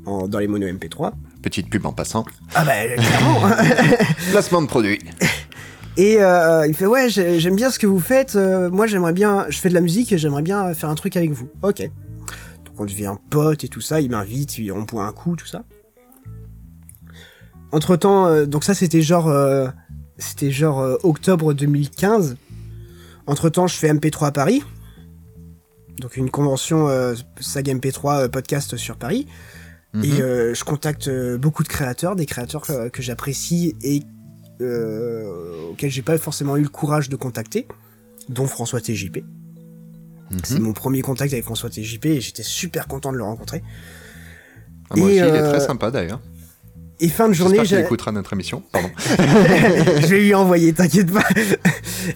en- 0.08 0.28
dans 0.28 0.40
les 0.40 0.48
monos 0.48 0.68
MP3. 0.68 1.14
Petite 1.44 1.70
pub 1.70 1.86
en 1.86 1.94
passant. 1.94 2.26
Ah 2.56 2.66
bah 2.66 2.74
clairement. 2.96 3.42
Placement 4.32 4.62
de 4.64 4.68
produit. 4.68 4.98
Et 5.98 6.18
euh, 6.20 6.66
il 6.68 6.74
fait 6.74 6.88
ouais 6.88 7.10
j'ai- 7.10 7.40
j'aime 7.40 7.56
bien 7.56 7.70
ce 7.70 7.78
que 7.78 7.86
vous 7.86 8.00
faites. 8.00 8.36
euh, 8.36 8.72
moi 8.72 8.88
j'aimerais 8.88 9.14
bien, 9.14 9.46
je 9.50 9.60
fais 9.60 9.70
de 9.70 9.76
la 9.76 9.82
musique 9.82 10.12
et 10.12 10.18
j'aimerais 10.18 10.42
bien 10.42 10.74
faire 10.74 10.90
un 10.90 10.96
truc 10.96 11.16
avec 11.16 11.30
vous. 11.32 11.48
Ok. 11.62 11.88
On 12.78 12.86
devient 12.86 13.16
pote 13.30 13.64
et 13.64 13.68
tout 13.68 13.82
ça. 13.82 14.02
Il 14.02 14.12
m'invite, 14.12 14.60
on 14.74 14.84
boit 14.84 15.06
un 15.06 15.12
coup 15.12 15.36
tout 15.36 15.46
ça. 15.46 15.64
Entre 17.72 17.96
temps, 17.96 18.46
donc 18.46 18.64
ça 18.64 18.74
c'était 18.74 19.02
genre 19.02 19.28
euh, 19.30 19.68
c'était 20.18 20.52
genre 20.52 20.80
euh, 20.80 20.98
octobre 21.04 21.54
2015. 21.54 22.38
Entre 23.26 23.50
temps 23.50 23.68
je 23.68 23.76
fais 23.76 23.92
MP3 23.92 24.28
à 24.28 24.32
Paris. 24.32 24.64
Donc 26.00 26.18
une 26.18 26.30
convention 26.30 26.88
euh, 26.88 27.16
saga 27.40 27.74
MP3 27.74 28.24
euh, 28.24 28.28
podcast 28.28 28.78
sur 28.78 28.98
Paris. 28.98 29.28
Mhm. 29.94 30.04
Et 30.04 30.22
euh, 30.22 30.54
je 30.54 30.64
contacte 30.64 31.08
euh, 31.08 31.38
beaucoup 31.38 31.64
de 31.64 31.68
créateurs, 31.68 32.16
des 32.16 32.26
créateurs 32.26 32.62
que, 32.62 32.90
que 32.90 33.02
j'apprécie 33.02 33.76
et 33.84 34.02
euh, 34.62 35.70
auxquels 35.72 35.92
j'ai 35.92 36.02
pas 36.02 36.18
forcément 36.18 36.58
eu 36.58 36.64
le 36.64 36.70
courage 36.70 37.10
de 37.10 37.16
contacter, 37.16 37.68
dont 38.30 38.48
François 38.48 38.82
TJP. 38.82 39.24
Mhm. 40.32 40.40
C'est 40.44 40.60
mon 40.60 40.74
premier 40.74 41.02
contact 41.02 41.34
avec 41.34 41.46
François 41.46 41.70
TJP 41.70 42.06
et 42.06 42.22
j'étais 42.22 42.44
super 42.44 42.88
content 42.88 43.12
de 43.12 43.18
le 43.18 43.24
rencontrer. 43.24 43.64
Ah, 44.90 44.96
moi 44.98 45.10
Et, 45.10 45.22
aussi, 45.22 45.30
il 45.30 45.36
est 45.36 45.42
euh, 45.42 45.50
très 45.52 45.60
sympa 45.60 45.92
d'ailleurs. 45.92 46.22
Et 47.00 47.10
fin 47.10 47.28
de 47.28 47.34
journée, 47.34 47.66
j'ai- 47.66 47.80
écoutera 47.82 48.12
notre 48.12 48.34
émission. 48.34 48.64
Pardon. 48.72 48.90
je 48.98 50.06
vais 50.08 50.20
lui 50.22 50.34
envoyer, 50.34 50.72
t'inquiète 50.74 51.12
pas. 51.12 51.26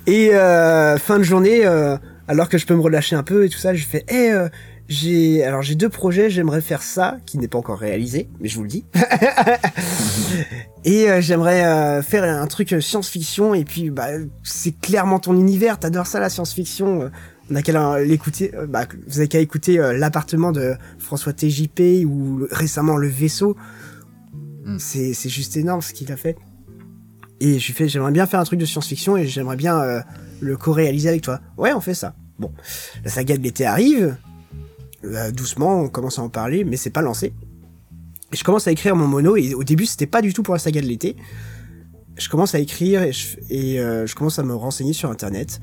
Et 0.05 0.33
euh, 0.33 0.97
fin 0.97 1.17
de 1.17 1.23
journée, 1.23 1.65
euh, 1.65 1.97
alors 2.27 2.47
que 2.47 2.57
je 2.57 2.65
peux 2.65 2.75
me 2.75 2.81
relâcher 2.81 3.15
un 3.15 3.23
peu 3.23 3.45
et 3.45 3.49
tout 3.49 3.57
ça, 3.57 3.73
je 3.73 3.83
fais, 3.85 4.05
eh, 4.07 4.31
euh, 4.31 4.47
j'ai, 4.87 5.43
alors 5.43 5.61
j'ai 5.61 5.75
deux 5.75 5.89
projets, 5.89 6.29
j'aimerais 6.29 6.61
faire 6.61 6.81
ça, 6.83 7.17
qui 7.25 7.37
n'est 7.37 7.47
pas 7.49 7.57
encore 7.57 7.79
réalisé, 7.79 8.29
mais 8.39 8.47
je 8.47 8.55
vous 8.55 8.63
le 8.63 8.69
dis. 8.69 8.85
et 10.85 11.09
euh, 11.09 11.21
j'aimerais 11.21 11.65
euh, 11.65 12.01
faire 12.01 12.23
un 12.23 12.47
truc 12.47 12.75
science-fiction, 12.79 13.53
et 13.53 13.65
puis 13.65 13.89
bah, 13.89 14.07
c'est 14.43 14.79
clairement 14.79 15.19
ton 15.19 15.35
univers, 15.37 15.79
t'adores 15.79 16.07
ça 16.07 16.19
la 16.19 16.29
science-fiction. 16.29 17.11
On 17.49 17.55
a 17.55 17.61
qu'à 17.61 17.99
l'écouter, 18.01 18.53
euh, 18.55 18.67
bah, 18.67 18.85
vous 19.07 19.19
avez 19.19 19.27
qu'à 19.27 19.39
écouter 19.39 19.79
euh, 19.79 19.97
l'appartement 19.97 20.51
de 20.51 20.73
François 20.99 21.31
TJP 21.33 22.05
ou 22.05 22.37
le- 22.39 22.47
récemment 22.51 22.97
le 22.97 23.07
vaisseau. 23.07 23.55
Mm. 24.65 24.77
C'est, 24.79 25.13
c'est 25.13 25.29
juste 25.29 25.55
énorme 25.55 25.81
ce 25.81 25.93
qu'il 25.93 26.11
a 26.11 26.17
fait. 26.17 26.35
Et 27.39 27.59
je 27.59 27.67
lui 27.67 27.73
fais, 27.73 27.87
j'aimerais 27.87 28.11
bien 28.11 28.25
faire 28.25 28.39
un 28.39 28.43
truc 28.43 28.59
de 28.59 28.65
science-fiction 28.65 29.15
et 29.15 29.27
j'aimerais 29.27 29.55
bien 29.55 29.79
euh, 29.79 30.01
le 30.41 30.57
co-réaliser 30.57 31.07
avec 31.07 31.21
toi. 31.21 31.39
Ouais, 31.57 31.71
on 31.73 31.79
fait 31.81 31.93
ça. 31.93 32.15
Bon, 32.39 32.51
la 33.05 33.09
saga 33.11 33.37
de 33.37 33.43
l'été 33.43 33.65
arrive. 33.65 34.17
Euh, 35.05 35.31
doucement, 35.31 35.81
on 35.83 35.87
commence 35.89 36.19
à 36.19 36.23
en 36.23 36.29
parler, 36.29 36.63
mais 36.65 36.75
c'est 36.75 36.89
pas 36.89 37.01
lancé. 37.01 37.33
Et 38.33 38.35
je 38.35 38.43
commence 38.43 38.67
à 38.67 38.71
écrire 38.71 38.95
mon 38.95 39.07
mono 39.07 39.37
et 39.37 39.53
au 39.53 39.63
début, 39.63 39.85
c'était 39.85 40.05
pas 40.07 40.21
du 40.21 40.33
tout 40.33 40.43
pour 40.43 40.53
la 40.53 40.59
saga 40.59 40.81
de 40.81 40.87
l'été. 40.87 41.15
Je 42.17 42.27
commence 42.27 42.55
à 42.55 42.59
écrire 42.59 43.03
et 43.03 43.13
je, 43.13 43.37
et, 43.49 43.77
je 43.77 44.15
commence 44.15 44.37
à 44.39 44.43
me 44.43 44.53
renseigner 44.55 44.91
sur 44.93 45.09
Internet. 45.11 45.61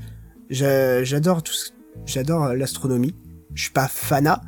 J'a- 0.49 1.03
J'adore 1.03 1.43
tout, 1.43 1.53
ce- 1.53 1.71
j'adore 2.05 2.45
euh, 2.45 2.55
l'astronomie. 2.55 3.15
Je 3.53 3.63
suis 3.63 3.71
pas 3.71 3.87
fanat. 3.87 4.41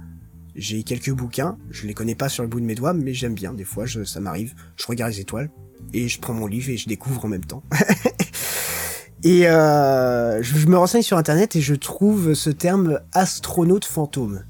J'ai 0.55 0.81
quelques 0.81 1.11
bouquins, 1.11 1.55
je 1.69 1.85
les 1.85 1.93
connais 1.93 2.15
pas 2.15 2.29
sur 2.29 2.41
le 2.41 2.49
bout 2.49 2.59
de 2.59 2.65
mes 2.65 2.73
doigts, 2.73 2.93
mais 2.93 3.13
j'aime 3.13 3.35
bien. 3.35 3.53
Des 3.53 3.63
fois, 3.63 3.85
je, 3.85 4.03
ça 4.03 4.19
m'arrive. 4.19 4.55
Je 4.75 4.87
regarde 4.87 5.11
les 5.11 5.19
étoiles 5.19 5.51
et 5.93 6.07
je 6.07 6.19
prends 6.19 6.33
mon 6.33 6.47
livre 6.47 6.69
et 6.69 6.77
je 6.77 6.87
découvre 6.87 7.25
en 7.25 7.27
même 7.27 7.45
temps. 7.45 7.63
et 9.23 9.47
euh, 9.47 10.41
je, 10.41 10.67
me 10.67 10.77
renseigne 10.77 11.03
sur 11.03 11.17
internet 11.17 11.55
et 11.55 11.61
je 11.61 11.75
trouve 11.75 12.33
ce 12.33 12.49
terme 12.49 12.99
astronaute 13.13 13.85
fantôme. 13.85 14.43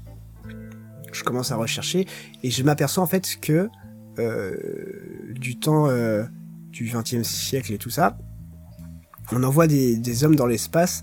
Je 1.12 1.24
commence 1.24 1.52
à 1.52 1.56
rechercher 1.56 2.06
et 2.42 2.50
je 2.50 2.62
m'aperçois 2.62 3.02
en 3.02 3.06
fait 3.06 3.38
que 3.40 3.68
euh, 4.18 4.56
du 5.34 5.58
temps 5.58 5.88
euh, 5.88 6.24
du 6.70 6.90
XXe 6.92 7.22
siècle 7.22 7.72
et 7.72 7.78
tout 7.78 7.90
ça, 7.90 8.18
on 9.32 9.42
envoie 9.42 9.66
des, 9.66 9.96
des 9.96 10.24
hommes 10.24 10.36
dans 10.36 10.46
l'espace 10.46 11.02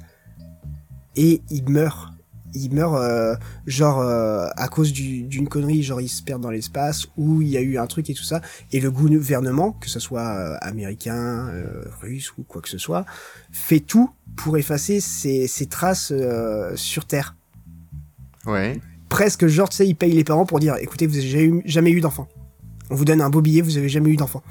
et 1.16 1.42
ils 1.50 1.68
meurent. 1.70 2.12
Ils 2.58 2.72
meurent 2.74 2.96
euh, 2.96 3.36
genre 3.68 4.00
euh, 4.00 4.48
à 4.56 4.70
cause 4.70 4.94
du- 4.94 5.24
d'une 5.24 5.50
connerie, 5.50 5.84
genre 5.84 6.00
ils 6.00 6.08
se 6.08 6.24
perdent 6.24 6.42
dans 6.44 6.50
l'espace 6.52 7.06
ou 7.18 7.42
il 7.42 7.50
y 7.50 7.58
a 7.58 7.62
eu 7.62 7.78
un 7.78 7.86
truc 7.86 8.10
et 8.10 8.14
tout 8.14 8.24
ça. 8.24 8.40
Et 8.72 8.80
le 8.80 8.92
gouvernement, 8.92 9.74
que 9.74 9.90
ce 9.90 10.00
soit 10.00 10.22
euh, 10.26 10.56
américain, 10.62 11.50
euh, 11.50 11.84
russe 12.02 12.32
ou 12.38 12.44
quoi 12.44 12.62
que 12.62 12.70
ce 12.70 12.78
soit, 12.78 13.06
fait 13.52 13.82
tout 13.82 14.10
pour 14.38 14.58
effacer 14.58 15.02
ces, 15.02 15.48
ces 15.48 15.66
traces 15.66 16.14
euh, 16.16 16.74
sur 16.78 17.04
Terre. 17.06 17.36
Ouais. 18.46 18.80
Presque 19.10 19.48
genre, 19.48 19.68
tu 19.68 19.76
sais, 19.76 19.88
ils 19.88 19.96
payent 19.96 20.14
les 20.14 20.24
parents 20.24 20.46
pour 20.46 20.60
dire, 20.62 20.76
écoutez, 20.80 21.08
vous 21.08 21.18
avez 21.18 21.28
jamais 21.28 21.44
eu, 21.46 21.62
jamais 21.66 21.92
eu 21.92 22.00
d'enfant. 22.00 22.30
On 22.90 22.96
vous 22.96 23.04
donne 23.06 23.20
un 23.22 23.30
beau 23.30 23.42
billet, 23.42 23.62
vous 23.62 23.78
avez 23.78 23.90
jamais 23.90 24.12
eu 24.12 24.16
d'enfant. 24.16 24.44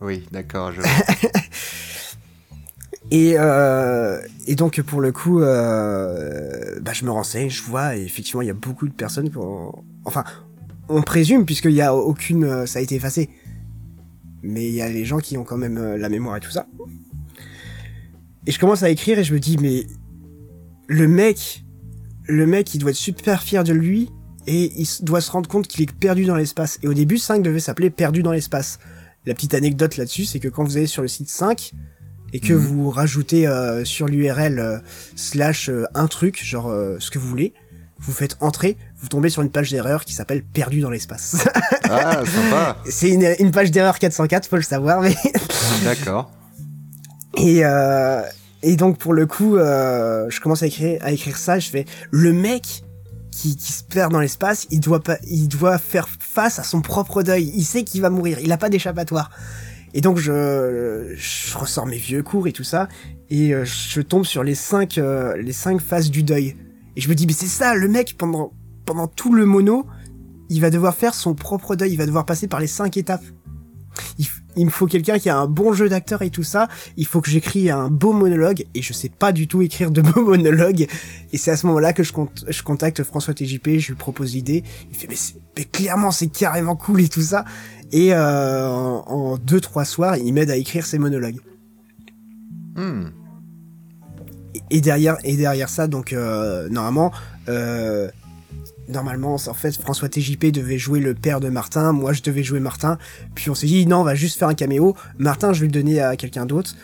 Oui, 0.00 0.24
d'accord. 0.30 0.70
Je... 0.72 0.80
Et, 3.10 3.34
euh, 3.36 4.20
et 4.46 4.54
donc 4.54 4.80
pour 4.82 5.00
le 5.00 5.10
coup, 5.10 5.40
euh, 5.40 6.78
bah, 6.80 6.92
je 6.92 7.04
me 7.04 7.10
renseigne, 7.10 7.50
je 7.50 7.62
vois, 7.62 7.96
et 7.96 8.02
effectivement 8.02 8.42
il 8.42 8.46
y 8.46 8.50
a 8.50 8.54
beaucoup 8.54 8.86
de 8.86 8.92
personnes 8.92 9.30
qui 9.30 9.36
ont... 9.36 9.84
Enfin, 10.04 10.24
on 10.88 11.02
présume 11.02 11.44
puisqu'il 11.44 11.72
y 11.72 11.82
a 11.82 11.94
aucune... 11.94 12.44
euh, 12.44 12.66
Ça 12.66 12.78
a 12.78 12.82
été 12.82 12.94
effacé. 12.94 13.28
Mais 14.42 14.68
il 14.68 14.74
y 14.74 14.80
a 14.82 14.88
les 14.88 15.04
gens 15.04 15.18
qui 15.18 15.36
ont 15.36 15.44
quand 15.44 15.56
même 15.56 15.76
euh, 15.76 15.98
la 15.98 16.08
mémoire 16.08 16.36
et 16.36 16.40
tout 16.40 16.50
ça. 16.50 16.66
Et 18.46 18.52
je 18.52 18.58
commence 18.58 18.82
à 18.82 18.90
écrire 18.90 19.18
et 19.18 19.24
je 19.24 19.34
me 19.34 19.40
dis, 19.40 19.58
mais 19.58 19.86
le 20.86 21.06
mec, 21.08 21.64
le 22.26 22.46
mec 22.46 22.72
il 22.74 22.78
doit 22.78 22.90
être 22.90 22.96
super 22.96 23.42
fier 23.42 23.64
de 23.64 23.72
lui 23.72 24.08
et 24.46 24.72
il 24.80 24.86
doit 25.02 25.20
se 25.20 25.30
rendre 25.30 25.48
compte 25.48 25.68
qu'il 25.68 25.82
est 25.82 25.92
perdu 25.92 26.24
dans 26.24 26.36
l'espace. 26.36 26.78
Et 26.82 26.88
au 26.88 26.94
début 26.94 27.18
5 27.18 27.42
devait 27.42 27.60
s'appeler 27.60 27.90
Perdu 27.90 28.22
dans 28.22 28.32
l'espace. 28.32 28.78
La 29.26 29.34
petite 29.34 29.52
anecdote 29.52 29.96
là-dessus, 29.96 30.24
c'est 30.24 30.40
que 30.40 30.48
quand 30.48 30.64
vous 30.64 30.76
allez 30.76 30.86
sur 30.86 31.02
le 31.02 31.08
site 31.08 31.28
5, 31.28 31.72
et 32.32 32.40
que 32.40 32.52
Mhm. 32.52 32.58
vous 32.58 32.90
rajoutez 32.90 33.46
euh, 33.46 33.84
sur 33.84 34.06
l'URL 34.06 34.58
euh, 34.58 34.78
slash 35.16 35.68
euh, 35.68 35.84
un 35.94 36.06
truc, 36.06 36.42
genre 36.44 36.68
euh, 36.70 36.96
ce 37.00 37.10
que 37.10 37.18
vous 37.18 37.28
voulez, 37.28 37.52
vous 37.98 38.12
faites 38.12 38.36
entrer, 38.40 38.76
vous 39.00 39.08
tombez 39.08 39.28
sur 39.30 39.42
une 39.42 39.50
page 39.50 39.70
d'erreur 39.70 40.04
qui 40.04 40.14
s'appelle 40.14 40.42
Perdu 40.42 40.80
dans 40.80 40.90
l'espace. 40.90 41.36
Ah, 41.92 42.22
sympa. 42.24 42.76
c'est 42.88 43.08
une, 43.10 43.26
une 43.40 43.50
page 43.50 43.72
d'erreur 43.72 43.98
404, 43.98 44.46
faut 44.46 44.54
le 44.54 44.62
savoir, 44.62 45.00
mais... 45.00 45.16
D'accord. 45.84 46.30
Et, 47.36 47.64
euh, 47.64 48.22
et 48.62 48.76
donc 48.76 48.96
pour 48.98 49.12
le 49.12 49.26
coup, 49.26 49.56
euh, 49.56 50.26
je 50.30 50.40
commence 50.40 50.62
à 50.62 50.66
écrire, 50.66 51.00
à 51.02 51.10
écrire 51.10 51.36
ça, 51.36 51.58
je 51.58 51.68
fais 51.68 51.84
le 52.12 52.32
mec 52.32 52.84
qui, 53.32 53.56
qui 53.56 53.72
se 53.72 53.82
perd 53.82 54.12
dans 54.12 54.20
l'espace, 54.20 54.66
il 54.70 54.78
doit 54.80 55.00
pas, 55.02 55.18
il 55.26 55.48
doit 55.48 55.78
faire 55.78 56.08
face 56.20 56.58
à 56.60 56.62
son 56.62 56.80
propre 56.80 57.22
deuil. 57.24 57.50
Il 57.56 57.64
sait 57.64 57.82
qu'il 57.84 58.02
va 58.02 58.10
mourir, 58.10 58.38
il 58.40 58.52
a 58.52 58.56
pas 58.56 58.68
d'échappatoire. 58.68 59.30
Et 59.94 60.00
donc 60.00 60.18
je, 60.18 61.14
je 61.16 61.58
ressors 61.58 61.86
mes 61.86 61.96
vieux 61.96 62.22
cours 62.22 62.46
et 62.46 62.52
tout 62.52 62.64
ça, 62.64 62.88
et 63.28 63.54
euh, 63.54 63.64
je 63.64 64.00
tombe 64.00 64.24
sur 64.24 64.44
les 64.44 64.54
cinq, 64.54 64.98
euh, 64.98 65.36
les 65.36 65.52
cinq 65.52 65.80
phases 65.80 66.10
du 66.10 66.22
deuil. 66.22 66.56
Et 66.96 67.00
je 67.00 67.08
me 67.08 67.14
dis 67.14 67.26
mais 67.26 67.32
c'est 67.32 67.46
ça, 67.46 67.74
le 67.74 67.88
mec 67.88 68.16
pendant 68.16 68.52
pendant 68.86 69.06
tout 69.06 69.32
le 69.34 69.46
mono, 69.46 69.86
il 70.48 70.60
va 70.60 70.70
devoir 70.70 70.94
faire 70.94 71.14
son 71.14 71.34
propre 71.34 71.76
deuil, 71.76 71.92
il 71.92 71.96
va 71.96 72.06
devoir 72.06 72.26
passer 72.26 72.48
par 72.48 72.60
les 72.60 72.66
cinq 72.66 72.96
étapes. 72.96 73.24
Il, 74.18 74.26
il 74.56 74.64
me 74.64 74.70
faut 74.70 74.86
quelqu'un 74.86 75.18
qui 75.18 75.28
a 75.28 75.38
un 75.38 75.46
bon 75.46 75.72
jeu 75.72 75.88
d'acteur 75.88 76.22
et 76.22 76.30
tout 76.30 76.42
ça. 76.42 76.68
Il 76.96 77.06
faut 77.06 77.20
que 77.20 77.30
j'écris 77.30 77.70
un 77.70 77.88
beau 77.88 78.12
monologue 78.12 78.66
et 78.74 78.82
je 78.82 78.92
sais 78.92 79.08
pas 79.08 79.32
du 79.32 79.46
tout 79.46 79.62
écrire 79.62 79.90
de 79.90 80.00
beaux 80.02 80.24
monologues. 80.24 80.86
Et 81.32 81.38
c'est 81.38 81.50
à 81.50 81.56
ce 81.56 81.66
moment-là 81.68 81.92
que 81.92 82.02
je, 82.02 82.12
je 82.48 82.62
contacte 82.62 83.02
François 83.02 83.34
TJP, 83.34 83.78
je 83.78 83.88
lui 83.88 83.94
propose 83.94 84.34
l'idée. 84.34 84.64
Il 84.90 84.96
fait 84.96 85.08
mais, 85.08 85.16
mais 85.56 85.64
clairement 85.64 86.10
c'est 86.10 86.28
carrément 86.28 86.76
cool 86.76 87.00
et 87.00 87.08
tout 87.08 87.22
ça. 87.22 87.44
Et 87.92 88.14
euh, 88.14 88.68
en, 88.68 89.04
en 89.06 89.36
deux 89.36 89.60
trois 89.60 89.84
soirs, 89.84 90.16
il 90.16 90.32
m'aide 90.32 90.50
à 90.50 90.56
écrire 90.56 90.86
ses 90.86 90.98
monologues. 90.98 91.40
Hmm. 92.76 93.06
Et- 94.54 94.76
Et 94.76 94.80
derrière 94.80 95.16
et 95.24 95.36
derrière 95.36 95.68
ça, 95.68 95.86
donc 95.88 96.12
euh, 96.12 96.68
normalement, 96.68 97.12
euh, 97.48 98.08
normalement, 98.88 99.34
en 99.34 99.54
fait, 99.54 99.76
François 99.80 100.08
TJP 100.08 100.46
devait 100.52 100.78
jouer 100.78 101.00
le 101.00 101.14
père 101.14 101.40
de 101.40 101.48
Martin, 101.48 101.92
moi 101.92 102.12
je 102.12 102.22
devais 102.22 102.42
jouer 102.42 102.60
Martin, 102.60 102.98
puis 103.34 103.50
on 103.50 103.54
s'est 103.54 103.66
dit, 103.66 103.86
non, 103.86 103.98
on 104.00 104.04
va 104.04 104.14
juste 104.14 104.38
faire 104.38 104.48
un 104.48 104.54
caméo, 104.54 104.96
Martin, 105.18 105.52
je 105.52 105.60
vais 105.60 105.66
le 105.66 105.72
donner 105.72 106.00
à 106.00 106.16
quelqu'un 106.16 106.46
d'autre, 106.46 106.74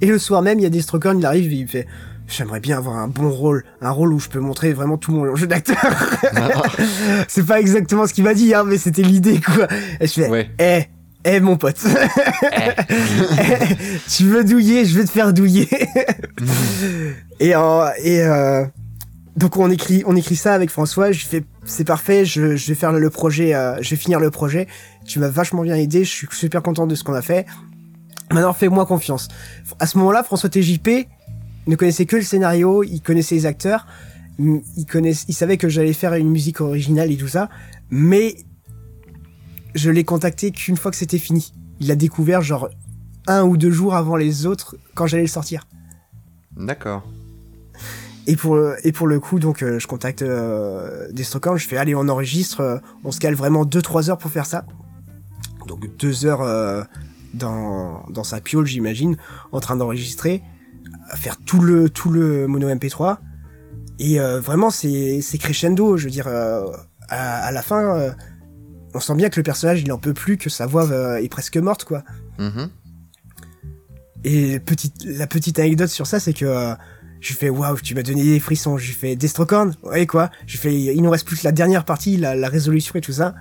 et, 0.00 0.06
le 0.06 0.18
soir 0.18 0.42
même, 0.42 0.58
il 0.58 0.62
y 0.62 0.66
a 0.66 0.70
des 0.70 0.82
Strocorn, 0.82 1.18
il 1.18 1.26
arrive, 1.26 1.52
et 1.52 1.56
il 1.56 1.68
fait, 1.68 1.86
j'aimerais 2.30 2.60
bien 2.60 2.78
avoir 2.78 2.96
un 2.96 3.08
bon 3.08 3.30
rôle, 3.30 3.64
un 3.80 3.90
rôle 3.90 4.12
où 4.12 4.20
je 4.20 4.28
peux 4.28 4.40
montrer 4.40 4.72
vraiment 4.72 4.96
tout 4.96 5.12
mon 5.12 5.36
jeu 5.36 5.46
d'acteur. 5.46 5.76
c'est 7.28 7.46
pas 7.46 7.60
exactement 7.60 8.06
ce 8.06 8.14
qu'il 8.14 8.24
m'a 8.24 8.34
dit, 8.34 8.54
hein, 8.54 8.64
mais 8.64 8.78
c'était 8.78 9.02
l'idée, 9.02 9.40
quoi. 9.40 9.66
Et 10.00 10.06
je 10.06 10.12
fais, 10.12 10.50
eh, 10.58 10.84
eh 11.24 11.40
mon 11.40 11.56
pote, 11.56 11.76
tu 14.08 14.24
veux 14.24 14.42
douiller, 14.42 14.86
je 14.86 14.98
vais 14.98 15.04
te 15.04 15.10
faire 15.10 15.34
douiller. 15.34 15.68
et 17.40 17.54
euh, 17.54 17.88
et 18.02 18.22
euh, 18.22 18.64
donc 19.36 19.58
on 19.58 19.70
écrit 19.70 20.02
on 20.06 20.16
écrit 20.16 20.36
ça 20.36 20.54
avec 20.54 20.70
François. 20.70 21.12
Je 21.12 21.26
fais 21.26 21.44
c'est 21.66 21.84
parfait, 21.84 22.24
je, 22.24 22.56
je, 22.56 22.68
vais 22.68 22.74
faire 22.74 22.92
le 22.92 23.10
projet, 23.10 23.54
euh, 23.54 23.76
je 23.82 23.90
vais 23.90 23.96
finir 23.96 24.18
le 24.18 24.30
projet. 24.30 24.66
Tu 25.06 25.18
m'as 25.18 25.28
vachement 25.28 25.62
bien 25.62 25.74
aidé, 25.74 26.04
je 26.04 26.10
suis 26.10 26.28
super 26.32 26.62
content 26.62 26.86
de 26.86 26.94
ce 26.94 27.04
qu'on 27.04 27.14
a 27.14 27.22
fait. 27.22 27.44
Maintenant 28.32 28.54
fais-moi 28.54 28.86
confiance. 28.86 29.28
À 29.78 29.86
ce 29.86 29.98
moment-là, 29.98 30.22
François 30.22 30.48
TJP 30.48 31.06
ne 31.70 31.76
connaissait 31.76 32.06
que 32.06 32.16
le 32.16 32.22
scénario, 32.22 32.82
il 32.82 33.00
connaissait 33.00 33.34
les 33.36 33.46
acteurs, 33.46 33.86
il 34.38 34.86
connaissait, 34.86 35.26
il 35.28 35.34
savait 35.34 35.56
que 35.56 35.68
j'allais 35.68 35.92
faire 35.92 36.14
une 36.14 36.30
musique 36.30 36.60
originale 36.60 37.10
et 37.10 37.16
tout 37.16 37.28
ça, 37.28 37.48
mais 37.90 38.36
je 39.74 39.90
l'ai 39.90 40.04
contacté 40.04 40.50
qu'une 40.50 40.76
fois 40.76 40.90
que 40.90 40.96
c'était 40.96 41.18
fini. 41.18 41.52
Il 41.80 41.88
l'a 41.88 41.96
découvert 41.96 42.42
genre 42.42 42.68
un 43.26 43.44
ou 43.44 43.56
deux 43.56 43.70
jours 43.70 43.94
avant 43.94 44.16
les 44.16 44.46
autres 44.46 44.76
quand 44.94 45.06
j'allais 45.06 45.22
le 45.22 45.28
sortir. 45.28 45.66
D'accord. 46.56 47.04
Et 48.26 48.36
pour, 48.36 48.58
et 48.84 48.92
pour 48.92 49.06
le 49.06 49.18
coup, 49.18 49.38
donc, 49.38 49.62
euh, 49.62 49.78
je 49.78 49.86
contacte 49.86 50.22
euh, 50.22 51.08
je 51.16 51.66
fais, 51.66 51.76
allez, 51.76 51.94
on 51.94 52.08
enregistre, 52.08 52.60
euh, 52.60 52.78
on 53.02 53.12
se 53.12 53.18
cale 53.18 53.34
vraiment 53.34 53.64
2-3 53.64 54.10
heures 54.10 54.18
pour 54.18 54.30
faire 54.30 54.46
ça. 54.46 54.66
Donc 55.66 55.96
2 55.96 56.26
heures 56.26 56.42
euh, 56.42 56.82
dans, 57.34 58.04
dans 58.10 58.24
sa 58.24 58.40
piole, 58.40 58.66
j'imagine, 58.66 59.16
en 59.52 59.60
train 59.60 59.76
d'enregistrer, 59.76 60.42
faire 61.16 61.36
tout 61.38 61.60
le, 61.60 61.88
tout 61.90 62.10
le 62.10 62.46
mono 62.46 62.68
MP3. 62.68 63.18
Et 63.98 64.18
vraiment, 64.18 64.70
c'est 64.70 65.20
crescendo, 65.38 65.96
je 65.98 66.04
veux 66.04 66.10
dire, 66.10 66.26
à, 67.08 67.52
la 67.52 67.62
fin, 67.62 68.14
on 68.94 69.00
sent 69.00 69.14
bien 69.14 69.28
que 69.28 69.38
le 69.38 69.42
personnage 69.42 69.82
il 69.82 69.92
en 69.92 69.98
peut 69.98 70.14
plus, 70.14 70.36
que 70.36 70.50
sa 70.50 70.66
voix 70.66 70.90
euh, 70.90 71.16
est 71.16 71.28
presque 71.28 71.56
morte 71.56 71.84
quoi. 71.84 72.02
Mm-hmm. 72.38 72.68
Et 74.24 74.60
petite, 74.60 75.04
la 75.04 75.26
petite 75.26 75.58
anecdote 75.58 75.88
sur 75.88 76.06
ça, 76.06 76.20
c'est 76.20 76.32
que 76.32 76.44
euh, 76.44 76.74
je 77.20 77.32
fais 77.32 77.48
waouh, 77.48 77.78
tu 77.80 77.94
m'as 77.94 78.02
donné 78.02 78.22
des 78.22 78.40
frissons. 78.40 78.76
Je 78.76 78.92
fais 78.92 79.16
Destrocorn, 79.16 79.74
ouais 79.82 80.06
quoi. 80.06 80.30
Je 80.46 80.58
fais, 80.58 80.74
il 80.74 81.02
nous 81.02 81.10
reste 81.10 81.26
plus 81.26 81.36
que 81.36 81.44
la 81.44 81.52
dernière 81.52 81.84
partie, 81.84 82.16
la, 82.16 82.34
la 82.34 82.48
résolution 82.48 82.94
et 82.96 83.00
tout 83.00 83.12
ça. 83.12 83.34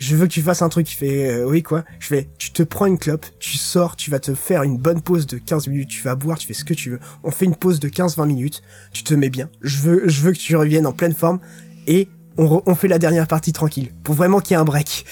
Je 0.00 0.16
veux 0.16 0.26
que 0.26 0.32
tu 0.32 0.40
fasses 0.40 0.62
un 0.62 0.70
truc. 0.70 0.90
Il 0.90 0.96
fait 0.96 1.30
euh, 1.30 1.44
oui 1.44 1.62
quoi. 1.62 1.84
Je 2.00 2.06
fais, 2.06 2.28
tu 2.38 2.50
te 2.50 2.62
prends 2.62 2.86
une 2.86 2.98
clope, 2.98 3.26
tu 3.38 3.58
sors, 3.58 3.96
tu 3.96 4.10
vas 4.10 4.18
te 4.18 4.34
faire 4.34 4.62
une 4.62 4.78
bonne 4.78 5.02
pause 5.02 5.26
de 5.26 5.36
15 5.36 5.68
minutes, 5.68 5.90
tu 5.90 6.02
vas 6.02 6.16
boire, 6.16 6.38
tu 6.38 6.46
fais 6.46 6.54
ce 6.54 6.64
que 6.64 6.74
tu 6.74 6.90
veux. 6.90 7.00
On 7.22 7.30
fait 7.30 7.44
une 7.44 7.54
pause 7.54 7.78
de 7.80 7.88
15-20 7.88 8.26
minutes. 8.26 8.62
Tu 8.92 9.04
te 9.04 9.14
mets 9.14 9.28
bien. 9.28 9.50
Je 9.60 9.78
veux, 9.78 10.08
je 10.08 10.22
veux 10.22 10.32
que 10.32 10.38
tu 10.38 10.56
reviennes 10.56 10.86
en 10.86 10.92
pleine 10.92 11.14
forme 11.14 11.38
et 11.86 12.08
on, 12.38 12.74
fait 12.74 12.88
la 12.88 12.98
dernière 12.98 13.26
partie 13.26 13.52
tranquille, 13.52 13.90
pour 14.02 14.14
vraiment 14.14 14.40
qu'il 14.40 14.52
y 14.52 14.54
ait 14.54 14.60
un 14.60 14.64
break. 14.64 15.04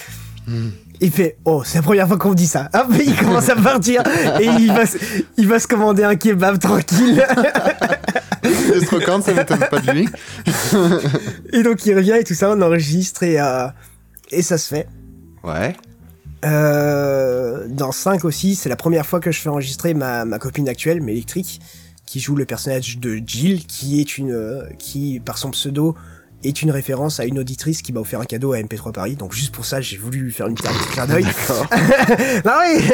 Hmm. 0.46 0.70
Il 1.00 1.10
fait 1.10 1.36
oh 1.44 1.62
c'est 1.64 1.78
la 1.78 1.82
première 1.82 2.08
fois 2.08 2.16
qu'on 2.16 2.30
me 2.30 2.34
dit 2.34 2.46
ça. 2.46 2.70
Hop 2.72 2.86
il 2.98 3.14
commence 3.14 3.50
à 3.50 3.56
partir 3.56 4.02
et 4.40 4.46
il 4.46 4.72
va 4.72 4.84
il 5.36 5.46
va 5.46 5.60
se 5.60 5.68
commander 5.68 6.04
un 6.04 6.16
kebab 6.16 6.58
tranquille. 6.58 7.24
quand 9.04 9.22
ça 9.22 9.34
m'étonne 9.34 9.64
pas 9.70 9.80
de 9.80 9.90
lui. 9.92 10.08
et 11.52 11.62
donc 11.62 11.84
il 11.86 11.94
revient 11.94 12.16
et 12.18 12.24
tout 12.24 12.34
ça 12.34 12.50
on 12.50 12.60
enregistre 12.62 13.22
et 13.22 13.38
euh, 13.38 13.68
et 14.30 14.42
ça 14.42 14.58
se 14.58 14.68
fait. 14.68 14.88
Ouais. 15.44 15.74
Euh, 16.44 17.66
dans 17.68 17.92
5 17.92 18.24
aussi, 18.24 18.54
c'est 18.54 18.68
la 18.68 18.76
première 18.76 19.06
fois 19.06 19.20
que 19.20 19.32
je 19.32 19.40
fais 19.40 19.48
enregistrer 19.48 19.94
ma, 19.94 20.24
ma 20.24 20.38
copine 20.38 20.68
actuelle, 20.68 21.00
Mélectrique, 21.00 21.60
qui 22.06 22.20
joue 22.20 22.36
le 22.36 22.44
personnage 22.44 22.98
de 22.98 23.20
Jill, 23.24 23.66
qui 23.66 24.00
est 24.00 24.18
une, 24.18 24.32
euh, 24.32 24.64
qui 24.78 25.20
par 25.20 25.38
son 25.38 25.50
pseudo 25.50 25.96
est 26.44 26.62
une 26.62 26.70
référence 26.70 27.18
à 27.20 27.24
une 27.24 27.38
auditrice 27.38 27.82
qui 27.82 27.92
m'a 27.92 28.00
offert 28.00 28.20
un 28.20 28.24
cadeau 28.24 28.52
à 28.52 28.58
MP3 28.58 28.92
Paris. 28.92 29.16
Donc 29.16 29.32
juste 29.32 29.52
pour 29.52 29.64
ça, 29.64 29.80
j'ai 29.80 29.96
voulu 29.96 30.30
faire 30.30 30.46
une 30.46 30.54
petite 30.54 30.70
clin 30.92 31.06
d'œil. 31.06 31.24
non 32.44 32.52
oui. 32.60 32.84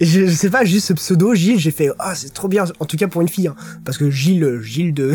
je, 0.00 0.26
je, 0.26 0.34
sais 0.34 0.50
pas, 0.50 0.64
juste 0.64 0.88
ce 0.88 0.92
pseudo 0.92 1.34
Gilles, 1.34 1.58
j'ai 1.58 1.70
fait 1.70 1.90
ah 1.98 2.14
c'est 2.14 2.32
trop 2.32 2.48
bien. 2.48 2.64
En 2.78 2.84
tout 2.84 2.96
cas 2.96 3.08
pour 3.08 3.22
une 3.22 3.28
fille, 3.28 3.48
hein. 3.48 3.56
parce 3.84 3.96
que 3.98 4.10
Gilles, 4.10 4.60
Gilles 4.62 4.94
de. 4.94 5.14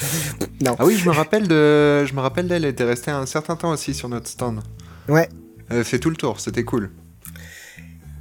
non. 0.64 0.76
Ah 0.78 0.86
oui, 0.86 0.96
je 0.96 1.08
me 1.08 1.14
rappelle 1.14 1.48
de, 1.48 2.04
je 2.04 2.14
me 2.14 2.20
rappelle 2.20 2.46
d'elle. 2.46 2.64
Elle 2.64 2.70
était 2.70 2.84
restée 2.84 3.10
un 3.10 3.26
certain 3.26 3.56
temps 3.56 3.70
aussi 3.70 3.94
sur 3.94 4.08
notre 4.08 4.28
stand. 4.28 4.60
Ouais. 5.08 5.28
Elle 5.68 5.84
fait 5.84 5.98
tout 5.98 6.10
le 6.10 6.16
tour, 6.16 6.40
c'était 6.40 6.64
cool. 6.64 6.90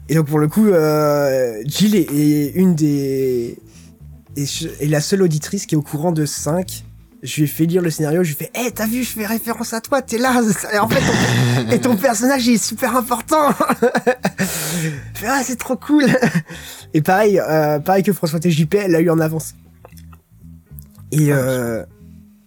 Et 0.10 0.16
donc 0.16 0.28
pour 0.28 0.40
le 0.40 0.48
coup, 0.48 0.68
euh, 0.68 1.62
Jill 1.66 1.96
est, 1.96 2.52
une 2.56 2.76
des 2.76 3.58
est, 4.36 4.88
la 4.88 5.02
seule 5.02 5.22
auditrice 5.24 5.66
qui 5.66 5.76
est 5.76 5.78
au 5.78 5.82
courant 5.82 6.12
de 6.12 6.26
5 6.26 6.84
je 7.26 7.36
lui 7.36 7.44
ai 7.44 7.48
fait 7.48 7.66
lire 7.66 7.82
le 7.82 7.90
scénario, 7.90 8.24
je 8.24 8.30
lui 8.30 8.36
ai 8.36 8.46
fait, 8.46 8.52
hé, 8.68 8.72
t'as 8.72 8.86
vu, 8.86 9.04
je 9.04 9.10
fais 9.10 9.26
référence 9.26 9.74
à 9.74 9.82
toi, 9.82 10.02
t'es 10.02 10.18
là, 10.18 10.42
en 10.80 10.88
fait, 10.88 11.00
ton, 11.00 11.72
et 11.72 11.80
ton 11.80 11.98
personnage 11.98 12.48
est 12.48 12.64
super 12.64 12.96
important. 12.96 13.50
je 14.40 14.90
fais, 15.16 15.28
ah, 15.28 15.42
c'est 15.44 15.58
trop 15.58 15.76
cool. 15.76 16.06
Et 16.94 17.02
pareil, 17.02 17.40
euh, 17.40 17.80
pareil 17.80 18.04
que 18.04 18.14
François 18.14 18.40
TJP, 18.40 18.76
elle 18.76 18.92
l'a 18.92 19.02
eu 19.02 19.10
en 19.10 19.20
avance. 19.20 19.56
Et 21.12 21.32
euh, 21.32 21.84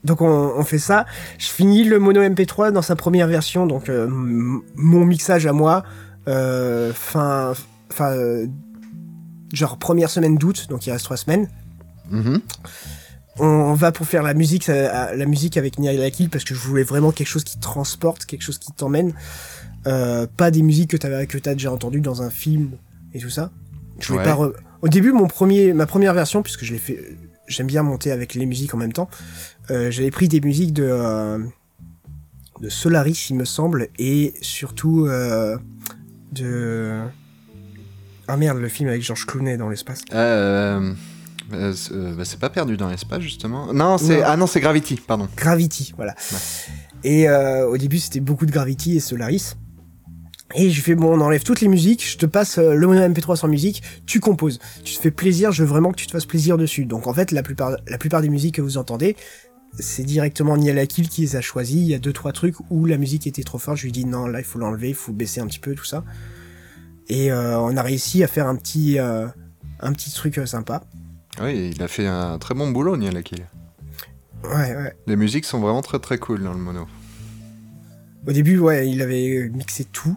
donc 0.04 0.20
on, 0.20 0.64
fait 0.64 0.78
ça. 0.78 1.06
Je 1.38 1.48
finis 1.48 1.84
le 1.84 1.98
mono 1.98 2.22
MP3 2.22 2.70
dans 2.70 2.82
sa 2.82 2.96
première 2.96 3.26
version, 3.26 3.66
donc 3.66 3.88
euh, 3.88 4.06
mon 4.08 5.04
mixage 5.04 5.46
à 5.46 5.52
moi, 5.52 5.82
euh, 6.28 6.92
fin, 6.94 7.52
fin, 7.90 8.14
genre 9.52 9.78
première 9.78 10.10
semaine 10.10 10.36
d'août, 10.36 10.66
donc 10.70 10.86
il 10.86 10.92
reste 10.92 11.04
trois 11.04 11.16
semaines. 11.16 11.48
Mm-hmm 12.12 12.40
on 13.40 13.74
va 13.74 13.92
pour 13.92 14.06
faire 14.06 14.22
la 14.22 14.34
musique, 14.34 14.66
la 14.66 15.26
musique 15.26 15.56
avec 15.56 15.78
Nia 15.78 15.92
Lakil 15.92 16.28
parce 16.28 16.44
que 16.44 16.54
je 16.54 16.60
voulais 16.60 16.82
vraiment 16.82 17.12
quelque 17.12 17.28
chose 17.28 17.44
qui 17.44 17.58
transporte, 17.58 18.24
quelque 18.24 18.42
chose 18.42 18.58
qui 18.58 18.72
t'emmène. 18.72 19.14
Euh, 19.86 20.26
pas 20.36 20.50
des 20.50 20.62
musiques 20.62 20.90
que 20.90 20.96
t'avais 20.96 21.26
que 21.26 21.38
t'as 21.38 21.54
déjà 21.54 21.72
entendu 21.72 22.00
dans 22.00 22.22
un 22.22 22.30
film 22.30 22.72
et 23.14 23.20
tout 23.20 23.30
ça. 23.30 23.50
Je 24.00 24.12
voulais 24.12 24.24
pas. 24.24 24.36
Au 24.80 24.88
début, 24.88 25.12
mon 25.12 25.26
premier, 25.26 25.72
ma 25.72 25.86
première 25.86 26.14
version, 26.14 26.42
puisque 26.42 26.64
je 26.64 26.72
l'ai 26.72 26.78
fait, 26.78 27.16
j'aime 27.48 27.66
bien 27.66 27.82
monter 27.82 28.12
avec 28.12 28.34
les 28.34 28.46
musiques 28.46 28.74
en 28.74 28.78
même 28.78 28.92
temps. 28.92 29.08
Euh, 29.70 29.90
j'avais 29.90 30.10
pris 30.10 30.28
des 30.28 30.40
musiques 30.40 30.72
de 30.72 30.86
euh, 30.88 31.38
de 32.60 32.68
Solaris, 32.68 33.26
il 33.30 33.36
me 33.36 33.44
semble, 33.44 33.88
et 33.98 34.34
surtout 34.40 35.06
euh, 35.06 35.56
de 36.32 37.00
ah 38.28 38.36
merde, 38.36 38.58
le 38.58 38.68
film 38.68 38.88
avec 38.88 39.02
Georges 39.02 39.26
Clooney 39.26 39.56
dans 39.56 39.68
l'espace. 39.68 40.02
Euh... 40.12 40.92
Euh, 41.52 41.74
euh, 41.92 42.14
bah, 42.14 42.24
c'est 42.24 42.38
pas 42.38 42.50
perdu 42.50 42.76
dans 42.76 42.88
l'espace 42.88 43.20
justement. 43.20 43.72
Non, 43.72 43.98
c'est 43.98 44.22
ah 44.22 44.36
non, 44.36 44.46
c'est 44.46 44.60
Gravity, 44.60 45.00
pardon. 45.06 45.28
Gravity, 45.36 45.92
voilà. 45.96 46.14
Et 47.04 47.28
euh, 47.28 47.66
au 47.66 47.76
début, 47.76 47.98
c'était 47.98 48.20
beaucoup 48.20 48.46
de 48.46 48.50
Gravity 48.50 48.96
et 48.96 49.00
Solaris. 49.00 49.54
Et 50.54 50.70
je 50.70 50.80
fais 50.80 50.94
bon, 50.94 51.18
on 51.18 51.20
enlève 51.20 51.42
toutes 51.42 51.60
les 51.60 51.68
musiques, 51.68 52.10
je 52.10 52.16
te 52.16 52.24
passe 52.24 52.56
le 52.56 52.86
mono 52.86 53.00
MP3 53.00 53.36
sans 53.36 53.48
musique, 53.48 53.82
tu 54.06 54.18
composes, 54.18 54.58
tu 54.82 54.94
te 54.94 55.00
fais 55.00 55.10
plaisir, 55.10 55.52
je 55.52 55.62
veux 55.62 55.68
vraiment 55.68 55.90
que 55.92 55.96
tu 55.96 56.06
te 56.06 56.12
fasses 56.12 56.24
plaisir 56.24 56.56
dessus. 56.56 56.86
Donc 56.86 57.06
en 57.06 57.12
fait, 57.12 57.32
la 57.32 57.42
plupart, 57.42 57.76
la 57.86 57.98
plupart 57.98 58.22
des 58.22 58.30
musiques 58.30 58.54
que 58.54 58.62
vous 58.62 58.78
entendez, 58.78 59.14
c'est 59.78 60.04
directement 60.04 60.56
Nial 60.56 60.78
Akil 60.78 61.10
qui 61.10 61.20
les 61.20 61.36
a 61.36 61.42
choisies. 61.42 61.80
Il 61.80 61.88
y 61.88 61.94
a 61.94 61.98
deux 61.98 62.14
trois 62.14 62.32
trucs 62.32 62.54
où 62.70 62.86
la 62.86 62.96
musique 62.96 63.26
était 63.26 63.42
trop 63.42 63.58
forte, 63.58 63.76
je 63.76 63.84
lui 63.84 63.92
dis 63.92 64.06
non, 64.06 64.26
là 64.26 64.40
il 64.40 64.44
faut 64.44 64.58
l'enlever, 64.58 64.88
il 64.88 64.94
faut 64.94 65.12
baisser 65.12 65.42
un 65.42 65.46
petit 65.46 65.58
peu 65.58 65.74
tout 65.74 65.84
ça. 65.84 66.02
Et 67.10 67.30
on 67.32 67.76
a 67.76 67.82
réussi 67.82 68.22
à 68.24 68.26
faire 68.26 68.46
un 68.46 68.56
petit, 68.56 68.98
un 68.98 69.92
petit 69.92 70.10
truc 70.12 70.40
sympa. 70.46 70.82
Oui, 71.40 71.72
il 71.74 71.82
a 71.82 71.88
fait 71.88 72.06
un 72.06 72.38
très 72.38 72.54
bon 72.54 72.70
boulot, 72.70 72.96
Niel 72.96 73.16
Akil. 73.16 73.46
Ouais, 74.44 74.74
ouais. 74.76 74.96
Les 75.06 75.16
musiques 75.16 75.44
sont 75.44 75.60
vraiment 75.60 75.82
très 75.82 75.98
très 75.98 76.18
cool 76.18 76.42
dans 76.42 76.52
le 76.52 76.58
mono. 76.58 76.86
Au 78.26 78.32
début, 78.32 78.58
ouais, 78.58 78.88
il 78.88 79.02
avait 79.02 79.48
mixé 79.52 79.84
tout. 79.84 80.16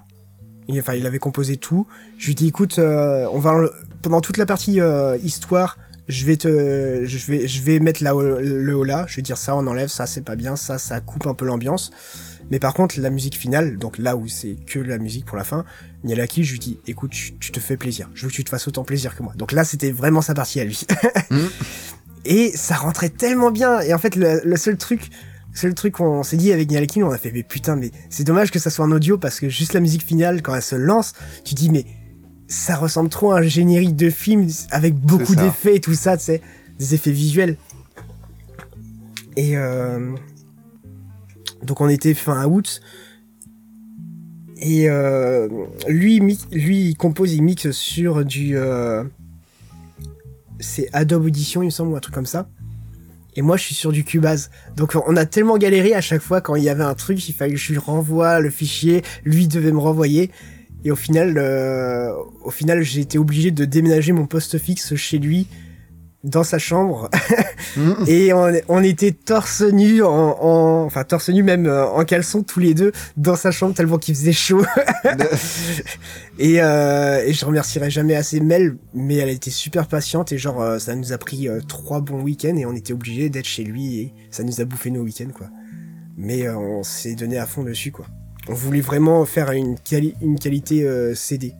enfin, 0.72 0.94
il 0.94 1.06
avait 1.06 1.20
composé 1.20 1.58
tout. 1.58 1.88
Je 2.18 2.26
lui 2.26 2.32
ai 2.34 2.36
dit, 2.36 2.48
écoute, 2.48 2.80
euh, 2.80 3.28
on 3.32 3.40
va 3.40 3.70
pendant 4.02 4.22
toute 4.22 4.38
la 4.38 4.46
partie 4.46 4.82
euh, 4.82 5.18
histoire, 5.18 5.78
je 6.08 6.26
vais 6.26 6.38
te, 6.38 7.06
je 7.06 7.32
vais, 7.32 7.48
je 7.48 7.62
vais 7.62 7.80
mettre 7.80 8.04
le 8.04 8.84
là. 8.84 9.06
Je 9.08 9.16
vais 9.18 9.22
dire 9.22 9.38
ça, 9.38 9.56
on 9.56 9.66
enlève, 9.68 9.90
ça 9.90 10.06
c'est 10.08 10.24
pas 10.24 10.36
bien, 10.36 10.56
ça, 10.56 10.78
ça 10.78 11.00
coupe 11.00 11.28
un 11.28 11.34
peu 11.34 11.46
l'ambiance. 11.46 11.92
Mais 12.50 12.60
par 12.60 12.74
contre, 12.74 13.00
la 13.00 13.10
musique 13.10 13.38
finale, 13.38 13.78
donc 13.78 13.98
là 13.98 14.18
où 14.18 14.28
c'est 14.28 14.56
que 14.66 14.80
la 14.80 14.98
musique 14.98 15.26
pour 15.26 15.38
la 15.38 15.44
fin, 15.44 15.64
Nialaki, 16.04 16.44
je 16.44 16.54
lui 16.54 16.60
dis, 16.60 16.80
écoute, 16.88 17.12
tu, 17.12 17.52
te 17.52 17.60
fais 17.60 17.78
plaisir. 17.78 18.10
Je 18.16 18.24
veux 18.24 18.30
que 18.30 18.36
tu 18.36 18.44
te 18.44 18.50
fasses 18.50 18.68
autant 18.68 18.84
plaisir 18.84 19.16
que 19.16 19.22
moi. 19.22 19.34
Donc 19.36 19.52
là, 19.52 19.64
c'était 19.64 19.92
vraiment 19.92 20.22
sa 20.22 20.34
partie 20.34 20.60
à 20.60 20.66
lui. 20.66 20.86
Mm. 21.30 21.38
Et 22.26 22.52
ça 22.56 22.76
rentrait 22.76 23.10
tellement 23.10 23.52
bien. 23.52 23.80
Et 23.82 23.94
en 23.94 23.98
fait, 23.98 24.16
le, 24.16 24.56
seul 24.56 24.78
truc, 24.78 25.10
le 25.52 25.58
seul 25.58 25.74
truc 25.74 25.96
qu'on 25.96 26.24
s'est 26.24 26.38
dit 26.38 26.52
avec 26.52 26.70
Nialaki, 26.70 27.02
on 27.04 27.12
a 27.12 27.18
fait, 27.18 27.32
mais 27.32 27.44
putain, 27.44 27.76
mais 27.76 27.92
c'est 28.10 28.24
dommage 28.24 28.52
que 28.52 28.60
ça 28.60 28.70
soit 28.70 28.86
en 28.86 28.92
audio 28.92 29.18
parce 29.18 29.40
que 29.40 29.50
juste 29.50 29.74
la 29.74 29.80
musique 29.80 30.04
finale, 30.04 30.42
quand 30.42 30.54
elle 30.54 30.62
se 30.62 30.76
lance, 30.76 31.14
tu 31.44 31.56
dis, 31.56 31.70
mais 31.70 31.86
ça 32.48 32.76
ressemble 32.76 33.10
trop 33.10 33.32
à 33.32 33.40
un 33.40 33.42
générique 33.44 33.96
de 33.96 34.10
film 34.10 34.48
avec 34.72 34.94
beaucoup 34.96 35.36
d'effets 35.36 35.78
et 35.78 35.80
tout 35.80 35.94
ça, 35.94 36.18
tu 36.18 36.26
sais, 36.26 36.42
des 36.78 36.94
effets 36.94 37.12
visuels. 37.12 37.58
Et 39.38 39.58
euh, 39.58 40.16
Donc 41.64 41.82
on 41.82 41.90
était 41.90 42.14
fin 42.14 42.46
août. 42.46 42.82
Et 44.62 44.90
euh, 44.90 45.48
lui, 45.88 46.20
lui, 46.52 46.90
il 46.90 46.96
compose, 46.96 47.34
il 47.34 47.42
mixe 47.42 47.72
sur 47.72 48.24
du... 48.24 48.56
Euh, 48.56 49.04
c'est 50.60 50.88
Adobe 50.94 51.26
Audition, 51.26 51.64
il 51.64 51.66
me 51.66 51.72
semble, 51.72 51.92
ou 51.92 51.96
un 51.96 52.00
truc 52.00 52.14
comme 52.14 52.28
ça. 52.28 52.48
Et 53.36 53.42
moi, 53.42 53.58
je 53.58 53.64
suis 53.64 53.76
sur 53.76 53.92
du 53.92 54.04
Cubase. 54.04 54.52
Donc, 54.76 54.96
on 55.08 55.16
a 55.16 55.26
tellement 55.26 55.58
galéré 55.58 55.96
à 55.96 56.02
chaque 56.02 56.22
fois 56.22 56.42
quand 56.42 56.56
il 56.56 56.64
y 56.64 56.70
avait 56.70 56.84
un 56.84 56.94
truc, 56.94 57.28
il 57.28 57.34
fallait 57.34 57.54
que 57.54 57.58
je 57.58 57.72
lui 57.72 57.80
renvoie 57.80 58.40
le 58.40 58.50
fichier, 58.50 59.04
lui 59.24 59.48
devait 59.48 59.72
me 59.72 59.80
renvoyer. 59.80 60.30
Et 60.84 60.92
au 60.92 60.96
final, 60.96 61.38
euh, 61.38 62.12
au 62.44 62.52
final, 62.52 62.84
j'ai 62.84 63.02
été 63.02 63.18
obligé 63.18 63.52
de 63.52 63.66
déménager 63.66 64.12
mon 64.12 64.28
poste 64.28 64.58
fixe 64.60 64.96
chez 64.96 65.18
lui 65.18 65.48
dans 66.24 66.44
sa 66.44 66.60
chambre. 66.60 67.10
Mm. 67.78 67.94
et 68.08 68.34
on, 68.34 68.52
on, 68.68 68.84
était 68.84 69.12
torse 69.12 69.62
nu 69.62 70.04
en, 70.04 70.10
en, 70.10 70.84
enfin 70.84 71.06
torse 71.06 71.30
nu 71.30 71.42
même 71.42 71.68
euh, 71.68 71.86
en 71.86 72.04
caleçon 72.04 72.44
tous 72.44 72.60
les 72.60 72.74
deux 72.74 72.92
dans 73.16 73.38
sa 73.38 73.52
chambre 73.52 73.74
tellement 73.74 73.98
qu'il 73.98 74.14
faisait 74.14 74.34
chaud. 74.34 74.66
Et, 76.40 76.62
euh, 76.62 77.24
et 77.24 77.34
je 77.34 77.46
remercierai 77.46 77.92
jamais 77.92 78.16
assez 78.16 78.40
Mel 78.40 78.78
mais 78.96 79.18
elle 79.18 79.30
était 79.30 79.52
super 79.52 79.88
patiente 79.88 80.32
et 80.32 80.38
genre 80.40 80.62
euh, 80.62 80.80
ça 80.80 80.96
nous 80.96 81.14
a 81.14 81.18
pris 81.20 81.48
euh, 81.48 81.60
trois 81.68 82.02
bons 82.02 82.22
week-ends 82.22 82.56
et 82.56 82.66
on 82.66 82.74
était 82.74 82.94
obligé 82.94 83.30
d'être 83.30 83.46
chez 83.46 83.64
lui 83.64 84.00
et 84.00 84.14
ça 84.32 84.44
nous 84.44 84.60
a 84.60 84.66
bouffé 84.66 84.90
nos 84.90 85.04
week-ends 85.04 85.32
quoi. 85.34 85.48
Mais 86.18 86.50
on 86.50 86.84
s'est 86.84 87.16
donné 87.16 87.38
à 87.38 87.46
fond 87.46 87.64
dessus 87.64 87.92
quoi. 87.92 88.06
On 88.48 88.54
voulait 88.54 88.82
vraiment 88.82 89.24
faire 89.26 89.52
une, 89.52 89.76
une 90.22 90.40
qualité 90.40 90.86
CD 91.16 91.54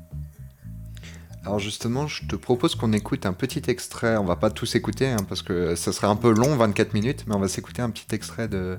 alors 1.44 1.58
justement, 1.58 2.06
je 2.08 2.28
te 2.28 2.36
propose 2.36 2.76
qu'on 2.76 2.94
écoute 2.94 3.26
un 3.26 3.34
petit 3.34 3.64
extrait. 3.68 4.16
On 4.18 4.26
va 4.26 4.36
pas 4.36 4.52
tous 4.52 4.76
écouter 4.76 5.08
hein, 5.08 5.26
parce 5.28 5.42
que 5.42 5.76
ça 5.76 5.92
serait 5.92 6.08
un 6.08 6.16
peu 6.16 6.32
long, 6.32 6.56
24 6.56 6.94
minutes, 6.94 7.24
mais 7.28 7.36
on 7.36 7.40
va 7.40 7.48
s'écouter 7.48 7.82
un 7.82 7.90
petit 7.90 8.14
extrait 8.14 8.48
de 8.48 8.78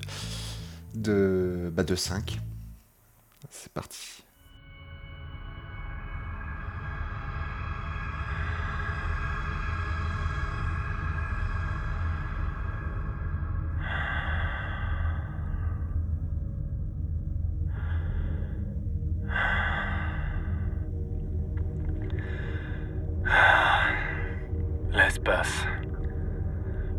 de 0.95 1.71
bah 1.73 1.83
de 1.83 1.95
5. 1.95 2.39
C'est 3.49 3.71
parti. 3.71 4.12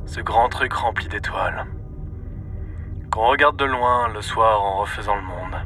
Ce 0.06 0.20
grand 0.20 0.48
truc 0.48 0.72
rempli 0.72 1.08
d'étoiles. 1.08 1.66
Qu'on 3.10 3.26
regarde 3.26 3.56
de 3.56 3.64
loin 3.64 4.08
le 4.08 4.22
soir 4.22 4.62
en 4.62 4.78
refaisant 4.78 5.16
le 5.16 5.22
monde. 5.22 5.56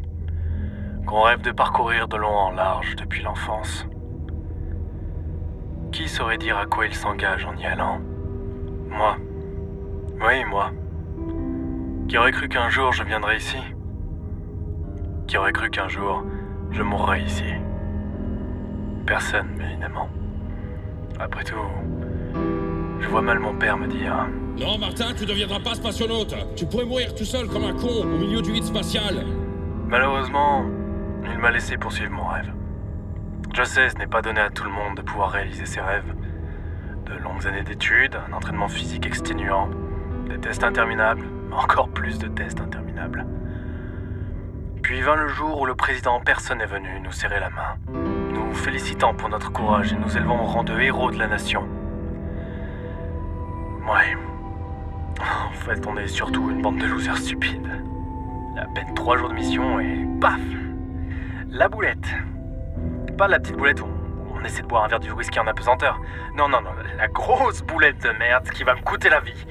Qu'on 1.07 1.23
rêve 1.23 1.43
de 1.43 1.53
parcourir 1.53 2.09
de 2.09 2.17
long 2.17 2.35
en 2.35 2.51
large 2.51 2.97
depuis 2.97 3.23
l'enfance. 3.23 3.87
Qui 5.93 6.09
saurait 6.09 6.39
dire 6.39 6.59
à 6.59 6.67
quoi 6.67 6.87
il 6.87 6.95
s'engage 6.95 7.45
en 7.45 7.57
y 7.57 7.65
allant? 7.65 8.01
Moi. 8.89 9.17
Oui, 10.21 10.45
moi. 10.45 10.73
Qui 12.09 12.19
aurait 12.19 12.33
cru 12.33 12.49
qu'un 12.49 12.71
jour 12.71 12.93
je 12.93 13.05
viendrais 13.05 13.37
ici? 13.37 13.59
Qui 15.27 15.39
aurait 15.39 15.53
cru 15.53 15.71
qu'un 15.71 15.89
jour 15.89 16.25
je 16.71 16.83
mourrais 16.83 17.23
ici? 17.23 17.55
Personne, 19.07 19.61
évidemment. 19.61 20.09
Après 21.21 21.45
tout, 21.45 21.57
je 23.01 23.09
vois 23.09 23.23
mal 23.23 23.39
mon 23.39 23.55
père 23.55 23.77
me 23.77 23.87
dire. 23.87 24.27
Non, 24.59 24.79
Martin, 24.79 25.15
tu 25.17 25.23
ne 25.23 25.29
deviendras 25.29 25.61
pas 25.61 25.75
spationaute. 25.75 26.35
Tu 26.57 26.67
pourrais 26.67 26.85
mourir 26.85 27.15
tout 27.15 27.25
seul 27.25 27.47
comme 27.49 27.65
un 27.65 27.75
con 27.75 28.03
au 28.03 28.05
milieu 28.05 28.43
du 28.43 28.53
vide 28.53 28.65
spatial. 28.65 29.25
Malheureusement, 29.87 30.65
il 31.25 31.39
m'a 31.39 31.51
laissé 31.51 31.77
poursuivre 31.77 32.13
mon 32.13 32.27
rêve. 32.27 32.53
Je 33.55 33.63
sais, 33.63 33.89
ce 33.89 33.97
n'est 33.97 34.07
pas 34.07 34.21
donné 34.21 34.41
à 34.41 34.51
tout 34.51 34.65
le 34.65 34.71
monde 34.71 34.97
de 34.97 35.03
pouvoir 35.03 35.31
réaliser 35.31 35.65
ses 35.65 35.81
rêves. 35.81 36.13
De 37.07 37.15
longues 37.23 37.47
années 37.47 37.63
d'études, 37.63 38.17
un 38.29 38.33
entraînement 38.33 38.69
physique 38.69 39.07
exténuant, 39.07 39.71
des 40.29 40.39
tests 40.39 40.65
interminables, 40.65 41.27
encore 41.53 41.89
plus 41.89 42.19
de 42.19 42.29
tests 42.29 42.61
interminables. 42.61 43.27
Puis 44.83 45.01
vint 45.03 45.17
le 45.17 45.29
jour 45.29 45.61
où 45.61 45.67
le 45.67 45.75
président 45.75 46.15
en 46.15 46.21
personne 46.21 46.61
est 46.61 46.67
venu 46.67 47.01
nous 47.03 47.13
serrer 47.13 47.41
la 47.41 47.51
main, 47.51 47.77
nous 48.33 48.53
félicitant 48.55 49.15
pour 49.15 49.29
notre 49.29 49.53
courage 49.53 49.93
et 49.93 49.97
nous 49.97 50.17
élevant 50.17 50.43
au 50.43 50.47
rang 50.47 50.65
de 50.65 50.79
héros 50.79 51.11
de 51.11 51.19
la 51.19 51.29
nation. 51.29 51.67
Ouais. 53.89 54.17
En 55.21 55.53
fait, 55.53 55.87
on 55.87 55.97
est 55.97 56.07
surtout 56.07 56.51
une 56.51 56.61
bande 56.61 56.79
de 56.79 56.87
losers 56.87 57.17
stupides. 57.17 57.67
À 58.57 58.67
peine 58.75 58.93
trois 58.95 59.17
jours 59.17 59.29
de 59.31 59.35
mission 59.35 59.81
et 59.81 60.07
paf 60.21 60.41
La 61.49 61.69
boulette. 61.69 62.07
Pas 63.17 63.29
la 63.29 63.39
petite 63.41 63.57
boulette 63.57 63.81
où 63.81 63.89
on 64.35 64.45
essaie 64.45 64.63
de 64.63 64.67
boire 64.67 64.85
un 64.85 64.89
verre 64.89 65.01
du 65.01 65.11
whisky 65.11 65.41
en 65.41 65.47
apesanteur. 65.47 65.99
Non, 66.37 66.49
non, 66.49 66.61
non, 66.61 66.71
la 66.97 67.09
grosse 67.09 67.63
boulette 67.63 68.03
de 68.03 68.11
merde 68.11 68.49
qui 68.51 68.63
va 68.63 68.75
me 68.75 68.83
coûter 68.83 69.09
la 69.09 69.21
vie. 69.21 69.47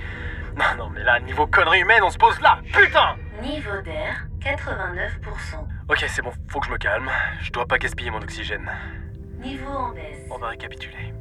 Non, 0.55 0.65
non, 0.77 0.89
mais 0.89 1.03
là, 1.03 1.19
niveau 1.19 1.47
connerie 1.47 1.81
humaine, 1.81 2.03
on 2.03 2.09
se 2.09 2.17
pose 2.17 2.39
là, 2.41 2.59
putain 2.73 3.15
Niveau 3.41 3.81
d'air, 3.83 4.25
89%. 4.41 5.57
Ok, 5.89 6.05
c'est 6.07 6.21
bon, 6.21 6.31
faut 6.47 6.59
que 6.59 6.67
je 6.67 6.71
me 6.71 6.77
calme. 6.77 7.09
Je 7.41 7.51
dois 7.51 7.65
pas 7.65 7.77
gaspiller 7.77 8.09
mon 8.09 8.21
oxygène. 8.21 8.69
Niveau 9.39 9.69
en 9.69 9.89
baisse. 9.93 10.27
On 10.31 10.37
va 10.37 10.49
récapituler. 10.49 11.13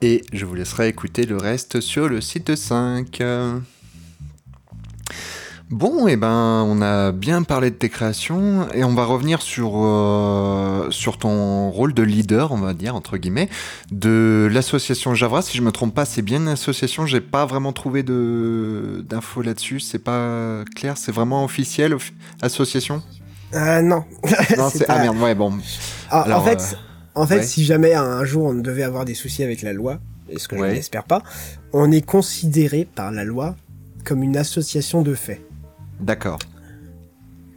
Et 0.00 0.22
je 0.32 0.44
vous 0.44 0.54
laisserai 0.54 0.88
écouter 0.88 1.26
le 1.26 1.36
reste 1.36 1.80
sur 1.80 2.08
le 2.08 2.20
site 2.20 2.54
5. 2.54 3.22
Bon, 5.70 6.06
et 6.06 6.12
eh 6.12 6.16
ben, 6.16 6.64
on 6.68 6.82
a 6.82 7.10
bien 7.10 7.42
parlé 7.42 7.70
de 7.70 7.74
tes 7.74 7.88
créations 7.88 8.68
et 8.74 8.84
on 8.84 8.94
va 8.94 9.06
revenir 9.06 9.40
sur, 9.40 9.72
euh, 9.76 10.90
sur 10.90 11.16
ton 11.16 11.70
rôle 11.70 11.94
de 11.94 12.02
leader, 12.02 12.52
on 12.52 12.58
va 12.58 12.74
dire, 12.74 12.94
entre 12.94 13.16
guillemets, 13.16 13.48
de 13.90 14.46
l'association 14.52 15.14
Javra. 15.14 15.40
Si 15.40 15.56
je 15.56 15.62
me 15.62 15.72
trompe 15.72 15.94
pas, 15.94 16.04
c'est 16.04 16.20
bien 16.20 16.38
une 16.38 16.48
association, 16.48 17.06
j'ai 17.06 17.22
pas 17.22 17.46
vraiment 17.46 17.72
trouvé 17.72 18.02
d'infos 18.02 19.40
là-dessus, 19.40 19.80
c'est 19.80 19.98
pas 19.98 20.64
clair, 20.76 20.98
c'est 20.98 21.12
vraiment 21.12 21.44
officiel, 21.44 21.96
association? 22.42 23.02
Euh, 23.54 23.80
Non. 23.80 24.04
non 24.58 24.68
c'est... 24.72 24.84
Ah 24.88 24.98
merde, 24.98 25.16
ouais, 25.16 25.34
bon. 25.34 25.54
Ah, 26.10 26.38
en 26.38 26.44
fait, 26.44 26.60
euh, 26.60 26.76
en 27.14 27.26
fait, 27.26 27.42
si 27.42 27.64
jamais 27.64 27.94
un 27.94 28.24
jour 28.24 28.44
on 28.46 28.54
devait 28.54 28.82
avoir 28.82 29.04
des 29.04 29.14
soucis 29.14 29.42
avec 29.42 29.62
la 29.62 29.72
loi, 29.72 30.00
et 30.28 30.38
ce 30.38 30.48
que 30.48 30.56
je 30.56 30.62
n'espère 30.62 31.04
pas, 31.04 31.22
on 31.72 31.90
est 31.90 32.04
considéré 32.04 32.86
par 32.92 33.12
la 33.12 33.24
loi 33.24 33.56
comme 34.04 34.22
une 34.22 34.36
association 34.36 35.02
de 35.02 35.14
faits. 35.14 35.40
D'accord. 36.00 36.38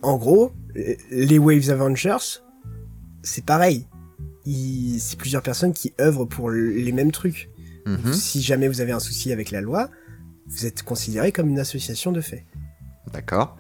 En 0.02 0.18
gros, 0.18 0.54
les 1.12 1.40
Waves 1.40 1.70
Avengers, 1.70 2.42
c'est 3.24 3.46
pareil. 3.46 3.86
C'est 4.46 5.18
plusieurs 5.18 5.42
personnes 5.42 5.74
qui 5.74 5.94
œuvrent 6.00 6.26
pour 6.26 6.50
les 6.52 6.92
mêmes 6.92 7.12
trucs. 7.12 7.50
Mhm. 7.86 8.14
Si 8.14 8.42
jamais 8.42 8.68
vous 8.68 8.82
avez 8.82 8.92
un 8.92 9.00
souci 9.00 9.32
avec 9.32 9.52
la 9.52 9.62
loi, 9.62 9.90
vous 10.48 10.66
êtes 10.66 10.84
considéré 10.84 11.32
comme 11.32 11.50
une 11.50 11.60
association 11.60 12.12
de 12.12 12.22
faits. 12.22 12.44
D'accord. 13.12 13.58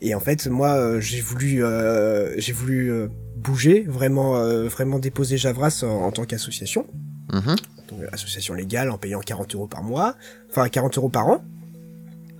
Et 0.00 0.14
en 0.14 0.20
fait, 0.20 0.46
moi, 0.46 0.74
euh, 0.74 1.00
j'ai 1.00 1.20
voulu, 1.20 1.64
euh, 1.64 2.38
j'ai 2.38 2.52
voulu 2.52 2.92
euh, 2.92 3.08
bouger, 3.36 3.84
vraiment, 3.86 4.34
vraiment 4.64 4.98
déposer 4.98 5.36
Javras 5.36 5.84
en, 5.84 6.10
tant 6.10 6.24
qu'association. 6.24 6.86
Mhm. 7.32 7.56
Donc, 7.88 8.00
association 8.12 8.54
légale 8.54 8.90
en 8.90 8.98
payant 8.98 9.20
40 9.20 9.54
euros 9.54 9.66
par 9.66 9.82
mois, 9.82 10.16
enfin 10.50 10.68
40 10.68 10.98
euros 10.98 11.08
par 11.08 11.28
an. 11.28 11.44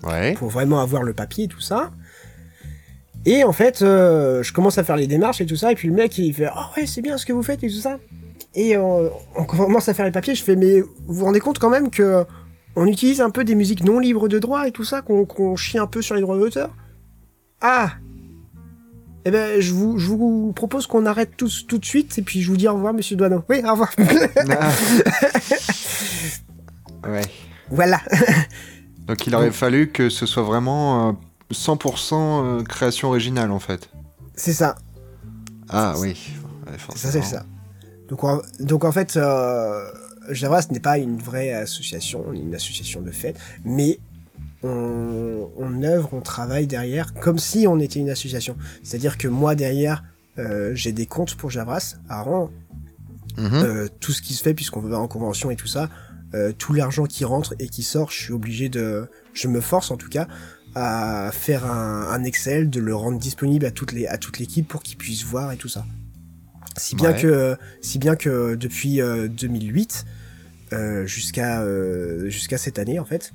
Ouais. 0.03 0.35
Pour 0.35 0.49
vraiment 0.49 0.81
avoir 0.81 1.03
le 1.03 1.13
papier 1.13 1.45
et 1.45 1.49
tout 1.49 1.61
ça. 1.61 1.91
Et 3.25 3.45
en 3.45 3.53
fait, 3.53 3.81
je 3.81 4.53
commence 4.53 4.79
à 4.79 4.85
faire 4.85 4.97
les 4.97 5.07
démarches 5.07 5.41
et 5.41 5.47
tout 5.47 5.57
ça, 5.57 5.73
et 5.73 5.75
puis 5.75 5.89
le 5.89 5.95
mec 5.95 6.17
il 6.19 6.33
fait 6.33 6.49
Ah 6.53 6.71
ouais, 6.77 6.87
c'est 6.87 7.03
bien 7.03 7.19
ce 7.19 7.27
que 7.27 7.33
vous 7.33 7.43
faites 7.43 7.63
et 7.65 7.69
tout 7.69 7.81
ça. 7.81 7.99
Et 8.55 8.77
on 8.77 9.45
commence 9.47 9.89
à 9.89 9.95
faire 9.95 10.07
les 10.07 10.13
papiers, 10.13 10.35
je 10.35 10.43
fais 10.43 10.57
Mais 10.57 10.81
vous 10.81 10.89
vous 11.15 11.25
rendez 11.25 11.41
compte 11.41 11.59
quand 11.59 11.71
même 11.71 11.91
que 11.91 12.25
on 12.77 12.87
utilise 12.87 13.23
un 13.23 13.31
peu 13.31 13.43
des 13.43 13.55
musiques 13.55 13.85
non 13.85 13.99
libres 13.99 14.29
de 14.29 14.39
droit 14.39 14.69
et 14.69 14.71
tout 14.71 14.85
ça, 14.85 15.01
qu'on 15.01 15.57
chie 15.57 15.79
un 15.79 15.87
peu 15.87 16.03
sur 16.03 16.15
les 16.15 16.21
droits 16.21 16.39
d'auteur? 16.39 16.71
Ah 17.61 17.93
Eh 19.29 19.33
ben, 19.33 19.61
je 19.61 19.75
vous, 19.75 19.99
je 19.99 20.07
vous 20.07 20.53
propose 20.55 20.87
qu'on 20.87 21.05
arrête 21.05 21.37
tout, 21.37 21.51
tout 21.67 21.79
de 21.79 21.85
suite 21.85 22.17
et 22.17 22.23
puis 22.23 22.41
je 22.43 22.49
vous 22.49 22.57
dis 22.57 22.69
au 22.69 22.75
revoir, 22.75 22.95
monsieur 22.95 23.17
Douaneau. 23.17 23.43
Oui, 23.49 23.61
au 23.65 23.73
revoir. 23.73 23.91
Ah. 27.03 27.09
ouais. 27.09 27.23
Voilà. 27.69 28.01
Donc 29.09 29.27
il 29.27 29.35
aurait 29.35 29.51
fallu 29.51 29.91
que 29.91 30.11
ce 30.11 30.27
soit 30.27 30.45
vraiment 30.45 31.19
100% 31.53 32.15
euh, 32.15 32.61
euh, 32.61 32.63
création 32.63 33.09
originale 33.09 33.51
en 33.51 33.59
fait. 33.59 33.91
C'est 34.37 34.53
ça. 34.53 34.77
Ah 35.71 35.95
oui. 35.99 36.17
ça, 36.95 37.11
c'est 37.11 37.23
ça. 37.23 37.45
Donc 38.09 38.23
en, 38.23 38.41
donc 38.61 38.85
en 38.85 38.93
fait, 38.93 39.17
euh, 39.17 39.91
Javas 40.31 40.69
n'est 40.71 40.79
pas 40.79 40.99
une 40.99 41.19
vraie 41.19 41.53
association, 41.53 42.33
une 42.33 42.55
association 42.55 43.01
de 43.01 43.11
fête, 43.11 43.41
mais 43.65 43.99
on, 44.63 45.51
on 45.57 45.83
œuvre, 45.83 46.11
on 46.13 46.21
travaille 46.21 46.67
derrière 46.67 47.15
comme 47.15 47.39
si 47.39 47.67
on 47.67 47.79
était 47.79 48.01
une 48.01 48.11
association. 48.11 48.57
C'est-à-dire 48.83 49.19
que 49.19 49.29
moi 49.29 49.55
derrière, 49.55 50.05
euh, 50.39 50.73
j'ai 50.75 50.93
des 50.93 51.07
comptes 51.07 51.35
pour 51.35 51.51
Javras 51.51 51.97
à. 52.09 52.25
Mhm. 53.39 53.51
Euh, 53.53 53.89
tout 54.01 54.13
ce 54.13 54.23
qui 54.23 54.33
se 54.33 54.43
fait 54.43 54.55
puisqu'on 54.55 54.81
va 54.81 54.99
en 54.99 55.09
convention 55.09 55.51
et 55.51 55.57
tout 55.57 55.67
ça, 55.67 55.91
euh, 56.35 56.53
tout 56.57 56.73
l'argent 56.73 57.05
qui 57.05 57.25
rentre 57.25 57.55
et 57.59 57.69
qui 57.69 57.83
sort, 57.83 58.11
je 58.11 58.23
suis 58.23 58.33
obligé 58.33 58.71
de, 58.71 59.09
je 59.35 59.49
me 59.49 59.61
force 59.61 59.91
en 59.91 59.99
tout 59.99 60.09
cas 60.09 60.27
à 60.75 61.31
faire 61.33 61.71
un, 61.71 62.09
un 62.11 62.25
Excel, 62.25 62.71
de 62.71 62.81
le 62.81 62.95
rendre 62.95 63.19
disponible 63.19 63.67
à 63.67 63.71
toutes 63.71 63.93
les 63.93 64.07
à 64.07 64.19
toute 64.19 64.39
l'équipe 64.39 64.67
pour 64.67 64.83
qu'ils 64.83 64.97
puissent 64.97 65.25
voir 65.25 65.53
et 65.53 65.57
tout 65.57 65.69
ça. 65.69 65.85
Si 66.77 66.97
bien 66.97 67.13
Ouais. 67.13 67.21
que 67.21 67.57
si 67.81 67.99
bien 67.99 68.17
que 68.17 68.55
depuis 68.55 69.01
euh, 69.01 69.29
2008 69.29 70.05
euh, 70.73 71.07
jusqu'à 71.07 71.63
euh, 71.63 72.29
jusqu'à 72.29 72.59
cette 72.59 72.79
année 72.79 72.99
en 72.99 73.05
fait, 73.05 73.33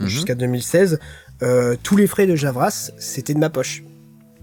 Mhm. 0.00 0.08
jusqu'à 0.08 0.34
2016, 0.34 0.98
euh, 1.42 1.76
tous 1.82 1.96
les 1.96 2.06
frais 2.06 2.26
de 2.26 2.36
Javras 2.36 2.90
c'était 2.98 3.34
de 3.34 3.38
ma 3.38 3.50
poche 3.50 3.82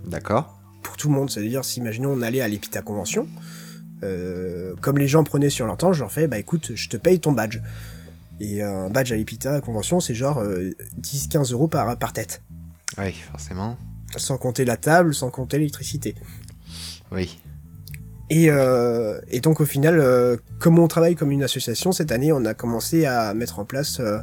D'accord. 0.06 0.60
pour 0.84 0.98
tout 0.98 1.10
le 1.10 1.16
monde. 1.16 1.30
C'est-à-dire, 1.30 1.66
si 1.66 1.80
imaginons 1.80 2.12
on 2.12 2.22
allait 2.22 2.42
à 2.42 2.48
l'Epita 2.48 2.82
Convention, 2.82 3.28
euh, 4.04 4.76
comme 4.82 4.98
les 4.98 5.08
gens 5.08 5.24
prenaient 5.24 5.50
sur 5.50 5.66
leur 5.66 5.78
temps, 5.78 5.94
je 5.94 6.00
leur 6.02 6.12
fais, 6.12 6.28
bah 6.28 6.38
écoute, 6.38 6.72
je 6.76 6.90
te 6.90 6.98
paye 6.98 7.20
ton 7.20 7.32
badge. 7.32 7.60
Et 8.40 8.64
euh, 8.64 8.86
un 8.86 8.90
badge 8.90 9.12
à 9.12 9.16
l'Epita 9.16 9.60
Convention, 9.62 10.00
c'est 10.00 10.14
genre 10.14 10.40
euh, 10.40 10.72
10-15 11.02 11.54
euros 11.54 11.68
par, 11.68 11.98
par 11.98 12.14
tête. 12.14 12.42
Oui, 12.98 13.14
forcément. 13.32 13.78
Sans 14.16 14.38
compter 14.38 14.64
la 14.64 14.78
table, 14.78 15.14
sans 15.14 15.30
compter 15.32 15.58
l'électricité. 15.58 16.16
Oui. 17.12 17.40
Et, 18.30 18.50
euh, 18.50 19.20
et 19.30 19.40
donc 19.40 19.62
au 19.62 19.66
final, 19.66 20.00
euh, 20.00 20.38
comme 20.60 20.80
on 20.80 20.88
travaille 20.88 21.16
comme 21.16 21.32
une 21.32 21.44
association, 21.44 21.92
cette 21.92 22.12
année, 22.12 22.32
on 22.32 22.44
a 22.46 22.54
commencé 22.54 23.06
à 23.06 23.34
mettre 23.34 23.60
en 23.60 23.66
place 23.66 24.00
euh, 24.00 24.20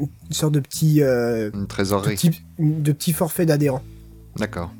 une 0.00 0.08
sorte 0.32 0.52
de 0.54 0.60
petit, 0.60 1.02
euh, 1.02 1.50
Une 1.54 1.62
de 1.62 1.66
trésorerie. 1.66 2.14
petit, 2.16 2.42
de 2.58 2.92
petit 2.92 3.12
forfait 3.12 3.46
d'adhérents. 3.46 3.82
D'accord. 4.36 4.72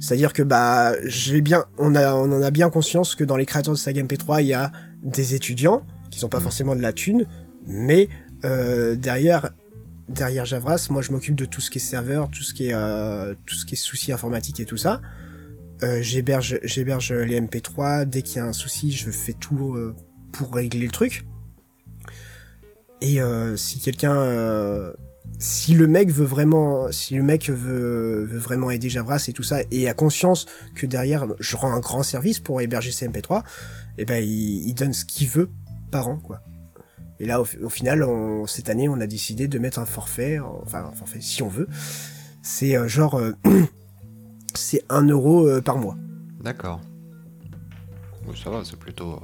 C'est-à-dire 0.00 0.32
que 0.32 0.42
bah 0.42 0.92
j'ai 1.04 1.40
bien 1.40 1.64
on 1.78 1.94
a 1.94 2.14
on 2.14 2.30
en 2.32 2.42
a 2.42 2.50
bien 2.50 2.68
conscience 2.70 3.14
que 3.14 3.22
dans 3.24 3.36
les 3.36 3.46
créateurs 3.46 3.74
de 3.74 3.78
Saga 3.78 4.02
MP3 4.02 4.42
il 4.42 4.48
y 4.48 4.52
a 4.54 4.72
des 5.02 5.34
étudiants 5.34 5.86
qui 6.10 6.18
sont 6.18 6.28
pas 6.28 6.38
Mhm. 6.38 6.42
forcément 6.44 6.76
de 6.76 6.80
la 6.82 6.92
thune, 6.92 7.26
mais 7.66 8.08
euh, 8.44 8.96
derrière 8.96 9.50
derrière 10.08 10.44
Javras, 10.44 10.88
moi 10.90 11.00
je 11.00 11.12
m'occupe 11.12 11.36
de 11.36 11.44
tout 11.44 11.60
ce 11.60 11.70
qui 11.70 11.78
est 11.78 11.80
serveur, 11.80 12.28
tout 12.30 12.42
ce 12.42 12.52
qui 12.52 12.66
est 12.66 12.74
euh, 12.74 13.34
tout 13.46 13.54
ce 13.54 13.64
qui 13.64 13.74
est 13.74 13.78
soucis 13.78 14.12
informatiques 14.12 14.60
et 14.60 14.64
tout 14.64 14.76
ça. 14.76 15.00
Euh, 15.82 16.02
j'héberge 16.02 16.58
j'héberge 16.64 17.12
les 17.12 17.40
MP3 17.40 18.04
dès 18.04 18.22
qu'il 18.22 18.36
y 18.36 18.40
a 18.40 18.44
un 18.46 18.52
souci, 18.52 18.90
je 18.92 19.10
fais 19.10 19.32
tout 19.34 19.76
pour 20.32 20.52
régler 20.54 20.86
le 20.86 20.90
truc. 20.92 21.24
Et 23.04 23.20
euh, 23.20 23.54
si 23.54 23.80
quelqu'un 23.80 24.16
euh, 24.16 24.94
si 25.38 25.74
le 25.74 25.86
mec 25.86 26.10
veut 26.10 26.24
vraiment, 26.24 26.90
si 26.90 27.14
le 27.14 27.22
mec 27.22 27.50
veut, 27.50 28.24
vraiment 28.24 28.70
aider 28.70 28.88
Javras 28.88 29.26
et 29.28 29.34
tout 29.34 29.42
ça, 29.42 29.58
et 29.70 29.90
a 29.90 29.92
conscience 29.92 30.46
que 30.74 30.86
derrière 30.86 31.26
je 31.38 31.56
rends 31.56 31.74
un 31.74 31.80
grand 31.80 32.02
service 32.02 32.40
pour 32.40 32.62
héberger 32.62 32.92
ses 32.92 33.06
MP3, 33.06 33.42
et 33.98 34.06
ben 34.06 34.24
il, 34.24 34.72
donne 34.72 34.94
ce 34.94 35.04
qu'il 35.04 35.28
veut 35.28 35.50
par 35.90 36.08
an, 36.08 36.16
quoi. 36.16 36.40
Et 37.20 37.26
là, 37.26 37.42
au, 37.42 37.68
final, 37.68 38.06
cette 38.46 38.70
année, 38.70 38.88
on 38.88 38.98
a 39.00 39.06
décidé 39.06 39.48
de 39.48 39.58
mettre 39.58 39.80
un 39.80 39.86
forfait, 39.86 40.38
enfin 40.38 40.86
un 40.86 40.92
forfait, 40.92 41.20
si 41.20 41.42
on 41.42 41.48
veut. 41.48 41.68
C'est 42.42 42.74
euh, 42.74 42.88
genre, 42.88 43.20
c'est 44.54 44.82
un 44.88 45.06
euro 45.06 45.60
par 45.60 45.76
mois. 45.76 45.96
D'accord. 46.40 46.80
Ça 48.42 48.48
va, 48.48 48.64
c'est 48.64 48.78
plutôt. 48.78 49.22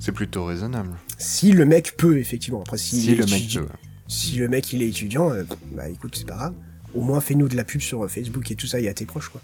C'est 0.00 0.12
plutôt 0.12 0.46
raisonnable. 0.46 0.96
Si 1.18 1.52
le 1.52 1.64
mec 1.64 1.96
peut, 1.96 2.18
effectivement. 2.18 2.60
Après, 2.60 2.78
si, 2.78 3.00
Si, 3.00 3.14
le 3.14 3.26
mec 3.26 3.58
si 4.06 4.36
le 4.36 4.48
mec 4.48 4.72
il 4.72 4.82
est 4.82 4.88
étudiant, 4.88 5.30
euh, 5.30 5.44
bah 5.72 5.88
écoute, 5.88 6.14
c'est 6.16 6.26
pas 6.26 6.34
grave. 6.34 6.54
Au 6.94 7.00
moins, 7.00 7.20
fais-nous 7.20 7.48
de 7.48 7.56
la 7.56 7.64
pub 7.64 7.80
sur 7.80 8.08
Facebook 8.08 8.50
et 8.50 8.54
tout 8.54 8.66
ça, 8.66 8.78
et 8.78 8.88
à 8.88 8.94
tes 8.94 9.06
proches, 9.06 9.28
quoi. 9.28 9.40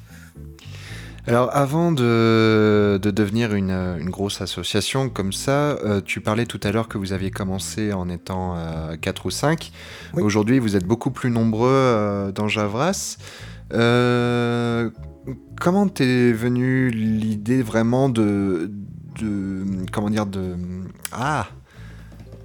Alors, 1.27 1.55
avant 1.55 1.93
de, 1.93 2.99
de 3.01 3.11
devenir 3.11 3.55
une, 3.55 3.71
euh, 3.71 3.99
une 3.99 4.11
grosse 4.11 4.41
association 4.41 5.11
comme 5.11 5.33
ça, 5.33 5.77
euh, 5.85 6.01
tu 6.05 6.21
parlais 6.21 6.47
tout 6.47 6.61
à 6.63 6.73
l'heure 6.73 6.89
que 6.89 6.99
vous 6.99 7.13
aviez 7.13 7.31
commencé 7.31 7.93
en 7.93 8.09
étant 8.09 8.57
4 9.01 9.27
ou 9.27 9.31
5. 9.31 9.71
Oui. 10.15 10.23
Aujourd'hui, 10.23 10.59
vous 10.59 10.77
êtes 10.77 10.87
beaucoup 10.87 11.11
plus 11.11 11.31
nombreux 11.31 11.69
euh, 11.71 12.33
dans 12.33 12.49
Javras. 12.49 13.19
Euh, 13.73 14.91
comment 15.61 15.89
t'es 15.89 16.33
venue 16.33 16.91
l'idée 16.91 17.63
vraiment 17.63 18.09
de, 18.09 18.71
de. 19.21 19.65
Comment 19.93 20.11
dire 20.11 20.27
De. 20.27 20.57
Ah 21.13 21.49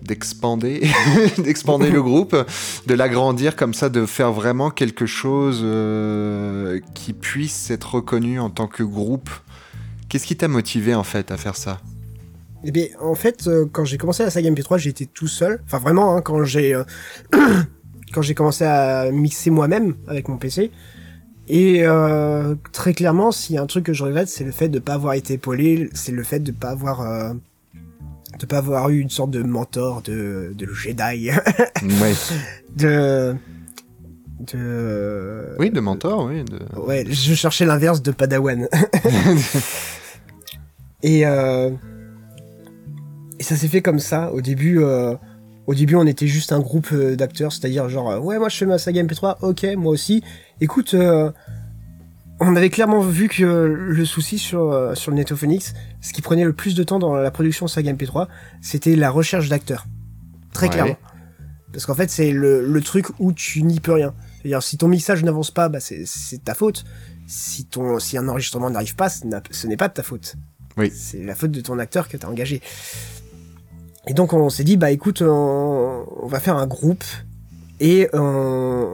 d'expander 0.06 0.82
d'expander 1.38 1.90
le 1.90 2.02
groupe 2.02 2.36
de 2.86 2.94
l'agrandir 2.94 3.56
comme 3.56 3.74
ça 3.74 3.90
de 3.90 4.06
faire 4.06 4.32
vraiment 4.32 4.70
quelque 4.70 5.06
chose 5.06 5.62
euh, 5.64 6.80
qui 6.94 7.14
puisse 7.14 7.72
être 7.72 7.96
reconnu 7.96 8.40
en 8.40 8.50
tant 8.50 8.68
que 8.68 8.84
groupe 8.84 9.30
qu'est-ce 10.10 10.28
qui 10.28 10.38
t'a 10.38 10.48
motivé 10.48 10.96
en 10.96 11.04
fait 11.04 11.32
à 11.32 11.38
faire 11.38 11.56
ça? 11.56 11.82
Eh 12.68 12.72
bien, 12.72 12.88
en 13.00 13.14
fait, 13.14 13.48
euh, 13.48 13.66
quand 13.72 13.86
j'ai 13.86 13.98
commencé 13.98 14.24
la 14.24 14.32
saga 14.32 14.50
MP3, 14.50 14.80
j'étais 14.80 15.06
tout 15.06 15.28
seul. 15.28 15.62
Enfin, 15.66 15.78
vraiment, 15.78 16.16
hein, 16.16 16.22
quand 16.22 16.44
j'ai 16.46 16.74
euh, 16.74 16.84
quand 18.14 18.24
j'ai 18.24 18.34
commencé 18.34 18.64
à 18.64 19.12
mixer 19.12 19.52
moi-même 19.52 19.96
avec 20.08 20.28
mon 20.30 20.38
PC. 20.38 20.72
Et 21.48 21.84
très 22.72 22.96
clairement, 22.96 23.32
s'il 23.32 23.56
y 23.56 23.58
a 23.60 23.62
un 23.62 23.68
truc 23.68 23.86
que 23.86 23.94
je 23.94 24.04
regrette, 24.04 24.30
c'est 24.30 24.44
le 24.44 24.52
fait 24.52 24.68
de 24.68 24.80
pas 24.80 24.96
avoir 24.96 25.14
été 25.14 25.36
épaulé, 25.36 25.92
c'est 25.94 26.12
le 26.12 26.24
fait 26.24 26.40
de 26.40 26.52
pas 26.52 26.70
avoir 26.70 27.36
de 28.40 28.46
pas 28.46 28.58
avoir 28.58 28.90
eu 28.90 29.00
une 29.00 29.10
sorte 29.10 29.32
de 29.32 29.44
mentor, 29.44 30.02
de 30.02 30.54
de 30.56 30.68
Jedi, 30.74 31.32
ouais. 31.82 32.14
de 32.76 33.36
de 34.40 35.56
oui 35.60 35.70
de 35.70 35.80
mentor 35.80 36.26
oui 36.26 36.44
de... 36.44 36.60
Ouais, 36.80 37.06
je 37.10 37.34
cherchais 37.34 37.66
l'inverse 37.66 38.02
de 38.02 38.12
Padawan. 38.12 38.68
et 41.04 41.26
euh, 41.26 41.70
et 43.40 43.44
ça 43.44 43.56
s'est 43.56 43.68
fait 43.68 43.82
comme 43.82 44.00
ça. 44.00 44.32
Au 44.32 44.42
début, 44.42 44.80
euh, 44.80 45.16
au 45.68 45.74
début, 45.74 45.96
on 45.96 46.06
était 46.06 46.28
juste 46.28 46.52
un 46.52 46.60
groupe 46.60 46.90
euh, 46.94 47.16
d'acteurs, 47.16 47.52
c'est-à-dire 47.52 47.90
genre 47.90 48.24
ouais, 48.24 48.38
moi 48.38 48.50
je 48.50 48.58
fais 48.58 48.66
ma 48.66 48.78
saga 48.78 49.04
MP3, 49.04 49.38
ok, 49.42 49.66
moi 49.78 49.92
aussi. 49.92 50.24
Écoute, 50.62 50.94
euh, 50.94 51.32
on 52.40 52.56
avait 52.56 52.70
clairement 52.70 53.00
vu 53.02 53.28
que 53.30 53.44
le 53.44 54.06
souci 54.06 54.38
sur 54.38 54.72
euh, 54.72 54.94
sur 54.96 55.12
le 55.12 55.18
Netophonix, 55.18 55.74
ce 56.02 56.14
qui 56.14 56.22
prenait 56.22 56.44
le 56.44 56.54
plus 56.54 56.76
de 56.76 56.84
temps 56.84 57.00
dans 57.00 57.14
la 57.16 57.32
production 57.32 57.68
saga 57.68 57.94
MP3, 57.94 58.28
c'était 58.62 58.96
la 58.96 59.10
recherche 59.10 59.48
d'acteurs. 59.50 59.86
Très 60.54 60.68
Ouais. 60.68 60.72
clairement. 60.74 60.98
Parce 61.72 61.86
qu'en 61.86 61.96
fait, 61.96 62.10
c'est 62.10 62.32
le, 62.32 62.66
le 62.66 62.82
truc 62.82 63.08
où 63.20 63.34
tu 63.34 63.62
n'y 63.64 63.80
peux 63.82 63.92
rien. 63.94 64.14
C'est-à-dire, 64.38 64.64
si 64.64 64.78
ton 64.78 64.88
mixage 64.88 65.24
n'avance 65.24 65.52
pas, 65.52 65.68
bah, 65.68 65.80
c'est, 65.82 66.04
c'est 66.06 66.38
de 66.38 66.44
ta 66.44 66.54
faute. 66.54 66.86
Si 67.28 67.66
ton, 67.66 68.00
si 68.00 68.18
un 68.18 68.28
enregistrement 68.30 68.70
n'arrive 68.70 68.96
pas, 68.96 69.10
ce 69.10 69.68
n'est 69.68 69.76
pas 69.78 69.88
de 69.90 69.94
ta 69.94 70.04
faute. 70.04 70.36
Oui. 70.78 70.90
C'est 70.96 71.24
la 71.24 71.36
faute 71.36 71.52
de 71.52 71.60
ton 71.60 71.78
acteur 71.80 72.08
que 72.08 72.16
t'as 72.16 72.28
engagé. 72.30 72.62
Et 74.08 74.14
donc, 74.14 74.32
on 74.34 74.50
s'est 74.50 74.64
dit, 74.64 74.78
bah, 74.78 74.92
écoute, 74.92 75.22
on, 75.22 76.06
on 76.22 76.28
va 76.28 76.40
faire 76.40 76.56
un 76.58 76.68
groupe 76.68 77.04
et 77.82 78.08
on, 78.14 78.20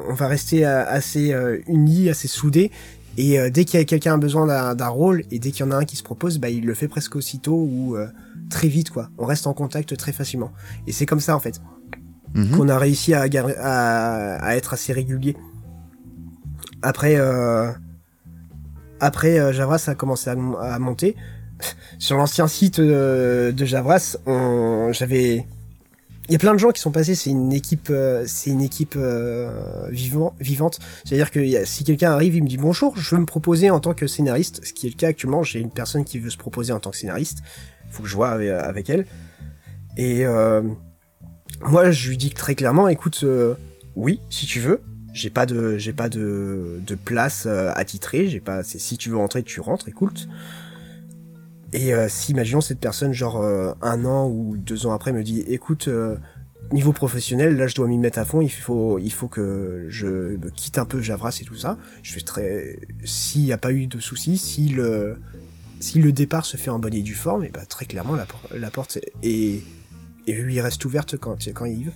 on 0.08 0.14
va 0.14 0.28
rester 0.28 0.66
assez 0.66 1.34
euh, 1.34 1.60
unis, 1.68 2.10
assez 2.10 2.28
soudés. 2.28 2.72
Et 3.18 3.40
euh, 3.40 3.50
dès 3.50 3.66
qu'il 3.66 3.80
y 3.80 3.82
a 3.84 3.86
quelqu'un 3.86 4.14
a 4.14 4.18
besoin 4.18 4.74
d'un, 4.76 4.88
rôle 4.88 5.24
et 5.32 5.40
dès 5.40 5.52
qu'il 5.52 5.66
y 5.66 5.68
en 5.68 5.72
a 5.72 5.76
un 5.78 5.86
qui 5.86 5.96
se 5.96 6.04
propose, 6.04 6.38
bah, 6.40 6.50
il 6.50 6.66
le 6.66 6.74
fait 6.74 6.88
presque 6.88 7.16
aussitôt 7.16 7.68
ou 7.70 7.96
euh, 7.96 8.08
très 8.50 8.68
vite, 8.68 8.90
quoi. 8.90 9.10
On 9.18 9.26
reste 9.26 9.48
en 9.48 9.54
contact 9.54 9.96
très 9.98 10.12
facilement. 10.14 10.52
Et 10.88 10.92
c'est 10.92 11.06
comme 11.06 11.20
ça, 11.20 11.36
en 11.36 11.40
fait 11.40 11.62
Mhm. 12.34 12.52
qu'on 12.56 12.70
a 12.70 12.78
réussi 12.80 13.14
à, 13.14 13.28
gar- 13.28 13.52
à, 13.60 14.36
à 14.38 14.56
être 14.56 14.74
assez 14.74 14.94
régulier. 14.94 15.36
Après, 16.82 17.16
euh, 17.18 17.70
après 19.02 19.38
euh, 19.38 19.52
Javras 19.52 19.84
a 19.88 19.96
commencé 19.96 20.30
à, 20.30 20.34
à 20.62 20.80
monter. 20.80 21.18
Sur 22.00 22.16
l'ancien 22.18 22.48
site 22.48 22.80
euh, 22.80 23.52
de 23.52 23.66
Javras, 23.66 24.16
j'avais, 24.94 25.46
il 26.32 26.34
y 26.34 26.36
a 26.38 26.40
plein 26.40 26.54
de 26.54 26.60
gens 26.60 26.72
qui 26.72 26.80
sont 26.80 26.92
passés. 26.92 27.14
C'est 27.14 27.30
une 27.30 27.52
équipe, 27.52 27.90
euh, 27.90 28.24
c'est 28.26 28.52
une 28.52 28.62
équipe 28.62 28.96
euh, 28.96 29.90
vivant, 29.90 30.34
vivante. 30.40 30.80
C'est-à-dire 31.04 31.30
que 31.30 31.66
si 31.66 31.84
quelqu'un 31.84 32.12
arrive, 32.12 32.36
il 32.36 32.44
me 32.44 32.48
dit 32.48 32.56
bonjour, 32.56 32.96
je 32.96 33.14
veux 33.14 33.20
me 33.20 33.26
proposer 33.26 33.70
en 33.70 33.82
tant 33.82 33.94
que 33.94 34.08
scénariste, 34.08 34.66
ce 34.66 34.72
qui 34.72 34.88
est 34.88 34.92
le 34.92 34.96
cas 34.96 35.10
actuellement. 35.10 35.44
J'ai 35.44 35.60
une 35.60 35.72
personne 35.72 36.06
qui 36.06 36.20
veut 36.20 36.30
se 36.30 36.38
proposer 36.38 36.72
en 36.72 36.80
tant 36.80 36.92
que 36.92 36.98
scénariste. 36.98 37.40
Faut 37.90 38.04
que 38.04 38.08
je 38.08 38.16
vois 38.16 38.30
avec, 38.30 38.50
avec 38.50 38.90
elle. 38.90 39.06
Et 39.98 40.26
euh, 40.26 40.62
moi, 41.62 41.92
je 41.92 42.10
lui 42.10 42.18
dis 42.18 42.32
très 42.32 42.56
clairement, 42.56 42.88
écoute, 42.88 43.22
euh, 43.24 43.56
oui, 43.96 44.22
si 44.30 44.46
tu 44.46 44.60
veux. 44.60 44.82
J'ai 45.14 45.30
pas 45.30 45.46
de, 45.46 45.78
j'ai 45.78 45.92
pas 45.92 46.08
de, 46.08 46.80
place 47.04 47.44
euh, 47.46 47.72
attitrée. 47.76 48.28
J'ai 48.28 48.40
pas. 48.40 48.64
Si 48.64 48.98
tu 48.98 49.10
veux 49.10 49.18
rentrer, 49.18 49.44
tu 49.44 49.60
rentres. 49.60 49.90
Écoute. 49.90 50.30
Et 51.74 51.94
euh, 51.94 52.08
si, 52.10 52.32
imaginons 52.32 52.62
cette 52.62 52.80
personne, 52.80 53.14
genre 53.14 53.42
euh, 53.42 53.74
un 53.82 54.06
an 54.06 54.28
ou 54.28 54.58
deux 54.58 54.86
ans 54.86 54.94
après, 54.94 55.14
me 55.14 55.24
dit, 55.24 55.42
écoute, 55.48 55.88
euh, 55.88 56.18
niveau 56.72 56.92
professionnel, 56.92 57.56
là, 57.56 57.68
je 57.68 57.76
dois 57.76 57.88
m'y 57.88 57.98
mettre 57.98 58.20
à 58.20 58.26
fond. 58.26 58.42
Il 58.42 58.52
faut, 58.52 59.00
il 59.00 59.12
faut 59.12 59.28
que 59.28 59.86
je 59.90 60.08
me 60.08 60.50
quitte 60.50 60.78
un 60.78 60.86
peu 60.86 61.02
Javras 61.02 61.38
et 61.42 61.46
tout 61.46 61.56
ça. 61.56 61.78
Je 62.04 62.14
fais 62.14 62.22
très. 62.22 62.80
S'il 63.06 63.44
n'y 63.44 63.54
a 63.54 63.58
pas 63.58 63.72
eu 63.72 63.88
de 63.88 64.00
soucis, 64.00 64.38
si 64.38 64.70
le, 64.70 65.18
si 65.80 66.00
le 66.00 66.12
départ 66.12 66.46
se 66.46 66.58
fait 66.58 66.70
en 66.70 66.80
bonne 66.80 66.94
et 66.94 67.02
due 67.02 67.16
forme, 67.16 67.46
et 67.46 67.50
bah 67.50 67.66
très 67.66 67.86
clairement, 67.86 68.16
la, 68.16 68.28
la 68.56 68.70
porte 68.70 69.00
est 69.24 69.64
et 70.28 70.34
lui 70.34 70.62
reste 70.62 70.84
ouverte 70.86 71.18
quand, 71.18 71.48
quand 71.54 71.66
il 71.66 71.86
veut. 71.86 71.94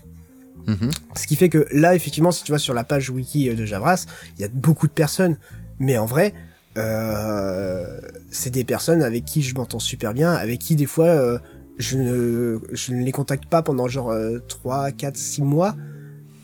Mhm. 0.67 0.91
Ce 1.15 1.27
qui 1.27 1.35
fait 1.35 1.49
que 1.49 1.67
là, 1.71 1.95
effectivement, 1.95 2.31
si 2.31 2.43
tu 2.43 2.51
vas 2.51 2.57
sur 2.57 2.73
la 2.73 2.83
page 2.83 3.09
wiki 3.09 3.53
de 3.53 3.65
Javras, 3.65 4.05
il 4.37 4.41
y 4.41 4.45
a 4.45 4.47
beaucoup 4.47 4.87
de 4.87 4.93
personnes, 4.93 5.37
mais 5.79 5.97
en 5.97 6.05
vrai, 6.05 6.33
euh, 6.33 6.39
c'est 6.75 8.49
des 8.49 8.63
personnes 8.63 9.01
avec 9.01 9.25
qui 9.25 9.41
je 9.41 9.55
m'entends 9.55 9.79
super 9.79 10.13
bien, 10.13 10.33
avec 10.33 10.59
qui 10.59 10.75
des 10.75 10.85
fois 10.85 11.07
euh, 11.07 11.39
je, 11.77 11.97
ne, 11.97 12.59
je 12.71 12.93
ne 12.93 13.03
les 13.03 13.11
contacte 13.11 13.45
pas 13.45 13.61
pendant 13.61 13.87
genre 13.87 14.11
euh, 14.11 14.39
3, 14.47 14.91
4, 14.91 15.17
6 15.17 15.41
mois, 15.41 15.75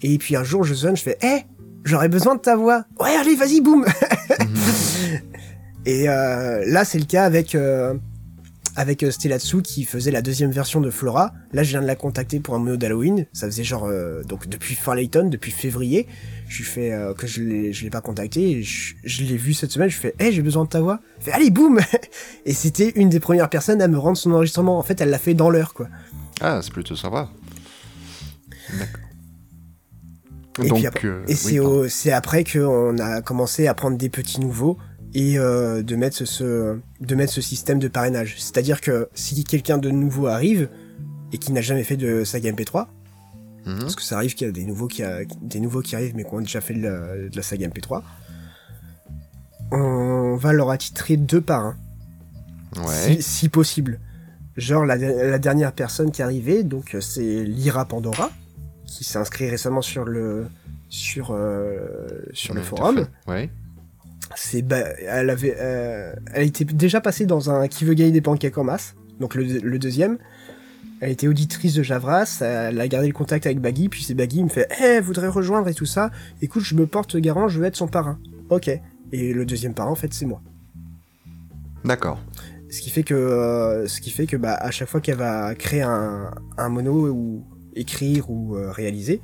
Et 0.01 0.17
puis 0.17 0.36
un 0.36 0.43
jour, 0.43 0.63
je 0.63 0.73
sonne, 0.73 0.95
je 0.97 1.03
fais, 1.03 1.17
hé, 1.21 1.45
j'aurais 1.84 2.09
besoin 2.09 2.36
de 2.36 2.41
ta 2.41 2.55
voix. 2.55 2.86
Ouais, 2.99 3.15
allez, 3.19 3.36
vas-y, 3.36 3.61
boum. 3.61 3.86
Et 5.86 6.07
euh, 6.09 6.63
là, 6.67 6.86
c'est 6.86 6.99
le 6.99 7.05
cas 7.05 7.25
avec 7.25 7.55
euh, 7.55 7.95
avec 8.75 9.03
euh, 9.03 9.11
Stellatsu 9.11 9.61
qui 9.61 9.84
faisait 9.84 10.11
la 10.11 10.21
deuxième 10.21 10.51
version 10.51 10.82
de 10.82 10.89
Flora. 10.89 11.34
Là, 11.53 11.63
je 11.63 11.71
viens 11.71 11.82
de 11.82 11.88
la 11.88 11.95
contacter 11.95 12.39
pour 12.39 12.55
un 12.55 12.59
mono 12.59 12.77
d'Halloween. 12.77 13.25
Ça 13.34 13.47
faisait 13.47 13.63
genre 13.63 13.86
euh, 13.86 14.23
donc 14.23 14.47
depuis 14.47 14.75
Farlayton, 14.75 15.29
depuis 15.29 15.51
février. 15.51 16.07
Je 16.51 16.57
lui 16.57 16.63
fais 16.65 16.91
euh, 16.91 17.13
que 17.13 17.27
je 17.27 17.41
l'ai 17.41 17.71
je 17.71 17.85
l'ai 17.85 17.89
pas 17.89 18.01
contacté. 18.01 18.51
Et 18.51 18.61
je 18.63 18.95
je 19.05 19.23
l'ai 19.23 19.37
vu 19.37 19.53
cette 19.53 19.71
semaine. 19.71 19.89
Je 19.89 19.95
fais, 19.95 20.13
hé, 20.19 20.33
j'ai 20.33 20.41
besoin 20.41 20.65
de 20.65 20.69
ta 20.69 20.81
voix. 20.81 20.99
Elle 21.19 21.23
fait, 21.23 21.31
allez, 21.31 21.49
boum. 21.49 21.79
Et 22.45 22.51
c'était 22.53 22.89
une 22.97 23.07
des 23.07 23.21
premières 23.21 23.49
personnes 23.49 23.81
à 23.81 23.87
me 23.87 23.97
rendre 23.97 24.17
son 24.17 24.33
enregistrement. 24.33 24.77
En 24.77 24.83
fait, 24.83 24.99
elle 24.99 25.09
l'a 25.11 25.17
fait 25.17 25.33
dans 25.33 25.49
l'heure, 25.49 25.73
quoi. 25.73 25.87
Ah, 26.41 26.59
c'est 26.61 26.73
plutôt 26.73 26.97
sympa. 26.97 27.29
D'accord. 28.77 29.05
Et 30.65 30.67
Donc, 30.67 30.77
puis 30.79 30.87
après- 30.87 31.07
euh, 31.07 31.23
Et 31.27 31.31
oui, 31.31 31.35
c'est 31.37 31.59
au- 31.59 31.87
c'est 31.87 32.11
après 32.11 32.43
qu'on 32.43 32.97
a 32.99 33.21
commencé 33.21 33.67
à 33.67 33.73
prendre 33.73 33.97
des 33.97 34.09
petits 34.09 34.41
nouveaux 34.41 34.77
et 35.13 35.39
euh, 35.39 35.81
de 35.83 35.95
mettre 35.95 36.17
ce, 36.17 36.25
ce 36.25 36.77
de 36.99 37.15
mettre 37.15 37.31
ce 37.31 37.39
système 37.41 37.79
de 37.79 37.87
parrainage. 37.87 38.35
C'est-à-dire 38.39 38.81
que 38.81 39.07
si 39.13 39.41
quelqu'un 39.45 39.77
de 39.77 39.89
nouveau 39.89 40.27
arrive 40.27 40.67
et 41.31 41.37
qui 41.37 41.53
n'a 41.53 41.61
jamais 41.61 41.83
fait 41.85 41.95
de 41.95 42.25
saga 42.25 42.51
MP3, 42.51 42.87
Mhm. 43.66 43.80
parce 43.80 43.95
que 43.95 44.01
ça 44.01 44.16
arrive 44.18 44.34
qu'il 44.34 44.47
y 44.47 44.49
a 44.49 44.53
des 44.53 44.66
nouveaux 44.66 44.88
qui 44.88 45.03
a, 45.03 45.20
des 45.41 45.59
nouveaux 45.59 45.82
qui 45.82 45.95
arrivent 45.95 46.16
mais 46.16 46.24
qui 46.24 46.34
ont 46.34 46.39
déjà 46.39 46.62
fait 46.62 46.74
de 46.74 46.82
la, 46.82 47.30
de 47.30 47.36
la 47.36 47.41
saga 47.43 47.68
MP3, 47.68 48.01
on 49.72 50.36
va 50.36 50.53
leur 50.53 50.70
attitrer 50.72 51.18
deux 51.18 51.41
par 51.41 51.62
un, 51.66 51.76
Ouais. 52.78 53.18
si, 53.18 53.22
si 53.22 53.49
possible. 53.49 53.99
Genre 54.57 54.86
la, 54.86 54.95
la 54.95 55.39
dernière 55.39 55.74
personne 55.74 56.12
qui 56.12 56.22
est 56.22 56.26
arrivée, 56.26 56.64
donc 56.64 56.95
euh, 56.95 57.01
c'est 57.01 57.43
Lyra 57.43 57.86
Pandora, 57.86 58.32
qui 58.86 59.03
s'est 59.03 59.18
inscrit 59.18 59.49
récemment 59.49 59.82
sur 59.82 60.05
le 60.05 60.47
sur 60.89 61.32
euh, 61.32 61.80
sur 62.34 62.53
le 62.53 62.62
forum. 62.62 63.07
Ouais. 63.28 63.49
C'est 64.36 64.66
elle 65.07 65.30
avait 65.30 65.55
euh, 65.59 66.14
elle 66.34 66.47
était 66.47 66.64
déjà 66.66 67.01
passée 67.01 67.26
dans 67.26 67.49
un 67.49 67.68
qui 67.68 67.84
veut 67.86 67.93
gagner 67.93 68.12
des 68.12 68.22
pancakes 68.22 68.57
en 68.57 68.64
masse, 68.64 68.95
donc 69.20 69.36
le, 69.36 69.43
le 69.43 69.80
deuxième. 69.80 70.18
Elle 71.01 71.11
était 71.11 71.27
auditrice 71.27 71.73
de 71.73 71.83
Javras, 71.83 72.37
elle 72.41 72.79
a 72.79 72.87
gardé 72.87 73.07
le 73.07 73.13
contact 73.13 73.47
avec 73.47 73.59
Baggy, 73.59 73.89
puis 73.89 74.03
c'est 74.03 74.13
Baggy 74.13 74.37
il 74.37 74.45
me 74.45 74.49
fait 74.49 74.67
"Eh, 74.81 74.99
voudrait 75.01 75.27
rejoindre 75.27 75.67
et 75.67 75.73
tout 75.73 75.87
ça. 75.87 76.11
Écoute, 76.41 76.63
je 76.63 76.75
me 76.75 76.85
porte 76.85 77.17
garant, 77.17 77.47
je 77.47 77.59
veux 77.59 77.65
être 77.65 77.75
son 77.75 77.87
parrain." 77.87 78.19
OK. 78.49 78.69
Et 79.11 79.33
le 79.33 79.45
deuxième 79.45 79.73
parrain 79.73 79.91
en 79.91 79.95
fait, 79.95 80.13
c'est 80.13 80.27
moi. 80.27 80.41
D'accord. 81.83 82.19
Ce 82.69 82.79
qui 82.81 82.89
fait 82.89 83.03
que, 83.03 83.15
euh, 83.15 83.87
ce 83.87 83.99
qui 83.99 84.11
fait 84.11 84.27
que, 84.27 84.37
bah, 84.37 84.53
à 84.53 84.71
chaque 84.71 84.87
fois 84.87 85.01
qu'elle 85.01 85.17
va 85.17 85.55
créer 85.55 85.81
un, 85.81 86.31
un 86.57 86.69
mono 86.69 87.09
ou 87.09 87.43
écrire 87.75 88.29
ou 88.29 88.55
euh, 88.55 88.71
réaliser, 88.71 89.21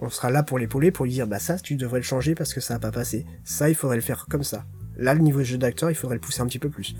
on 0.00 0.10
sera 0.10 0.30
là 0.30 0.42
pour 0.42 0.58
l'épauler, 0.58 0.90
pour 0.90 1.06
lui 1.06 1.12
dire, 1.12 1.26
bah 1.26 1.38
ça, 1.38 1.58
tu 1.58 1.76
devrais 1.76 2.00
le 2.00 2.04
changer 2.04 2.34
parce 2.34 2.52
que 2.52 2.60
ça 2.60 2.74
a 2.74 2.78
pas 2.78 2.90
passé. 2.90 3.24
Ça, 3.44 3.68
il 3.68 3.74
faudrait 3.74 3.96
le 3.96 4.02
faire 4.02 4.26
comme 4.28 4.44
ça. 4.44 4.66
Là, 4.96 5.14
le 5.14 5.20
niveau 5.20 5.38
de 5.40 5.44
jeu 5.44 5.58
d'acteur, 5.58 5.90
il 5.90 5.94
faudrait 5.94 6.16
le 6.16 6.20
pousser 6.20 6.40
un 6.42 6.46
petit 6.46 6.58
peu 6.58 6.68
plus. 6.68 6.94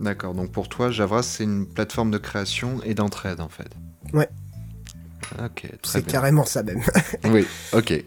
D'accord. 0.00 0.34
Donc 0.34 0.52
pour 0.52 0.68
toi, 0.68 0.90
Javras, 0.90 1.22
c'est 1.22 1.44
une 1.44 1.66
plateforme 1.66 2.10
de 2.10 2.18
création 2.18 2.80
et 2.84 2.94
d'entraide 2.94 3.40
en 3.40 3.48
fait. 3.48 3.68
Ouais. 4.12 4.28
Ok, 5.42 5.66
très 5.82 6.00
C'est 6.00 6.06
carrément 6.06 6.44
ça 6.44 6.62
même. 6.62 6.82
Oui, 7.24 7.46
ok. 7.72 8.04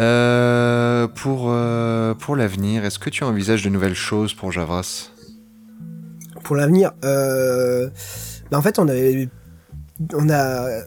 Euh, 0.00 1.06
pour 1.06 1.46
euh, 1.48 2.14
pour 2.14 2.36
l'avenir, 2.36 2.84
est-ce 2.84 2.98
que 2.98 3.10
tu 3.10 3.22
envisages 3.22 3.62
de 3.62 3.68
nouvelles 3.68 3.94
choses 3.94 4.32
pour 4.32 4.50
Javras 4.50 5.12
pour 6.42 6.56
l'avenir, 6.56 6.92
euh, 7.04 7.88
bah, 8.50 8.58
en 8.58 8.62
fait, 8.62 8.78
on 8.78 8.88
avait, 8.88 9.28
on 10.14 10.28
a, 10.28 10.82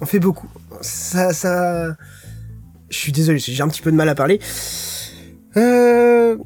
on 0.00 0.06
fait 0.06 0.18
beaucoup. 0.18 0.48
Ça, 0.80 1.32
ça, 1.32 1.96
je 2.90 2.96
suis 2.96 3.12
désolé, 3.12 3.38
j'ai 3.38 3.62
un 3.62 3.68
petit 3.68 3.82
peu 3.82 3.90
de 3.90 3.96
mal 3.96 4.08
à 4.08 4.14
parler. 4.14 4.40
Euh, 5.56 6.36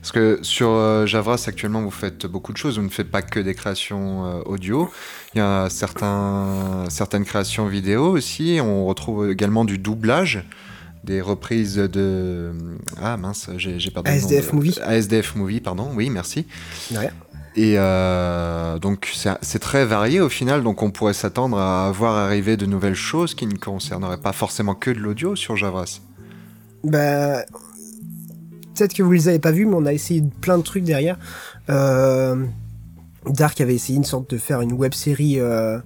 Parce 0.00 0.12
que 0.12 0.38
sur 0.42 0.68
euh, 0.70 1.06
Javras, 1.06 1.44
actuellement, 1.46 1.80
vous 1.82 1.90
faites 1.90 2.26
beaucoup 2.26 2.52
de 2.52 2.58
choses. 2.58 2.78
Vous 2.78 2.84
ne 2.84 2.90
faites 2.90 3.10
pas 3.10 3.22
que 3.22 3.40
des 3.40 3.54
créations 3.54 4.26
euh, 4.26 4.42
audio. 4.44 4.90
Il 5.34 5.38
y 5.38 5.40
a 5.40 5.68
certains, 5.70 6.84
certaines 6.90 7.24
créations 7.24 7.66
vidéo 7.66 8.10
aussi. 8.10 8.58
On 8.62 8.84
retrouve 8.86 9.30
également 9.30 9.64
du 9.64 9.78
doublage, 9.78 10.44
des 11.04 11.20
reprises 11.22 11.76
de... 11.76 12.52
Ah 13.00 13.16
mince, 13.16 13.48
j'ai 13.56 13.78
perdu 13.90 14.10
le 14.10 14.16
nom 14.16 14.22
ASDF 14.24 14.50
de- 14.50 14.56
Movie. 14.56 14.78
ASDF 14.82 15.34
Movie, 15.36 15.60
pardon. 15.60 15.90
Oui, 15.94 16.10
merci. 16.10 16.46
de 16.90 16.98
rien. 16.98 17.10
Et 17.56 17.74
euh, 17.78 18.78
donc 18.78 19.10
c'est 19.12 19.30
c'est 19.42 19.58
très 19.58 19.84
varié 19.84 20.20
au 20.20 20.28
final, 20.28 20.62
donc 20.62 20.82
on 20.82 20.92
pourrait 20.92 21.14
s'attendre 21.14 21.58
à 21.58 21.90
voir 21.90 22.14
arriver 22.14 22.56
de 22.56 22.64
nouvelles 22.64 22.94
choses 22.94 23.34
qui 23.34 23.44
ne 23.48 23.56
concerneraient 23.56 24.20
pas 24.20 24.30
forcément 24.32 24.76
que 24.76 24.92
de 24.92 25.00
l'audio 25.00 25.34
sur 25.34 25.56
Javras. 25.56 26.00
Bah, 26.84 27.42
peut-être 28.80 28.94
que 28.94 29.02
vous 29.02 29.12
les 29.12 29.28
avez 29.28 29.38
pas 29.38 29.52
vus, 29.52 29.66
mais 29.66 29.74
on 29.76 29.84
a 29.84 29.92
essayé 29.92 30.22
plein 30.40 30.56
de 30.56 30.62
trucs 30.62 30.84
derrière. 30.84 31.18
Euh, 31.68 32.46
Dark 33.26 33.60
avait 33.60 33.74
essayé 33.74 33.98
une 33.98 34.04
sorte 34.04 34.30
de 34.30 34.38
faire 34.38 34.62
une 34.62 34.72
web 34.72 34.94
série 34.94 35.38
euh, 35.38 35.78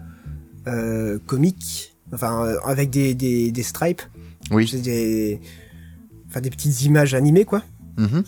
euh, 0.69 1.19
comique, 1.27 1.97
enfin 2.13 2.47
euh, 2.47 2.57
avec 2.65 2.91
des, 2.91 3.15
des, 3.15 3.51
des 3.51 3.63
stripes, 3.65 4.03
Oui. 4.53 4.71
des, 4.81 5.41
enfin 6.29 6.41
des 6.41 6.51
petites 6.51 6.83
images 6.83 7.15
animées 7.15 7.45
quoi. 7.45 7.63
Mhm. 7.99 8.23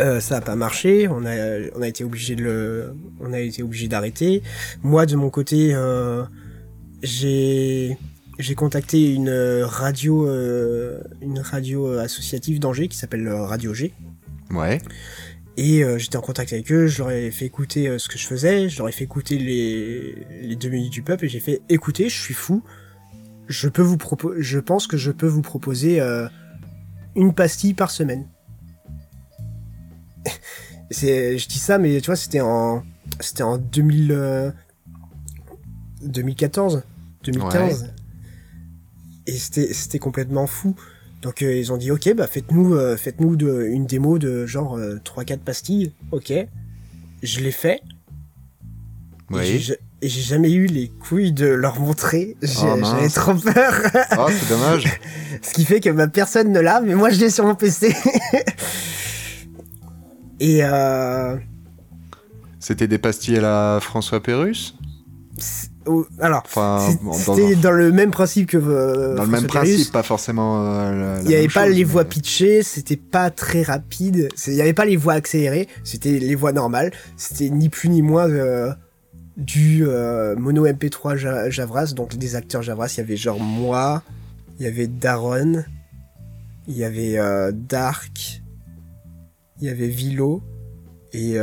Euh, 0.00 0.18
ça 0.20 0.38
a 0.38 0.40
pas 0.40 0.56
marché, 0.56 1.08
on 1.08 1.26
a, 1.26 1.58
on 1.76 1.82
a 1.82 1.88
été 1.88 2.02
obligé 2.04 2.34
de 2.34 2.42
le, 2.42 2.94
on 3.20 3.34
a 3.34 3.40
été 3.40 3.62
obligé 3.62 3.86
d'arrêter. 3.86 4.42
Moi 4.82 5.04
de 5.04 5.14
mon 5.16 5.28
côté, 5.28 5.74
euh, 5.74 6.22
j'ai, 7.02 7.98
j'ai 8.40 8.54
contacté 8.54 9.12
une 9.14 9.30
radio, 9.62 10.26
euh, 10.26 11.00
une 11.20 11.38
radio 11.40 11.92
associative 11.98 12.58
d'Angers 12.60 12.88
qui 12.88 12.96
s'appelle 12.96 13.26
euh, 13.26 13.44
Radio 13.44 13.72
G. 13.74 13.92
Ouais. 14.50 14.80
Et 15.56 15.84
euh, 15.84 15.98
j'étais 15.98 16.16
en 16.16 16.20
contact 16.22 16.52
avec 16.52 16.70
eux, 16.72 16.86
je 16.86 16.98
leur 16.98 17.10
ai 17.10 17.30
fait 17.30 17.44
écouter 17.44 17.86
euh, 17.88 17.98
ce 17.98 18.08
que 18.08 18.18
je 18.18 18.26
faisais, 18.26 18.68
je 18.68 18.78
leur 18.78 18.88
ai 18.88 18.92
fait 18.92 19.04
écouter 19.04 19.36
les, 19.38 20.26
les 20.42 20.56
deux 20.56 20.68
minutes 20.70 20.92
du 20.92 21.02
peuple 21.02 21.26
et 21.26 21.28
j'ai 21.28 21.40
fait 21.40 21.60
écoutez, 21.68 22.08
je 22.08 22.18
suis 22.18 22.34
fou, 22.34 22.62
je 23.48 23.68
peux 23.68 23.82
vous 23.82 23.96
propo- 23.96 24.34
je 24.38 24.58
pense 24.58 24.86
que 24.86 24.96
je 24.96 25.10
peux 25.10 25.26
vous 25.26 25.42
proposer 25.42 26.00
euh, 26.00 26.28
une 27.14 27.34
pastille 27.34 27.74
par 27.74 27.90
semaine. 27.90 28.26
C'est, 30.90 31.38
je 31.38 31.46
dis 31.48 31.58
ça, 31.58 31.78
mais 31.78 32.00
tu 32.00 32.06
vois, 32.06 32.16
c'était 32.16 32.40
en, 32.40 32.82
c'était 33.20 33.42
en 33.42 33.58
2000, 33.58 34.12
euh, 34.12 34.50
2014, 36.02 36.82
2015. 37.24 37.92
Et 39.26 39.32
c'était, 39.36 39.72
c'était 39.74 39.98
complètement 39.98 40.46
fou. 40.46 40.74
Donc 41.22 41.42
euh, 41.42 41.54
ils 41.54 41.72
ont 41.72 41.76
dit 41.76 41.90
ok 41.90 42.14
bah 42.14 42.26
faites-nous 42.26 42.74
euh, 42.74 42.96
faites-nous 42.96 43.36
de, 43.36 43.66
une 43.70 43.84
démo 43.86 44.18
de 44.18 44.46
genre 44.46 44.78
3-4 44.78 45.38
pastilles. 45.38 45.92
Ok. 46.12 46.32
Je 47.22 47.40
l'ai 47.40 47.52
fait. 47.52 47.80
Oui. 49.30 49.66
Et 50.02 50.08
j'ai 50.08 50.22
jamais 50.22 50.50
eu 50.50 50.64
les 50.64 50.88
couilles 50.88 51.32
de 51.32 51.46
leur 51.46 51.78
montrer. 51.78 52.36
J'ai- 52.40 52.60
Oh. 52.64 52.78
J'avais 52.82 53.08
trop 53.10 53.34
peur. 53.34 53.74
Oh, 54.18 54.28
c'est 54.30 54.48
dommage. 54.48 54.84
Ce 55.42 55.52
qui 55.52 55.66
fait 55.66 55.80
que 55.80 55.90
ma 55.90 56.08
personne 56.08 56.52
ne 56.52 56.60
l'a, 56.60 56.80
mais 56.80 56.94
moi 56.94 57.10
je 57.10 57.20
l'ai 57.20 57.28
sur 57.30 57.44
mon 57.44 57.54
PC. 57.54 57.94
Et 60.40 60.64
euh, 60.64 61.36
C'était 62.58 62.88
des 62.88 62.96
pastilles 62.98 63.36
à 63.36 63.40
la 63.42 63.78
François 63.82 64.22
Pérus 64.22 64.74
alors, 66.20 66.42
Enfin, 66.44 66.86
c'est- 66.90 67.02
dans, 67.04 67.12
c'était 67.12 67.54
dans 67.56 67.70
le 67.70 67.90
même 67.90 68.10
principe 68.10 68.48
que 68.48 68.56
euh, 68.58 69.16
dans 69.16 69.24
le 69.24 69.30
même 69.30 69.46
Pérus. 69.46 69.70
principe, 69.70 69.92
pas 69.92 70.02
forcément. 70.02 70.62
euh, 70.64 71.18
Il 71.22 71.28
n'y 71.28 71.34
avait 71.34 71.48
pas 71.48 71.64
chose, 71.66 71.74
les 71.74 71.84
mais- 71.84 71.90
voix 71.90 72.04
pitchées, 72.04 72.62
c'était 72.62 72.96
pas 72.96 73.30
très 73.30 73.62
rapide, 73.62 74.28
il 74.46 74.54
n'y 74.54 74.60
avait 74.60 74.74
pas 74.74 74.84
les 74.84 74.96
voix 74.96 75.14
accélérées, 75.14 75.68
c'était 75.84 76.18
les 76.18 76.34
voix 76.34 76.52
normales, 76.52 76.92
c'était 77.16 77.48
ni 77.50 77.68
plus 77.70 77.88
ni 77.88 78.02
moins 78.02 78.28
euh, 78.28 78.72
du 79.36 79.84
euh, 79.86 80.36
mono 80.36 80.66
MP3 80.66 81.16
Ja- 81.16 81.48
Javras, 81.50 81.94
donc 81.94 82.16
des 82.16 82.36
acteurs 82.36 82.62
Javras, 82.62 82.92
il 82.96 82.98
y 82.98 83.00
avait 83.02 83.16
genre 83.16 83.40
moi, 83.40 84.02
il 84.58 84.66
y 84.66 84.68
avait 84.68 84.86
Daron, 84.86 85.64
il 86.68 86.76
y 86.76 86.84
avait 86.84 87.18
Dark, 87.52 88.42
il 89.60 89.66
y 89.66 89.70
avait 89.70 89.88
Vilo 89.88 90.42
et, 91.14 91.36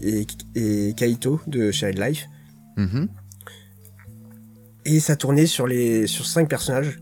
et, 0.00 0.26
et 0.54 0.94
Kaito 0.96 1.40
de 1.48 1.70
Child 1.72 1.98
Life. 1.98 2.26
Mhm. 2.76 3.08
et 4.84 5.00
ça 5.00 5.16
tournait 5.16 5.46
sur 5.46 5.66
les 5.66 6.06
sur 6.06 6.26
cinq 6.26 6.48
personnages. 6.48 7.00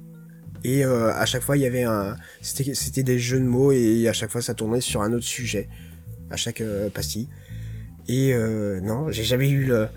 Et 0.62 0.84
euh, 0.84 1.12
à 1.12 1.26
chaque 1.26 1.42
fois 1.42 1.56
il 1.56 1.62
y 1.62 1.66
avait 1.66 1.82
un 1.82 2.16
c'était 2.40 3.02
des 3.02 3.18
jeux 3.18 3.40
de 3.40 3.44
mots 3.44 3.72
et 3.72 4.08
à 4.08 4.12
chaque 4.12 4.30
fois 4.30 4.40
ça 4.40 4.54
tournait 4.54 4.80
sur 4.80 5.02
un 5.02 5.12
autre 5.12 5.26
sujet 5.26 5.68
à 6.30 6.36
chaque 6.36 6.60
euh, 6.60 6.88
pastille. 6.90 7.28
Et 8.08 8.32
euh, 8.32 8.80
non 8.80 9.10
j'ai 9.10 9.24
jamais 9.24 9.48
eu 9.50 9.64
le, 9.64 9.88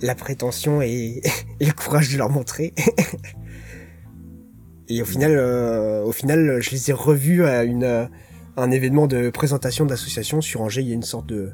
la 0.00 0.14
prétention 0.14 0.80
et, 0.82 1.22
le 1.60 1.72
courage 1.72 2.12
de 2.12 2.18
leur 2.18 2.30
montrer. 2.30 2.72
Et 4.86 5.00
au 5.00 5.06
final 5.06 5.32
euh, 5.34 6.02
au 6.02 6.12
final 6.12 6.60
je 6.60 6.70
les 6.70 6.90
ai 6.90 6.92
revus 6.92 7.44
à 7.44 7.64
une 7.64 8.08
un 8.56 8.70
événement 8.70 9.06
de 9.06 9.30
présentation 9.30 9.86
d'association 9.86 10.40
sur 10.40 10.60
Angers. 10.60 10.82
Il 10.82 10.88
y 10.88 10.92
a 10.92 10.94
une 10.94 11.02
sorte 11.02 11.26
de 11.26 11.52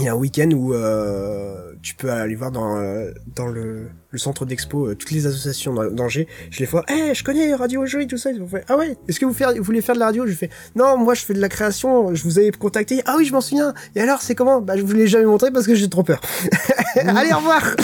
il 0.00 0.04
y 0.04 0.08
a 0.08 0.12
un 0.12 0.16
week-end 0.16 0.48
où 0.52 0.74
euh, 0.74 1.72
tu 1.82 1.94
peux 1.96 2.10
aller 2.10 2.34
voir 2.36 2.50
dans, 2.52 2.76
euh, 2.78 3.10
dans 3.34 3.46
le, 3.48 3.88
le 4.10 4.18
centre 4.18 4.44
d'expo 4.46 4.86
euh, 4.88 4.94
toutes 4.94 5.10
les 5.10 5.26
associations 5.26 5.74
d'A- 5.74 5.90
d'Angers. 5.90 6.28
Je 6.50 6.60
les 6.60 6.66
vois, 6.66 6.84
eh, 6.88 7.14
je 7.14 7.24
connais 7.24 7.52
Radio 7.54 7.84
Jeux 7.86 8.02
et 8.02 8.06
tout 8.06 8.16
ça. 8.16 8.30
Ils 8.30 8.40
m'ont 8.40 8.46
fait, 8.46 8.64
ah 8.68 8.76
ouais, 8.76 8.96
est-ce 9.08 9.18
que 9.18 9.24
vous, 9.26 9.32
faire, 9.34 9.52
vous 9.56 9.62
voulez 9.64 9.80
faire 9.82 9.94
de 9.96 10.00
la 10.00 10.06
radio? 10.06 10.26
Je 10.26 10.34
fais, 10.34 10.50
non, 10.76 10.96
moi 10.98 11.14
je 11.14 11.22
fais 11.22 11.34
de 11.34 11.40
la 11.40 11.48
création, 11.48 12.14
je 12.14 12.22
vous 12.22 12.38
avais 12.38 12.50
contacté. 12.52 13.02
Ah 13.06 13.14
oui, 13.18 13.24
je 13.24 13.32
m'en 13.32 13.40
souviens. 13.40 13.74
Et 13.96 14.00
alors, 14.00 14.22
c'est 14.22 14.34
comment? 14.36 14.60
Bah, 14.60 14.76
je 14.76 14.82
vous 14.82 14.92
l'ai 14.92 15.08
jamais 15.08 15.24
montré 15.26 15.50
parce 15.50 15.66
que 15.66 15.74
j'ai 15.74 15.88
trop 15.88 16.04
peur. 16.04 16.20
Allez, 16.96 17.32
au 17.32 17.38
revoir 17.38 17.62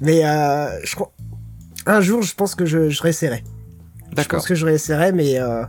Mais 0.00 0.24
euh, 0.24 0.68
je 0.84 0.94
crois... 0.94 1.12
Un 1.86 2.00
jour, 2.00 2.22
je 2.22 2.34
pense 2.34 2.54
que 2.54 2.66
je, 2.66 2.90
je 2.90 3.02
réessayerai. 3.02 3.42
Je 4.10 4.14
D'accord. 4.16 4.38
pense 4.40 4.46
que 4.48 4.54
je 4.54 4.64
réessayerai, 4.66 5.12
mais 5.12 5.38
euh, 5.40 5.62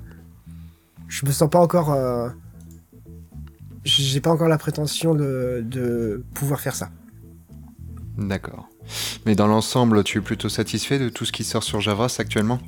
je 1.07 1.25
me 1.25 1.31
sens 1.31 1.49
pas 1.49 1.59
encore. 1.59 1.91
J'ai 3.83 4.21
pas 4.21 4.29
encore 4.31 4.49
la 4.49 4.57
prétention 4.57 5.15
de, 5.15 5.63
de 5.65 6.23
pouvoir 6.33 6.59
faire 6.59 6.75
ça. 6.75 6.89
D'accord. 8.17 8.67
Mais 9.25 9.35
dans 9.35 9.47
l'ensemble, 9.47 10.03
tu 10.03 10.17
es 10.17 10.21
plutôt 10.21 10.49
satisfait 10.49 10.99
de 10.99 11.09
tout 11.09 11.25
ce 11.25 11.31
qui 11.31 11.43
sort 11.43 11.63
sur 11.63 11.79
Javras 11.79 12.15
actuellement? 12.19 12.59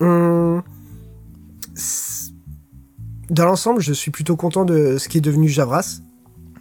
Hum, 0.00 0.62
Dans 3.28 3.44
l'ensemble, 3.44 3.80
je 3.80 3.92
suis 3.92 4.10
plutôt 4.10 4.36
content 4.36 4.64
de 4.64 4.96
ce 4.98 5.08
qui 5.08 5.18
est 5.18 5.22
devenu 5.22 5.48
Javras. 5.48 6.00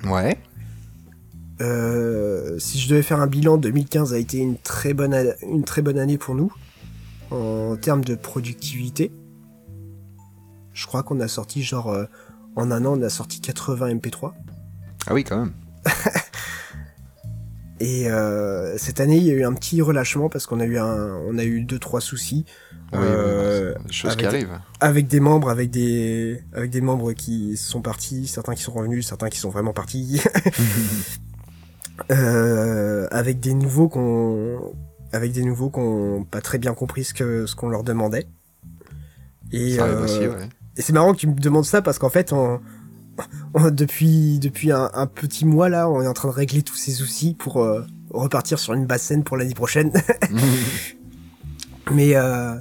Ouais. 0.03 0.37
Euh, 1.61 2.57
si 2.59 2.79
je 2.79 2.89
devais 2.89 3.01
faire 3.01 3.19
un 3.19 3.27
bilan, 3.27 3.57
2015 3.57 4.13
a 4.13 4.17
été 4.17 4.37
une 4.37 4.57
très 4.57 4.93
bonne, 4.93 5.33
une 5.41 5.63
très 5.63 5.81
bonne 5.81 5.99
année 5.99 6.17
pour 6.17 6.35
nous 6.35 6.51
en 7.31 7.75
termes 7.75 8.03
de 8.03 8.15
productivité. 8.15 9.11
Je 10.73 10.87
crois 10.87 11.03
qu'on 11.03 11.19
a 11.19 11.27
sorti 11.27 11.61
genre 11.61 11.89
euh, 11.89 12.05
en 12.55 12.71
un 12.71 12.85
an, 12.85 12.97
on 12.97 13.01
a 13.01 13.09
sorti 13.09 13.39
80 13.41 13.95
MP3. 13.95 14.31
Ah 15.07 15.13
oui, 15.13 15.23
quand 15.23 15.37
même. 15.39 15.53
Et 17.81 18.09
euh, 18.09 18.77
cette 18.77 18.99
année, 18.99 19.15
il 19.17 19.23
y 19.23 19.31
a 19.31 19.33
eu 19.33 19.45
un 19.45 19.53
petit 19.53 19.81
relâchement 19.81 20.27
parce 20.27 20.45
qu'on 20.45 20.59
a 20.59 20.65
eu 20.65 20.77
un, 20.77 21.15
on 21.27 21.37
a 21.37 21.45
eu 21.45 21.61
deux 21.63 21.79
trois 21.79 22.01
soucis 22.01 22.43
Oui, 22.91 22.99
Euh, 23.01 23.73
oui, 23.77 23.85
des 23.87 23.93
choses 23.93 24.15
qui 24.17 24.25
arrivent. 24.25 24.59
avec 24.81 25.07
des 25.07 25.21
membres, 25.21 25.49
avec 25.49 25.69
des, 25.71 26.43
avec 26.53 26.71
des 26.71 26.81
membres 26.81 27.13
qui 27.13 27.55
sont 27.55 27.81
partis, 27.81 28.27
certains 28.27 28.53
qui 28.53 28.63
sont 28.63 28.73
revenus, 28.73 29.07
certains 29.07 29.29
qui 29.29 29.39
sont 29.39 29.49
vraiment 29.49 29.71
partis, 29.71 30.21
euh, 32.11 33.07
avec 33.11 33.39
des 33.39 33.53
nouveaux 33.53 33.87
qu'on, 33.87 34.73
avec 35.13 35.31
des 35.31 35.43
nouveaux 35.43 35.69
qu'on 35.69 36.25
pas 36.29 36.41
très 36.41 36.57
bien 36.57 36.73
compris 36.73 37.05
ce 37.05 37.13
que 37.13 37.45
ce 37.45 37.55
qu'on 37.55 37.69
leur 37.69 37.83
demandait. 37.83 38.27
Et, 39.53 39.77
Ça 39.77 39.83
arrive 39.85 39.95
euh, 39.99 40.03
aussi, 40.03 40.19
ouais. 40.27 40.49
Et 40.79 40.81
c'est 40.81 40.93
marrant 40.93 41.11
que 41.13 41.19
tu 41.19 41.27
me 41.27 41.33
demandes 41.35 41.65
ça 41.65 41.81
parce 41.83 41.99
qu'en 41.99 42.09
fait, 42.09 42.33
on, 42.33 42.59
on- 43.53 43.69
depuis 43.69 44.39
depuis 44.39 44.71
un, 44.71 44.89
un 44.93 45.05
petit 45.05 45.45
mois 45.45 45.69
là, 45.69 45.87
on 45.89 46.01
est 46.01 46.07
en 46.07 46.13
train 46.13 46.29
de 46.29 46.33
régler 46.33 46.63
tous 46.63 46.75
ces 46.77 46.91
soucis 46.91 47.35
pour 47.37 47.61
euh, 47.61 47.85
repartir 48.09 48.57
sur 48.57 48.73
une 48.73 48.85
basse 48.87 49.03
scène 49.03 49.23
pour 49.23 49.37
l'année 49.37 49.53
prochaine. 49.53 49.91
Mais 51.91 52.15
euh, 52.15 52.55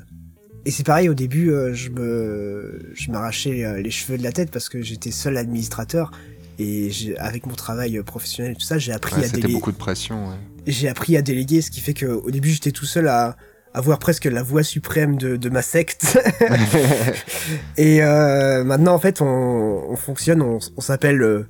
et 0.65 0.71
c'est 0.71 0.85
pareil 0.85 1.09
au 1.09 1.15
début, 1.15 1.51
euh, 1.51 1.75
je 1.75 1.91
me 1.91 2.91
je 2.95 3.11
m'arrachais 3.11 3.65
euh, 3.65 3.81
les 3.81 3.91
cheveux 3.91 4.19
de 4.19 4.23
la 4.23 4.33
tête 4.33 4.51
parce 4.51 4.69
que 4.69 4.83
j'étais 4.83 5.11
seul 5.11 5.37
administrateur 5.37 6.11
et 6.59 6.91
avec 7.19 7.47
mon 7.47 7.55
travail 7.55 8.03
professionnel 8.03 8.53
et 8.53 8.55
tout 8.57 8.63
ça, 8.67 8.79
j'ai 8.79 8.93
appris 8.93 9.15
Ouais, 9.15 9.21
à 9.21 9.25
C'était 9.25 9.37
déléguer. 9.37 9.55
beaucoup 9.55 9.71
de 9.71 9.77
pression, 9.77 10.29
ouais. 10.29 10.35
J'ai 10.67 10.89
appris 10.89 11.17
à 11.17 11.23
déléguer, 11.23 11.63
ce 11.63 11.71
qui 11.71 11.81
fait 11.81 11.95
que 11.95 12.07
au 12.07 12.31
début 12.31 12.51
j'étais 12.51 12.73
tout 12.73 12.85
seul 12.87 13.07
à 13.09 13.37
avoir 13.75 13.99
presque 13.99 14.25
la 14.25 14.43
voix 14.43 14.63
suprême 14.63 15.17
de, 15.17 15.37
de 15.37 15.49
ma 15.49 15.63
secte. 15.63 16.19
et 17.77 18.03
euh, 18.03 18.65
maintenant 18.65 18.95
en 18.95 18.99
fait 18.99 19.21
on, 19.21 19.27
on 19.91 19.97
fonctionne, 19.97 20.43
on, 20.43 20.59
on 20.77 20.81
s'appelle, 20.81 21.23
euh, 21.23 21.47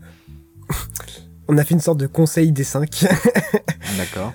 on 1.48 1.58
a 1.58 1.64
fait 1.64 1.74
une 1.74 1.80
sorte 1.80 1.98
de 1.98 2.06
conseil 2.06 2.52
des 2.52 2.64
cinq. 2.64 3.04
D'accord. 3.98 4.34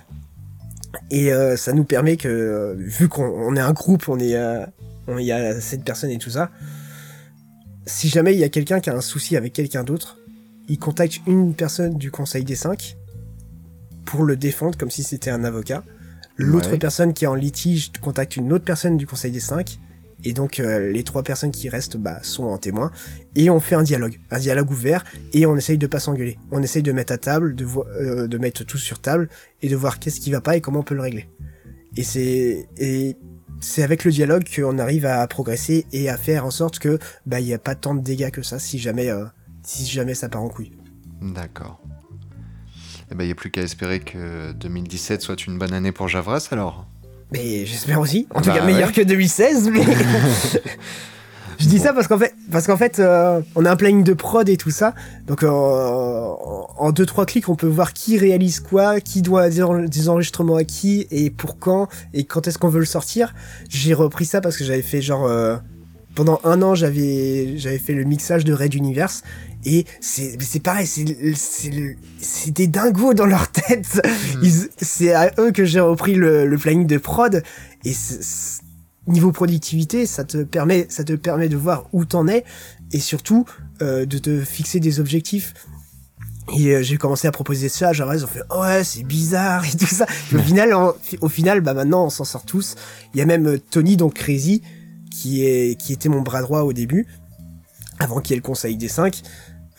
Et 1.11 1.31
euh, 1.31 1.55
ça 1.57 1.73
nous 1.73 1.83
permet 1.83 2.17
que, 2.17 2.27
euh, 2.27 2.73
vu 2.77 3.07
qu'on 3.07 3.25
on 3.25 3.55
est 3.55 3.61
un 3.61 3.73
groupe, 3.73 4.09
on 4.09 4.19
est, 4.19 4.35
euh, 4.35 4.65
on 5.07 5.17
y 5.17 5.31
a 5.31 5.59
sept 5.59 5.83
personnes 5.83 6.09
et 6.09 6.17
tout 6.17 6.31
ça, 6.31 6.49
si 7.85 8.09
jamais 8.09 8.33
il 8.33 8.39
y 8.39 8.43
a 8.43 8.49
quelqu'un 8.49 8.79
qui 8.79 8.89
a 8.89 8.95
un 8.95 9.01
souci 9.01 9.35
avec 9.37 9.53
quelqu'un 9.53 9.83
d'autre, 9.83 10.17
il 10.67 10.79
contacte 10.79 11.19
une 11.27 11.53
personne 11.53 11.97
du 11.97 12.11
Conseil 12.11 12.43
des 12.43 12.55
cinq 12.55 12.97
pour 14.05 14.23
le 14.23 14.35
défendre 14.35 14.77
comme 14.77 14.89
si 14.91 15.03
c'était 15.03 15.29
un 15.29 15.43
avocat. 15.43 15.83
L'autre 16.37 16.71
Ouais. 16.71 16.77
personne 16.79 17.13
qui 17.13 17.25
est 17.25 17.27
en 17.27 17.35
litige 17.35 17.91
contacte 18.01 18.35
une 18.37 18.51
autre 18.53 18.65
personne 18.65 18.97
du 18.97 19.05
Conseil 19.07 19.31
des 19.31 19.39
cinq. 19.39 19.79
Et 20.25 20.31
donc 20.31 20.59
euh, 20.61 20.89
les 20.89 21.03
trois 21.03 21.21
personnes 21.21 21.51
qui 21.51 21.67
restent 21.67 21.97
bah, 21.97 22.19
sont 22.23 22.45
en 22.45 22.57
témoin. 22.57 22.91
Et 23.35 23.49
on 23.49 23.59
fait 23.59 23.75
un 23.75 23.83
dialogue, 23.83 24.19
un 24.31 24.39
dialogue 24.39 24.71
ouvert, 24.71 25.03
et 25.33 25.45
on 25.45 25.55
essaye 25.57 25.77
de 25.77 25.85
pas 25.85 25.99
s'engueuler. 25.99 26.37
On 26.51 26.63
essaye 26.63 26.81
de 26.81 26.91
mettre 26.93 27.11
à 27.13 27.17
table, 27.17 27.55
de, 27.55 27.65
euh, 27.99 28.27
de 28.27 28.37
mettre 28.37 28.63
tout 28.63 28.77
sur 28.77 28.99
table, 28.99 29.27
et 29.61 29.67
de 29.67 29.75
voir 29.75 29.99
qu'est-ce 29.99 30.21
qui 30.21 30.31
va 30.31 30.39
pas 30.39 30.55
et 30.55 30.61
comment 30.61 30.79
on 30.79 30.83
peut 30.83 30.95
le 30.95 31.01
régler. 31.01 31.27
Et 31.97 32.03
c'est 32.03 32.67
et 32.77 33.17
c'est 33.59 33.83
avec 33.83 34.05
le 34.05 34.11
dialogue 34.11 34.45
qu'on 34.55 34.79
arrive 34.79 35.05
à 35.05 35.27
progresser 35.27 35.85
et 35.91 36.09
à 36.09 36.17
faire 36.17 36.45
en 36.45 36.51
sorte 36.51 36.79
que 36.79 36.97
bah 37.25 37.39
il 37.41 37.47
y 37.47 37.53
a 37.53 37.59
pas 37.59 37.75
tant 37.75 37.93
de 37.93 38.01
dégâts 38.01 38.31
que 38.31 38.41
ça 38.41 38.59
si 38.59 38.79
jamais 38.79 39.09
euh, 39.09 39.25
si 39.63 39.85
jamais 39.85 40.13
ça 40.15 40.29
part 40.29 40.41
en 40.41 40.49
couille. 40.49 40.71
D'accord. 41.21 41.81
Eh 43.13 43.15
ben, 43.15 43.23
il 43.25 43.27
n'y 43.27 43.31
a 43.31 43.35
plus 43.35 43.51
qu'à 43.51 43.61
espérer 43.61 43.99
que 43.99 44.51
2017 44.53 45.21
soit 45.21 45.45
une 45.45 45.59
bonne 45.59 45.71
année 45.73 45.91
pour 45.91 46.07
Javras, 46.07 46.47
alors. 46.51 46.87
Mais 47.31 47.63
j'espère 47.65 47.99
aussi. 47.99 48.27
En 48.33 48.41
tout 48.41 48.49
Bah 48.49 48.57
cas 48.57 48.65
meilleur 48.65 48.87
ouais. 48.89 48.93
que 48.93 49.01
2016. 49.01 49.69
Mais 49.69 49.81
je 51.59 51.67
dis 51.67 51.79
ça 51.79 51.93
parce 51.93 52.07
qu'en 52.07 52.17
fait 52.17 52.33
parce 52.51 52.65
qu'en 52.67 52.77
fait 52.77 52.99
euh, 52.99 53.41
on 53.55 53.65
a 53.65 53.71
un 53.71 53.75
planning 53.75 54.03
de 54.03 54.13
prod 54.13 54.47
et 54.49 54.57
tout 54.57 54.71
ça. 54.71 54.93
Donc 55.27 55.43
euh, 55.43 55.49
en 55.49 56.91
deux 56.91 57.05
trois 57.05 57.25
clics 57.25 57.49
on 57.49 57.55
peut 57.55 57.67
voir 57.67 57.93
qui 57.93 58.17
réalise 58.17 58.59
quoi, 58.59 58.99
qui 58.99 59.21
doit 59.21 59.49
des, 59.49 59.61
en- 59.63 59.83
des 59.83 60.09
enregistrements 60.09 60.55
à 60.55 60.63
qui 60.63 61.07
et 61.11 61.29
pour 61.29 61.59
quand 61.59 61.87
et 62.13 62.23
quand 62.25 62.47
est-ce 62.47 62.57
qu'on 62.57 62.69
veut 62.69 62.79
le 62.79 62.85
sortir. 62.85 63.33
J'ai 63.69 63.93
repris 63.93 64.25
ça 64.25 64.41
parce 64.41 64.57
que 64.57 64.63
j'avais 64.63 64.81
fait 64.81 65.01
genre 65.01 65.25
euh, 65.25 65.55
pendant 66.15 66.39
un 66.43 66.61
an 66.61 66.75
j'avais 66.75 67.57
j'avais 67.57 67.79
fait 67.79 67.93
le 67.93 68.03
mixage 68.03 68.43
de 68.45 68.53
Red 68.53 68.73
Universe 68.73 69.23
et 69.65 69.85
c'est 69.99 70.61
pareil 70.61 70.87
c'est 70.87 72.51
des 72.51 72.67
dingos 72.67 73.13
dans 73.13 73.25
leur 73.25 73.49
tête. 73.49 74.01
C'est 74.81 75.13
à 75.13 75.31
eux 75.39 75.51
que 75.51 75.65
j'ai 75.65 75.79
repris 75.79 76.15
le, 76.15 76.45
le 76.45 76.57
planning 76.57 76.85
de 76.87 76.97
prod. 76.97 77.43
Et 77.85 77.93
niveau 79.07 79.31
productivité 79.31 80.05
ça 80.05 80.23
te 80.23 80.43
permet 80.43 80.85
ça 80.89 81.03
te 81.03 81.13
permet 81.13 81.49
de 81.49 81.57
voir 81.57 81.87
où 81.93 82.05
t'en 82.05 82.27
es. 82.27 82.43
Et 82.91 82.99
surtout 82.99 83.45
euh, 83.81 84.05
de 84.05 84.17
te 84.17 84.41
fixer 84.41 84.79
des 84.79 84.99
objectifs. 84.99 85.53
Et 86.55 86.75
euh, 86.75 86.83
j'ai 86.83 86.97
commencé 86.97 87.27
à 87.27 87.31
proposer 87.31 87.69
ça. 87.69 87.93
Javras, 87.93 88.17
ils 88.17 88.23
ont 88.25 88.27
fait 88.27 88.43
ouais 88.55 88.83
c'est 88.83 89.03
bizarre 89.03 89.65
et 89.65 89.77
tout 89.77 89.85
ça. 89.85 90.05
Et 90.31 90.35
au 90.35 90.39
final, 90.39 90.73
au 91.21 91.29
final, 91.29 91.61
bah 91.61 91.73
maintenant 91.73 92.05
on 92.05 92.09
s'en 92.09 92.25
sort 92.25 92.45
tous. 92.45 92.75
Il 93.13 93.19
y 93.19 93.21
a 93.21 93.25
même 93.25 93.47
euh, 93.47 93.57
Tony 93.71 93.97
donc 93.97 94.15
Crazy 94.15 94.61
qui 95.13 95.45
est 95.45 95.79
qui 95.79 95.93
était 95.93 96.09
mon 96.09 96.21
bras 96.21 96.41
droit 96.41 96.61
au 96.61 96.73
début, 96.73 97.07
avant 97.99 98.19
qu'il 98.19 98.31
y 98.31 98.33
ait 98.33 98.41
le 98.41 98.45
conseil 98.45 98.75
des 98.75 98.87
cinq, 98.87 99.21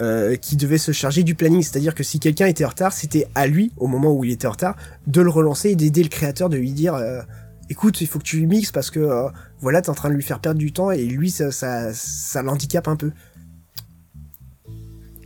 euh, 0.00 0.36
qui 0.36 0.56
devait 0.56 0.78
se 0.78 0.92
charger 0.92 1.22
du 1.22 1.34
planning. 1.34 1.62
C'est-à-dire 1.62 1.94
que 1.94 2.02
si 2.02 2.18
quelqu'un 2.18 2.46
était 2.46 2.64
en 2.64 2.68
retard, 2.68 2.92
c'était 2.92 3.28
à 3.34 3.46
lui 3.46 3.72
au 3.76 3.86
moment 3.86 4.12
où 4.12 4.24
il 4.24 4.32
était 4.32 4.46
en 4.46 4.52
retard 4.52 4.76
de 5.06 5.20
le 5.20 5.30
relancer 5.30 5.70
et 5.70 5.76
d'aider 5.76 6.02
le 6.02 6.08
créateur, 6.08 6.48
de 6.48 6.56
lui 6.56 6.72
dire 6.72 6.94
euh, 6.94 7.20
écoute 7.70 8.00
il 8.00 8.06
faut 8.06 8.18
que 8.18 8.24
tu 8.24 8.38
lui 8.38 8.46
mixes 8.46 8.72
parce 8.72 8.90
que 8.90 9.00
euh, 9.00 9.28
voilà 9.60 9.82
t'es 9.82 9.90
en 9.90 9.94
train 9.94 10.08
de 10.08 10.14
lui 10.14 10.22
faire 10.22 10.40
perdre 10.40 10.58
du 10.58 10.72
temps 10.72 10.90
et 10.90 11.04
lui 11.04 11.30
ça 11.30 11.52
ça, 11.52 11.92
ça 11.92 12.42
l'handicape 12.42 12.88
un 12.88 12.96
peu. 12.96 13.12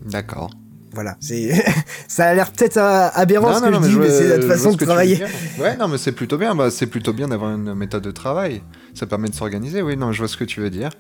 D'accord. 0.05 0.51
Voilà, 0.93 1.17
c'est 1.21 1.53
ça 2.09 2.27
a 2.27 2.35
l'air 2.35 2.51
peut-être 2.53 2.77
euh, 2.77 3.09
aberrant 3.15 3.55
ce 3.55 3.61
que 3.61 3.73
je 3.73 3.81
dis, 3.81 3.91
je 3.91 3.99
mais 3.99 4.11
c'est 4.11 4.29
notre 4.29 4.49
façon 4.49 4.73
de 4.73 4.85
travailler. 4.85 5.23
Ouais, 5.59 5.77
non, 5.77 5.89
mais 5.89 5.99
c'est 5.99 6.13
plutôt 6.13 6.39
bien. 6.39 6.55
Bah, 6.55 6.71
c'est 6.71 6.87
plutôt 6.87 7.13
bien 7.13 7.29
d'avoir 7.29 7.55
une 7.55 7.75
méthode 7.75 8.03
de 8.03 8.11
travail. 8.11 8.63
Ça 8.95 9.07
permet 9.07 9.29
de 9.29 9.35
s'organiser. 9.35 9.83
Oui, 9.83 9.97
non, 9.97 10.13
je 10.13 10.19
vois 10.19 10.29
ce 10.29 10.37
que 10.37 10.45
tu 10.45 10.61
veux 10.61 10.71
dire. 10.71 10.91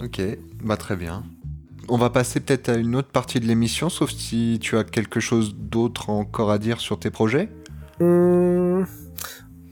Ok, 0.00 0.20
bah 0.64 0.76
très 0.76 0.96
bien. 0.96 1.22
On 1.94 1.98
va 1.98 2.08
passer 2.08 2.40
peut-être 2.40 2.70
à 2.70 2.74
une 2.76 2.96
autre 2.96 3.10
partie 3.10 3.38
de 3.38 3.44
l'émission, 3.46 3.90
sauf 3.90 4.10
si 4.12 4.58
tu 4.62 4.78
as 4.78 4.84
quelque 4.84 5.20
chose 5.20 5.54
d'autre 5.54 6.08
encore 6.08 6.50
à 6.50 6.58
dire 6.58 6.80
sur 6.80 6.98
tes 6.98 7.10
projets. 7.10 7.50
Hum, 8.00 8.86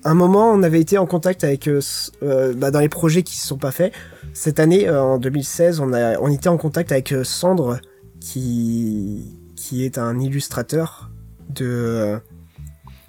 un 0.04 0.14
moment, 0.14 0.50
on 0.52 0.62
avait 0.62 0.80
été 0.82 0.98
en 0.98 1.06
contact 1.06 1.44
avec 1.44 1.66
euh, 1.66 1.80
euh, 2.22 2.52
bah, 2.54 2.70
dans 2.70 2.80
les 2.80 2.90
projets 2.90 3.22
qui 3.22 3.36
se 3.36 3.46
sont 3.46 3.56
pas 3.56 3.70
faits. 3.70 3.94
Cette 4.34 4.60
année, 4.60 4.86
euh, 4.86 5.02
en 5.02 5.18
2016, 5.18 5.80
on 5.80 5.94
a 5.94 6.18
on 6.20 6.28
était 6.28 6.50
en 6.50 6.58
contact 6.58 6.92
avec 6.92 7.10
euh, 7.12 7.24
Sandre, 7.24 7.78
qui 8.20 9.24
qui 9.56 9.82
est 9.86 9.96
un 9.96 10.18
illustrateur 10.18 11.10
de 11.48 12.18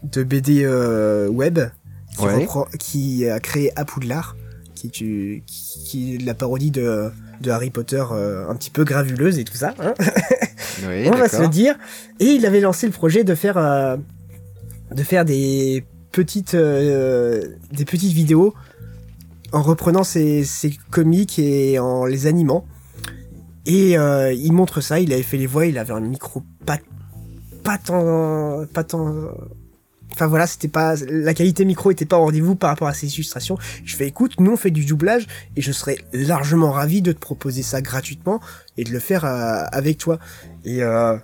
de 0.03 0.23
BD 0.23 0.65
web, 1.29 1.59
qui, 2.17 2.23
Ouais. 2.25 2.45
reprend- 2.45 2.67
qui 2.79 3.27
a 3.27 3.39
créé 3.41 3.71
Apoudlard, 3.77 4.35
qui 4.73 4.87
est, 4.87 4.89
qui, 4.91 5.43
qui 5.45 6.15
est 6.15 6.17
la 6.25 6.33
parodie 6.33 6.71
de 6.71 7.11
de 7.41 7.51
Harry 7.51 7.69
Potter 7.69 8.03
euh, 8.11 8.49
un 8.49 8.55
petit 8.55 8.69
peu 8.69 8.83
gravuleuse 8.83 9.39
et 9.39 9.43
tout 9.43 9.55
ça. 9.55 9.73
Hein 9.79 9.93
Oui, 10.87 11.09
on 11.13 11.17
va 11.17 11.27
se 11.27 11.41
le 11.41 11.47
dire. 11.47 11.75
Et 12.19 12.25
il 12.25 12.45
avait 12.45 12.61
lancé 12.61 12.85
le 12.85 12.93
projet 12.93 13.23
de 13.23 13.35
faire 13.35 13.57
euh, 13.57 13.97
de 14.91 15.03
faire 15.03 15.25
des 15.25 15.85
petites 16.11 16.55
euh, 16.55 17.45
des 17.71 17.85
petites 17.85 18.13
vidéos 18.13 18.53
en 19.51 19.61
reprenant 19.61 20.03
ses, 20.03 20.43
ses 20.43 20.77
comics 20.89 21.37
et 21.39 21.79
en 21.79 22.05
les 22.05 22.27
animant. 22.27 22.65
Et 23.65 23.91
il 23.91 24.51
montre 24.53 24.81
ça, 24.81 24.99
il 24.99 25.13
avait 25.13 25.21
fait 25.21 25.37
les 25.37 25.45
voix, 25.45 25.67
il 25.67 25.77
avait 25.77 25.93
un 25.93 25.99
micro 25.99 26.41
pas, 26.65 26.79
pas 27.63 27.77
tant, 27.77 28.65
pas 28.73 28.83
tant, 28.83 29.29
enfin 30.13 30.27
voilà, 30.27 30.47
c'était 30.47 30.67
pas, 30.67 30.95
la 31.09 31.33
qualité 31.33 31.65
micro 31.65 31.91
était 31.91 32.05
pas 32.05 32.17
au 32.17 32.25
rendez-vous 32.25 32.55
par 32.55 32.69
rapport 32.69 32.87
à 32.87 32.93
ses 32.93 33.07
illustrations. 33.15 33.57
Je 33.85 33.95
fais 33.95 34.07
écoute, 34.07 34.39
nous 34.39 34.51
on 34.51 34.57
fait 34.57 34.71
du 34.71 34.85
doublage 34.85 35.27
et 35.55 35.61
je 35.61 35.71
serais 35.71 35.97
largement 36.13 36.71
ravi 36.71 37.01
de 37.01 37.11
te 37.11 37.19
proposer 37.19 37.61
ça 37.63 37.81
gratuitement 37.81 38.39
et 38.77 38.83
de 38.83 38.91
le 38.91 38.99
faire 38.99 39.25
euh, 39.25 39.63
avec 39.71 39.97
toi. 39.97 40.19
Et 40.65 40.83
euh, 40.83 41.17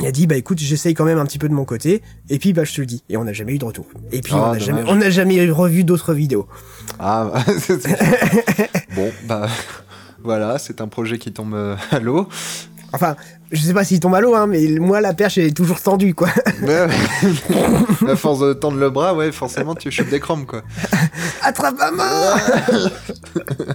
il 0.00 0.06
a 0.06 0.12
dit 0.12 0.26
bah 0.26 0.36
écoute, 0.36 0.58
j'essaye 0.58 0.94
quand 0.94 1.04
même 1.04 1.18
un 1.18 1.26
petit 1.26 1.38
peu 1.38 1.48
de 1.48 1.54
mon 1.54 1.64
côté 1.64 2.00
et 2.30 2.38
puis 2.38 2.52
bah 2.52 2.64
je 2.64 2.72
te 2.74 2.80
le 2.80 2.86
dis. 2.86 3.02
Et 3.08 3.16
on 3.16 3.24
n'a 3.24 3.32
jamais 3.32 3.54
eu 3.54 3.58
de 3.58 3.64
retour. 3.64 3.86
Et 4.10 4.20
puis 4.20 4.32
Ah, 4.36 4.48
on 4.48 4.52
n'a 4.52 4.58
jamais, 4.58 4.82
on 4.86 4.94
n'a 4.96 5.10
jamais 5.10 5.50
revu 5.50 5.84
d'autres 5.84 6.14
vidéos. 6.14 6.46
Ah, 6.98 7.30
bah, 7.32 7.44
c'est- 7.58 7.78
bon, 8.94 9.10
bah 9.26 9.48
voilà, 10.24 10.58
c'est 10.58 10.80
un 10.80 10.88
projet 10.88 11.18
qui 11.18 11.32
tombe 11.32 11.54
euh, 11.54 11.76
à 11.90 11.98
l'eau. 11.98 12.28
Enfin, 12.94 13.16
je 13.52 13.60
sais 13.60 13.74
pas 13.74 13.84
s'il 13.84 14.00
tombe 14.00 14.14
à 14.14 14.20
l'eau, 14.20 14.34
hein, 14.34 14.46
mais 14.46 14.66
moi 14.80 15.00
la 15.00 15.12
perche 15.14 15.38
elle 15.38 15.46
est 15.46 15.56
toujours 15.56 15.80
tendue 15.80 16.14
quoi. 16.14 16.28
Ouais, 16.62 16.86
ouais. 16.86 18.10
à 18.10 18.16
force 18.16 18.40
de 18.40 18.52
tendre 18.54 18.78
le 18.78 18.90
bras, 18.90 19.14
ouais, 19.14 19.30
forcément, 19.32 19.74
tu 19.74 19.90
chopes 19.90 20.08
des 20.10 20.20
crampes, 20.20 20.46
quoi. 20.46 20.62
Attrape 21.42 21.76
ma 21.78 21.90
main 21.90 22.34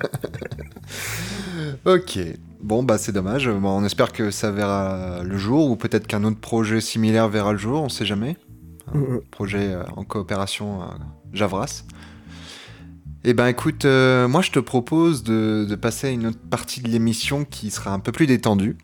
Ok. 1.86 2.20
Bon, 2.62 2.84
bah 2.84 2.98
c'est 2.98 3.12
dommage. 3.12 3.50
Bon, 3.50 3.70
on 3.82 3.86
espère 3.86 4.12
que 4.12 4.32
ça 4.32 4.52
verra 4.52 5.22
le 5.24 5.38
jour, 5.38 5.70
ou 5.70 5.76
peut-être 5.76 6.08
qu'un 6.08 6.24
autre 6.24 6.40
projet 6.40 6.82
similaire 6.82 7.30
verra 7.30 7.52
le 7.52 7.58
jour, 7.58 7.82
on 7.84 7.90
sait 7.90 8.06
jamais. 8.06 8.38
Un 8.94 8.98
Mhm. 9.00 9.22
projet 9.32 9.74
euh, 9.74 9.84
en 9.96 10.04
coopération 10.04 10.82
euh, 10.82 10.86
Javras. 11.34 11.84
Eh 13.26 13.34
ben 13.34 13.48
écoute, 13.48 13.84
euh, 13.84 14.28
moi 14.30 14.42
je 14.42 14.52
te 14.52 14.60
propose 14.60 15.24
de, 15.24 15.66
de 15.70 15.76
passer 15.76 16.08
à 16.08 16.10
une 16.12 16.28
autre 16.28 16.40
partie 16.50 16.80
de 16.82 16.88
l'émission 16.88 17.44
qui 17.44 17.70
sera 17.72 17.92
un 17.92 18.00
peu 18.00 18.14
plus 18.14 18.28
détendue, 18.28 18.78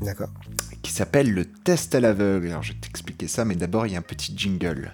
D'accord. 0.00 0.30
qui 0.82 0.92
s'appelle 0.92 1.32
le 1.32 1.44
test 1.44 1.94
à 1.94 2.00
l'aveugle. 2.00 2.48
Alors 2.48 2.62
je 2.62 2.72
vais 2.72 2.78
t'expliquer 2.78 3.28
ça, 3.28 3.44
mais 3.44 3.54
d'abord 3.54 3.86
il 3.86 3.92
y 3.92 3.96
a 3.96 3.98
un 3.98 4.02
petit 4.02 4.32
jingle. 4.36 4.92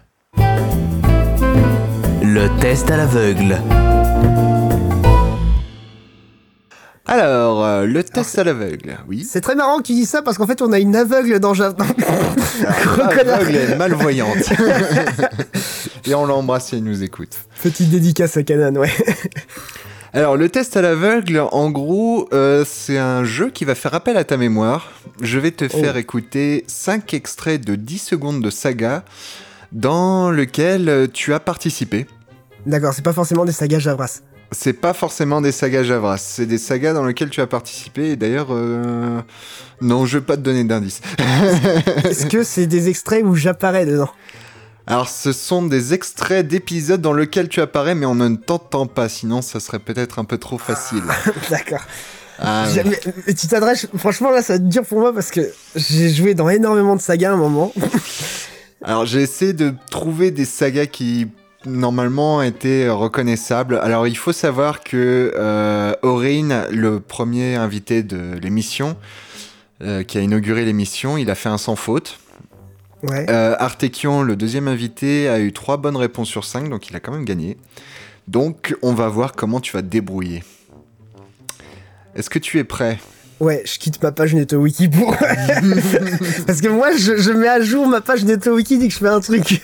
Le 2.23 2.49
test 2.61 2.91
à 2.91 2.97
l'aveugle. 2.97 3.61
Alors, 7.09 7.65
euh, 7.65 7.87
le 7.87 8.03
test 8.03 8.37
à 8.37 8.43
l'aveugle, 8.43 8.99
oui. 9.07 9.25
C'est 9.25 9.41
très 9.41 9.55
marrant 9.55 9.79
que 9.79 9.85
tu 9.85 9.93
dis 9.93 10.07
ça 10.07 10.23
parce 10.23 10.37
qu'en 10.39 10.47
fait 10.47 10.61
on 10.61 10.73
a 10.73 10.81
une 10.81 10.97
aveugle 10.97 11.39
dans 11.39 11.55
Java. 11.55 11.87
Connard. 13.15 13.41
Aveugle 13.41 13.57
et 13.57 13.77
malvoyante. 13.77 14.53
et 16.05 16.15
on 16.17 16.27
l'embrasse 16.27 16.67
si 16.67 16.75
elle 16.75 16.83
nous 16.83 17.05
écoute. 17.05 17.39
Petite 17.63 17.91
dédicace 17.91 18.37
à 18.37 18.43
Canan, 18.43 18.77
ouais. 18.77 18.91
Alors, 20.17 20.39
le 20.39 20.49
test 20.49 20.79
à 20.79 20.81
l'aveugle, 20.81 21.47
en 21.53 21.71
gros, 21.71 22.27
euh, 22.33 22.65
c'est 22.67 22.97
un 22.97 23.23
jeu 23.25 23.51
qui 23.51 23.67
va 23.67 23.75
faire 23.75 23.93
appel 23.93 24.17
à 24.17 24.25
ta 24.25 24.39
mémoire. 24.39 24.91
Je 25.21 25.39
vais 25.39 25.51
te 25.51 25.69
faire 25.69 25.99
écouter 25.99 26.65
5 26.69 27.13
extraits 27.13 27.63
de 27.63 27.75
10 27.75 27.99
secondes 27.99 28.41
de 28.41 28.49
saga 28.49 29.05
dans 29.73 30.31
lequel 30.31 30.89
euh, 30.89 31.07
tu 31.07 31.35
as 31.35 31.39
participé. 31.39 32.07
D'accord, 32.65 32.95
c'est 32.95 33.05
pas 33.05 33.13
forcément 33.13 33.45
des 33.45 33.53
sagas 33.53 33.79
Javras. 33.79 34.23
C'est 34.53 34.73
pas 34.73 34.95
forcément 34.95 35.43
des 35.43 35.53
sagas 35.53 35.83
Javras, 35.83 36.17
c'est 36.17 36.47
des 36.47 36.57
sagas 36.57 36.95
dans 36.95 37.05
lesquelles 37.05 37.29
tu 37.29 37.43
as 37.43 37.47
participé. 37.47 38.13
Et 38.13 38.17
d'ailleurs, 38.17 38.49
euh, 38.53 39.21
non, 39.83 40.07
je 40.07 40.17
vais 40.17 40.25
pas 40.25 40.39
te 40.39 40.43
donner 40.43 40.65
d'indice. 40.65 41.03
Est-ce 42.05 42.25
que 42.25 42.43
c'est 42.43 42.67
des 42.67 42.89
extraits 42.89 43.23
où 43.23 43.35
j'apparais 43.35 43.85
dedans? 43.85 44.11
Alors, 44.89 45.09
ce 45.09 45.33
sont 45.33 45.67
des 45.67 45.95
extraits 45.95 46.47
d'épisodes 46.47 47.01
dans 47.01 47.13
lesquels 47.13 47.49
tu 47.49 47.61
apparais, 47.61 47.97
mais 47.97 48.07
on 48.07 48.15
ne 48.15 48.37
t'entend 48.37 48.87
pas, 48.87 49.09
sinon 49.09 49.43
ça 49.43 49.59
serait 49.59 49.81
peut-être 49.81 50.21
un 50.21 50.25
peu 50.25 50.39
trop 50.39 50.59
facile. 50.59 51.03
D'accord. 51.51 51.83
Ah, 52.39 52.67
mais 52.85 53.35
Tu 53.35 53.47
t'adresses, 53.49 53.89
franchement 53.97 54.31
là 54.31 54.43
ça 54.43 54.53
va 54.53 54.57
être 54.59 54.69
dur 54.69 54.85
pour 54.85 55.01
moi 55.01 55.15
parce 55.15 55.31
que 55.31 55.41
j'ai 55.75 56.11
joué 56.11 56.35
dans 56.35 56.51
énormément 56.51 56.95
de 56.95 57.01
sagas 57.01 57.31
à 57.31 57.33
un 57.33 57.39
moment. 57.39 57.73
Alors 58.85 59.07
j'ai 59.07 59.23
essayé 59.23 59.55
de 59.55 59.73
trouver 59.91 60.31
des 60.31 60.45
sagas 60.45 60.85
qui 60.85 61.29
normalement 61.65 62.43
étaient 62.43 62.89
reconnaissables. 62.91 63.81
Alors 63.83 64.07
il 64.07 64.17
faut 64.17 64.33
savoir 64.33 64.83
que 64.85 65.33
euh, 65.35 65.95
Aurine, 66.03 66.65
le 66.71 67.01
premier 67.01 67.57
invité 67.57 68.03
de 68.03 68.39
l'émission, 68.39 68.97
euh, 69.83 70.03
qui 70.03 70.19
a 70.19 70.21
inauguré 70.21 70.65
l'émission, 70.65 71.17
il 71.17 71.31
a 71.31 71.35
fait 71.35 71.49
un 71.49 71.59
sans 71.59 71.75
faute. 71.75 72.19
Ouais. 73.09 73.27
Euh, 73.31 73.55
Artekion, 73.59 74.23
le 74.23 74.37
deuxième 74.37 74.69
invité, 74.69 75.29
a 75.29 75.39
eu 75.41 75.53
trois 75.53 75.77
bonnes 75.77 75.97
réponses 75.97 76.29
sur 76.29 76.45
cinq, 76.45 76.69
donc 76.69 76.89
il 76.89 76.97
a 76.97 77.01
quand 77.01 77.13
même 77.13 77.25
gagné. 77.25 77.57
Donc 78.29 78.75
on 78.83 78.93
va 78.95 79.09
voir 79.09 79.33
comment 79.33 79.61
tu 79.61 79.73
vas 79.73 79.83
te 79.83 79.87
débrouiller. 79.87 80.43
Est-ce 82.15 82.31
que 82.31 82.39
tu 82.39 82.59
es 82.59 82.65
prêt? 82.65 82.99
Ouais, 83.39 83.63
je 83.67 83.79
quitte 83.79 84.03
ma 84.03 84.13
page 84.13 84.35
NetoWiki 84.35 84.89
pour. 84.89 85.15
parce 86.47 86.61
que 86.63 86.69
moi 86.69 86.97
je, 86.97 87.17
je 87.19 87.31
mets 87.31 87.49
à 87.49 87.61
jour 87.61 87.87
ma 87.87 88.01
page 88.01 88.25
NetoWiki 88.25 88.79
dès 88.79 88.89
que 88.89 88.95
je 88.95 88.99
fais 88.99 89.09
un 89.09 89.21
truc. 89.21 89.61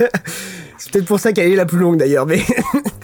c'est 0.78 0.92
peut-être 0.92 1.06
pour 1.06 1.18
ça 1.18 1.32
qu'elle 1.32 1.50
est 1.50 1.56
la 1.56 1.64
plus 1.66 1.78
longue 1.78 1.96
d'ailleurs, 1.96 2.26
mais. 2.26 2.42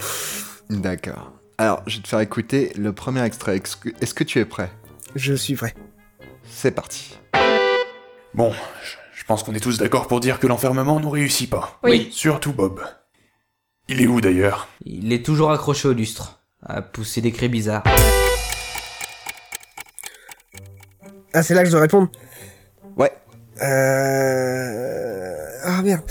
D'accord. 0.69 1.33
Alors 1.57 1.81
je 1.87 1.97
vais 1.97 2.03
te 2.03 2.07
faire 2.07 2.19
écouter 2.19 2.71
le 2.77 2.93
premier 2.93 3.23
extrait. 3.23 3.57
Est-ce 3.57 4.13
que- 4.13 4.23
tu 4.23 4.39
es 4.39 4.45
prêt? 4.45 4.69
Je 5.15 5.33
suis 5.33 5.55
prêt. 5.55 5.73
C'est 6.49 6.71
parti. 6.71 7.17
Bon, 8.35 8.51
je 8.83 8.95
pense 9.29 9.43
qu'on 9.43 9.53
est 9.53 9.59
tous 9.59 9.77
d'accord 9.77 10.07
pour 10.07 10.21
dire 10.21 10.39
que 10.39 10.47
l'enfermement 10.47 10.99
ne 10.99 11.05
réussit 11.05 11.47
pas. 11.47 11.77
Oui. 11.83 12.09
Surtout 12.11 12.51
Bob. 12.51 12.81
Il 13.87 14.01
est 14.01 14.07
où 14.07 14.21
d'ailleurs? 14.21 14.67
Il 14.85 15.13
est 15.13 15.23
toujours 15.23 15.51
accroché 15.51 15.87
au 15.87 15.93
lustre, 15.93 16.41
à 16.65 16.81
pousser 16.81 17.21
des 17.21 17.31
cris 17.31 17.47
bizarres. 17.47 17.83
Ah, 21.31 21.43
c'est 21.43 21.53
là 21.53 21.61
que 21.61 21.67
je 21.67 21.71
dois 21.71 21.81
répondre? 21.81 22.09
Ouais. 22.97 23.11
Euh... 23.61 25.35
Ah 25.63 25.83
merde. 25.83 26.01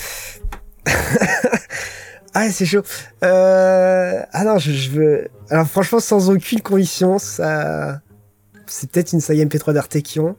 ah 2.34 2.48
c'est 2.52 2.66
chaud. 2.66 2.84
Euh... 3.24 4.22
Ah 4.30 4.44
non, 4.44 4.58
je, 4.58 4.70
je 4.70 4.90
veux. 4.90 5.28
Alors 5.50 5.66
franchement, 5.66 5.98
sans 5.98 6.30
aucune 6.30 6.60
conviction, 6.60 7.18
ça. 7.18 8.00
C'est 8.68 8.88
peut-être 8.92 9.12
une 9.12 9.20
saga 9.20 9.44
MP3 9.44 9.72
d'Artekion. 9.72 10.36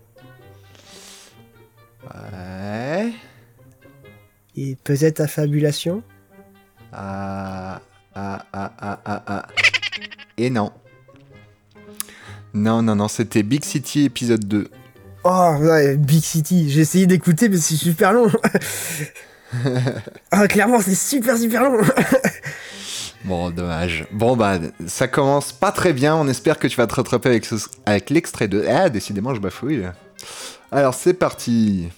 Ouais. 2.70 3.12
Et 4.56 4.78
peut-être 4.84 5.22
Affabulation. 5.22 6.04
Ah, 6.94 7.82
ah, 8.14 8.46
ah, 8.54 8.72
ah, 8.80 9.00
ah, 9.06 9.24
ah. 9.28 9.48
Et 10.38 10.50
non. 10.50 10.72
Non, 12.54 12.82
non, 12.82 12.96
non, 12.96 13.08
c'était 13.08 13.44
Big 13.44 13.64
City 13.64 14.06
épisode 14.06 14.46
2. 14.48 14.70
Oh, 15.24 15.56
ouais, 15.60 15.98
Big 15.98 16.24
City. 16.24 16.70
J'ai 16.70 16.82
essayé 16.82 17.08
d'écouter, 17.08 17.50
mais 17.50 17.58
c'est 17.58 17.76
super 17.76 18.14
long. 18.14 18.32
ah, 20.32 20.48
clairement, 20.48 20.80
c'est 20.82 20.96
super, 20.96 21.38
super 21.38 21.64
long. 21.64 21.82
Bon, 23.26 23.50
dommage. 23.52 24.06
Bon, 24.14 24.38
bah, 24.38 24.60
ça 24.88 25.10
commence 25.10 25.52
pas 25.52 25.74
très 25.74 25.92
bien. 25.92 26.16
On 26.16 26.30
espère 26.30 26.58
que 26.58 26.68
tu 26.68 26.78
vas 26.78 26.88
te 26.88 26.96
rattraper 26.96 27.28
avec, 27.30 27.46
ce- 27.46 27.68
avec 27.86 28.10
l'extrait 28.12 28.48
2. 28.48 28.66
Ah, 28.70 28.90
décidément, 28.90 29.36
je 29.36 29.42
bafouille. 29.42 29.84
Alors, 30.72 30.94
c'est 30.94 31.14
parti. 31.14 31.90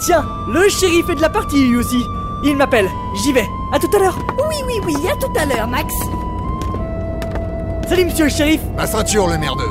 Tiens, 0.00 0.24
le 0.48 0.68
shérif 0.68 1.08
est 1.10 1.14
de 1.16 1.20
la 1.20 1.28
partie 1.30 1.66
lui 1.68 1.76
aussi. 1.76 2.02
Il 2.44 2.56
m'appelle, 2.56 2.88
j'y 3.22 3.32
vais. 3.32 3.46
À 3.72 3.78
tout 3.78 3.90
à 3.94 3.98
l'heure. 3.98 4.18
Oui, 4.48 4.54
oui, 4.66 4.74
oui, 4.84 4.94
à 5.08 5.16
tout 5.16 5.32
à 5.36 5.44
l'heure, 5.44 5.66
Max. 5.66 5.92
Salut 7.88 8.04
monsieur 8.04 8.24
le 8.24 8.30
shérif. 8.30 8.60
Ma 8.76 8.86
ceinture, 8.86 9.26
le 9.28 9.38
merdeux. 9.38 9.64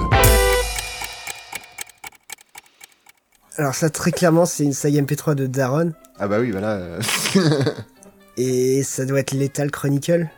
Alors 3.57 3.73
ça, 3.73 3.89
très 3.89 4.11
clairement, 4.11 4.45
c'est 4.45 4.63
une 4.63 4.73
saga 4.73 5.01
MP3 5.01 5.33
de 5.35 5.47
Daron. 5.47 5.93
Ah, 6.19 6.27
bah 6.27 6.39
oui, 6.39 6.51
voilà. 6.51 6.71
euh, 6.73 6.99
Et 8.37 8.83
ça 8.83 9.05
doit 9.05 9.19
être 9.19 9.31
Lethal 9.31 9.71
Chronicle. 9.71 10.29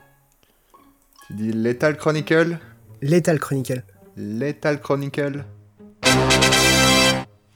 tu 1.27 1.33
dis 1.33 1.51
Lethal 1.51 1.97
Chronicle? 1.97 2.59
Lethal 3.01 3.39
Chronicle. 3.39 3.83
Lethal 4.15 4.79
Chronicle? 4.79 5.43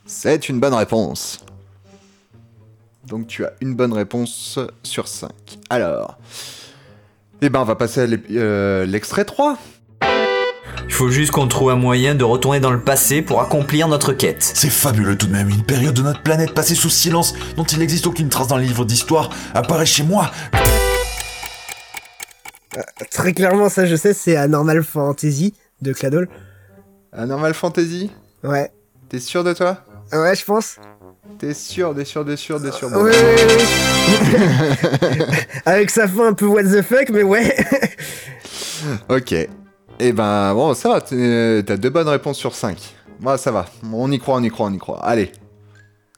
C'est 0.06 0.50
une 0.50 0.60
bonne 0.60 0.74
réponse. 0.74 1.46
Donc 3.14 3.28
tu 3.28 3.46
as 3.46 3.54
une 3.62 3.76
bonne 3.76 3.94
réponse 3.94 4.58
sur 4.82 5.08
5. 5.08 5.30
Alors, 5.70 6.18
eh 7.44 7.50
ben 7.50 7.60
on 7.60 7.64
va 7.64 7.76
passer 7.76 8.02
à 8.02 8.08
euh, 8.32 8.88
l'extrait 8.88 9.24
3. 9.24 9.56
Il 10.88 10.92
faut 10.92 11.10
juste 11.12 11.30
qu'on 11.30 11.48
trouve 11.48 11.70
un 11.70 11.76
moyen 11.76 12.16
de 12.16 12.24
retourner 12.24 12.60
dans 12.60 12.72
le 12.72 12.82
passé 12.82 13.22
pour 13.22 13.40
accomplir 13.40 13.88
notre 13.88 14.14
quête. 14.14 14.42
C'est 14.42 14.72
fabuleux 14.72 15.16
tout 15.16 15.28
de 15.28 15.32
même, 15.32 15.48
une 15.50 15.62
période 15.62 15.94
de 15.94 16.02
notre 16.02 16.24
planète 16.24 16.56
passée 16.56 16.74
sous 16.74 16.90
silence, 16.90 17.36
dont 17.56 17.66
il 17.66 17.78
n'existe 17.78 18.08
aucune 18.08 18.30
trace 18.30 18.48
dans 18.48 18.58
les 18.58 18.66
livres 18.66 18.84
d'histoire, 18.84 19.30
apparaît 19.54 19.86
chez 19.86 20.02
moi. 20.02 20.32
Très 23.12 23.34
clairement, 23.34 23.70
ça 23.70 23.86
je 23.86 23.96
sais, 23.96 24.16
c'est 24.16 24.38
Anormal 24.38 24.82
Fantasy 24.82 25.54
de 25.84 25.94
Cladol. 25.94 26.30
Anormal 27.12 27.54
Fantasy? 27.54 28.10
Ouais. 28.44 28.72
T'es 29.08 29.20
sûr 29.20 29.44
de 29.44 29.54
toi? 29.54 29.86
Ouais, 30.12 30.36
je 30.36 30.44
pense. 30.44 30.80
T'es 31.40 31.54
sûr, 31.54 31.96
t'es 31.96 32.04
sûr, 32.06 32.26
t'es 32.26 32.36
sûr, 32.36 32.62
t'es 32.62 32.72
sûr. 32.72 32.90
Oui, 32.94 33.12
oui, 33.12 33.44
oui. 33.48 35.26
Avec 35.66 35.90
sa 35.90 36.08
fin 36.08 36.28
un 36.28 36.34
peu 36.34 36.46
what 36.46 36.64
the 36.64 36.82
fuck, 36.82 37.10
mais 37.10 37.24
ouais. 37.24 37.56
ok. 39.10 39.34
Eh 40.00 40.12
ben 40.12 40.54
bon, 40.54 40.74
ça 40.74 40.90
va, 40.90 41.02
t'as 41.02 41.78
deux 41.78 41.90
bonnes 41.90 42.10
réponses 42.10 42.38
sur 42.38 42.54
5. 42.54 42.78
Bah, 43.22 43.38
ça 43.38 43.52
va. 43.52 43.66
On 43.92 44.12
y 44.12 44.20
croit, 44.20 44.36
on 44.36 44.44
y 44.44 44.50
croit, 44.50 44.68
on 44.68 44.74
y 44.74 44.78
croit. 44.78 45.00
Allez. 45.04 45.32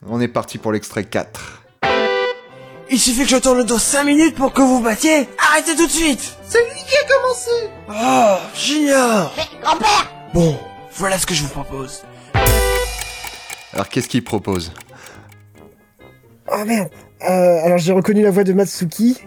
On 0.08 0.20
est 0.20 0.28
parti 0.28 0.58
pour 0.58 0.72
l'extrait 0.72 1.04
4. 1.04 1.62
Il 2.90 2.98
suffit 2.98 3.22
que 3.22 3.28
je 3.28 3.36
tourne 3.36 3.58
le 3.58 3.64
dos 3.64 3.78
5 3.78 4.04
minutes 4.04 4.36
pour 4.36 4.52
que 4.52 4.62
vous 4.62 4.80
battiez 4.80 5.28
Arrêtez 5.38 5.74
tout 5.74 5.86
de 5.86 5.90
suite 5.92 6.36
C'est 6.48 6.60
lui 6.60 6.80
qui 6.88 6.94
a 6.96 7.08
commencé 7.08 7.50
Oh, 7.88 8.36
j'ignore 8.54 9.32
Mais 9.36 9.60
grand-père 9.60 10.10
Bon, 10.32 10.56
voilà 10.92 11.18
ce 11.18 11.26
que 11.26 11.34
je 11.34 11.42
vous 11.42 11.48
propose. 11.48 12.02
Alors, 13.72 13.88
qu'est-ce 13.88 14.08
qu'il 14.08 14.22
propose? 14.22 14.72
Oh 16.52 16.64
merde 16.64 16.90
Euh, 17.28 17.64
Alors 17.64 17.78
j'ai 17.78 17.92
reconnu 17.92 18.22
la 18.22 18.30
voix 18.30 18.44
de 18.44 18.52
Matsuki. 18.52 19.18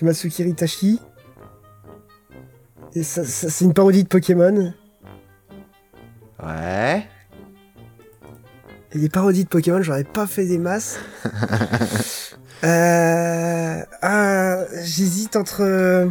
De 0.00 0.06
Matsuki 0.06 0.42
Ritashi. 0.44 1.00
Et 2.94 3.02
ça, 3.02 3.24
ça- 3.24 3.48
c'est 3.50 3.64
une 3.64 3.74
parodie 3.74 4.02
de 4.04 4.08
Pokémon. 4.08 4.72
Ouais. 6.42 7.06
Et 8.92 8.98
les 8.98 9.08
parodies 9.08 9.44
de 9.44 9.48
Pokémon, 9.48 9.82
j'aurais 9.82 10.04
pas 10.04 10.26
fait 10.26 10.46
des 10.46 10.58
masses. 10.58 10.98
euh, 12.64 13.82
ah, 14.02 14.56
J'hésite 14.82 15.36
entre... 15.36 16.10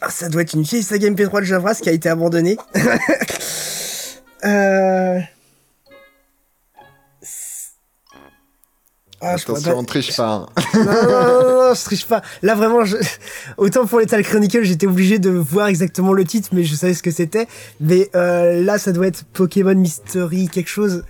Ah, 0.00 0.10
ça 0.10 0.28
doit 0.28 0.42
être 0.42 0.54
une 0.54 0.62
vieille 0.62 0.82
saga 0.82 1.08
MP3 1.10 1.40
de 1.40 1.44
Javras 1.44 1.74
qui 1.82 1.88
a 1.88 1.92
été 1.92 2.08
abandonnée. 2.08 2.56
euh... 4.44 5.20
Ah, 9.26 9.34
Attention, 9.34 9.72
pas- 9.72 9.76
on 9.78 9.84
triche 9.84 10.16
pas. 10.16 10.32
hein. 10.32 10.46
non, 10.74 10.84
non, 10.84 11.42
non, 11.42 11.68
non, 11.68 11.74
je 11.74 11.84
triche 11.84 12.06
pas. 12.06 12.20
Là, 12.42 12.54
vraiment, 12.54 12.84
je... 12.84 12.96
autant 13.56 13.86
pour 13.86 14.00
Lethal 14.00 14.22
Chronicle, 14.22 14.62
j'étais 14.64 14.86
obligé 14.86 15.18
de 15.18 15.30
voir 15.30 15.68
exactement 15.68 16.12
le 16.12 16.24
titre, 16.24 16.50
mais 16.52 16.64
je 16.64 16.74
savais 16.74 16.94
ce 16.94 17.02
que 17.02 17.10
c'était. 17.10 17.46
Mais 17.80 18.10
euh, 18.14 18.62
là, 18.62 18.78
ça 18.78 18.92
doit 18.92 19.06
être 19.06 19.24
Pokémon 19.32 19.74
Mystery, 19.74 20.48
quelque 20.48 20.68
chose. 20.68 21.04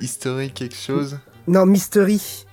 Historique, 0.00 0.54
quelque 0.54 0.76
chose 0.76 1.18
Non, 1.48 1.64
Mystery. 1.64 2.44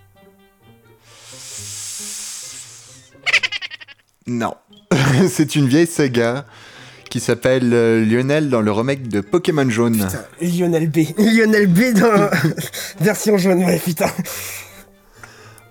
Non. 4.27 4.53
C'est 5.29 5.55
une 5.55 5.67
vieille 5.67 5.87
saga 5.87 6.45
qui 7.11 7.19
s'appelle 7.19 7.73
euh, 7.73 8.05
Lionel 8.05 8.49
dans 8.49 8.61
le 8.61 8.71
remake 8.71 9.09
de 9.09 9.19
Pokémon 9.19 9.69
Jaune. 9.69 10.07
Lionel 10.41 10.89
B. 10.89 10.99
Lionel 11.17 11.67
B 11.67 11.93
dans 11.93 12.29
version 13.01 13.37
jaune, 13.37 13.65
ouais, 13.65 13.77
putain. 13.83 14.09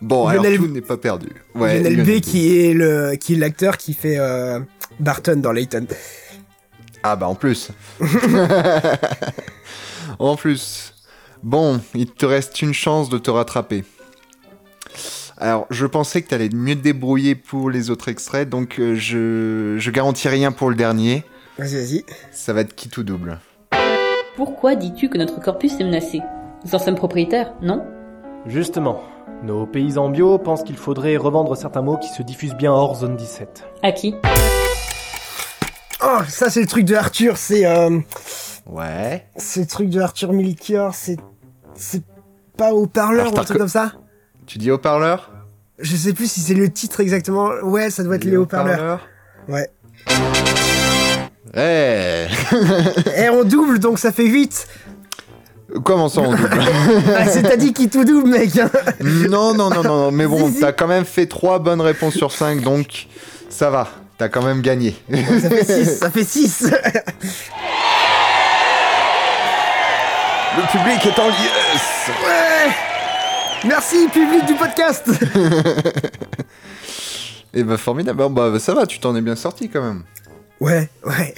Bon, 0.03 0.29
alors 0.29 0.45
Lionel- 0.45 0.59
tout 0.59 0.69
n'est 0.69 0.83
pas 0.83 0.99
perdu. 0.99 1.29
Ouais, 1.55 1.79
Lionel, 1.79 1.97
Lionel 1.97 2.19
B, 2.19 2.21
qui 2.21 2.61
est 2.61 2.75
le 2.75 3.17
qui 3.17 3.33
est 3.35 3.37
l'acteur 3.39 3.79
qui 3.79 3.95
fait 3.95 4.19
euh, 4.19 4.61
Barton 5.01 5.37
dans 5.37 5.53
Layton. 5.53 5.87
Ah 7.03 7.17
bah 7.17 7.27
en 7.27 7.35
plus. 7.35 7.71
en 10.19 10.37
plus. 10.37 10.95
Bon, 11.43 11.81
il 11.95 12.11
te 12.11 12.27
reste 12.27 12.61
une 12.61 12.75
chance 12.75 13.09
de 13.09 13.17
te 13.17 13.31
rattraper. 13.31 13.85
Alors, 15.43 15.67
je 15.71 15.87
pensais 15.87 16.21
que 16.21 16.29
tu 16.29 16.35
allais 16.35 16.51
mieux 16.53 16.75
te 16.75 16.83
débrouiller 16.83 17.35
pour 17.35 17.71
les 17.71 17.89
autres 17.91 18.09
extraits, 18.09 18.47
donc 18.49 18.79
euh, 18.79 18.95
je, 18.95 19.77
je 19.79 19.91
garantis 19.91 20.29
rien 20.29 20.53
pour 20.53 20.69
le 20.69 20.77
dernier. 20.77 21.25
Vas-y, 21.59 21.75
vas-y. 21.77 22.05
Ça 22.31 22.53
va 22.53 22.61
être 22.61 22.75
qui 22.75 22.91
tout 22.91 23.03
double. 23.05 23.39
Pourquoi 24.37 24.75
dis-tu 24.75 25.09
que 25.09 25.17
notre 25.17 25.41
corpus 25.41 25.73
est 25.81 25.85
menacé? 25.85 26.21
Nous 26.65 26.75
en 26.75 26.79
sommes 26.79 26.95
propriétaires, 26.95 27.55
non? 27.63 27.83
Justement, 28.47 29.03
nos 29.43 29.67
paysans 29.67 30.11
bio 30.11 30.39
pensent 30.39 30.63
qu'il 30.63 30.77
faudrait 30.77 31.17
revendre 31.17 31.57
certains 31.57 31.83
mots 31.83 31.97
qui 31.97 32.09
se 32.09 32.23
diffusent 32.23 32.55
bien 32.55 32.73
hors 32.73 32.97
zone 32.97 33.17
17. 33.17 33.65
À 33.83 33.93
qui? 33.93 34.15
Oh, 36.03 36.19
ça 36.29 36.51
c'est 36.51 36.61
le 36.61 36.67
truc 36.67 36.85
de 36.85 36.95
Arthur, 36.95 37.37
c'est 37.39 37.65
euh, 37.67 37.99
Ouais. 38.67 39.27
c'est 39.37 39.61
le 39.61 39.67
truc 39.67 39.89
de 39.91 40.01
Arthur 40.01 40.33
Milkior, 40.33 40.95
c'est 40.95 41.17
c'est 41.75 42.03
pas 42.57 42.73
au 42.75 42.87
parleur 42.87 43.27
Alors, 43.27 43.35
ou 43.35 43.41
un 43.41 43.45
truc 43.45 43.57
co- 43.57 43.63
comme 43.63 43.69
ça? 43.69 43.93
Tu 44.51 44.59
dis 44.59 44.73
haut-parleur? 44.73 45.31
Je 45.79 45.95
sais 45.95 46.13
plus 46.13 46.29
si 46.29 46.41
c'est 46.41 46.55
le 46.55 46.69
titre 46.69 46.99
exactement. 46.99 47.51
Ouais, 47.63 47.89
ça 47.89 48.03
doit 48.03 48.17
être 48.17 48.25
les 48.25 48.37
haut-parleurs. 48.37 49.07
Ouais. 49.47 49.71
Eh 51.57 52.27
Et 53.17 53.31
on 53.31 53.45
double 53.45 53.79
donc 53.79 54.01
ça 54.01 54.11
fait 54.11 54.27
8. 54.27 54.67
Comment 55.85 56.09
ça 56.09 56.23
on 56.23 56.33
double? 56.35 56.51
Ah, 57.17 57.27
c'est 57.29 57.45
t'as 57.45 57.55
dit 57.55 57.73
qui 57.73 57.89
tout 57.89 58.05
double 58.05 58.29
mec. 58.29 58.59
hein. 58.59 58.69
Non, 59.29 59.55
non, 59.55 59.71
non, 59.71 59.85
non, 59.85 59.97
non, 60.07 60.11
mais 60.11 60.27
bon, 60.27 60.53
t'as 60.61 60.73
quand 60.73 60.89
même 60.89 61.05
fait 61.05 61.27
3 61.27 61.61
bonnes 61.61 61.81
réponses 61.81 62.15
sur 62.15 62.33
5, 62.33 62.61
donc 62.61 63.07
ça 63.49 63.71
va. 63.71 63.87
T'as 64.19 64.29
quand 64.29 64.43
même 64.43 64.63
gagné. 64.63 64.97
ça 65.09 65.49
fait 65.49 65.65
6, 65.85 65.99
ça 66.01 66.11
fait 66.11 66.25
6. 66.25 66.73
Le 70.57 70.63
public 70.73 71.07
est 71.07 71.21
en 71.21 71.29
liesse 71.29 72.11
Ouais. 72.27 72.90
Merci 73.67 74.09
public 74.09 74.47
du 74.47 74.55
podcast. 74.55 75.11
Et 77.53 77.63
bah 77.63 77.77
formidable, 77.77 78.19
Bon, 78.19 78.31
bah 78.31 78.59
ça 78.59 78.75
va, 78.75 78.87
tu 78.87 79.01
t'en 79.01 79.15
es 79.17 79.21
bien 79.21 79.37
sorti 79.37 79.69
quand 79.69 79.83
même. 79.83 80.05
Ouais, 80.61 80.89
ouais. 81.05 81.35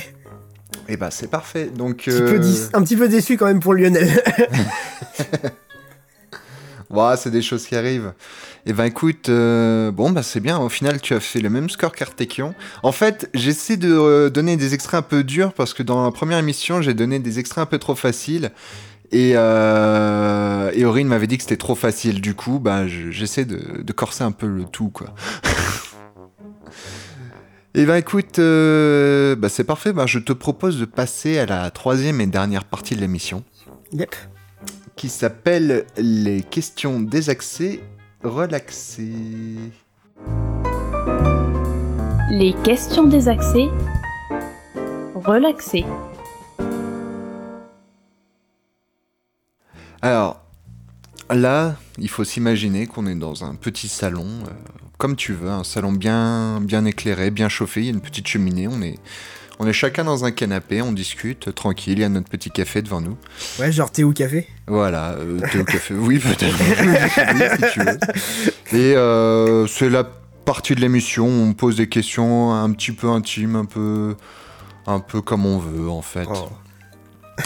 Et 0.88 0.96
bah 0.96 1.10
c'est 1.10 1.28
parfait, 1.28 1.66
donc... 1.66 2.06
Un 2.06 2.12
petit, 2.12 2.22
peu 2.22 2.40
euh, 2.40 2.68
un 2.74 2.82
petit 2.82 2.96
peu 2.96 3.08
déçu 3.08 3.36
quand 3.36 3.46
même 3.46 3.60
pour 3.60 3.74
Lionel. 3.74 4.08
Ouais, 6.92 7.16
c'est 7.16 7.30
des 7.30 7.40
choses 7.40 7.66
qui 7.66 7.74
arrivent. 7.74 8.12
Et 8.66 8.74
ben 8.74 8.84
écoute, 8.84 9.30
euh, 9.30 9.90
bon 9.90 10.10
bah 10.10 10.22
c'est 10.22 10.40
bien, 10.40 10.58
au 10.58 10.68
final 10.68 11.00
tu 11.00 11.14
as 11.14 11.20
fait 11.20 11.40
le 11.40 11.48
même 11.48 11.70
score 11.70 11.92
qu'Artekion. 11.92 12.54
En 12.82 12.92
fait, 12.92 13.30
j'essaie 13.32 13.78
de 13.78 13.90
euh, 13.90 14.28
donner 14.28 14.58
des 14.58 14.74
extraits 14.74 14.98
un 14.98 15.02
peu 15.02 15.24
durs 15.24 15.54
parce 15.54 15.72
que 15.72 15.82
dans 15.82 16.04
la 16.04 16.10
première 16.10 16.38
émission, 16.38 16.82
j'ai 16.82 16.92
donné 16.92 17.18
des 17.18 17.38
extraits 17.38 17.62
un 17.62 17.66
peu 17.66 17.78
trop 17.78 17.94
faciles. 17.94 18.52
Et, 19.12 19.32
euh, 19.36 20.70
et 20.74 20.84
Aurine 20.86 21.06
m'avait 21.06 21.26
dit 21.26 21.36
que 21.36 21.42
c'était 21.42 21.56
trop 21.58 21.74
facile. 21.74 22.20
Du 22.22 22.34
coup, 22.34 22.58
bah 22.58 22.86
je- 22.88 23.10
j'essaie 23.10 23.44
de, 23.44 23.82
de 23.82 23.92
corser 23.92 24.24
un 24.24 24.32
peu 24.32 24.46
le 24.46 24.64
tout, 24.64 24.88
quoi. 24.88 25.08
Et 27.74 27.86
ben 27.86 27.96
écoute, 27.96 28.38
euh, 28.38 29.34
bah, 29.34 29.48
c'est 29.48 29.64
parfait. 29.64 29.92
Bah, 29.94 30.04
je 30.06 30.18
te 30.18 30.32
propose 30.34 30.78
de 30.78 30.84
passer 30.84 31.38
à 31.38 31.46
la 31.46 31.70
troisième 31.70 32.20
et 32.20 32.26
dernière 32.26 32.64
partie 32.64 32.94
de 32.94 33.00
l'émission 33.00 33.44
Yep. 33.92 34.14
qui 34.94 35.08
s'appelle 35.08 35.84
les 35.96 36.42
questions 36.42 37.00
désaxées 37.00 37.82
relaxées. 38.22 39.12
Les 42.30 42.54
questions 42.62 43.04
désaxées. 43.04 43.68
Relaxées. 45.14 45.84
Alors, 50.02 50.40
là, 51.30 51.76
il 51.98 52.08
faut 52.08 52.24
s'imaginer 52.24 52.86
qu'on 52.86 53.06
est 53.06 53.14
dans 53.14 53.44
un 53.44 53.54
petit 53.54 53.88
salon, 53.88 54.26
euh, 54.26 54.50
comme 54.98 55.16
tu 55.16 55.32
veux, 55.32 55.48
un 55.48 55.64
salon 55.64 55.92
bien, 55.92 56.60
bien 56.60 56.84
éclairé, 56.84 57.30
bien 57.30 57.48
chauffé, 57.48 57.80
il 57.80 57.84
y 57.86 57.88
a 57.88 57.92
une 57.92 58.00
petite 58.00 58.26
cheminée, 58.26 58.66
on 58.68 58.82
est, 58.82 58.98
on 59.60 59.66
est 59.66 59.72
chacun 59.72 60.02
dans 60.02 60.24
un 60.24 60.32
canapé, 60.32 60.82
on 60.82 60.90
discute, 60.92 61.48
euh, 61.48 61.52
tranquille, 61.52 61.94
il 61.94 62.00
y 62.00 62.04
a 62.04 62.08
notre 62.08 62.28
petit 62.28 62.50
café 62.50 62.82
devant 62.82 63.00
nous. 63.00 63.16
Ouais, 63.60 63.70
genre 63.70 63.92
thé 63.92 64.02
ou 64.02 64.12
café? 64.12 64.48
Voilà, 64.66 65.12
euh, 65.12 65.38
thé 65.52 65.60
au 65.60 65.64
café, 65.64 65.94
oui 65.94 66.18
peut-être, 66.18 66.58
Oui, 67.34 67.42
si 67.60 67.72
tu 67.72 67.80
veux. 67.80 67.98
Et 68.76 68.96
euh, 68.96 69.68
c'est 69.68 69.88
la 69.88 70.02
partie 70.02 70.74
de 70.74 70.80
l'émission 70.80 71.26
où 71.26 71.48
on 71.48 71.52
pose 71.52 71.76
des 71.76 71.88
questions 71.88 72.52
un 72.52 72.72
petit 72.72 72.90
peu 72.90 73.08
intimes, 73.08 73.54
un 73.54 73.66
peu, 73.66 74.16
un 74.88 74.98
peu 74.98 75.20
comme 75.20 75.46
on 75.46 75.58
veut 75.58 75.88
en 75.88 76.02
fait. 76.02 76.26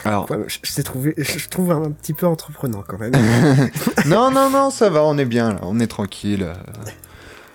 Alors, 0.04 0.30
Ouais, 0.30 0.38
je, 0.46 0.58
je 0.62 0.74
t'ai 0.74 0.82
trouvé, 0.82 1.14
je, 1.16 1.38
je 1.38 1.48
trouve 1.48 1.70
un 1.72 1.90
petit 1.90 2.12
peu 2.12 2.26
entreprenant 2.26 2.82
quand 2.86 2.98
même. 2.98 3.12
non, 4.06 4.30
non, 4.30 4.50
non, 4.50 4.70
ça 4.70 4.90
va, 4.90 5.02
on 5.04 5.16
est 5.18 5.24
bien 5.24 5.54
là, 5.54 5.60
on 5.62 5.80
est 5.80 5.86
tranquille. 5.86 6.42
euh, 6.44 6.54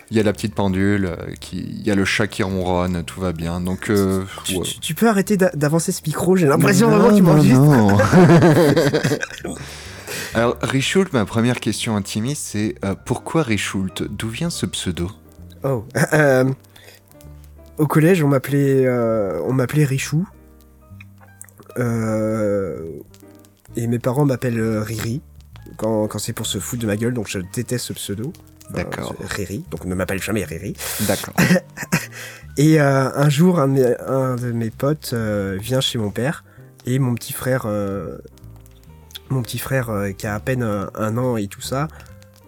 Il 0.09 0.18
y 0.18 0.19
a 0.19 0.23
la 0.23 0.34
petite 0.34 0.53
pendule, 0.55 1.05
euh, 1.05 1.15
qui... 1.39 1.59
il 1.59 1.85
y 1.85 1.91
a 1.91 1.95
le 1.95 2.03
chat 2.05 2.27
qui 2.27 2.43
ronronne, 2.43 3.03
tout 3.05 3.22
va 3.22 3.31
bien. 3.34 3.61
Donc, 3.61 3.89
euh, 3.89 4.23
ouais. 4.49 4.61
tu, 4.63 4.80
tu 4.80 4.93
peux 4.95 5.07
arrêter 5.07 5.38
d'a- 5.38 5.51
d'avancer 5.53 5.91
ce 5.91 6.01
micro, 6.05 6.35
j'ai 6.35 6.47
l'impression 6.47 6.89
vraiment 6.89 7.09
que 7.09 7.15
tu 7.15 7.22
non, 7.22 7.34
m'enregistres. 7.34 7.61
non. 9.45 9.55
Alors, 10.34 10.57
Richoult, 10.61 11.07
ma 11.13 11.26
première 11.26 11.59
question 11.59 11.95
intimiste, 11.95 12.43
c'est 12.51 12.76
euh, 12.85 12.95
pourquoi 13.05 13.43
Richoult? 13.43 14.03
D'où 14.09 14.30
vient 14.30 14.49
ce 14.49 14.65
pseudo? 14.65 15.09
Oh. 15.63 15.85
Euh, 16.13 16.45
au 17.77 17.88
collège, 17.88 18.22
on 18.23 18.27
m'appelait, 18.27 18.85
euh, 18.85 19.39
on 19.45 19.53
m'appelait 19.53 19.85
Richou. 19.85 20.27
Euh, 21.77 22.99
et 23.76 23.88
mes 23.88 23.99
parents 23.99 24.26
m'appellent 24.26 24.60
euh, 24.60 24.81
Riri 24.81 25.22
quand, 25.77 26.07
quand 26.07 26.19
c'est 26.19 26.34
pour 26.34 26.45
se 26.45 26.60
foutre 26.60 26.81
de 26.81 26.88
ma 26.88 26.98
gueule, 26.98 27.14
donc 27.14 27.27
je 27.30 27.39
déteste 27.53 27.85
ce 27.85 27.93
pseudo. 27.93 28.34
D'accord. 28.72 29.15
Riri, 29.19 29.65
donc 29.69 29.85
ne 29.85 29.95
m'appelle 29.95 30.22
jamais 30.22 30.43
Riri. 30.43 30.76
D'accord. 31.02 31.34
Et 32.57 32.80
euh, 32.81 33.10
un 33.15 33.30
jour, 33.30 33.60
un 33.60 33.68
de 33.68 33.73
mes, 33.73 33.95
un 33.99 34.35
de 34.35 34.52
mes 34.52 34.69
potes 34.69 35.11
euh, 35.14 35.57
vient 35.60 35.81
chez 35.81 35.98
mon 35.98 36.11
père 36.11 36.43
et 36.85 36.99
mon 36.99 37.15
petit 37.15 37.34
frère, 37.34 37.64
euh, 37.65 38.18
mon 39.30 39.41
petit 39.41 39.57
frère 39.57 39.89
euh, 39.89 40.11
qui 40.11 40.27
a 40.27 40.35
à 40.35 40.39
peine 40.39 40.64
un, 40.64 40.89
un 40.95 41.18
an 41.18 41.38
et 41.38 41.48
tout 41.48 41.61
ça, 41.61 41.88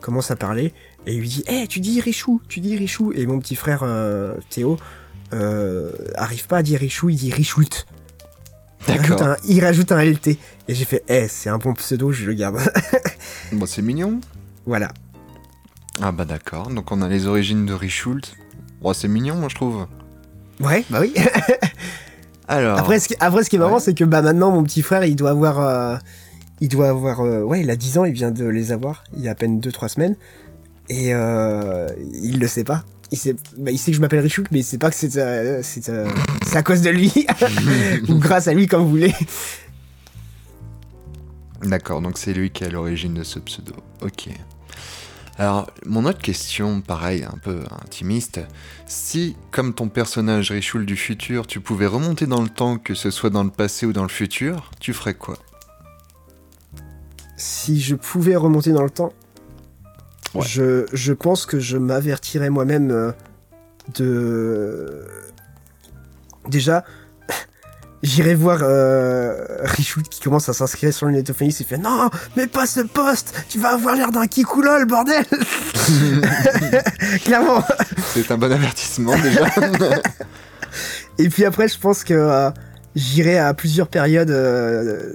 commence 0.02 0.32
à 0.32 0.36
parler 0.36 0.74
et 1.06 1.14
il 1.14 1.22
lui 1.22 1.30
dit 1.30 1.44
"Eh, 1.48 1.68
tu 1.68 1.80
dis 1.80 2.02
Richou, 2.02 2.42
tu 2.48 2.60
dis 2.60 2.76
Richou." 2.76 3.14
Et 3.14 3.26
mon 3.26 3.40
petit 3.40 3.56
frère 3.56 3.82
euh, 3.84 4.36
Théo 4.50 4.78
euh, 5.34 5.92
arrive 6.16 6.48
pas 6.48 6.58
à 6.58 6.64
dire 6.64 6.80
Richou, 6.80 7.10
il 7.10 7.16
dit 7.16 7.32
Richult. 7.32 7.86
Il 8.88 8.98
rajoute, 8.98 9.10
D'accord. 9.18 9.28
un, 9.28 9.38
il 9.48 9.64
rajoute 9.64 9.92
un 9.92 10.04
LT. 10.04 10.28
Et 10.68 10.76
j'ai 10.76 10.86
fait, 10.86 11.04
eh, 11.08 11.28
c'est 11.28 11.50
un 11.50 11.58
bon 11.58 11.74
pseudo, 11.74 12.12
je 12.12 12.26
le 12.26 12.34
garde. 12.34 12.60
Bon, 13.54 13.66
c'est 13.66 13.82
mignon. 13.82 14.20
voilà. 14.66 14.90
Ah 16.02 16.12
bah 16.12 16.26
d'accord, 16.26 16.70
donc 16.70 16.92
on 16.92 17.02
a 17.04 17.08
les 17.08 17.28
origines 17.28 17.66
de 17.68 17.74
Richult. 17.74 18.36
Bon, 18.82 18.94
c'est 18.94 19.08
mignon, 19.08 19.36
moi 19.36 19.48
je 19.50 19.56
trouve. 19.56 19.86
Ouais, 20.60 20.84
bah 20.90 21.00
oui. 21.02 21.14
Alors, 22.48 22.78
Après, 22.80 23.00
ce 23.00 23.08
qui, 23.08 23.16
après, 23.20 23.44
ce 23.44 23.50
qui 23.50 23.56
est 23.56 23.60
marrant, 23.60 23.76
Ouais. 23.76 23.80
c'est 23.80 23.94
que 23.94 24.04
bah, 24.04 24.22
maintenant, 24.22 24.52
mon 24.52 24.64
petit 24.64 24.82
frère, 24.82 25.06
il 25.06 25.16
doit 25.16 25.30
avoir. 25.30 25.60
euh, 25.60 25.98
il 26.62 26.68
doit 26.68 26.90
avoir. 26.90 27.22
euh, 27.22 27.42
ouais, 27.44 27.62
il 27.62 27.70
a 27.70 27.76
10 27.76 27.98
ans, 28.00 28.06
il 28.06 28.14
vient 28.14 28.32
de 28.32 28.46
les 28.46 28.72
avoir. 28.72 29.04
Il 29.16 29.22
y 29.24 29.28
a 29.28 29.32
à 29.32 29.36
peine 29.36 29.60
2-3 29.60 29.88
semaines. 29.88 30.16
Et 30.90 31.14
euh, 31.14 31.88
il 32.22 32.40
le 32.40 32.48
sait 32.48 32.64
pas. 32.66 32.84
Il 33.14 33.16
sait, 33.16 33.36
bah, 33.60 33.70
il 33.70 33.78
sait 33.78 33.92
que 33.92 33.98
je 33.98 34.02
m'appelle 34.02 34.22
Richouk, 34.22 34.48
mais 34.50 34.62
il 34.62 34.64
sait 34.64 34.80
pas 34.80 34.90
que 34.90 34.96
c'est 34.96 35.18
euh, 35.18 35.62
euh, 35.90 36.10
c'est 36.48 36.58
à 36.58 36.64
cause 36.64 36.82
de 36.82 36.90
lui. 36.90 37.14
Ou 38.10 38.16
grâce 38.16 38.48
à 38.48 38.56
lui, 38.56 38.66
comme 38.66 38.82
vous 38.82 38.90
voulez. 38.90 39.14
d'accord, 41.62 42.02
donc 42.02 42.18
c'est 42.18 42.34
lui 42.34 42.50
qui 42.50 42.64
est 42.64 42.68
à 42.68 42.70
l'origine 42.72 43.14
de 43.14 43.22
ce 43.22 43.38
pseudo. 43.38 43.76
Ok. 44.02 44.30
Alors, 45.38 45.70
mon 45.86 46.06
autre 46.06 46.24
question, 46.24 46.82
pareil, 46.82 47.24
un 47.24 47.38
peu 47.38 47.60
intimiste. 47.86 48.40
Si, 48.88 49.36
comme 49.52 49.76
ton 49.76 49.90
personnage 49.90 50.50
Richul 50.50 50.88
du 50.88 50.96
futur, 50.96 51.46
tu 51.46 51.60
pouvais 51.60 51.86
remonter 51.86 52.26
dans 52.26 52.42
le 52.42 52.50
temps, 52.50 52.80
que 52.80 52.96
ce 52.96 53.12
soit 53.12 53.30
dans 53.30 53.44
le 53.44 53.52
passé 53.52 53.86
ou 53.86 53.94
dans 53.94 54.02
le 54.02 54.10
futur, 54.10 54.72
tu 54.80 54.92
ferais 54.92 55.14
quoi? 55.14 55.38
Si 57.38 57.80
je 57.80 57.94
pouvais 57.94 58.36
remonter 58.36 58.72
dans 58.72 58.84
le 58.84 58.90
temps, 58.90 59.14
Ouais. 60.36 60.46
je, 60.48 60.86
je 60.92 61.14
pense 61.14 61.46
que 61.46 61.60
je 61.60 61.78
m'avertirais 61.78 62.50
moi-même 62.50 62.92
euh, 62.92 63.12
de. 63.96 65.06
Déjà, 66.48 66.84
j'irais 68.04 68.36
voir 68.36 68.60
euh, 68.62 69.46
Richoult 69.64 70.04
qui 70.10 70.20
commence 70.22 70.50
à 70.50 70.54
s'inscrire 70.54 70.94
sur 70.94 71.06
le 71.06 71.14
Netophonie 71.14 71.56
et 71.58 71.64
fait 71.64 71.78
Non, 71.78 72.10
mais 72.36 72.48
pas 72.48 72.66
ce 72.66 72.82
poste 72.82 73.46
Tu 73.50 73.60
vas 73.60 73.74
avoir 73.74 73.96
l'air 73.96 74.12
d'un 74.12 74.28
kikoulol, 74.28 74.86
bordel 74.86 75.26
Clairement 77.24 77.64
C'est 78.14 78.32
un 78.32 78.38
bon 78.38 78.52
avertissement 78.52 79.16
déjà. 79.20 79.46
Et 81.20 81.30
puis 81.30 81.46
après, 81.46 81.68
je 81.68 81.78
pense 81.78 82.04
que 82.04 82.14
euh, 82.14 82.50
j'irai 82.96 83.38
à 83.38 83.54
plusieurs 83.54 83.88
périodes 83.88 84.32
euh, 84.32 85.14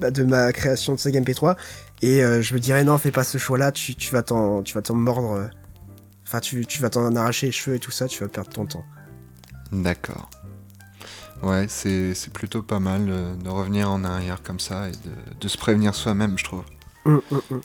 bah, 0.00 0.10
de 0.10 0.22
ma 0.24 0.52
création 0.52 0.94
de 0.94 0.98
Saga 0.98 1.20
MP3 1.20 1.56
et 2.06 2.22
euh, 2.22 2.42
je 2.42 2.54
me 2.54 2.60
dirais 2.60 2.84
non, 2.84 2.98
fais 2.98 3.10
pas 3.10 3.24
ce 3.24 3.38
choix-là, 3.38 3.72
tu, 3.72 3.94
tu 3.94 4.12
vas 4.12 4.22
t'en 4.22 4.62
tu 4.62 4.74
vas 4.74 4.82
t'en 4.82 4.94
mordre. 4.94 5.32
euh, 5.32 5.46
Enfin, 6.26 6.40
tu, 6.40 6.64
tu 6.66 6.80
vas 6.80 6.88
t'en 6.90 7.14
arracher 7.16 7.46
les 7.46 7.52
cheveux 7.52 7.76
et 7.76 7.78
tout 7.78 7.90
ça, 7.90 8.08
tu 8.08 8.22
vas 8.22 8.28
perdre 8.28 8.50
ton 8.50 8.64
temps. 8.66 8.84
D'accord. 9.72 10.30
Ouais, 11.42 11.66
c'est 11.68 12.14
c'est 12.14 12.32
plutôt 12.32 12.62
pas 12.62 12.80
mal 12.80 13.06
euh, 13.10 13.34
de 13.36 13.48
revenir 13.50 13.90
en 13.90 14.02
arrière 14.04 14.42
comme 14.42 14.58
ça 14.60 14.88
et 14.88 14.92
de, 14.92 15.38
de 15.40 15.48
se 15.48 15.58
prévenir 15.58 15.94
soi-même, 15.94 16.38
je 16.38 16.44
trouve. 16.44 16.64
Hum, 17.04 17.20
hum, 17.30 17.42
hum. 17.50 17.60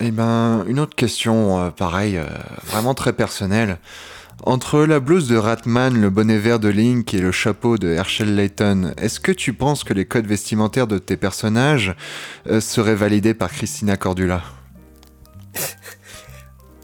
Eh 0.00 0.10
ben, 0.10 0.64
une 0.66 0.80
autre 0.80 0.96
question, 0.96 1.60
euh, 1.60 1.70
pareil, 1.70 2.16
euh, 2.16 2.26
vraiment 2.64 2.94
très 2.94 3.12
personnelle. 3.12 3.78
Entre 4.44 4.84
la 4.84 5.00
blouse 5.00 5.28
de 5.28 5.36
Ratman, 5.36 6.00
le 6.00 6.08
bonnet 6.08 6.38
vert 6.38 6.58
de 6.58 6.68
Link 6.68 7.12
et 7.12 7.18
le 7.20 7.30
chapeau 7.30 7.76
de 7.76 7.88
Herschel 7.88 8.34
Layton, 8.34 8.92
est-ce 8.96 9.20
que 9.20 9.32
tu 9.32 9.52
penses 9.52 9.84
que 9.84 9.92
les 9.92 10.06
codes 10.06 10.26
vestimentaires 10.26 10.86
de 10.86 10.98
tes 10.98 11.18
personnages 11.18 11.94
euh, 12.48 12.60
seraient 12.60 12.94
validés 12.94 13.34
par 13.34 13.50
Christina 13.50 13.96
Cordula? 13.96 14.42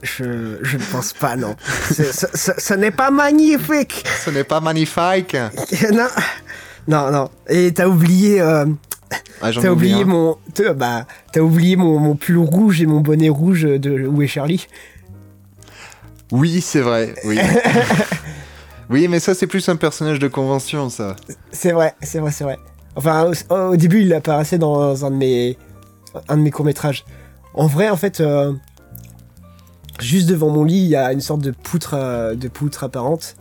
Je, 0.03 0.59
je 0.63 0.77
ne 0.77 0.83
pense 0.93 1.15
pas, 1.15 1.35
non. 1.37 1.57
Ce 1.91 2.75
n'est 2.75 2.91
pas 2.93 3.11
magnifique. 3.11 4.05
Ce 4.25 4.31
n'est 4.31 4.45
pas 4.45 4.61
magnifique. 4.61 5.37
Non, 5.93 6.07
non, 6.87 7.11
non. 7.11 7.31
Et 7.49 7.73
t'as 7.75 7.89
oublié... 7.89 8.41
euh, 8.41 8.67
Ah, 9.41 9.51
j'en 9.51 9.63
T'as 9.63 9.71
oublié 9.71 10.05
mon, 10.05 10.37
bah, 10.77 11.07
oublié 11.37 11.75
mon, 11.75 11.99
mon 11.99 12.15
pull 12.15 12.37
rouge 12.39 12.83
et 12.83 12.87
mon 12.87 13.01
bonnet 13.01 13.31
rouge 13.31 13.63
de 13.63 14.07
Où 14.07 14.23
est 14.23 14.29
Charlie? 14.29 14.69
Oui, 16.33 16.61
c'est 16.61 16.81
vrai, 16.81 17.15
oui. 17.25 17.39
oui, 18.91 19.09
mais 19.09 19.21
ça, 19.21 19.35
c'est 19.35 19.47
plus 19.47 19.69
un 19.69 19.77
personnage 19.77 20.19
de 20.19 20.29
convention, 20.29 20.91
ça. 20.91 21.17
C'est 21.53 21.73
vrai, 21.73 21.95
c'est 22.03 22.19
vrai, 22.19 22.33
c'est 22.33 22.45
vrai. 22.45 22.59
Enfin, 22.97 23.31
au, 23.51 23.55
au 23.55 23.77
début, 23.77 24.03
il 24.03 24.13
apparaissait 24.15 24.59
dans 24.59 25.05
un 25.05 25.11
de 25.11 25.17
mes, 25.17 25.59
un 26.29 26.37
de 26.37 26.43
mes 26.43 26.51
courts 26.51 26.65
métrages. 26.65 27.05
En 27.55 27.67
vrai, 27.67 27.89
en 27.91 27.97
fait, 27.97 28.21
euh, 28.21 28.53
juste 30.01 30.29
devant 30.29 30.51
mon 30.51 30.65
lit, 30.65 30.79
il 30.79 30.89
y 30.89 30.97
a 30.97 31.13
une 31.13 31.21
sorte 31.21 31.41
de 31.41 31.51
poutre, 31.53 31.95
euh, 31.95 32.35
de 32.35 32.49
poutre 32.49 32.85
apparente. 32.85 33.37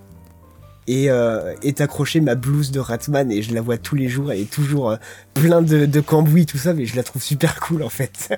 Et 0.87 1.09
euh, 1.09 1.55
est 1.63 1.81
accrochée 1.81 2.21
ma 2.21 2.35
blouse 2.35 2.69
de 2.69 2.79
Ratman 2.79 3.31
et 3.31 3.41
je 3.41 3.55
la 3.55 3.61
vois 3.61 3.79
tous 3.79 3.95
les 3.95 4.07
jours. 4.07 4.31
Elle 4.31 4.41
est 4.41 4.51
toujours 4.51 4.95
plein 5.33 5.63
de, 5.63 5.87
de 5.87 5.99
cambouis, 5.99 6.45
tout 6.45 6.59
ça, 6.59 6.75
mais 6.75 6.85
je 6.85 6.95
la 6.95 7.01
trouve 7.01 7.23
super 7.23 7.59
cool 7.59 7.81
en 7.81 7.89
fait. 7.89 8.31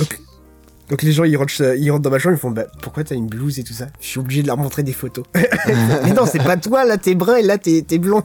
donc, 0.00 0.20
donc 0.88 1.02
les 1.02 1.12
gens 1.12 1.24
ils 1.24 1.36
rentrent, 1.36 1.76
ils 1.76 1.90
rentrent 1.90 2.02
dans 2.02 2.10
ma 2.10 2.18
chambre, 2.18 2.36
ils 2.36 2.40
font 2.40 2.50
bah, 2.50 2.66
pourquoi 2.82 3.04
t'as 3.04 3.14
une 3.14 3.26
blouse 3.26 3.58
et 3.58 3.64
tout 3.64 3.74
ça? 3.74 3.86
Je 4.00 4.06
suis 4.06 4.18
obligé 4.18 4.42
de 4.42 4.46
leur 4.46 4.56
montrer 4.56 4.82
des 4.82 4.92
photos. 4.92 5.24
mais 5.34 6.12
non, 6.12 6.26
c'est 6.26 6.42
pas 6.42 6.56
toi, 6.56 6.84
là 6.84 6.98
t'es 6.98 7.14
brun 7.14 7.36
et 7.36 7.42
là 7.42 7.58
t'es 7.58 7.82
t'es 7.82 7.98
blond. 7.98 8.22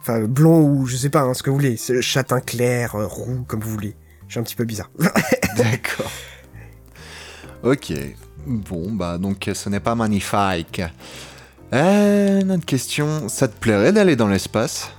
Enfin, 0.00 0.20
blond 0.20 0.60
ou 0.62 0.86
je 0.86 0.94
sais 0.94 1.10
pas, 1.10 1.22
hein, 1.22 1.34
ce 1.34 1.42
que 1.42 1.50
vous 1.50 1.56
voulez. 1.56 1.76
C'est 1.76 2.00
châtain 2.00 2.40
clair, 2.40 2.94
euh, 2.94 3.06
roux, 3.06 3.44
comme 3.48 3.60
vous 3.60 3.70
voulez. 3.70 3.96
Je 4.28 4.34
suis 4.34 4.40
un 4.40 4.44
petit 4.44 4.54
peu 4.54 4.64
bizarre. 4.64 4.88
D'accord. 5.56 6.12
Ok. 7.64 7.92
Bon, 8.46 8.92
bah, 8.92 9.18
donc, 9.18 9.50
ce 9.52 9.68
n'est 9.68 9.80
pas 9.80 9.96
magnifique. 9.96 10.80
Euh, 11.72 12.42
notre 12.42 12.64
question, 12.64 13.28
ça 13.28 13.48
te 13.48 13.58
plairait 13.58 13.92
d'aller 13.92 14.14
dans 14.14 14.28
l'espace? 14.28 14.92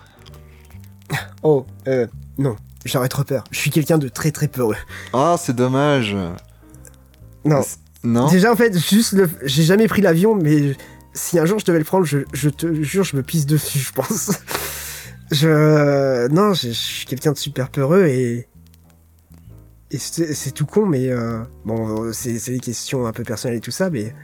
Oh, 1.41 1.65
euh, 1.87 2.07
non, 2.37 2.57
j'aurais 2.85 3.09
trop 3.09 3.23
peur. 3.23 3.43
Je 3.51 3.57
suis 3.59 3.69
quelqu'un 3.69 3.97
de 3.97 4.07
très 4.07 4.31
très 4.31 4.47
peureux. 4.47 4.75
Ah, 5.13 5.35
c'est 5.39 5.55
dommage. 5.55 6.15
Non. 7.45 7.61
Non 8.03 8.29
Déjà, 8.29 8.51
en 8.51 8.55
fait, 8.55 8.77
juste 8.77 9.13
le. 9.13 9.29
J'ai 9.43 9.63
jamais 9.63 9.87
pris 9.87 10.01
l'avion, 10.01 10.35
mais 10.35 10.75
si 11.13 11.39
un 11.39 11.45
jour 11.45 11.59
je 11.59 11.65
devais 11.65 11.79
le 11.79 11.85
prendre, 11.85 12.05
je, 12.05 12.19
je 12.33 12.49
te 12.49 12.71
jure, 12.83 13.03
je 13.03 13.15
me 13.15 13.23
pisse 13.23 13.45
dessus, 13.45 13.79
je 13.79 13.91
pense. 13.91 14.31
Je. 15.29 16.27
Non, 16.29 16.53
je 16.53 16.69
je 16.69 16.73
suis 16.73 17.05
quelqu'un 17.05 17.33
de 17.33 17.37
super 17.37 17.69
peureux 17.69 18.05
et. 18.05 18.47
Et 19.91 19.97
c'est 19.97 20.51
tout 20.51 20.65
con, 20.65 20.85
mais. 20.85 21.09
euh, 21.09 21.41
Bon, 21.65 22.13
c'est 22.13 22.33
des 22.51 22.59
questions 22.59 23.05
un 23.07 23.11
peu 23.11 23.23
personnelles 23.23 23.57
et 23.57 23.61
tout 23.61 23.71
ça, 23.71 23.89
mais. 23.89 24.15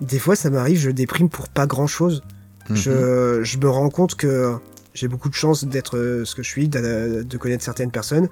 Des 0.00 0.18
fois, 0.18 0.34
ça 0.34 0.50
m'arrive, 0.50 0.78
je 0.80 0.90
déprime 0.90 1.28
pour 1.28 1.48
pas 1.48 1.66
grand 1.66 1.86
chose. 1.86 2.22
je, 2.70 3.40
je 3.44 3.58
me 3.58 3.68
rends 3.68 3.88
compte 3.90 4.14
que 4.16 4.56
j'ai 4.98 5.08
beaucoup 5.08 5.28
de 5.28 5.34
chance 5.34 5.64
d'être 5.64 5.96
euh, 5.96 6.24
ce 6.24 6.34
que 6.34 6.42
je 6.42 6.48
suis, 6.48 6.68
de, 6.68 7.36
connaître 7.38 7.62
certaines 7.64 7.90
personnes. 7.90 8.28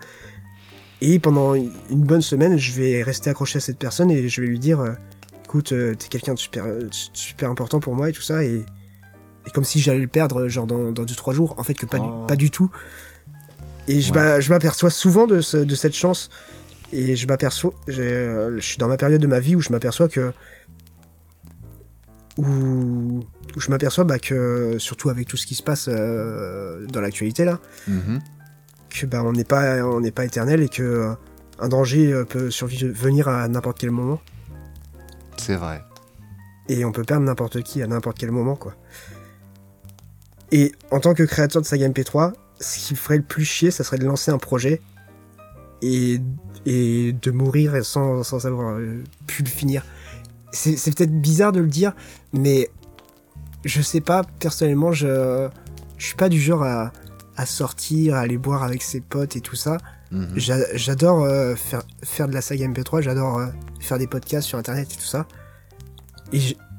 Et 1.01 1.19
pendant 1.19 1.55
une 1.55 1.71
bonne 1.91 2.23
semaine, 2.23 2.57
je 2.59 2.73
vais 2.73 3.03
rester 3.03 3.31
accroché 3.31 3.59
à 3.59 3.61
cette 3.61 3.79
personne 3.79 4.11
et 4.11 4.29
je 4.29 4.41
vais 4.41 4.47
lui 4.47 4.59
dire 4.59 4.81
euh, 4.81 4.93
écoute, 5.45 5.73
euh, 5.73 5.95
t'es 5.95 6.09
quelqu'un 6.09 6.35
de 6.35 6.39
super, 6.39 6.65
super 7.13 7.51
important 7.51 7.81
pour 7.81 7.95
moi 7.95 8.09
et 8.09 8.13
tout 8.13 8.23
ça. 8.23 8.43
Et, 8.45 8.65
et 9.47 9.51
comme 9.53 9.65
si 9.65 9.79
j'allais 9.81 10.01
le 10.01 10.07
perdre, 10.09 10.49
genre 10.49 10.67
dans 10.67 10.93
2-3 10.93 11.33
jours. 11.35 11.55
En 11.59 11.63
fait, 11.63 11.75
que 11.75 11.87
pas, 11.87 11.99
Oh. 12.01 12.21
du, 12.23 12.27
pas 12.27 12.37
du 12.37 12.51
tout. 12.51 12.71
Et 13.89 14.01
je 14.01 14.13
Ouais. 14.13 14.19
m'a- 14.21 14.41
je 14.41 14.51
m'aperçois 14.51 14.91
souvent 14.91 15.27
de, 15.27 15.41
ce- 15.41 15.59
de 15.59 15.75
cette 15.75 15.95
chance. 15.95 16.31
Et 16.93 17.15
je 17.15 17.27
m'aperçois. 17.27 17.75
Je 17.89 18.59
suis 18.61 18.79
dans 18.79 18.89
ma 18.89 18.97
période 18.97 19.21
de 19.21 19.27
ma 19.27 19.39
vie 19.41 19.55
où 19.55 19.61
je 19.61 19.71
m'aperçois 19.71 20.09
que. 20.09 20.33
Où, 22.39 23.21
où 23.57 23.61
je 23.61 23.71
m'aperçois 23.71 24.05
bah, 24.05 24.19
que, 24.19 24.77
surtout 24.79 25.09
avec 25.09 25.27
tout 25.27 25.37
ce 25.37 25.47
qui 25.47 25.55
se 25.55 25.63
passe 25.63 25.89
euh, 25.91 26.87
dans 26.87 27.01
l'actualité 27.01 27.45
là, 27.45 27.59
Mhm. 27.89 28.21
que 28.91 29.07
bah, 29.07 29.23
on 29.25 29.33
n'est 29.33 29.45
pas, 29.45 29.83
on 29.85 30.01
n'est 30.01 30.11
pas 30.13 30.25
éternel 30.25 30.63
et 30.63 30.69
que 30.69 30.83
euh, 30.83 31.13
un 31.59 31.69
danger 31.69 32.13
euh, 32.13 32.25
peut 32.25 32.51
survenir 32.51 33.29
à 33.29 33.49
n'importe 33.49 33.79
quel 33.79 33.91
moment. 33.91 34.21
C'est 35.39 35.57
vrai. 35.57 35.83
Et 36.69 36.85
on 36.85 36.93
peut 36.93 37.05
perdre 37.05 37.25
n'importe 37.25 37.63
qui 37.63 37.83
à 37.83 37.87
n'importe 37.87 38.19
quel 38.19 38.31
moment, 38.31 38.57
quoi. 38.57 38.75
Et 40.53 40.73
en 40.91 41.01
tant 41.01 41.15
que 41.15 41.23
créateur 41.23 41.63
de 41.63 41.67
saga 41.67 41.89
MP3, 41.89 42.33
ce 42.61 42.79
qui 42.79 42.95
me 42.95 42.99
ferait 42.99 43.17
le 43.19 43.23
plus 43.23 43.45
chier, 43.45 43.71
ça 43.71 43.85
serait 43.85 43.99
de 43.99 44.05
lancer 44.07 44.31
un 44.31 44.39
projet 44.39 44.81
et, 45.83 46.21
et 46.65 47.13
de 47.13 47.31
mourir 47.31 47.85
sans, 47.85 48.23
sans 48.23 48.47
avoir 48.47 48.77
euh, 48.77 49.03
pu 49.27 49.43
le 49.43 49.49
finir. 49.49 49.85
C'est 50.53 50.77
c'est 50.77 50.95
peut-être 50.97 51.21
bizarre 51.21 51.53
de 51.53 51.61
le 51.61 51.67
dire, 51.67 51.93
mais 52.33 52.71
je 53.67 53.83
sais 53.83 54.01
pas, 54.01 54.23
personnellement, 54.41 54.93
je, 54.93 55.49
je 55.99 56.07
suis 56.07 56.17
pas 56.17 56.29
du 56.29 56.41
genre 56.41 56.63
à, 56.63 56.93
à 57.37 57.47
sortir, 57.47 58.15
à 58.15 58.21
aller 58.21 58.39
boire 58.39 58.63
avec 58.63 58.83
ses 58.83 59.01
potes 59.01 59.37
et 59.37 59.41
tout 59.41 59.57
ça. 59.57 59.79
Mhm. 60.13 60.29
J'a- 60.37 60.77
J'adore 60.77 61.23
euh, 61.25 61.55
faire, 61.57 61.83
faire 62.05 62.29
de 62.29 62.35
la 62.35 62.41
saga 62.41 62.67
MP3, 62.69 63.03
j'adore 63.03 63.39
euh, 63.39 63.47
faire 63.81 63.99
des 63.99 64.07
podcasts 64.07 64.47
sur 64.49 64.59
internet 64.59 64.89
et 64.93 64.97
tout 64.97 65.05
ça. 65.07 65.27
Et 66.33 66.39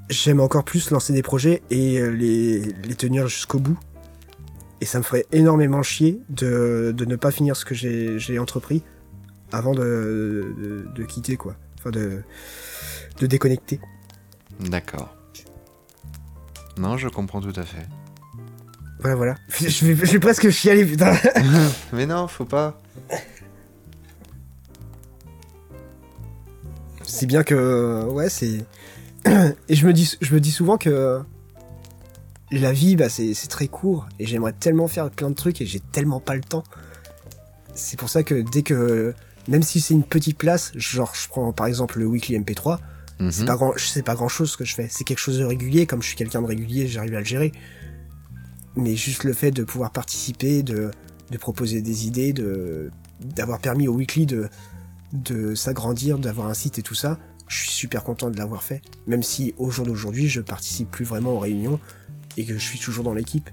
j'aime 0.10 0.40
encore 0.40 0.64
plus 0.64 0.90
lancer 0.92 1.14
des 1.14 1.24
projets 1.24 1.62
et 1.70 2.00
euh, 2.00 2.10
les, 2.10 2.60
les 2.62 2.96
tenir 2.96 3.28
jusqu'au 3.28 3.60
bout. 3.60 3.78
Et 4.80 4.86
ça 4.86 5.00
me 5.00 5.04
ferait 5.04 5.26
énormément 5.32 5.82
chier 5.84 6.22
de, 6.30 6.94
de 6.96 7.06
ne 7.06 7.16
pas 7.16 7.32
finir 7.32 7.56
ce 7.56 7.66
que 7.66 7.74
j'ai 7.76 8.20
j'ai 8.20 8.38
entrepris 8.40 8.84
avant 9.52 9.74
de, 9.74 10.54
de, 10.58 10.88
de 10.96 11.04
quitter, 11.04 11.36
quoi. 11.36 11.56
Enfin, 11.80 11.90
de, 11.90 12.22
de 13.20 13.26
déconnecter. 13.28 13.80
D'accord. 14.60 15.17
Non, 16.78 16.98
je 16.98 17.08
comprends 17.08 17.42
tout 17.42 17.54
à 17.56 17.64
fait. 17.64 17.88
Voilà, 19.00 19.16
voilà. 19.16 19.36
Je 19.60 19.86
vais, 19.86 20.06
je 20.06 20.12
vais 20.14 20.20
presque 20.20 20.50
chialer, 20.50 20.84
putain. 20.86 21.16
Mais 21.94 22.06
non, 22.06 22.28
faut 22.28 22.46
pas. 22.46 22.82
c'est 27.08 27.26
bien 27.26 27.44
que 27.44 28.04
ouais 28.06 28.30
c'est 28.30 28.66
et 29.26 29.76
je 29.76 29.88
me 29.88 29.94
dis 29.94 30.18
je 30.22 30.34
me 30.34 30.40
dis 30.40 30.52
souvent 30.52 30.78
que 30.78 31.22
la 32.52 32.72
vie 32.72 32.96
bah 32.96 33.10
c'est 33.10 33.34
c'est 33.34 33.48
très 33.48 33.68
court 33.68 34.08
et 34.20 34.26
j'aimerais 34.26 34.54
tellement 34.54 34.88
faire 34.88 35.10
plein 35.10 35.30
de 35.30 35.36
trucs 35.36 35.62
et 35.62 35.66
j'ai 35.66 35.80
tellement 35.80 36.20
pas 36.20 36.36
le 36.36 36.42
temps 36.42 36.64
c'est 37.74 37.98
pour 37.98 38.10
ça 38.10 38.24
que 38.24 38.36
dès 38.52 38.62
que 38.62 39.16
même 39.48 39.64
si 39.64 39.82
c'est 39.82 39.94
une 39.94 40.04
petite 40.04 40.38
place 40.38 40.72
genre 40.76 41.14
je 41.16 41.28
prends 41.28 41.52
par 41.54 41.68
exemple 41.68 41.98
le 41.98 42.06
weekly 42.06 42.38
MP3 42.38 42.78
c'est 43.32 43.46
pas 43.46 43.56
grand 43.56 43.74
c'est 43.78 44.04
pas 44.04 44.16
grand 44.16 44.28
chose 44.28 44.52
ce 44.52 44.58
que 44.58 44.66
je 44.66 44.76
fais 44.76 44.88
c'est 44.90 45.04
quelque 45.04 45.20
chose 45.20 45.40
de 45.40 45.44
régulier 45.44 45.86
comme 45.88 46.02
je 46.02 46.08
suis 46.08 46.16
quelqu'un 46.16 46.42
de 46.42 46.48
régulier 46.48 46.88
j'arrive 46.88 47.16
à 47.16 47.20
le 47.20 47.26
gérer 47.26 47.52
mais 48.76 48.96
juste 48.96 49.24
le 49.24 49.34
fait 49.34 49.52
de 49.52 49.64
pouvoir 49.64 49.92
participer 49.92 50.62
de 50.62 50.92
de 51.32 51.38
proposer 51.38 51.82
des 51.82 52.06
idées 52.06 52.32
de 52.34 52.92
d'avoir 53.20 53.60
permis 53.60 53.88
au 53.88 53.94
weekly 53.94 54.26
de 54.26 54.50
de 55.14 55.56
s'agrandir, 55.56 56.20
d'avoir 56.20 56.48
un 56.48 56.54
site 56.54 56.80
et 56.80 56.82
tout 56.82 56.96
ça, 56.96 57.18
je 57.48 57.60
suis 57.60 57.70
super 57.70 58.04
content 58.04 58.30
de 58.30 58.38
l'avoir 58.38 58.64
fait. 58.64 58.82
Même 59.06 59.24
si 59.24 59.54
au 59.58 59.70
jour 59.72 59.86
d'aujourd'hui, 59.86 60.28
je 60.28 60.42
participe 60.42 60.92
plus 60.92 61.06
vraiment 61.06 61.34
aux 61.34 61.40
réunions 61.40 61.80
et 62.36 62.46
que 62.46 62.54
je 62.54 62.60
suis 62.60 62.80
toujours 62.80 63.04
dans 63.04 63.14
l'équipe. 63.14 63.50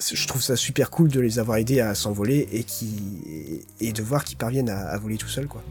Je 0.00 0.26
trouve 0.26 0.42
ça 0.42 0.56
super 0.56 0.90
cool 0.90 1.08
de 1.08 1.20
les 1.20 1.38
avoir 1.38 1.58
aidés 1.58 1.80
à 1.80 1.94
s'envoler 1.94 2.48
et 2.50 2.64
qui 2.64 3.64
et 3.78 3.92
de 3.92 4.02
voir 4.02 4.24
qu'ils 4.24 4.36
parviennent 4.36 4.70
à, 4.70 4.88
à 4.88 4.98
voler 4.98 5.16
tout 5.16 5.28
seuls 5.28 5.46
quoi. 5.46 5.62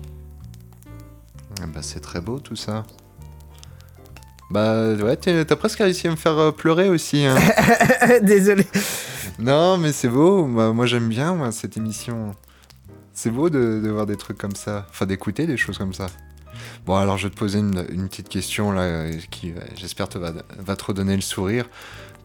Ah 1.62 1.68
bah, 1.68 1.82
c'est 1.82 2.00
très 2.00 2.22
beau 2.22 2.40
tout 2.40 2.56
ça. 2.56 2.86
Bah 4.52 4.94
ouais, 4.94 5.16
t'as 5.16 5.56
presque 5.56 5.80
réussi 5.80 6.08
à 6.08 6.12
me 6.12 6.16
faire 6.18 6.38
euh, 6.38 6.52
pleurer 6.52 6.90
aussi. 6.90 7.26
hein. 7.26 7.36
Désolé. 8.22 8.66
non, 9.40 9.78
mais 9.78 9.92
c'est 9.94 10.10
beau. 10.10 10.46
Moi, 10.46 10.74
moi, 10.74 10.86
j'aime 10.86 11.08
bien 11.08 11.34
moi, 11.34 11.52
cette 11.52 11.78
émission. 11.78 12.36
C'est 13.14 13.30
beau 13.30 13.50
de, 13.50 13.80
de 13.84 13.90
voir 13.90 14.06
des 14.06 14.18
trucs 14.18 14.38
comme 14.38 14.56
ça. 14.56 14.86
Enfin, 14.90 15.06
d'écouter 15.06 15.48
des 15.48 15.58
choses 15.58 15.78
comme 15.78 15.94
ça. 15.94 16.08
Bon, 16.86 16.96
alors 16.96 17.18
je 17.18 17.28
vais 17.28 17.34
te 17.34 17.40
poser 17.40 17.60
une, 17.60 17.86
une 17.92 18.08
petite 18.10 18.28
question 18.30 18.72
là, 18.72 18.82
euh, 18.82 19.12
qui, 19.30 19.52
euh, 19.52 19.56
j'espère, 19.76 20.10
te 20.10 20.18
va, 20.18 20.32
va 20.60 20.76
te 20.76 20.84
redonner 20.84 21.16
le 21.16 21.22
sourire. 21.22 21.66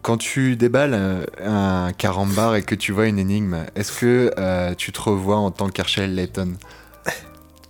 Quand 0.01 0.17
tu 0.17 0.55
déballes 0.55 1.25
un 1.43 1.91
carambar 1.93 2.55
et 2.55 2.61
que 2.61 2.75
tu 2.75 2.91
vois 2.91 3.07
une 3.07 3.19
énigme, 3.19 3.57
est-ce 3.75 3.91
que 3.99 4.31
euh, 4.37 4.73
tu 4.75 4.91
te 4.91 4.99
revois 5.01 5.37
en 5.37 5.51
tant 5.51 5.69
qu'Archel 5.69 6.13
Layton? 6.15 6.53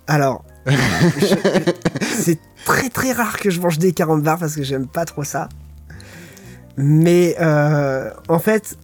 Alors, 0.06 0.44
je- 0.66 1.34
c'est 2.18 2.38
très 2.64 2.88
très 2.90 3.12
rare 3.12 3.38
que 3.38 3.50
je 3.50 3.60
mange 3.60 3.78
des 3.78 3.92
carambars 3.92 4.38
parce 4.38 4.54
que 4.54 4.62
j'aime 4.62 4.86
pas 4.86 5.04
trop 5.04 5.24
ça. 5.24 5.48
Mais 6.76 7.34
euh, 7.40 8.10
en 8.28 8.38
fait, 8.38 8.76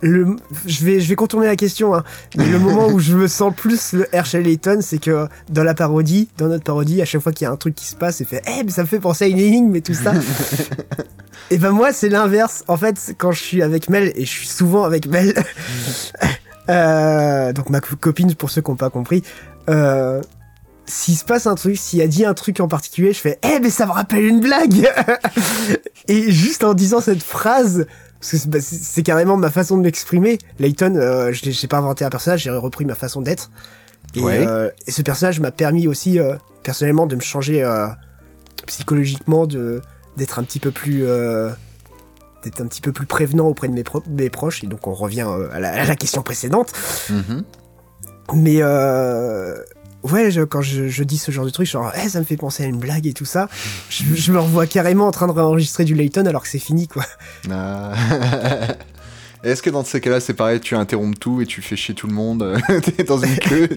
le, 0.00 0.34
je, 0.66 0.84
vais, 0.84 1.00
je 1.00 1.08
vais 1.08 1.14
contourner 1.14 1.46
la 1.46 1.54
question. 1.56 1.94
hein. 1.94 2.02
Mais 2.36 2.46
le 2.48 2.58
moment 2.58 2.88
où 2.88 2.98
je 2.98 3.16
me 3.16 3.28
sens 3.28 3.54
plus 3.54 3.92
le 3.92 4.06
Herschel 4.12 4.42
Layton, 4.42 4.78
c'est 4.80 4.98
que 4.98 5.28
dans 5.48 5.62
la 5.62 5.74
parodie, 5.74 6.28
dans 6.38 6.48
notre 6.48 6.64
parodie, 6.64 7.00
à 7.00 7.04
chaque 7.04 7.20
fois 7.22 7.30
qu'il 7.32 7.44
y 7.44 7.48
a 7.48 7.52
un 7.52 7.56
truc 7.56 7.76
qui 7.76 7.86
se 7.86 7.94
passe, 7.94 8.16
c'est 8.16 8.24
fait 8.24 8.42
Eh, 8.48 8.64
mais 8.64 8.70
ça 8.72 8.82
me 8.82 8.88
fait 8.88 8.98
penser 8.98 9.24
à 9.24 9.28
une 9.28 9.38
énigme 9.38 9.76
et 9.76 9.82
tout 9.82 9.94
ça. 9.94 10.12
et 11.52 11.58
ben 11.58 11.70
moi, 11.70 11.92
c'est 11.92 12.08
l'inverse. 12.08 12.64
En 12.66 12.76
fait, 12.76 13.14
quand 13.18 13.30
je 13.30 13.40
suis 13.40 13.62
avec 13.62 13.88
Mel, 13.88 14.12
et 14.16 14.24
je 14.24 14.30
suis 14.30 14.48
souvent 14.48 14.82
avec 14.82 15.06
Mel, 15.06 15.34
euh, 16.68 17.52
donc 17.52 17.70
ma 17.70 17.80
co- 17.80 17.94
copine, 17.96 18.34
pour 18.34 18.50
ceux 18.50 18.62
qui 18.62 18.70
n'ont 18.70 18.76
pas 18.76 18.90
compris, 18.90 19.22
euh, 19.70 20.20
s'il 20.86 21.16
se 21.16 21.24
passe 21.24 21.46
un 21.46 21.54
truc, 21.54 21.76
s'il 21.78 22.00
a 22.02 22.06
dit 22.06 22.24
un 22.24 22.34
truc 22.34 22.60
en 22.60 22.68
particulier, 22.68 23.12
je 23.12 23.20
fais 23.20 23.38
Eh, 23.42 23.60
mais 23.60 23.70
ça 23.70 23.86
me 23.86 23.92
rappelle 23.92 24.24
une 24.24 24.40
blague 24.40 24.88
Et 26.08 26.30
juste 26.32 26.64
en 26.64 26.74
disant 26.74 27.00
cette 27.00 27.22
phrase, 27.22 27.86
parce 28.20 28.32
que 28.32 28.36
c'est 28.60 29.00
bah, 29.00 29.02
carrément 29.04 29.36
ma 29.36 29.50
façon 29.50 29.76
de 29.76 29.82
m'exprimer, 29.82 30.38
Layton, 30.58 30.96
euh, 30.96 31.32
je 31.32 31.50
j'ai 31.50 31.68
pas 31.68 31.78
inventé 31.78 32.04
un 32.04 32.10
personnage, 32.10 32.42
j'ai 32.42 32.50
repris 32.50 32.84
ma 32.84 32.94
façon 32.94 33.20
d'être. 33.22 33.50
Et, 34.14 34.20
Ouais. 34.20 34.44
euh, 34.46 34.70
et 34.86 34.90
ce 34.90 35.02
personnage 35.02 35.38
m'a 35.40 35.52
permis 35.52 35.86
aussi, 35.86 36.18
euh, 36.18 36.34
personnellement, 36.64 37.06
de 37.06 37.14
me 37.16 37.20
changer 37.20 37.62
euh, 37.62 37.86
psychologiquement, 38.66 39.46
de 39.46 39.80
d'être 40.16 40.38
un 40.38 40.42
petit 40.44 40.58
peu 40.60 40.70
plus. 40.72 41.04
d'être 42.44 42.60
un 42.60 42.66
petit 42.66 42.80
peu 42.80 42.90
plus 42.92 43.06
prévenant 43.06 43.46
auprès 43.46 43.68
de 43.68 43.72
mes, 43.72 43.84
pro- 43.84 44.02
mes 44.08 44.28
proches, 44.28 44.64
et 44.64 44.66
donc 44.66 44.86
on 44.88 44.94
revient 44.94 45.26
à, 45.52 45.60
la, 45.60 45.72
à 45.72 45.84
la 45.84 45.94
question 45.96 46.22
précédente. 46.22 46.72
Mhm. 47.08 47.44
Mais 48.34 48.56
euh, 48.60 49.56
ouais, 50.04 50.30
je- 50.30 50.42
quand 50.42 50.62
je, 50.62 50.88
je 50.88 51.04
dis 51.04 51.18
ce 51.18 51.30
genre 51.30 51.44
de 51.44 51.50
truc, 51.50 51.66
genre, 51.66 51.92
Eh, 52.02 52.08
ça 52.08 52.18
me 52.18 52.24
fait 52.24 52.36
penser 52.36 52.64
à 52.64 52.66
une 52.66 52.78
blague 52.78 53.06
et 53.06 53.12
tout 53.12 53.24
ça, 53.24 53.48
je, 53.88 54.04
je 54.14 54.32
me 54.32 54.38
revois 54.38 54.66
carrément 54.66 55.06
en 55.06 55.10
train 55.12 55.26
de 55.26 55.32
réenregistrer 55.32 55.84
du 55.84 55.94
Layton 55.94 56.26
alors 56.26 56.42
que 56.42 56.48
c'est 56.48 56.58
fini, 56.58 56.88
quoi. 56.88 57.04
Ah. 57.50 57.92
Est-ce 59.44 59.60
que 59.62 59.70
dans 59.70 59.84
ces 59.84 60.00
cas-là, 60.00 60.20
c'est 60.20 60.34
pareil, 60.34 60.60
tu 60.60 60.76
interromps 60.76 61.18
tout 61.18 61.40
et 61.40 61.46
tu 61.46 61.62
fais 61.62 61.74
chier 61.74 61.94
tout 61.96 62.06
le 62.06 62.12
monde 62.14 62.56
T'es 62.96 63.02
dans 63.02 63.18
une 63.18 63.36
queue, 63.38 63.68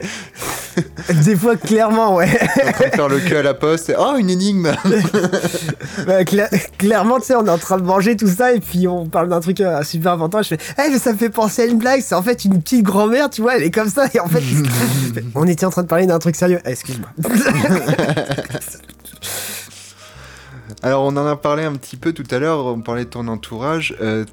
Des 1.26 1.36
fois, 1.36 1.56
clairement, 1.56 2.16
ouais. 2.16 2.30
t'es 2.30 2.62
en 2.68 2.72
train 2.72 2.88
de 2.90 2.92
faire 2.96 3.08
le 3.10 3.20
queue 3.20 3.38
à 3.38 3.42
la 3.42 3.54
poste 3.56 3.90
et 3.90 3.96
oh, 3.98 4.16
une 4.18 4.30
énigme 4.30 4.72
Bah, 6.06 6.24
cla- 6.24 6.50
clairement, 6.78 7.20
tu 7.20 7.28
sais, 7.28 7.36
on 7.36 7.46
est 7.46 7.50
en 7.50 7.58
train 7.58 7.78
de 7.78 7.84
manger 7.84 8.16
tout 8.16 8.28
ça 8.28 8.54
et 8.54 8.60
puis 8.60 8.88
on 8.88 9.08
parle 9.08 9.30
d'un 9.30 9.40
truc 9.40 9.60
euh, 9.62 9.82
super 9.84 10.12
important. 10.14 10.42
Je 10.44 10.50
fais, 10.50 10.58
Eh, 10.86 10.92
mais 10.92 11.00
ça 11.00 11.14
me 11.14 11.18
fait 11.18 11.30
penser 11.30 11.64
à 11.64 11.66
une 11.66 11.78
blague. 11.80 12.02
C'est 12.02 12.16
en 12.16 12.22
fait 12.22 12.46
une 12.46 12.62
petite 12.62 12.84
grand-mère, 12.84 13.30
tu 13.32 13.42
vois, 13.42 13.56
elle 13.58 13.64
est 13.64 13.72
comme 13.72 13.90
ça. 13.90 14.06
Et 14.14 14.20
en 14.20 14.28
fait, 14.28 14.44
on 15.34 15.48
était 15.48 15.66
en 15.66 15.72
train 15.72 15.84
de 15.84 15.88
parler 15.88 16.06
d'un 16.06 16.20
truc 16.20 16.36
sérieux. 16.36 16.60
Ah, 16.66 16.72
excuse-moi. 16.72 17.10
Alors, 20.86 21.02
on 21.02 21.18
en 21.18 21.26
a 21.26 21.36
parlé 21.36 21.64
un 21.64 21.74
petit 21.74 21.98
peu 21.98 22.14
tout 22.14 22.28
à 22.30 22.38
l'heure, 22.38 22.68
on 22.68 22.80
parlait 22.80 23.06
de 23.06 23.10
ton 23.10 23.28
entourage. 23.28 23.96
Euh, 24.02 24.24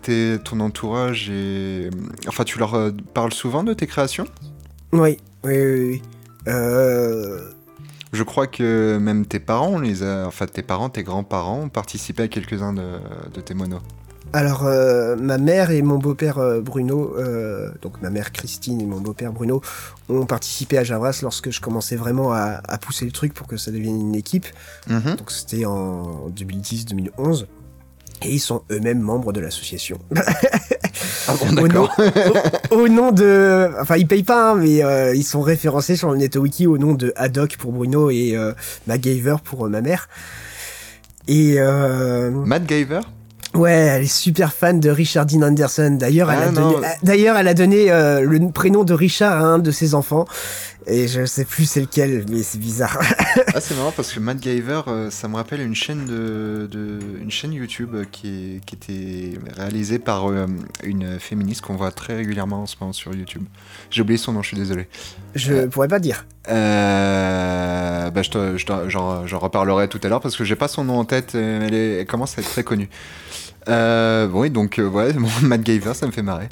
ton 0.44 0.60
entourage 0.60 1.30
est. 1.30 1.88
Enfin, 2.28 2.44
tu 2.44 2.58
leur 2.58 2.74
euh, 2.74 2.90
parles 3.14 3.32
souvent 3.32 3.64
de 3.64 3.72
tes 3.72 3.86
créations? 3.86 4.26
Oui, 4.92 5.16
oui, 5.44 5.56
oui. 5.56 5.88
oui. 5.88 6.02
Euh, 6.48 7.40
Je 8.12 8.22
crois 8.22 8.46
que 8.46 8.98
même 9.00 9.24
tes 9.24 9.40
parents, 9.40 9.78
les 9.78 10.02
a... 10.02 10.26
enfin 10.26 10.44
tes 10.44 10.60
parents, 10.60 10.90
tes 10.90 11.02
grands-parents 11.02 11.60
ont 11.60 11.68
participé 11.70 12.24
à 12.24 12.28
quelques-uns 12.28 12.74
de, 12.74 12.98
de 13.32 13.40
tes 13.40 13.54
monos. 13.54 13.80
Alors, 14.34 14.64
euh, 14.66 15.14
ma 15.16 15.36
mère 15.36 15.70
et 15.70 15.82
mon 15.82 15.98
beau-père 15.98 16.38
euh, 16.38 16.60
Bruno, 16.60 17.14
euh, 17.18 17.70
donc 17.82 18.00
ma 18.00 18.08
mère 18.08 18.32
Christine 18.32 18.80
et 18.80 18.86
mon 18.86 18.98
beau-père 19.00 19.32
Bruno, 19.32 19.60
ont 20.08 20.24
participé 20.24 20.78
à 20.78 20.84
Javras 20.84 21.18
lorsque 21.22 21.50
je 21.50 21.60
commençais 21.60 21.96
vraiment 21.96 22.32
à, 22.32 22.60
à 22.66 22.78
pousser 22.78 23.04
le 23.04 23.12
truc 23.12 23.34
pour 23.34 23.46
que 23.46 23.56
ça 23.58 23.70
devienne 23.70 24.00
une 24.00 24.14
équipe. 24.14 24.46
Mhm. 24.88 25.16
Donc, 25.16 25.30
c'était 25.30 25.66
en 25.66 26.28
2010-2011. 26.30 27.46
Et 28.24 28.30
ils 28.34 28.38
sont 28.38 28.62
eux-mêmes 28.70 29.00
membres 29.00 29.32
de 29.32 29.40
l'association. 29.40 29.98
Ah 31.28 31.34
bon, 31.38 31.62
au, 31.62 31.68
nom, 31.68 31.88
d'accord. 31.88 31.96
au- 32.72 32.76
au 32.80 32.88
nom 32.88 33.12
de... 33.12 33.70
Enfin, 33.80 33.96
ils 33.96 34.06
payent 34.06 34.24
pas, 34.24 34.50
hein, 34.50 34.54
mais 34.56 34.82
euh, 34.84 35.14
ils 35.14 35.22
sont 35.24 35.40
référencés 35.40 35.94
sur 35.96 36.10
le 36.10 36.18
NetWiki 36.18 36.66
au 36.66 36.78
nom 36.78 36.94
de 36.94 37.12
Haddock 37.16 37.56
pour 37.58 37.72
Bruno 37.72 38.10
et 38.10 38.36
euh, 38.36 38.52
MacGyver 38.88 39.36
pour 39.44 39.66
euh, 39.66 39.68
ma 39.68 39.80
mère. 39.80 40.08
Et... 41.28 41.54
Euh... 41.58 42.30
Matt 42.30 42.68
Giver 42.68 43.00
Ouais, 43.54 43.70
elle 43.72 44.02
est 44.04 44.06
super 44.06 44.52
fan 44.52 44.80
de 44.80 44.88
Richard 44.88 45.26
Dean 45.26 45.42
Anderson. 45.42 45.96
D'ailleurs, 46.00 46.30
elle, 46.32 46.38
Ah, 46.42 46.48
a 46.48 46.50
non. 46.52 46.70
donné- 46.72 46.86
euh, 46.86 46.90
d'ailleurs, 47.02 47.36
elle 47.36 47.48
a 47.48 47.54
donné 47.54 47.90
euh, 47.90 48.20
le 48.22 48.50
prénom 48.50 48.82
de 48.84 48.94
Richard 48.94 49.32
à 49.44 49.46
un 49.46 49.58
de 49.58 49.70
ses 49.70 49.94
enfants. 49.94 50.24
Et 50.88 51.06
je 51.06 51.26
sais 51.26 51.44
plus 51.44 51.64
c'est 51.66 51.80
lequel, 51.82 52.24
mais 52.28 52.42
c'est 52.42 52.58
bizarre. 52.58 52.98
Ah, 53.54 53.60
c'est 53.60 53.74
marrant 53.76 53.92
parce 53.94 54.12
que 54.12 54.18
Matt 54.20 54.42
Giver, 54.42 54.80
euh, 54.88 55.10
ça 55.10 55.28
me 55.28 55.36
rappelle 55.36 55.60
une 55.60 55.74
chaîne 55.74 56.06
de, 56.06 56.66
de- 56.70 56.98
une 57.20 57.30
chaîne 57.30 57.52
YouTube 57.52 57.90
euh, 57.94 58.04
qui, 58.10 58.28
est- 58.56 58.64
qui 58.64 58.74
était 58.74 59.38
réalisée 59.56 59.98
par 59.98 60.28
euh, 60.30 60.46
une 60.82 61.18
féministe 61.20 61.60
qu'on 61.60 61.76
voit 61.76 61.92
très 61.92 62.16
régulièrement 62.16 62.62
en 62.62 62.66
ce 62.66 62.76
moment 62.80 62.92
sur 62.92 63.14
YouTube. 63.14 63.42
J'ai 63.90 64.02
oublié 64.02 64.16
son 64.18 64.32
nom, 64.32 64.42
je 64.42 64.48
suis 64.48 64.56
désolé. 64.56 64.88
je 65.34 65.66
pourrais 65.66 65.88
pas 65.88 65.98
dire. 65.98 66.24
Euh, 66.48 68.10
bah, 68.10 68.22
je 68.22 68.30
te- 68.30 68.56
je 68.56 68.66
te- 68.66 68.88
j'en 68.88 69.26
j'en 69.26 69.38
reparlerai 69.38 69.88
tout 69.88 70.00
à 70.02 70.08
l'heure 70.08 70.20
parce 70.20 70.36
que 70.36 70.44
j'ai 70.44 70.56
pas 70.56 70.68
son 70.68 70.84
nom 70.84 70.98
en 70.98 71.04
tête, 71.04 71.34
euh, 71.34 71.58
mais 71.60 71.66
elle, 71.68 71.74
est- 71.74 72.00
elle 72.00 72.06
commence 72.06 72.36
à 72.38 72.40
être 72.42 72.50
très 72.50 72.64
connue. 72.64 72.88
Euh, 73.68 74.28
oui, 74.32 74.50
donc 74.50 74.78
euh, 74.78 74.88
ouais, 74.88 75.12
bon, 75.14 75.28
Matt 75.42 75.64
Giver, 75.64 75.94
ça 75.94 76.06
me 76.06 76.12
fait 76.12 76.22
marrer. 76.22 76.48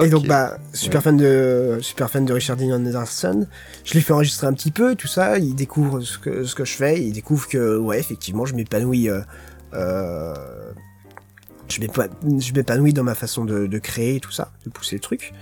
Et 0.00 0.08
donc, 0.08 0.26
bah, 0.26 0.56
super 0.72 0.98
Ouais. 1.00 1.04
fan 1.04 1.16
de, 1.16 1.78
super 1.82 2.08
fan 2.10 2.24
de 2.24 2.32
Richard 2.32 2.56
Dean 2.56 2.70
Anderson. 2.72 3.46
Je 3.84 3.94
l'ai 3.94 4.00
fait 4.00 4.12
enregistrer 4.12 4.46
un 4.46 4.52
petit 4.52 4.70
peu, 4.70 4.94
tout 4.94 5.08
ça. 5.08 5.38
Il 5.38 5.54
découvre 5.56 6.00
ce 6.00 6.16
que, 6.16 6.44
ce 6.44 6.54
que 6.54 6.64
je 6.64 6.74
fais. 6.74 7.02
Il 7.02 7.12
découvre 7.12 7.48
que, 7.48 7.76
ouais, 7.76 7.98
effectivement, 7.98 8.46
je 8.46 8.54
m'épanouis, 8.54 9.10
euh, 9.10 9.20
euh, 9.74 10.32
je 11.68 11.80
m'épa- 11.80 12.08
je 12.22 12.52
m'épanouis 12.52 12.92
dans 12.92 13.02
ma 13.02 13.16
façon 13.16 13.44
de, 13.44 13.66
de 13.66 13.78
créer, 13.78 14.20
tout 14.20 14.30
ça, 14.30 14.52
de 14.64 14.70
pousser 14.70 14.94
le 14.96 15.00
truc. 15.00 15.32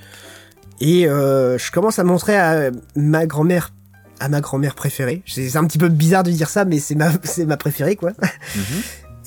Et 0.81 1.07
euh, 1.07 1.59
je 1.59 1.70
commence 1.70 1.99
à 1.99 2.05
montrer 2.05 2.36
à 2.36 2.70
ma 2.97 3.27
grand-mère, 3.27 3.73
à 4.19 4.28
ma 4.31 4.40
grand-mère 4.40 4.74
préférée. 4.74 5.23
C'est 5.27 5.51
c'est 5.51 5.59
un 5.59 5.66
petit 5.66 5.78
peu 5.78 5.89
bizarre 5.90 6.23
de 6.23 6.31
dire 6.31 6.49
ça, 6.49 6.65
mais 6.65 6.78
c'est 6.78 6.95
ma, 6.95 7.11
c'est 7.23 7.45
ma 7.45 7.59
préférée, 7.59 7.97
quoi. 7.97 8.12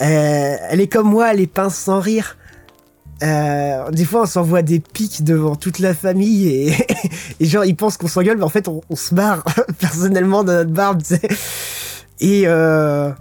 Euh, 0.02 0.56
elle 0.70 0.82
est 0.82 0.88
comme 0.88 1.10
moi, 1.10 1.32
elle 1.34 1.40
est 1.40 1.48
pince 1.48 1.76
sans 1.76 2.00
rire. 2.00 2.38
Euh, 3.24 3.92
des 3.92 4.04
fois, 4.06 4.24
on 4.24 4.26
s'envoie 4.26 4.64
des 4.64 4.80
pics 4.80 5.24
devant 5.24 5.56
toute 5.56 5.78
la 5.78 5.94
famille 5.94 6.48
et, 6.48 6.76
et 7.40 7.46
genre, 7.46 7.66
ils 7.66 7.76
pensent 7.76 7.98
qu'on 7.98 8.08
s'engueule, 8.08 8.38
mais 8.38 8.44
en 8.44 8.50
fait, 8.50 8.68
on, 8.68 8.82
on 8.90 8.96
se 8.96 9.14
marre 9.14 9.44
personnellement 9.80 10.44
dans 10.44 10.54
notre 10.54 10.72
barbe, 10.72 11.04
tu 11.04 11.16
sais. 11.16 11.22
Et, 12.20 12.44
euh, 12.48 13.12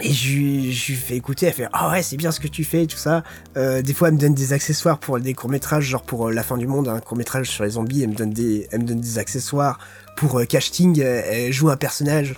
Et 0.00 0.10
je, 0.10 0.36
lui- 0.38 0.72
fais 0.72 1.16
écouter, 1.16 1.46
elle 1.46 1.52
fait 1.52 1.68
Ah 1.74 1.90
ouais, 1.90 2.02
c'est 2.02 2.16
bien 2.16 2.30
ce 2.32 2.40
que 2.40 2.48
tu 2.48 2.64
fais, 2.64 2.86
tout 2.86 2.96
ça. 2.96 3.22
Euh, 3.58 3.82
des 3.82 3.92
fois, 3.92 4.08
elle 4.08 4.14
me 4.14 4.18
donne 4.18 4.34
des 4.34 4.54
accessoires 4.54 4.98
pour 4.98 5.20
des 5.20 5.34
courts-métrages, 5.34 5.84
genre 5.84 6.02
pour 6.02 6.28
euh, 6.28 6.32
La 6.32 6.42
fin 6.42 6.56
du 6.56 6.66
monde, 6.66 6.88
un 6.88 7.00
court-métrage 7.00 7.50
sur 7.50 7.64
les 7.64 7.70
zombies, 7.70 8.02
elle 8.02 8.10
me 8.10 8.14
donne 8.14 8.30
des, 8.32 8.68
elle 8.72 8.80
me 8.80 8.86
donne 8.86 9.00
des 9.00 9.18
accessoires. 9.18 9.78
Pour 10.16 10.38
euh, 10.40 10.44
casting, 10.46 10.98
elle 11.00 11.52
joue 11.52 11.68
un 11.68 11.76
personnage. 11.76 12.34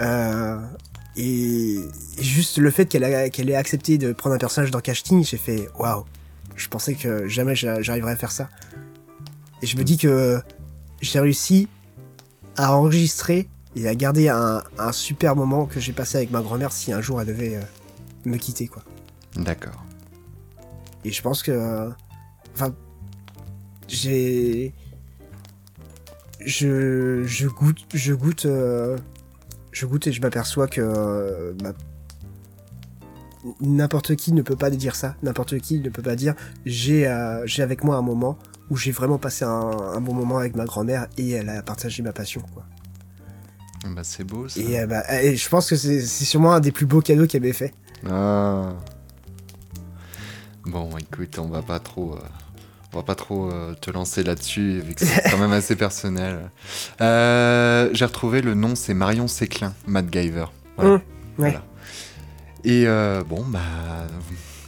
Euh, 0.00 0.56
et, 1.16 1.78
juste 2.20 2.58
le 2.58 2.70
fait 2.70 2.86
qu'elle 2.86 3.04
a- 3.04 3.28
qu'elle 3.30 3.48
ait 3.50 3.54
accepté 3.56 3.98
de 3.98 4.12
prendre 4.12 4.34
un 4.34 4.38
personnage 4.38 4.70
dans 4.70 4.80
casting, 4.80 5.24
j'ai 5.24 5.36
fait 5.36 5.68
Waouh, 5.78 6.04
je 6.56 6.68
pensais 6.68 6.94
que 6.94 7.28
jamais 7.28 7.54
j'a- 7.54 7.82
j'arriverais 7.82 8.12
à 8.12 8.16
faire 8.16 8.32
ça. 8.32 8.48
Et 9.62 9.66
je 9.66 9.76
me 9.76 9.84
dis 9.84 9.96
que 9.96 10.40
j'ai 11.00 11.20
réussi 11.20 11.68
à 12.56 12.76
enregistrer 12.76 13.48
et 13.76 13.88
à 13.88 13.94
garder 13.94 14.28
un, 14.28 14.62
un 14.78 14.92
super 14.92 15.34
moment 15.36 15.66
que 15.66 15.80
j'ai 15.80 15.92
passé 15.92 16.16
avec 16.18 16.30
ma 16.30 16.40
grand-mère 16.42 16.72
si 16.72 16.92
un 16.92 17.00
jour 17.00 17.20
elle 17.20 17.26
devait 17.28 17.56
euh, 17.56 17.62
me 18.24 18.36
quitter 18.36 18.66
quoi. 18.68 18.82
D'accord. 19.36 19.82
Et 21.04 21.10
je 21.10 21.20
pense 21.22 21.42
que 21.42 21.90
enfin 22.54 22.72
j'ai 23.88 24.72
je 26.40 27.24
je 27.24 27.46
goûte 27.48 27.84
je 27.94 28.12
goûte 28.14 28.46
euh, 28.46 28.96
je 29.74 29.84
goûte 29.86 30.06
et 30.06 30.12
je 30.12 30.22
m'aperçois 30.22 30.68
que 30.68 30.80
euh, 30.80 31.52
bah, 31.62 31.72
n'importe 33.60 34.16
qui 34.16 34.32
ne 34.32 34.40
peut 34.40 34.56
pas 34.56 34.70
dire 34.70 34.96
ça, 34.96 35.16
n'importe 35.22 35.58
qui 35.58 35.80
ne 35.80 35.90
peut 35.90 36.00
pas 36.00 36.16
dire 36.16 36.34
j'ai 36.64 37.06
euh, 37.06 37.46
j'ai 37.46 37.62
avec 37.62 37.84
moi 37.84 37.96
un 37.96 38.02
moment 38.02 38.38
où 38.70 38.76
j'ai 38.78 38.92
vraiment 38.92 39.18
passé 39.18 39.44
un, 39.44 39.50
un 39.50 40.00
bon 40.00 40.14
moment 40.14 40.38
avec 40.38 40.56
ma 40.56 40.64
grand-mère 40.64 41.08
et 41.18 41.32
elle 41.32 41.50
a 41.50 41.62
partagé 41.62 42.02
ma 42.02 42.12
passion 42.12 42.40
quoi. 42.54 42.64
Bah, 43.94 44.02
c'est 44.02 44.24
beau 44.24 44.48
ça. 44.48 44.60
Et, 44.60 44.80
euh, 44.80 44.86
bah, 44.86 45.02
et 45.22 45.36
je 45.36 45.48
pense 45.48 45.68
que 45.68 45.76
c'est 45.76 46.00
c'est 46.00 46.24
sûrement 46.24 46.54
un 46.54 46.60
des 46.60 46.72
plus 46.72 46.86
beaux 46.86 47.02
cadeaux 47.02 47.26
qu'elle 47.26 47.42
m'ait 47.42 47.52
fait. 47.52 47.74
Ah. 48.08 48.72
Bon, 50.64 50.96
écoute, 50.96 51.38
on 51.38 51.48
va 51.48 51.60
pas 51.60 51.78
trop, 51.78 52.14
euh, 52.14 52.20
on 52.94 52.98
va 52.98 53.02
pas 53.02 53.16
trop 53.16 53.50
euh, 53.50 53.74
te 53.74 53.90
lancer 53.90 54.22
là-dessus, 54.22 54.80
vu 54.80 54.94
que 54.94 55.04
c'est 55.04 55.28
quand 55.30 55.38
même 55.38 55.52
assez 55.52 55.74
personnel. 55.74 56.50
Euh, 57.00 57.90
J'ai 57.92 58.04
retrouvé 58.04 58.40
le 58.40 58.54
nom, 58.54 58.76
c'est 58.76 58.94
Marion 58.94 59.26
Séclin, 59.26 59.74
Matt 59.86 60.06
Giver. 60.12 60.46
Voilà. 60.76 60.90
Mmh, 60.90 60.94
ouais. 60.94 61.02
Voilà. 61.38 61.62
Et 62.62 62.84
euh, 62.86 63.22
bon, 63.28 63.44
bah, 63.48 63.58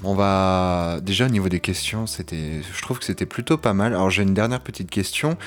on 0.02 0.14
va 0.14 0.98
déjà 1.02 1.26
au 1.26 1.28
niveau 1.28 1.48
des 1.48 1.60
questions, 1.60 2.06
c'était, 2.06 2.60
je 2.62 2.82
trouve 2.82 2.98
que 2.98 3.04
c'était 3.04 3.26
plutôt 3.26 3.56
pas 3.56 3.72
mal. 3.72 3.94
Alors 3.94 4.10
j'ai 4.10 4.22
une 4.22 4.34
dernière 4.34 4.60
petite 4.60 4.90
question 4.90 5.38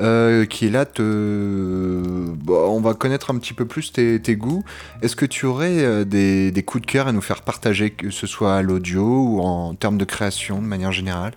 euh, 0.00 0.46
qui 0.46 0.66
est 0.66 0.70
là. 0.70 0.86
Te... 0.86 1.02
bon, 1.02 2.54
on 2.70 2.80
va 2.80 2.94
connaître 2.94 3.30
un 3.30 3.38
petit 3.38 3.52
peu 3.52 3.66
plus 3.66 3.92
tes, 3.92 4.22
tes 4.22 4.36
goûts. 4.36 4.64
Est-ce 5.02 5.16
que 5.16 5.26
tu 5.26 5.44
aurais 5.44 6.04
des, 6.04 6.50
des 6.50 6.62
coups 6.62 6.86
de 6.86 6.90
cœur 6.90 7.08
à 7.08 7.12
nous 7.12 7.20
faire 7.20 7.42
partager, 7.42 7.90
que 7.90 8.10
ce 8.10 8.26
soit 8.26 8.56
à 8.56 8.62
l'audio 8.62 9.02
ou 9.02 9.40
en 9.40 9.74
termes 9.74 9.98
de 9.98 10.04
création 10.04 10.62
de 10.62 10.66
manière 10.66 10.92
générale? 10.92 11.34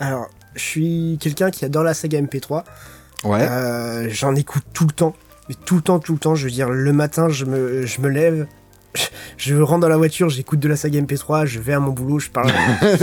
Alors, 0.00 0.28
je 0.54 0.60
suis 0.62 1.18
quelqu'un 1.20 1.50
qui 1.50 1.64
adore 1.64 1.84
la 1.84 1.94
saga 1.94 2.20
MP3. 2.20 2.64
Ouais. 3.24 3.46
Euh, 3.48 4.08
J'en 4.10 4.34
écoute 4.34 4.64
tout 4.72 4.86
le 4.86 4.92
temps. 4.92 5.14
Mais 5.48 5.54
tout 5.64 5.76
le 5.76 5.82
temps, 5.82 5.98
tout 5.98 6.12
le 6.14 6.18
temps. 6.18 6.34
Je 6.34 6.44
veux 6.44 6.50
dire, 6.50 6.70
le 6.70 6.92
matin, 6.92 7.28
je 7.28 7.44
me, 7.44 7.84
je 7.86 8.00
me 8.00 8.08
lève. 8.08 8.46
Je, 8.94 9.04
je 9.36 9.54
rentre 9.56 9.80
dans 9.80 9.88
la 9.88 9.96
voiture, 9.96 10.28
j'écoute 10.30 10.58
de 10.58 10.68
la 10.68 10.74
saga 10.74 11.00
MP3, 11.00 11.46
je 11.46 11.60
vais 11.60 11.72
à 11.74 11.78
mon 11.80 11.92
boulot, 11.92 12.18
je 12.18 12.28
parle. 12.28 12.50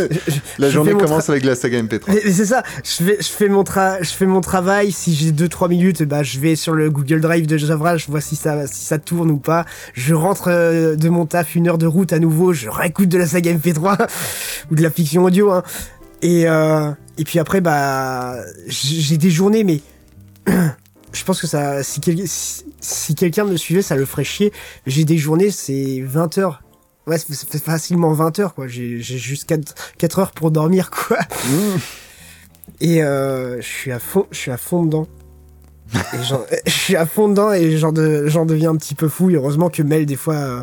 La 0.60 0.70
journée 0.70 0.92
commence 0.94 1.30
avec 1.30 1.46
la 1.46 1.56
saga 1.56 1.82
MP3. 1.82 2.02
Mais- 2.10 2.22
mais 2.26 2.32
C'est 2.34 2.46
ça, 2.46 2.62
je 2.84 3.04
fais, 3.06 3.18
je, 3.22 3.28
fais 3.30 3.48
mon 3.48 3.64
tra- 3.64 3.98
je 4.02 4.10
fais 4.10 4.26
mon 4.26 4.42
travail, 4.42 4.92
si 4.92 5.16
j'ai 5.16 5.32
2-3 5.32 5.70
minutes, 5.70 6.04
bah, 6.04 6.24
je 6.24 6.40
vais 6.40 6.58
sur 6.58 6.74
le 6.74 6.90
Google 6.90 7.22
Drive 7.22 7.48
de 7.48 7.56
Javra, 7.58 7.96
je 7.96 8.08
vois 8.08 8.20
si 8.20 8.36
ça, 8.36 8.68
si 8.68 8.84
ça 8.84 8.98
tourne 9.00 9.32
ou 9.32 9.38
pas. 9.38 9.66
Je 9.94 10.14
rentre 10.14 10.50
euh, 10.50 10.96
de 10.98 11.08
mon 11.08 11.26
taf, 11.26 11.56
une 11.56 11.70
heure 11.70 11.78
de 11.78 11.86
route 11.88 12.12
à 12.12 12.20
nouveau, 12.20 12.52
je 12.52 12.68
réécoute 12.70 13.08
de 13.08 13.18
la 13.18 13.26
saga 13.28 13.54
MP3 13.54 14.10
ou 14.72 14.76
de 14.76 14.84
la 14.84 14.90
fiction 14.90 15.24
audio. 15.24 15.52
Hein. 15.54 15.64
Et, 16.22 16.48
euh, 16.48 16.92
et 17.18 17.24
puis 17.24 17.40
après, 17.40 17.62
bah, 17.62 18.36
j'ai 18.68 19.18
des 19.18 19.30
journées, 19.30 19.64
mais 19.64 19.82
je 21.14 21.24
pense 21.24 21.40
que 21.42 21.48
ça, 21.48 21.84
si, 21.84 22.02
quel- 22.02 22.28
si, 22.28 22.64
si 22.80 23.16
quelqu'un 23.16 23.46
me 23.46 23.56
suivait, 23.58 23.82
ça 23.82 23.96
le 23.96 24.06
ferait 24.06 24.24
chier. 24.24 24.52
J'ai 24.86 25.06
des 25.06 25.18
journées, 25.18 25.52
c'est 25.52 26.02
20 26.02 26.38
heures. 26.40 26.64
Ouais, 27.06 27.18
fait 27.46 27.60
facilement 27.60 28.12
20 28.14 28.40
heures, 28.40 28.54
quoi. 28.54 28.68
J'ai 28.68 29.00
juste 29.02 29.46
4, 29.46 30.20
heures 30.20 30.32
pour 30.32 30.52
dormir, 30.52 30.90
quoi. 30.92 31.18
Et 32.82 33.02
euh, 33.04 33.62
je 33.62 33.66
suis 33.68 33.92
à 33.92 34.00
fond, 34.00 34.26
je 34.32 34.38
suis 34.38 34.52
à 34.52 34.58
fond 34.58 34.84
dedans. 34.84 35.08
Et 35.94 36.24
j'en- 36.28 36.46
je 36.66 36.72
suis 36.72 36.96
à 36.96 37.06
fond 37.06 37.30
dedans 37.30 37.54
et 37.54 37.78
j'en 37.78 37.92
de- 37.94 38.26
deviens 38.46 38.72
un 38.72 38.76
petit 38.76 38.96
peu 38.96 39.08
fou. 39.08 39.30
Et 39.30 39.36
heureusement 39.36 39.70
que 39.70 39.82
Mel, 39.84 40.06
des 40.06 40.16
fois, 40.18 40.36
euh, 40.36 40.62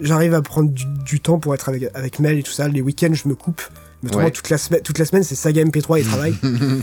j'arrive 0.00 0.34
à 0.34 0.42
prendre 0.42 0.70
du, 0.70 0.84
du 1.04 1.20
temps 1.20 1.38
pour 1.38 1.54
être 1.54 1.68
avec, 1.68 1.84
avec 1.94 2.18
Mel 2.18 2.38
et 2.38 2.42
tout 2.42 2.50
ça. 2.50 2.66
Les 2.66 2.80
week-ends, 2.82 3.12
je 3.14 3.28
me 3.28 3.34
coupe. 3.36 3.62
Ouais. 4.02 4.30
toute, 4.30 4.50
la 4.50 4.58
semaine, 4.58 4.82
toute 4.82 4.98
la 4.98 5.04
semaine, 5.04 5.24
c'est 5.24 5.34
saga 5.34 5.62
MP3 5.64 6.00
et 6.00 6.04
travail. 6.04 6.34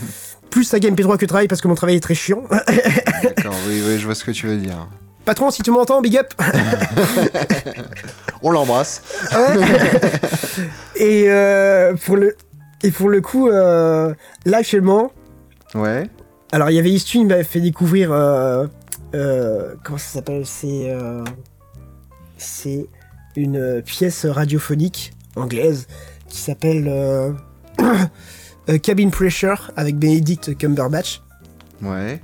Plus 0.50 0.64
saga 0.64 0.90
MP3 0.90 1.18
que 1.18 1.26
travail 1.26 1.48
parce 1.48 1.62
que 1.62 1.68
mon 1.68 1.76
travail 1.76 1.96
est 1.96 2.00
très 2.00 2.16
chiant. 2.16 2.44
D'accord, 3.24 3.56
oui, 3.68 3.82
oui, 3.88 4.00
je 4.00 4.06
vois 4.06 4.16
ce 4.16 4.24
que 4.24 4.32
tu 4.32 4.48
veux 4.48 4.58
dire. 4.58 4.88
Patron, 5.26 5.52
si 5.52 5.62
tu 5.62 5.72
m'entends, 5.72 6.02
big 6.02 6.18
up 6.18 6.34
On 8.42 8.52
l'embrasse. 8.52 9.02
Et 10.96 11.26
euh, 11.28 11.96
pour 12.06 12.16
le 12.18 12.36
et 12.84 12.92
pour 12.92 13.10
le 13.10 13.22
coup, 13.22 13.50
euh, 13.50 14.14
là 14.46 14.58
actuellement, 14.58 15.12
Ouais. 15.76 16.08
alors 16.52 16.70
il 16.70 16.76
y 16.76 16.80
avait 16.80 16.92
Istu, 16.92 17.18
il 17.18 17.28
m'avait 17.28 17.44
fait 17.44 17.60
découvrir 17.60 18.12
euh, 18.12 18.68
comment 19.84 19.98
ça 19.98 20.14
s'appelle, 20.14 20.46
c'est 20.46 20.94
c'est 22.38 22.88
une 23.36 23.82
pièce 23.84 24.26
radiophonique 24.26 25.12
anglaise 25.36 25.88
qui 26.30 26.40
s'appelle 26.40 26.86
euh, 26.88 27.32
euh, 28.70 28.78
Cabin 28.78 29.10
Pressure 29.10 29.72
avec 29.76 29.98
Benedict 29.98 30.58
Cumberbatch 30.58 31.22
Ouais. 31.84 32.20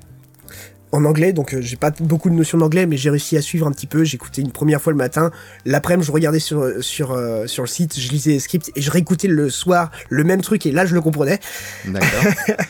en 0.91 1.05
anglais, 1.05 1.31
donc 1.31 1.53
euh, 1.53 1.61
j'ai 1.61 1.75
pas 1.75 1.91
beaucoup 1.99 2.29
de 2.29 2.35
notions 2.35 2.57
d'anglais, 2.57 2.85
mais 2.87 2.97
j'ai 2.97 3.09
réussi 3.11 3.37
à 3.37 3.41
suivre 3.41 3.67
un 3.67 3.71
petit 3.71 3.85
peu. 3.87 4.03
J'écoutais 4.03 4.41
une 4.41 4.51
première 4.51 4.81
fois 4.81 4.91
le 4.93 4.97
matin, 4.97 5.29
l'après-midi 5.65 6.07
je 6.07 6.11
regardais 6.11 6.39
sur 6.39 6.83
sur 6.83 7.11
euh, 7.11 7.45
sur 7.47 7.63
le 7.63 7.67
site, 7.67 7.99
je 7.99 8.09
lisais 8.09 8.31
les 8.31 8.39
scripts 8.39 8.71
et 8.75 8.81
je 8.81 8.89
réécoutais 8.91 9.27
le 9.27 9.49
soir 9.49 9.91
le 10.09 10.23
même 10.23 10.41
truc 10.41 10.65
et 10.65 10.71
là 10.71 10.85
je 10.87 10.93
le 10.95 11.01
comprenais. 11.01 11.39
D'accord. 11.85 12.23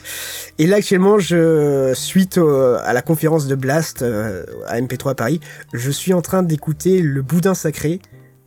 Et 0.60 0.68
là 0.68 0.76
actuellement, 0.76 1.18
je 1.18 1.93
suite 1.95 2.38
au- 2.38 2.76
à 2.76 2.93
la 2.93 3.01
conférence 3.01 3.47
de 3.47 3.55
Blast 3.55 4.03
euh, 4.03 4.45
à 4.68 4.80
MP3 4.80 5.10
à 5.11 5.15
Paris, 5.15 5.39
je 5.73 5.89
suis 5.89 6.14
en 6.14 6.22
train 6.22 6.43
d'écouter 6.43 7.01
Le 7.01 7.23
Boudin 7.23 7.55
sacré 7.55 7.99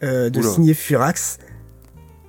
euh, 0.04 0.30
de 0.30 0.38
Oula. 0.38 0.48
signé 0.48 0.72
Furax, 0.74 1.38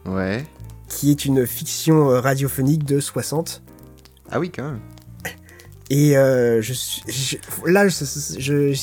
Ouais. 0.08 0.46
qui 0.88 1.12
est 1.12 1.26
une 1.26 1.46
fiction 1.46 2.10
euh, 2.12 2.20
radiophonique 2.22 2.84
de 2.86 3.00
60. 3.00 3.62
Ah 4.32 4.40
oui, 4.40 4.52
quand 4.56 4.64
même. 4.64 4.80
Et 5.90 6.18
euh, 6.18 6.62
je 6.62 6.74
là, 7.66 7.88
je- 7.88 8.78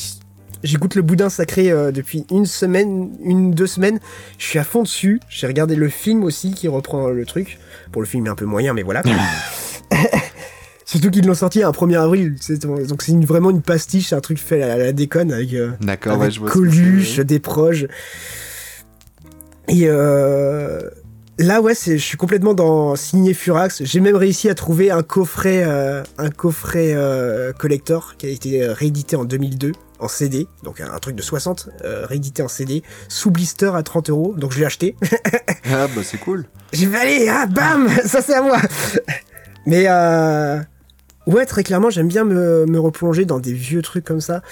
j'écoute 0.63 0.95
le 0.95 1.03
boudin 1.03 1.29
sacré 1.29 1.71
euh, 1.71 1.93
depuis 1.93 2.25
une 2.31 2.47
semaine, 2.47 3.11
une 3.23 3.51
deux 3.53 3.67
semaines. 3.67 4.01
Je 4.39 4.47
suis 4.47 4.59
à 4.59 4.65
fond 4.65 4.83
dessus. 4.83 5.21
J'ai 5.29 5.47
regardé 5.47 5.77
le 5.77 5.89
film 5.91 6.25
aussi 6.25 6.53
qui 6.53 6.67
reprend 6.69 7.09
le 7.09 7.27
truc. 7.27 7.59
Pour 7.93 8.01
le 8.01 8.09
film 8.09 8.27
est 8.27 8.31
un 8.31 8.35
peu 8.35 8.47
moyen, 8.47 8.73
mais 8.73 8.83
voilà. 8.83 9.03
Surtout 10.87 11.11
qu'ils 11.11 11.27
l'ont 11.27 11.35
sorti 11.35 11.63
un 11.63 11.71
1er 11.73 11.99
avril. 11.99 12.37
Donc 12.87 13.03
c'est 13.03 13.13
une- 13.13 13.25
vraiment 13.25 13.51
une 13.51 13.63
pastiche, 13.63 14.09
c'est 14.09 14.15
un 14.15 14.21
truc 14.21 14.39
fait 14.39 14.63
à 14.63 14.77
la, 14.79 14.93
déconne 14.93 15.33
avec, 15.33 15.53
euh, 15.55 15.73
avec 15.87 16.07
ouais, 16.07 16.31
je 16.31 16.41
Coluche, 16.41 17.19
des 17.21 17.39
proches. 17.41 17.85
Et 19.69 19.89
euh, 19.89 20.81
là, 21.39 21.61
ouais, 21.61 21.75
c'est, 21.75 21.99
je 21.99 22.05
suis 22.05 22.17
complètement 22.17 22.55
dans 22.55 22.97
signé 22.97 23.35
Furax. 23.35 23.83
J'ai 23.85 24.01
même 24.01 24.17
réussi 24.17 24.49
à 24.49 24.55
trouver 24.55 24.91
un 24.91 25.03
coffret, 25.03 25.63
euh, 25.65 26.03
un 26.19 26.31
coffret 26.31 26.93
euh, 26.95 27.53
collector 27.53 28.17
qui 28.17 28.27
a 28.27 28.29
été 28.31 28.63
euh, 28.63 28.73
réédité 28.73 29.17
en 29.17 29.25
2002 29.25 29.73
en 30.01 30.09
CD, 30.09 30.47
donc 30.65 30.81
un, 30.81 30.93
un 30.93 30.99
truc 30.99 31.15
de 31.17 31.23
60, 31.23 31.69
euh, 31.85 32.05
réédité 32.07 32.43
en 32.43 32.49
CD, 32.49 32.83
sous 33.09 33.31
blister 33.31 33.71
à 33.75 33.83
30 33.83 34.11
euros. 34.11 34.35
Donc 34.37 34.53
je 34.53 34.59
l'ai 34.59 34.67
acheté. 34.67 34.97
Ah 35.73 35.87
bah 35.97 36.03
c'est 36.05 36.19
cool. 36.19 36.45
J'ai 36.75 36.87
fait 36.87 36.97
allez, 36.99 37.29
ah 37.29 37.47
bam, 37.47 37.89
ça 38.05 38.21
c'est 38.21 38.35
à 38.35 38.43
moi. 38.43 38.59
Mais 39.67 39.87
euh, 39.89 40.59
ouais, 41.27 41.47
très 41.47 41.63
clairement, 41.63 41.89
j'aime 41.89 42.07
bien 42.07 42.25
me, 42.25 42.67
me 42.67 42.79
replonger 42.79 43.25
dans 43.25 43.39
des 43.41 43.55
vieux 43.55 43.81
trucs 43.81 44.05
comme 44.05 44.21
ça. 44.21 44.43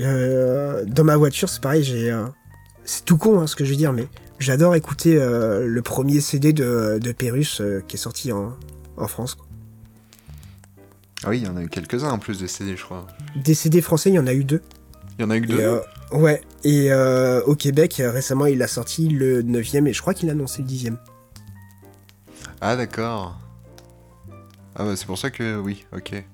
Euh, 0.00 0.84
dans 0.86 1.04
ma 1.04 1.16
voiture, 1.16 1.50
c'est 1.50 1.60
pareil, 1.60 1.84
j'ai. 1.84 2.10
euh, 2.10 2.24
c'est 2.86 3.04
tout 3.04 3.18
con 3.18 3.40
hein, 3.40 3.46
ce 3.46 3.54
que 3.56 3.64
je 3.64 3.70
veux 3.70 3.76
dire, 3.76 3.92
mais 3.92 4.08
j'adore 4.42 4.74
écouter 4.74 5.16
euh, 5.16 5.66
le 5.66 5.82
premier 5.82 6.20
CD 6.20 6.52
de, 6.52 6.98
de 7.00 7.12
Pérus 7.12 7.60
euh, 7.60 7.82
qui 7.86 7.96
est 7.96 7.98
sorti 7.98 8.32
en, 8.32 8.56
en 8.96 9.08
France. 9.08 9.34
quoi. 9.34 9.46
Ah 11.24 11.30
oui, 11.30 11.38
il 11.38 11.46
y 11.46 11.48
en 11.48 11.56
a 11.56 11.62
eu 11.62 11.68
quelques-uns 11.68 12.10
en 12.10 12.18
plus 12.18 12.38
de 12.40 12.46
CD, 12.46 12.76
je 12.76 12.82
crois. 12.82 13.06
Des 13.36 13.54
CD 13.54 13.80
français, 13.80 14.10
il 14.10 14.14
y 14.14 14.18
en 14.18 14.26
a 14.26 14.34
eu 14.34 14.44
deux. 14.44 14.60
Il 15.18 15.22
y 15.22 15.24
en 15.24 15.30
a 15.30 15.36
eu 15.36 15.42
que 15.42 15.46
deux 15.46 15.60
euh, 15.60 15.80
ouais, 16.12 16.40
et 16.64 16.92
au 17.46 17.54
Québec, 17.54 18.02
récemment, 18.04 18.46
il 18.46 18.60
a 18.62 18.66
sorti 18.66 19.08
le 19.08 19.42
9ème 19.42 19.86
et 19.86 19.92
je 19.92 20.00
crois 20.00 20.14
qu'il 20.14 20.28
a 20.28 20.32
annoncé 20.32 20.62
le 20.62 20.68
10ème. 20.68 20.96
Ah 22.60 22.76
d'accord. 22.76 23.38
Ah 24.74 24.84
bah 24.84 24.96
c'est 24.96 25.06
pour 25.06 25.18
ça 25.18 25.30
que 25.30 25.58
oui, 25.58 25.84
ok. 25.92 26.24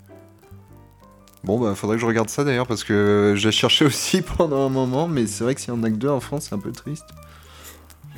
Bon, 1.45 1.59
bah, 1.59 1.75
faudrait 1.75 1.97
que 1.97 2.01
je 2.01 2.07
regarde 2.07 2.29
ça 2.29 2.45
d'ailleurs 2.45 2.67
parce 2.67 2.85
que 2.85 3.35
j'ai 3.37 3.53
cherché 3.53 3.85
aussi 3.87 4.23
pendant 4.23 4.67
un 4.67 4.71
moment, 4.71 5.09
mais 5.09 5.27
c'est 5.27 5.45
vrai 5.45 5.55
que 5.55 5.61
s'il 5.61 5.75
y 5.75 5.77
en 5.77 5.83
a 5.83 5.91
que 5.91 5.97
deux 5.97 6.09
en 6.09 6.21
France, 6.21 6.47
c'est 6.49 6.55
un 6.55 6.59
peu 6.59 6.73
triste. 6.73 7.07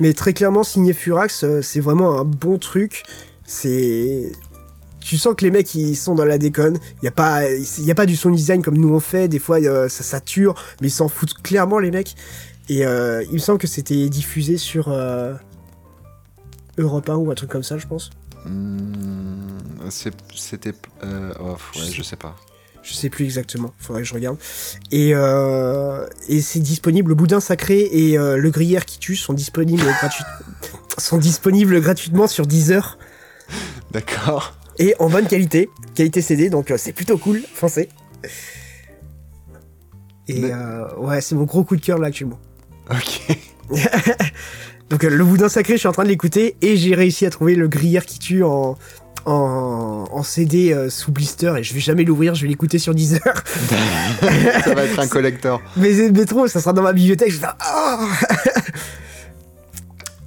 Mais 0.01 0.13
très 0.13 0.33
clairement, 0.33 0.63
signer 0.63 0.93
Furax, 0.93 1.43
euh, 1.43 1.61
c'est 1.61 1.79
vraiment 1.79 2.19
un 2.19 2.25
bon 2.25 2.57
truc. 2.57 3.03
C'est. 3.45 4.31
Tu 4.99 5.15
sens 5.17 5.35
que 5.35 5.45
les 5.45 5.51
mecs 5.51 5.75
ils 5.75 5.95
sont 5.95 6.15
dans 6.15 6.25
la 6.25 6.39
déconne. 6.39 6.79
Il 7.01 7.05
y 7.05 7.07
a 7.07 7.11
pas, 7.11 7.47
il 7.47 7.85
y 7.85 7.91
a 7.91 7.95
pas 7.95 8.07
du 8.07 8.15
son 8.15 8.31
design 8.31 8.63
comme 8.63 8.77
nous 8.77 8.91
on 8.93 8.99
fait. 8.99 9.27
Des 9.27 9.37
fois 9.37 9.59
euh, 9.59 9.89
ça 9.89 10.03
sature, 10.03 10.55
mais 10.81 10.87
ils 10.87 10.91
s'en 10.91 11.07
foutent 11.07 11.35
clairement 11.43 11.77
les 11.77 11.91
mecs. 11.91 12.15
Et 12.67 12.83
euh, 12.83 13.23
il 13.25 13.33
me 13.33 13.37
semble 13.37 13.59
que 13.59 13.67
c'était 13.67 14.09
diffusé 14.09 14.57
sur 14.57 14.87
euh, 14.87 15.35
Europe 16.79 17.07
1 17.07 17.15
ou 17.17 17.29
un 17.29 17.35
truc 17.35 17.51
comme 17.51 17.63
ça, 17.63 17.77
je 17.77 17.85
pense. 17.85 18.09
Hmm, 18.45 19.59
C'était. 19.89 20.73
ouais, 21.03 21.91
je 21.91 22.01
sais 22.01 22.15
pas. 22.15 22.35
Je 22.83 22.93
sais 22.93 23.09
plus 23.09 23.25
exactement, 23.25 23.73
faudrait 23.77 24.01
que 24.01 24.07
je 24.07 24.13
regarde. 24.13 24.37
Et, 24.91 25.11
euh, 25.13 26.05
et 26.27 26.41
c'est 26.41 26.59
disponible, 26.59 27.09
le 27.09 27.15
boudin 27.15 27.39
sacré 27.39 27.81
et 27.91 28.17
euh, 28.17 28.37
le 28.37 28.49
gruyère 28.49 28.85
qui 28.85 28.97
tue 28.99 29.15
sont 29.15 29.33
disponibles, 29.33 29.83
gratuit- 30.01 30.23
sont 30.97 31.17
disponibles 31.17 31.79
gratuitement 31.79 32.27
sur 32.27 32.47
Deezer 32.47 32.97
D'accord. 33.91 34.55
et 34.79 34.95
en 34.99 35.09
bonne 35.09 35.27
qualité, 35.27 35.69
qualité 35.95 36.21
CD, 36.21 36.49
donc 36.49 36.71
euh, 36.71 36.77
c'est 36.77 36.93
plutôt 36.93 37.17
cool, 37.19 37.41
foncez. 37.53 37.89
Et 40.27 40.45
euh, 40.45 40.95
ouais, 40.97 41.21
c'est 41.21 41.35
mon 41.35 41.43
gros 41.43 41.63
coup 41.63 41.75
de 41.75 41.81
cœur 41.81 41.97
là 41.99 42.07
actuellement. 42.07 42.39
Ok. 42.89 43.37
donc 44.89 45.03
le 45.03 45.23
boudin 45.23 45.49
sacré, 45.49 45.73
je 45.73 45.79
suis 45.79 45.87
en 45.87 45.91
train 45.91 46.03
de 46.03 46.09
l'écouter 46.09 46.55
et 46.61 46.77
j'ai 46.77 46.95
réussi 46.95 47.25
à 47.25 47.29
trouver 47.29 47.55
le 47.55 47.67
gruyère 47.67 48.05
qui 48.05 48.19
tue 48.19 48.43
en, 48.43 48.77
en, 49.25 50.05
en 50.11 50.23
CD 50.23 50.73
euh, 50.73 50.89
sous 50.89 51.11
blister 51.11 51.53
et 51.57 51.63
je 51.63 51.73
vais 51.73 51.79
jamais 51.79 52.03
l'ouvrir, 52.03 52.35
je 52.35 52.41
vais 52.43 52.47
l'écouter 52.47 52.79
sur 52.79 52.93
Deezer. 52.95 53.21
ça 54.63 54.73
va 54.73 54.83
être 54.83 54.99
un 54.99 55.07
collector. 55.07 55.61
mais, 55.77 56.09
mais 56.11 56.25
trop, 56.25 56.47
ça 56.47 56.59
sera 56.59 56.73
dans 56.73 56.81
ma 56.81 56.93
bibliothèque, 56.93 57.29
je 57.31 57.35
vais 57.35 57.41
faire, 57.41 57.55
Ah 57.59 57.99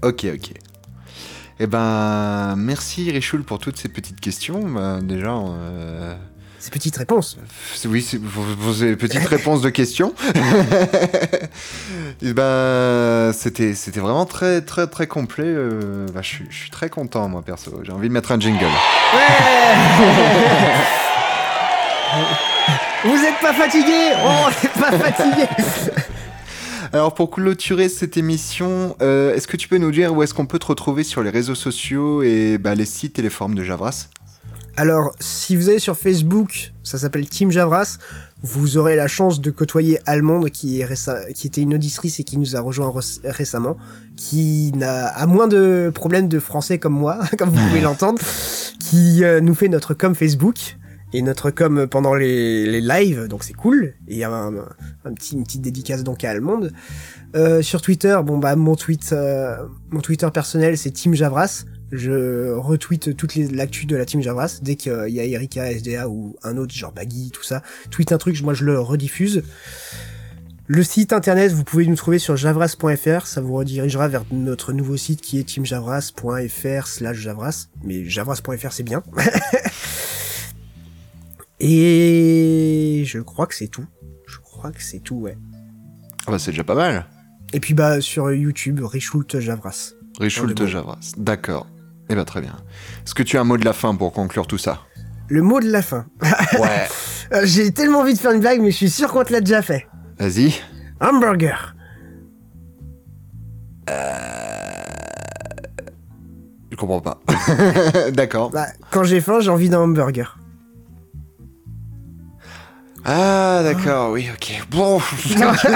Ok, 0.03 0.27
ok. 0.35 0.53
Eh 1.61 1.67
ben, 1.67 2.57
merci 2.57 3.11
Richoul 3.11 3.45
pour 3.45 3.59
toutes 3.59 3.79
ces 3.79 3.89
petites 3.89 4.21
questions. 4.21 4.69
Bah, 4.69 4.99
déjà, 5.01 5.35
euh, 5.37 6.15
Ces 6.65 6.71
petites 6.71 6.97
réponses. 6.97 7.37
oui, 7.85 8.01
c'est 8.01 8.19
ces 8.79 8.97
petites 8.97 9.27
réponses 9.27 9.61
de 9.61 9.69
questions. 9.69 10.15
Eh 12.23 12.33
ben, 12.33 13.33
c'était, 13.35 13.75
c'était 13.75 14.01
vraiment 14.01 14.25
très, 14.25 14.63
très, 14.63 14.87
très 14.87 15.07
complet. 15.07 15.45
euh, 15.45 16.07
bah, 16.15 16.21
je, 16.23 16.29
suis, 16.29 16.47
je 16.49 16.57
suis 16.57 16.71
très 16.71 16.89
content, 16.89 17.29
moi, 17.29 17.43
perso. 17.43 17.71
J'ai 17.83 17.93
envie 17.93 18.09
de 18.09 18.15
mettre 18.15 18.33
un 18.33 18.41
jingle. 18.41 18.65
Vous 23.05 23.25
êtes 23.25 23.39
pas 23.43 23.53
fatigué? 23.53 24.13
Oh, 24.25 24.47
on 24.47 24.49
est 24.49 24.81
pas 24.81 24.93
fatigué 24.99 25.47
Alors, 26.95 27.13
pour 27.13 27.31
clôturer 27.31 27.91
cette 27.91 28.17
émission, 28.17 28.97
euh, 29.03 29.35
est-ce 29.35 29.47
que 29.49 29.59
tu 29.59 29.69
peux 29.69 29.77
nous 29.79 29.91
dire 29.91 30.15
où 30.15 30.23
est-ce 30.23 30.33
qu'on 30.33 30.47
peut 30.47 30.61
te 30.61 30.67
retrouver 30.67 31.05
sur 31.05 31.23
les 31.23 31.29
réseaux 31.31 31.57
sociaux 31.57 32.23
et 32.23 32.57
bah, 32.57 32.75
les 32.75 32.87
sites 32.87 33.19
et 33.19 33.23
les 33.23 33.29
forums 33.31 33.55
de 33.55 33.65
Javras? 33.65 34.09
Alors, 34.77 35.15
si 35.21 35.55
vous 35.55 35.69
allez 35.69 35.79
sur 35.79 35.97
Facebook, 35.97 36.73
ça 36.83 36.99
s'appelle 36.99 37.29
Team 37.29 37.53
Javras, 37.53 37.99
vous 38.43 38.77
aurez 38.77 38.97
la 38.97 39.07
chance 39.07 39.41
de 39.41 39.53
côtoyer 39.53 40.01
Allemande, 40.05 40.51
qui, 40.51 40.81
est 40.81 41.33
qui 41.33 41.47
était 41.47 41.61
une 41.61 41.75
auditrice 41.75 42.19
et 42.19 42.25
qui 42.25 42.39
nous 42.39 42.57
a 42.57 42.61
rejoint 42.61 42.93
récemment, 43.23 43.77
qui 44.17 44.73
n'a 44.75 45.07
a 45.07 45.27
moins 45.27 45.47
de 45.47 45.93
problèmes 45.95 46.29
de 46.29 46.41
français 46.41 46.79
comme 46.79 46.95
moi, 46.95 47.21
comme 47.39 47.51
vous 47.51 47.69
pouvez 47.69 47.81
l'entendre, 47.83 48.21
qui 48.81 49.23
euh, 49.23 49.41
nous 49.41 49.55
fait 49.55 49.69
notre 49.69 49.95
com 49.95 50.13
Facebook 50.15 50.77
et 51.13 51.23
notre 51.23 51.53
com 51.53 51.87
pendant 51.87 52.15
les, 52.15 52.67
les 52.67 52.81
lives, 52.81 53.29
donc 53.29 53.45
c'est 53.45 53.53
cool. 53.53 53.95
Et 54.09 54.25
a 54.25 54.31
un, 54.31 54.57
un 55.05 55.15
petit, 55.15 55.37
une 55.37 55.45
petite 55.45 55.63
dédicace 55.63 56.03
donc 56.03 56.25
à 56.25 56.31
Allemande. 56.31 56.73
Euh, 57.37 57.63
sur 57.63 57.81
Twitter, 57.81 58.19
bon 58.25 58.39
bah 58.39 58.57
mon 58.57 58.75
tweet, 58.75 59.13
euh, 59.13 59.57
mon 59.91 60.01
Twitter 60.01 60.29
personnel 60.35 60.77
c'est 60.77 60.91
Team 60.91 61.15
Javras. 61.15 61.65
Je 61.93 62.53
retweet 62.53 63.17
toutes 63.17 63.35
les 63.35 63.49
l'actu 63.49 63.87
de 63.87 63.97
la 63.97 64.05
Team 64.05 64.21
Javras 64.21 64.61
dès 64.63 64.77
qu'il 64.77 64.93
y 65.09 65.21
a 65.21 65.25
Erika, 65.25 65.71
SDA 65.71 66.09
ou 66.09 66.37
un 66.43 66.57
autre 66.57 66.75
genre 66.75 66.93
Baggy, 66.93 67.31
tout 67.31 67.43
ça. 67.43 67.63
Tweet 67.91 68.13
un 68.13 68.19
truc, 68.19 68.41
moi 68.43 68.55
je 68.55 68.65
le 68.65 68.81
rediffuse. 68.81 69.43
Le 70.67 70.83
site 70.83 71.13
internet, 71.13 71.53
vous 71.53 71.63
pouvez 71.63 71.87
nous 71.87 71.95
trouver 71.95 72.19
sur 72.19 72.39
javras.fr, 72.39 73.27
ça 73.27 73.43
vous 73.43 73.53
redirigera 73.53 74.09
vers 74.09 74.25
notre 74.33 74.73
nouveau 74.73 74.97
site 74.97 75.21
qui 75.21 75.39
est 75.39 75.45
teamjavras.fr 75.45 76.87
slash 76.87 77.17
javras, 77.19 77.69
mais 77.83 78.07
javras.fr 78.07 78.73
c'est 78.73 78.83
bien. 78.83 79.03
Et 81.61 83.05
je 83.07 83.19
crois 83.21 83.47
que 83.47 83.55
c'est 83.55 83.69
tout. 83.69 83.85
Je 84.27 84.39
crois 84.39 84.73
que 84.73 84.83
c'est 84.83 85.01
tout, 85.01 85.17
ouais. 85.17 85.37
Ah 86.27 86.31
bah, 86.31 86.39
c'est 86.39 86.51
déjà 86.51 86.65
pas 86.65 86.75
mal. 86.75 87.07
Et 87.53 87.61
puis 87.61 87.75
bah 87.75 88.01
sur 88.01 88.33
YouTube, 88.33 88.81
Richult 88.83 89.39
Javras. 89.39 89.93
Richoult 90.19 90.55
Dans 90.55 90.65
le 90.65 90.71
Javras. 90.71 91.13
D'accord. 91.19 91.67
Eh 92.11 92.15
ben, 92.15 92.25
très 92.25 92.41
bien. 92.41 92.55
Est-ce 93.05 93.15
que 93.15 93.23
tu 93.23 93.37
as 93.39 93.41
un 93.41 93.45
mot 93.45 93.57
de 93.57 93.65
la 93.65 93.73
fin 93.73 93.95
pour 93.95 94.13
conclure 94.13 94.47
tout 94.47 94.59
ça 94.59 94.81
Le 95.29 95.43
mot 95.43 95.61
de 95.61 95.71
la 95.71 95.83
fin. 95.83 96.07
Ouais. 96.59 96.87
Euh, 97.33 97.41
J'ai 97.45 97.73
tellement 97.73 98.01
envie 98.01 98.13
de 98.13 98.19
faire 98.19 98.33
une 98.33 98.41
blague, 98.41 98.61
mais 98.61 98.71
je 98.71 98.77
suis 98.77 98.91
sûr 98.91 99.11
qu'on 99.11 99.25
te 99.25 99.33
l'a 99.33 99.41
déjà 99.41 99.63
fait. 99.63 99.87
Vas-y. 100.19 100.53
Hamburger. 101.01 101.75
Je 106.71 106.77
comprends 106.77 107.01
pas. 107.01 107.21
D'accord. 108.13 108.51
Bah, 108.51 108.67
quand 108.91 109.05
j'ai 109.05 109.21
faim, 109.21 109.41
j'ai 109.41 109.51
envie 109.51 109.69
d'un 109.69 109.81
hamburger. 109.81 110.39
Ah, 113.07 113.61
d'accord, 113.63 114.13
oui, 114.13 114.29
ok. 114.33 114.63
Bon. 114.71 114.99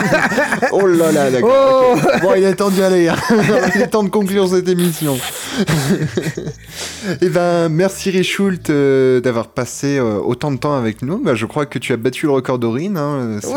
oh 0.73 0.87
là 0.87 1.13
là, 1.13 1.31
d'accord. 1.31 1.95
Oh. 1.95 2.19
Bon, 2.23 2.33
il 2.35 2.43
est 2.45 2.55
temps 2.55 2.71
d'y 2.71 2.83
aller. 2.83 3.09
hein. 3.09 3.17
il 3.75 3.83
est 3.83 3.89
temps 3.89 4.03
de 4.03 4.09
conclure 4.09 4.49
cette 4.49 4.69
émission. 4.69 5.19
Eh 7.23 7.29
ben, 7.29 7.69
merci 7.69 8.11
Richoult 8.11 8.69
euh, 8.71 9.21
d'avoir 9.21 9.49
passé 9.49 9.99
euh, 9.99 10.19
autant 10.19 10.51
de 10.53 10.57
temps 10.59 10.77
avec 10.77 11.03
nous. 11.03 11.19
Bah, 11.19 11.35
je 11.35 11.47
crois 11.47 11.65
que 11.67 11.79
tu 11.79 11.93
as 11.93 11.97
battu 11.97 12.27
le 12.27 12.33
record 12.33 12.59
d'Aurine. 12.59 12.97
Hein, 12.97 13.39
c'est 13.41 13.49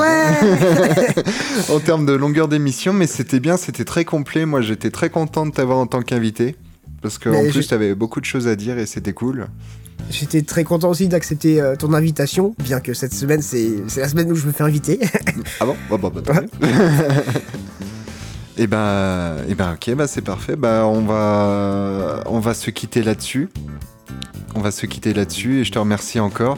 bon. 1.68 1.76
en 1.76 1.80
termes 1.80 2.06
de 2.06 2.14
longueur 2.14 2.48
d'émission, 2.48 2.93
mais 2.93 3.07
c'était 3.07 3.39
bien, 3.39 3.57
c'était 3.57 3.84
très 3.85 4.06
complet. 4.06 4.45
Moi, 4.45 4.61
j'étais 4.61 4.89
très 4.89 5.10
content 5.10 5.45
de 5.45 5.52
t'avoir 5.52 5.77
en 5.80 5.85
tant 5.88 6.02
qu'invité. 6.02 6.56
Parce 7.02 7.18
qu'en 7.18 7.41
plus, 7.49 7.61
je- 7.64 7.68
tu 7.68 7.73
avais 7.73 7.93
beaucoup 7.95 8.19
de 8.22 8.26
choses 8.26 8.48
à 8.48 8.56
dire 8.56 8.77
et 8.77 8.85
c'était 8.85 9.14
cool. 9.14 9.48
J'étais 10.09 10.41
très 10.41 10.63
content 10.63 10.89
aussi 10.89 11.07
d'accepter 11.07 11.61
euh, 11.61 11.75
ton 11.75 11.93
invitation, 11.93 12.55
bien 12.59 12.79
que 12.79 12.93
cette 12.93 13.13
semaine, 13.13 13.41
c'est 13.41 13.75
la 13.97 14.09
semaine 14.09 14.31
où 14.31 14.35
je 14.35 14.47
me 14.47 14.51
fais 14.51 14.63
inviter. 14.63 14.99
Ah 15.59 15.65
bon? 15.65 15.75
Bah, 15.89 15.97
bah, 15.97 16.21
bah. 16.25 16.67
Et 18.57 18.67
ben, 18.67 19.37
et 19.47 19.55
ben, 19.55 19.73
ok, 19.73 19.95
bah 19.95 20.07
c'est 20.07 20.21
parfait. 20.21 20.55
Bah, 20.55 20.85
on 20.85 21.01
va, 21.01 22.23
on 22.27 22.39
va 22.39 22.53
se 22.53 22.69
quitter 22.69 23.01
là-dessus. 23.01 23.49
On 24.55 24.59
va 24.59 24.71
se 24.71 24.85
quitter 24.85 25.13
là-dessus 25.13 25.61
et 25.61 25.63
je 25.63 25.71
te 25.71 25.79
remercie 25.79 26.19
encore. 26.19 26.57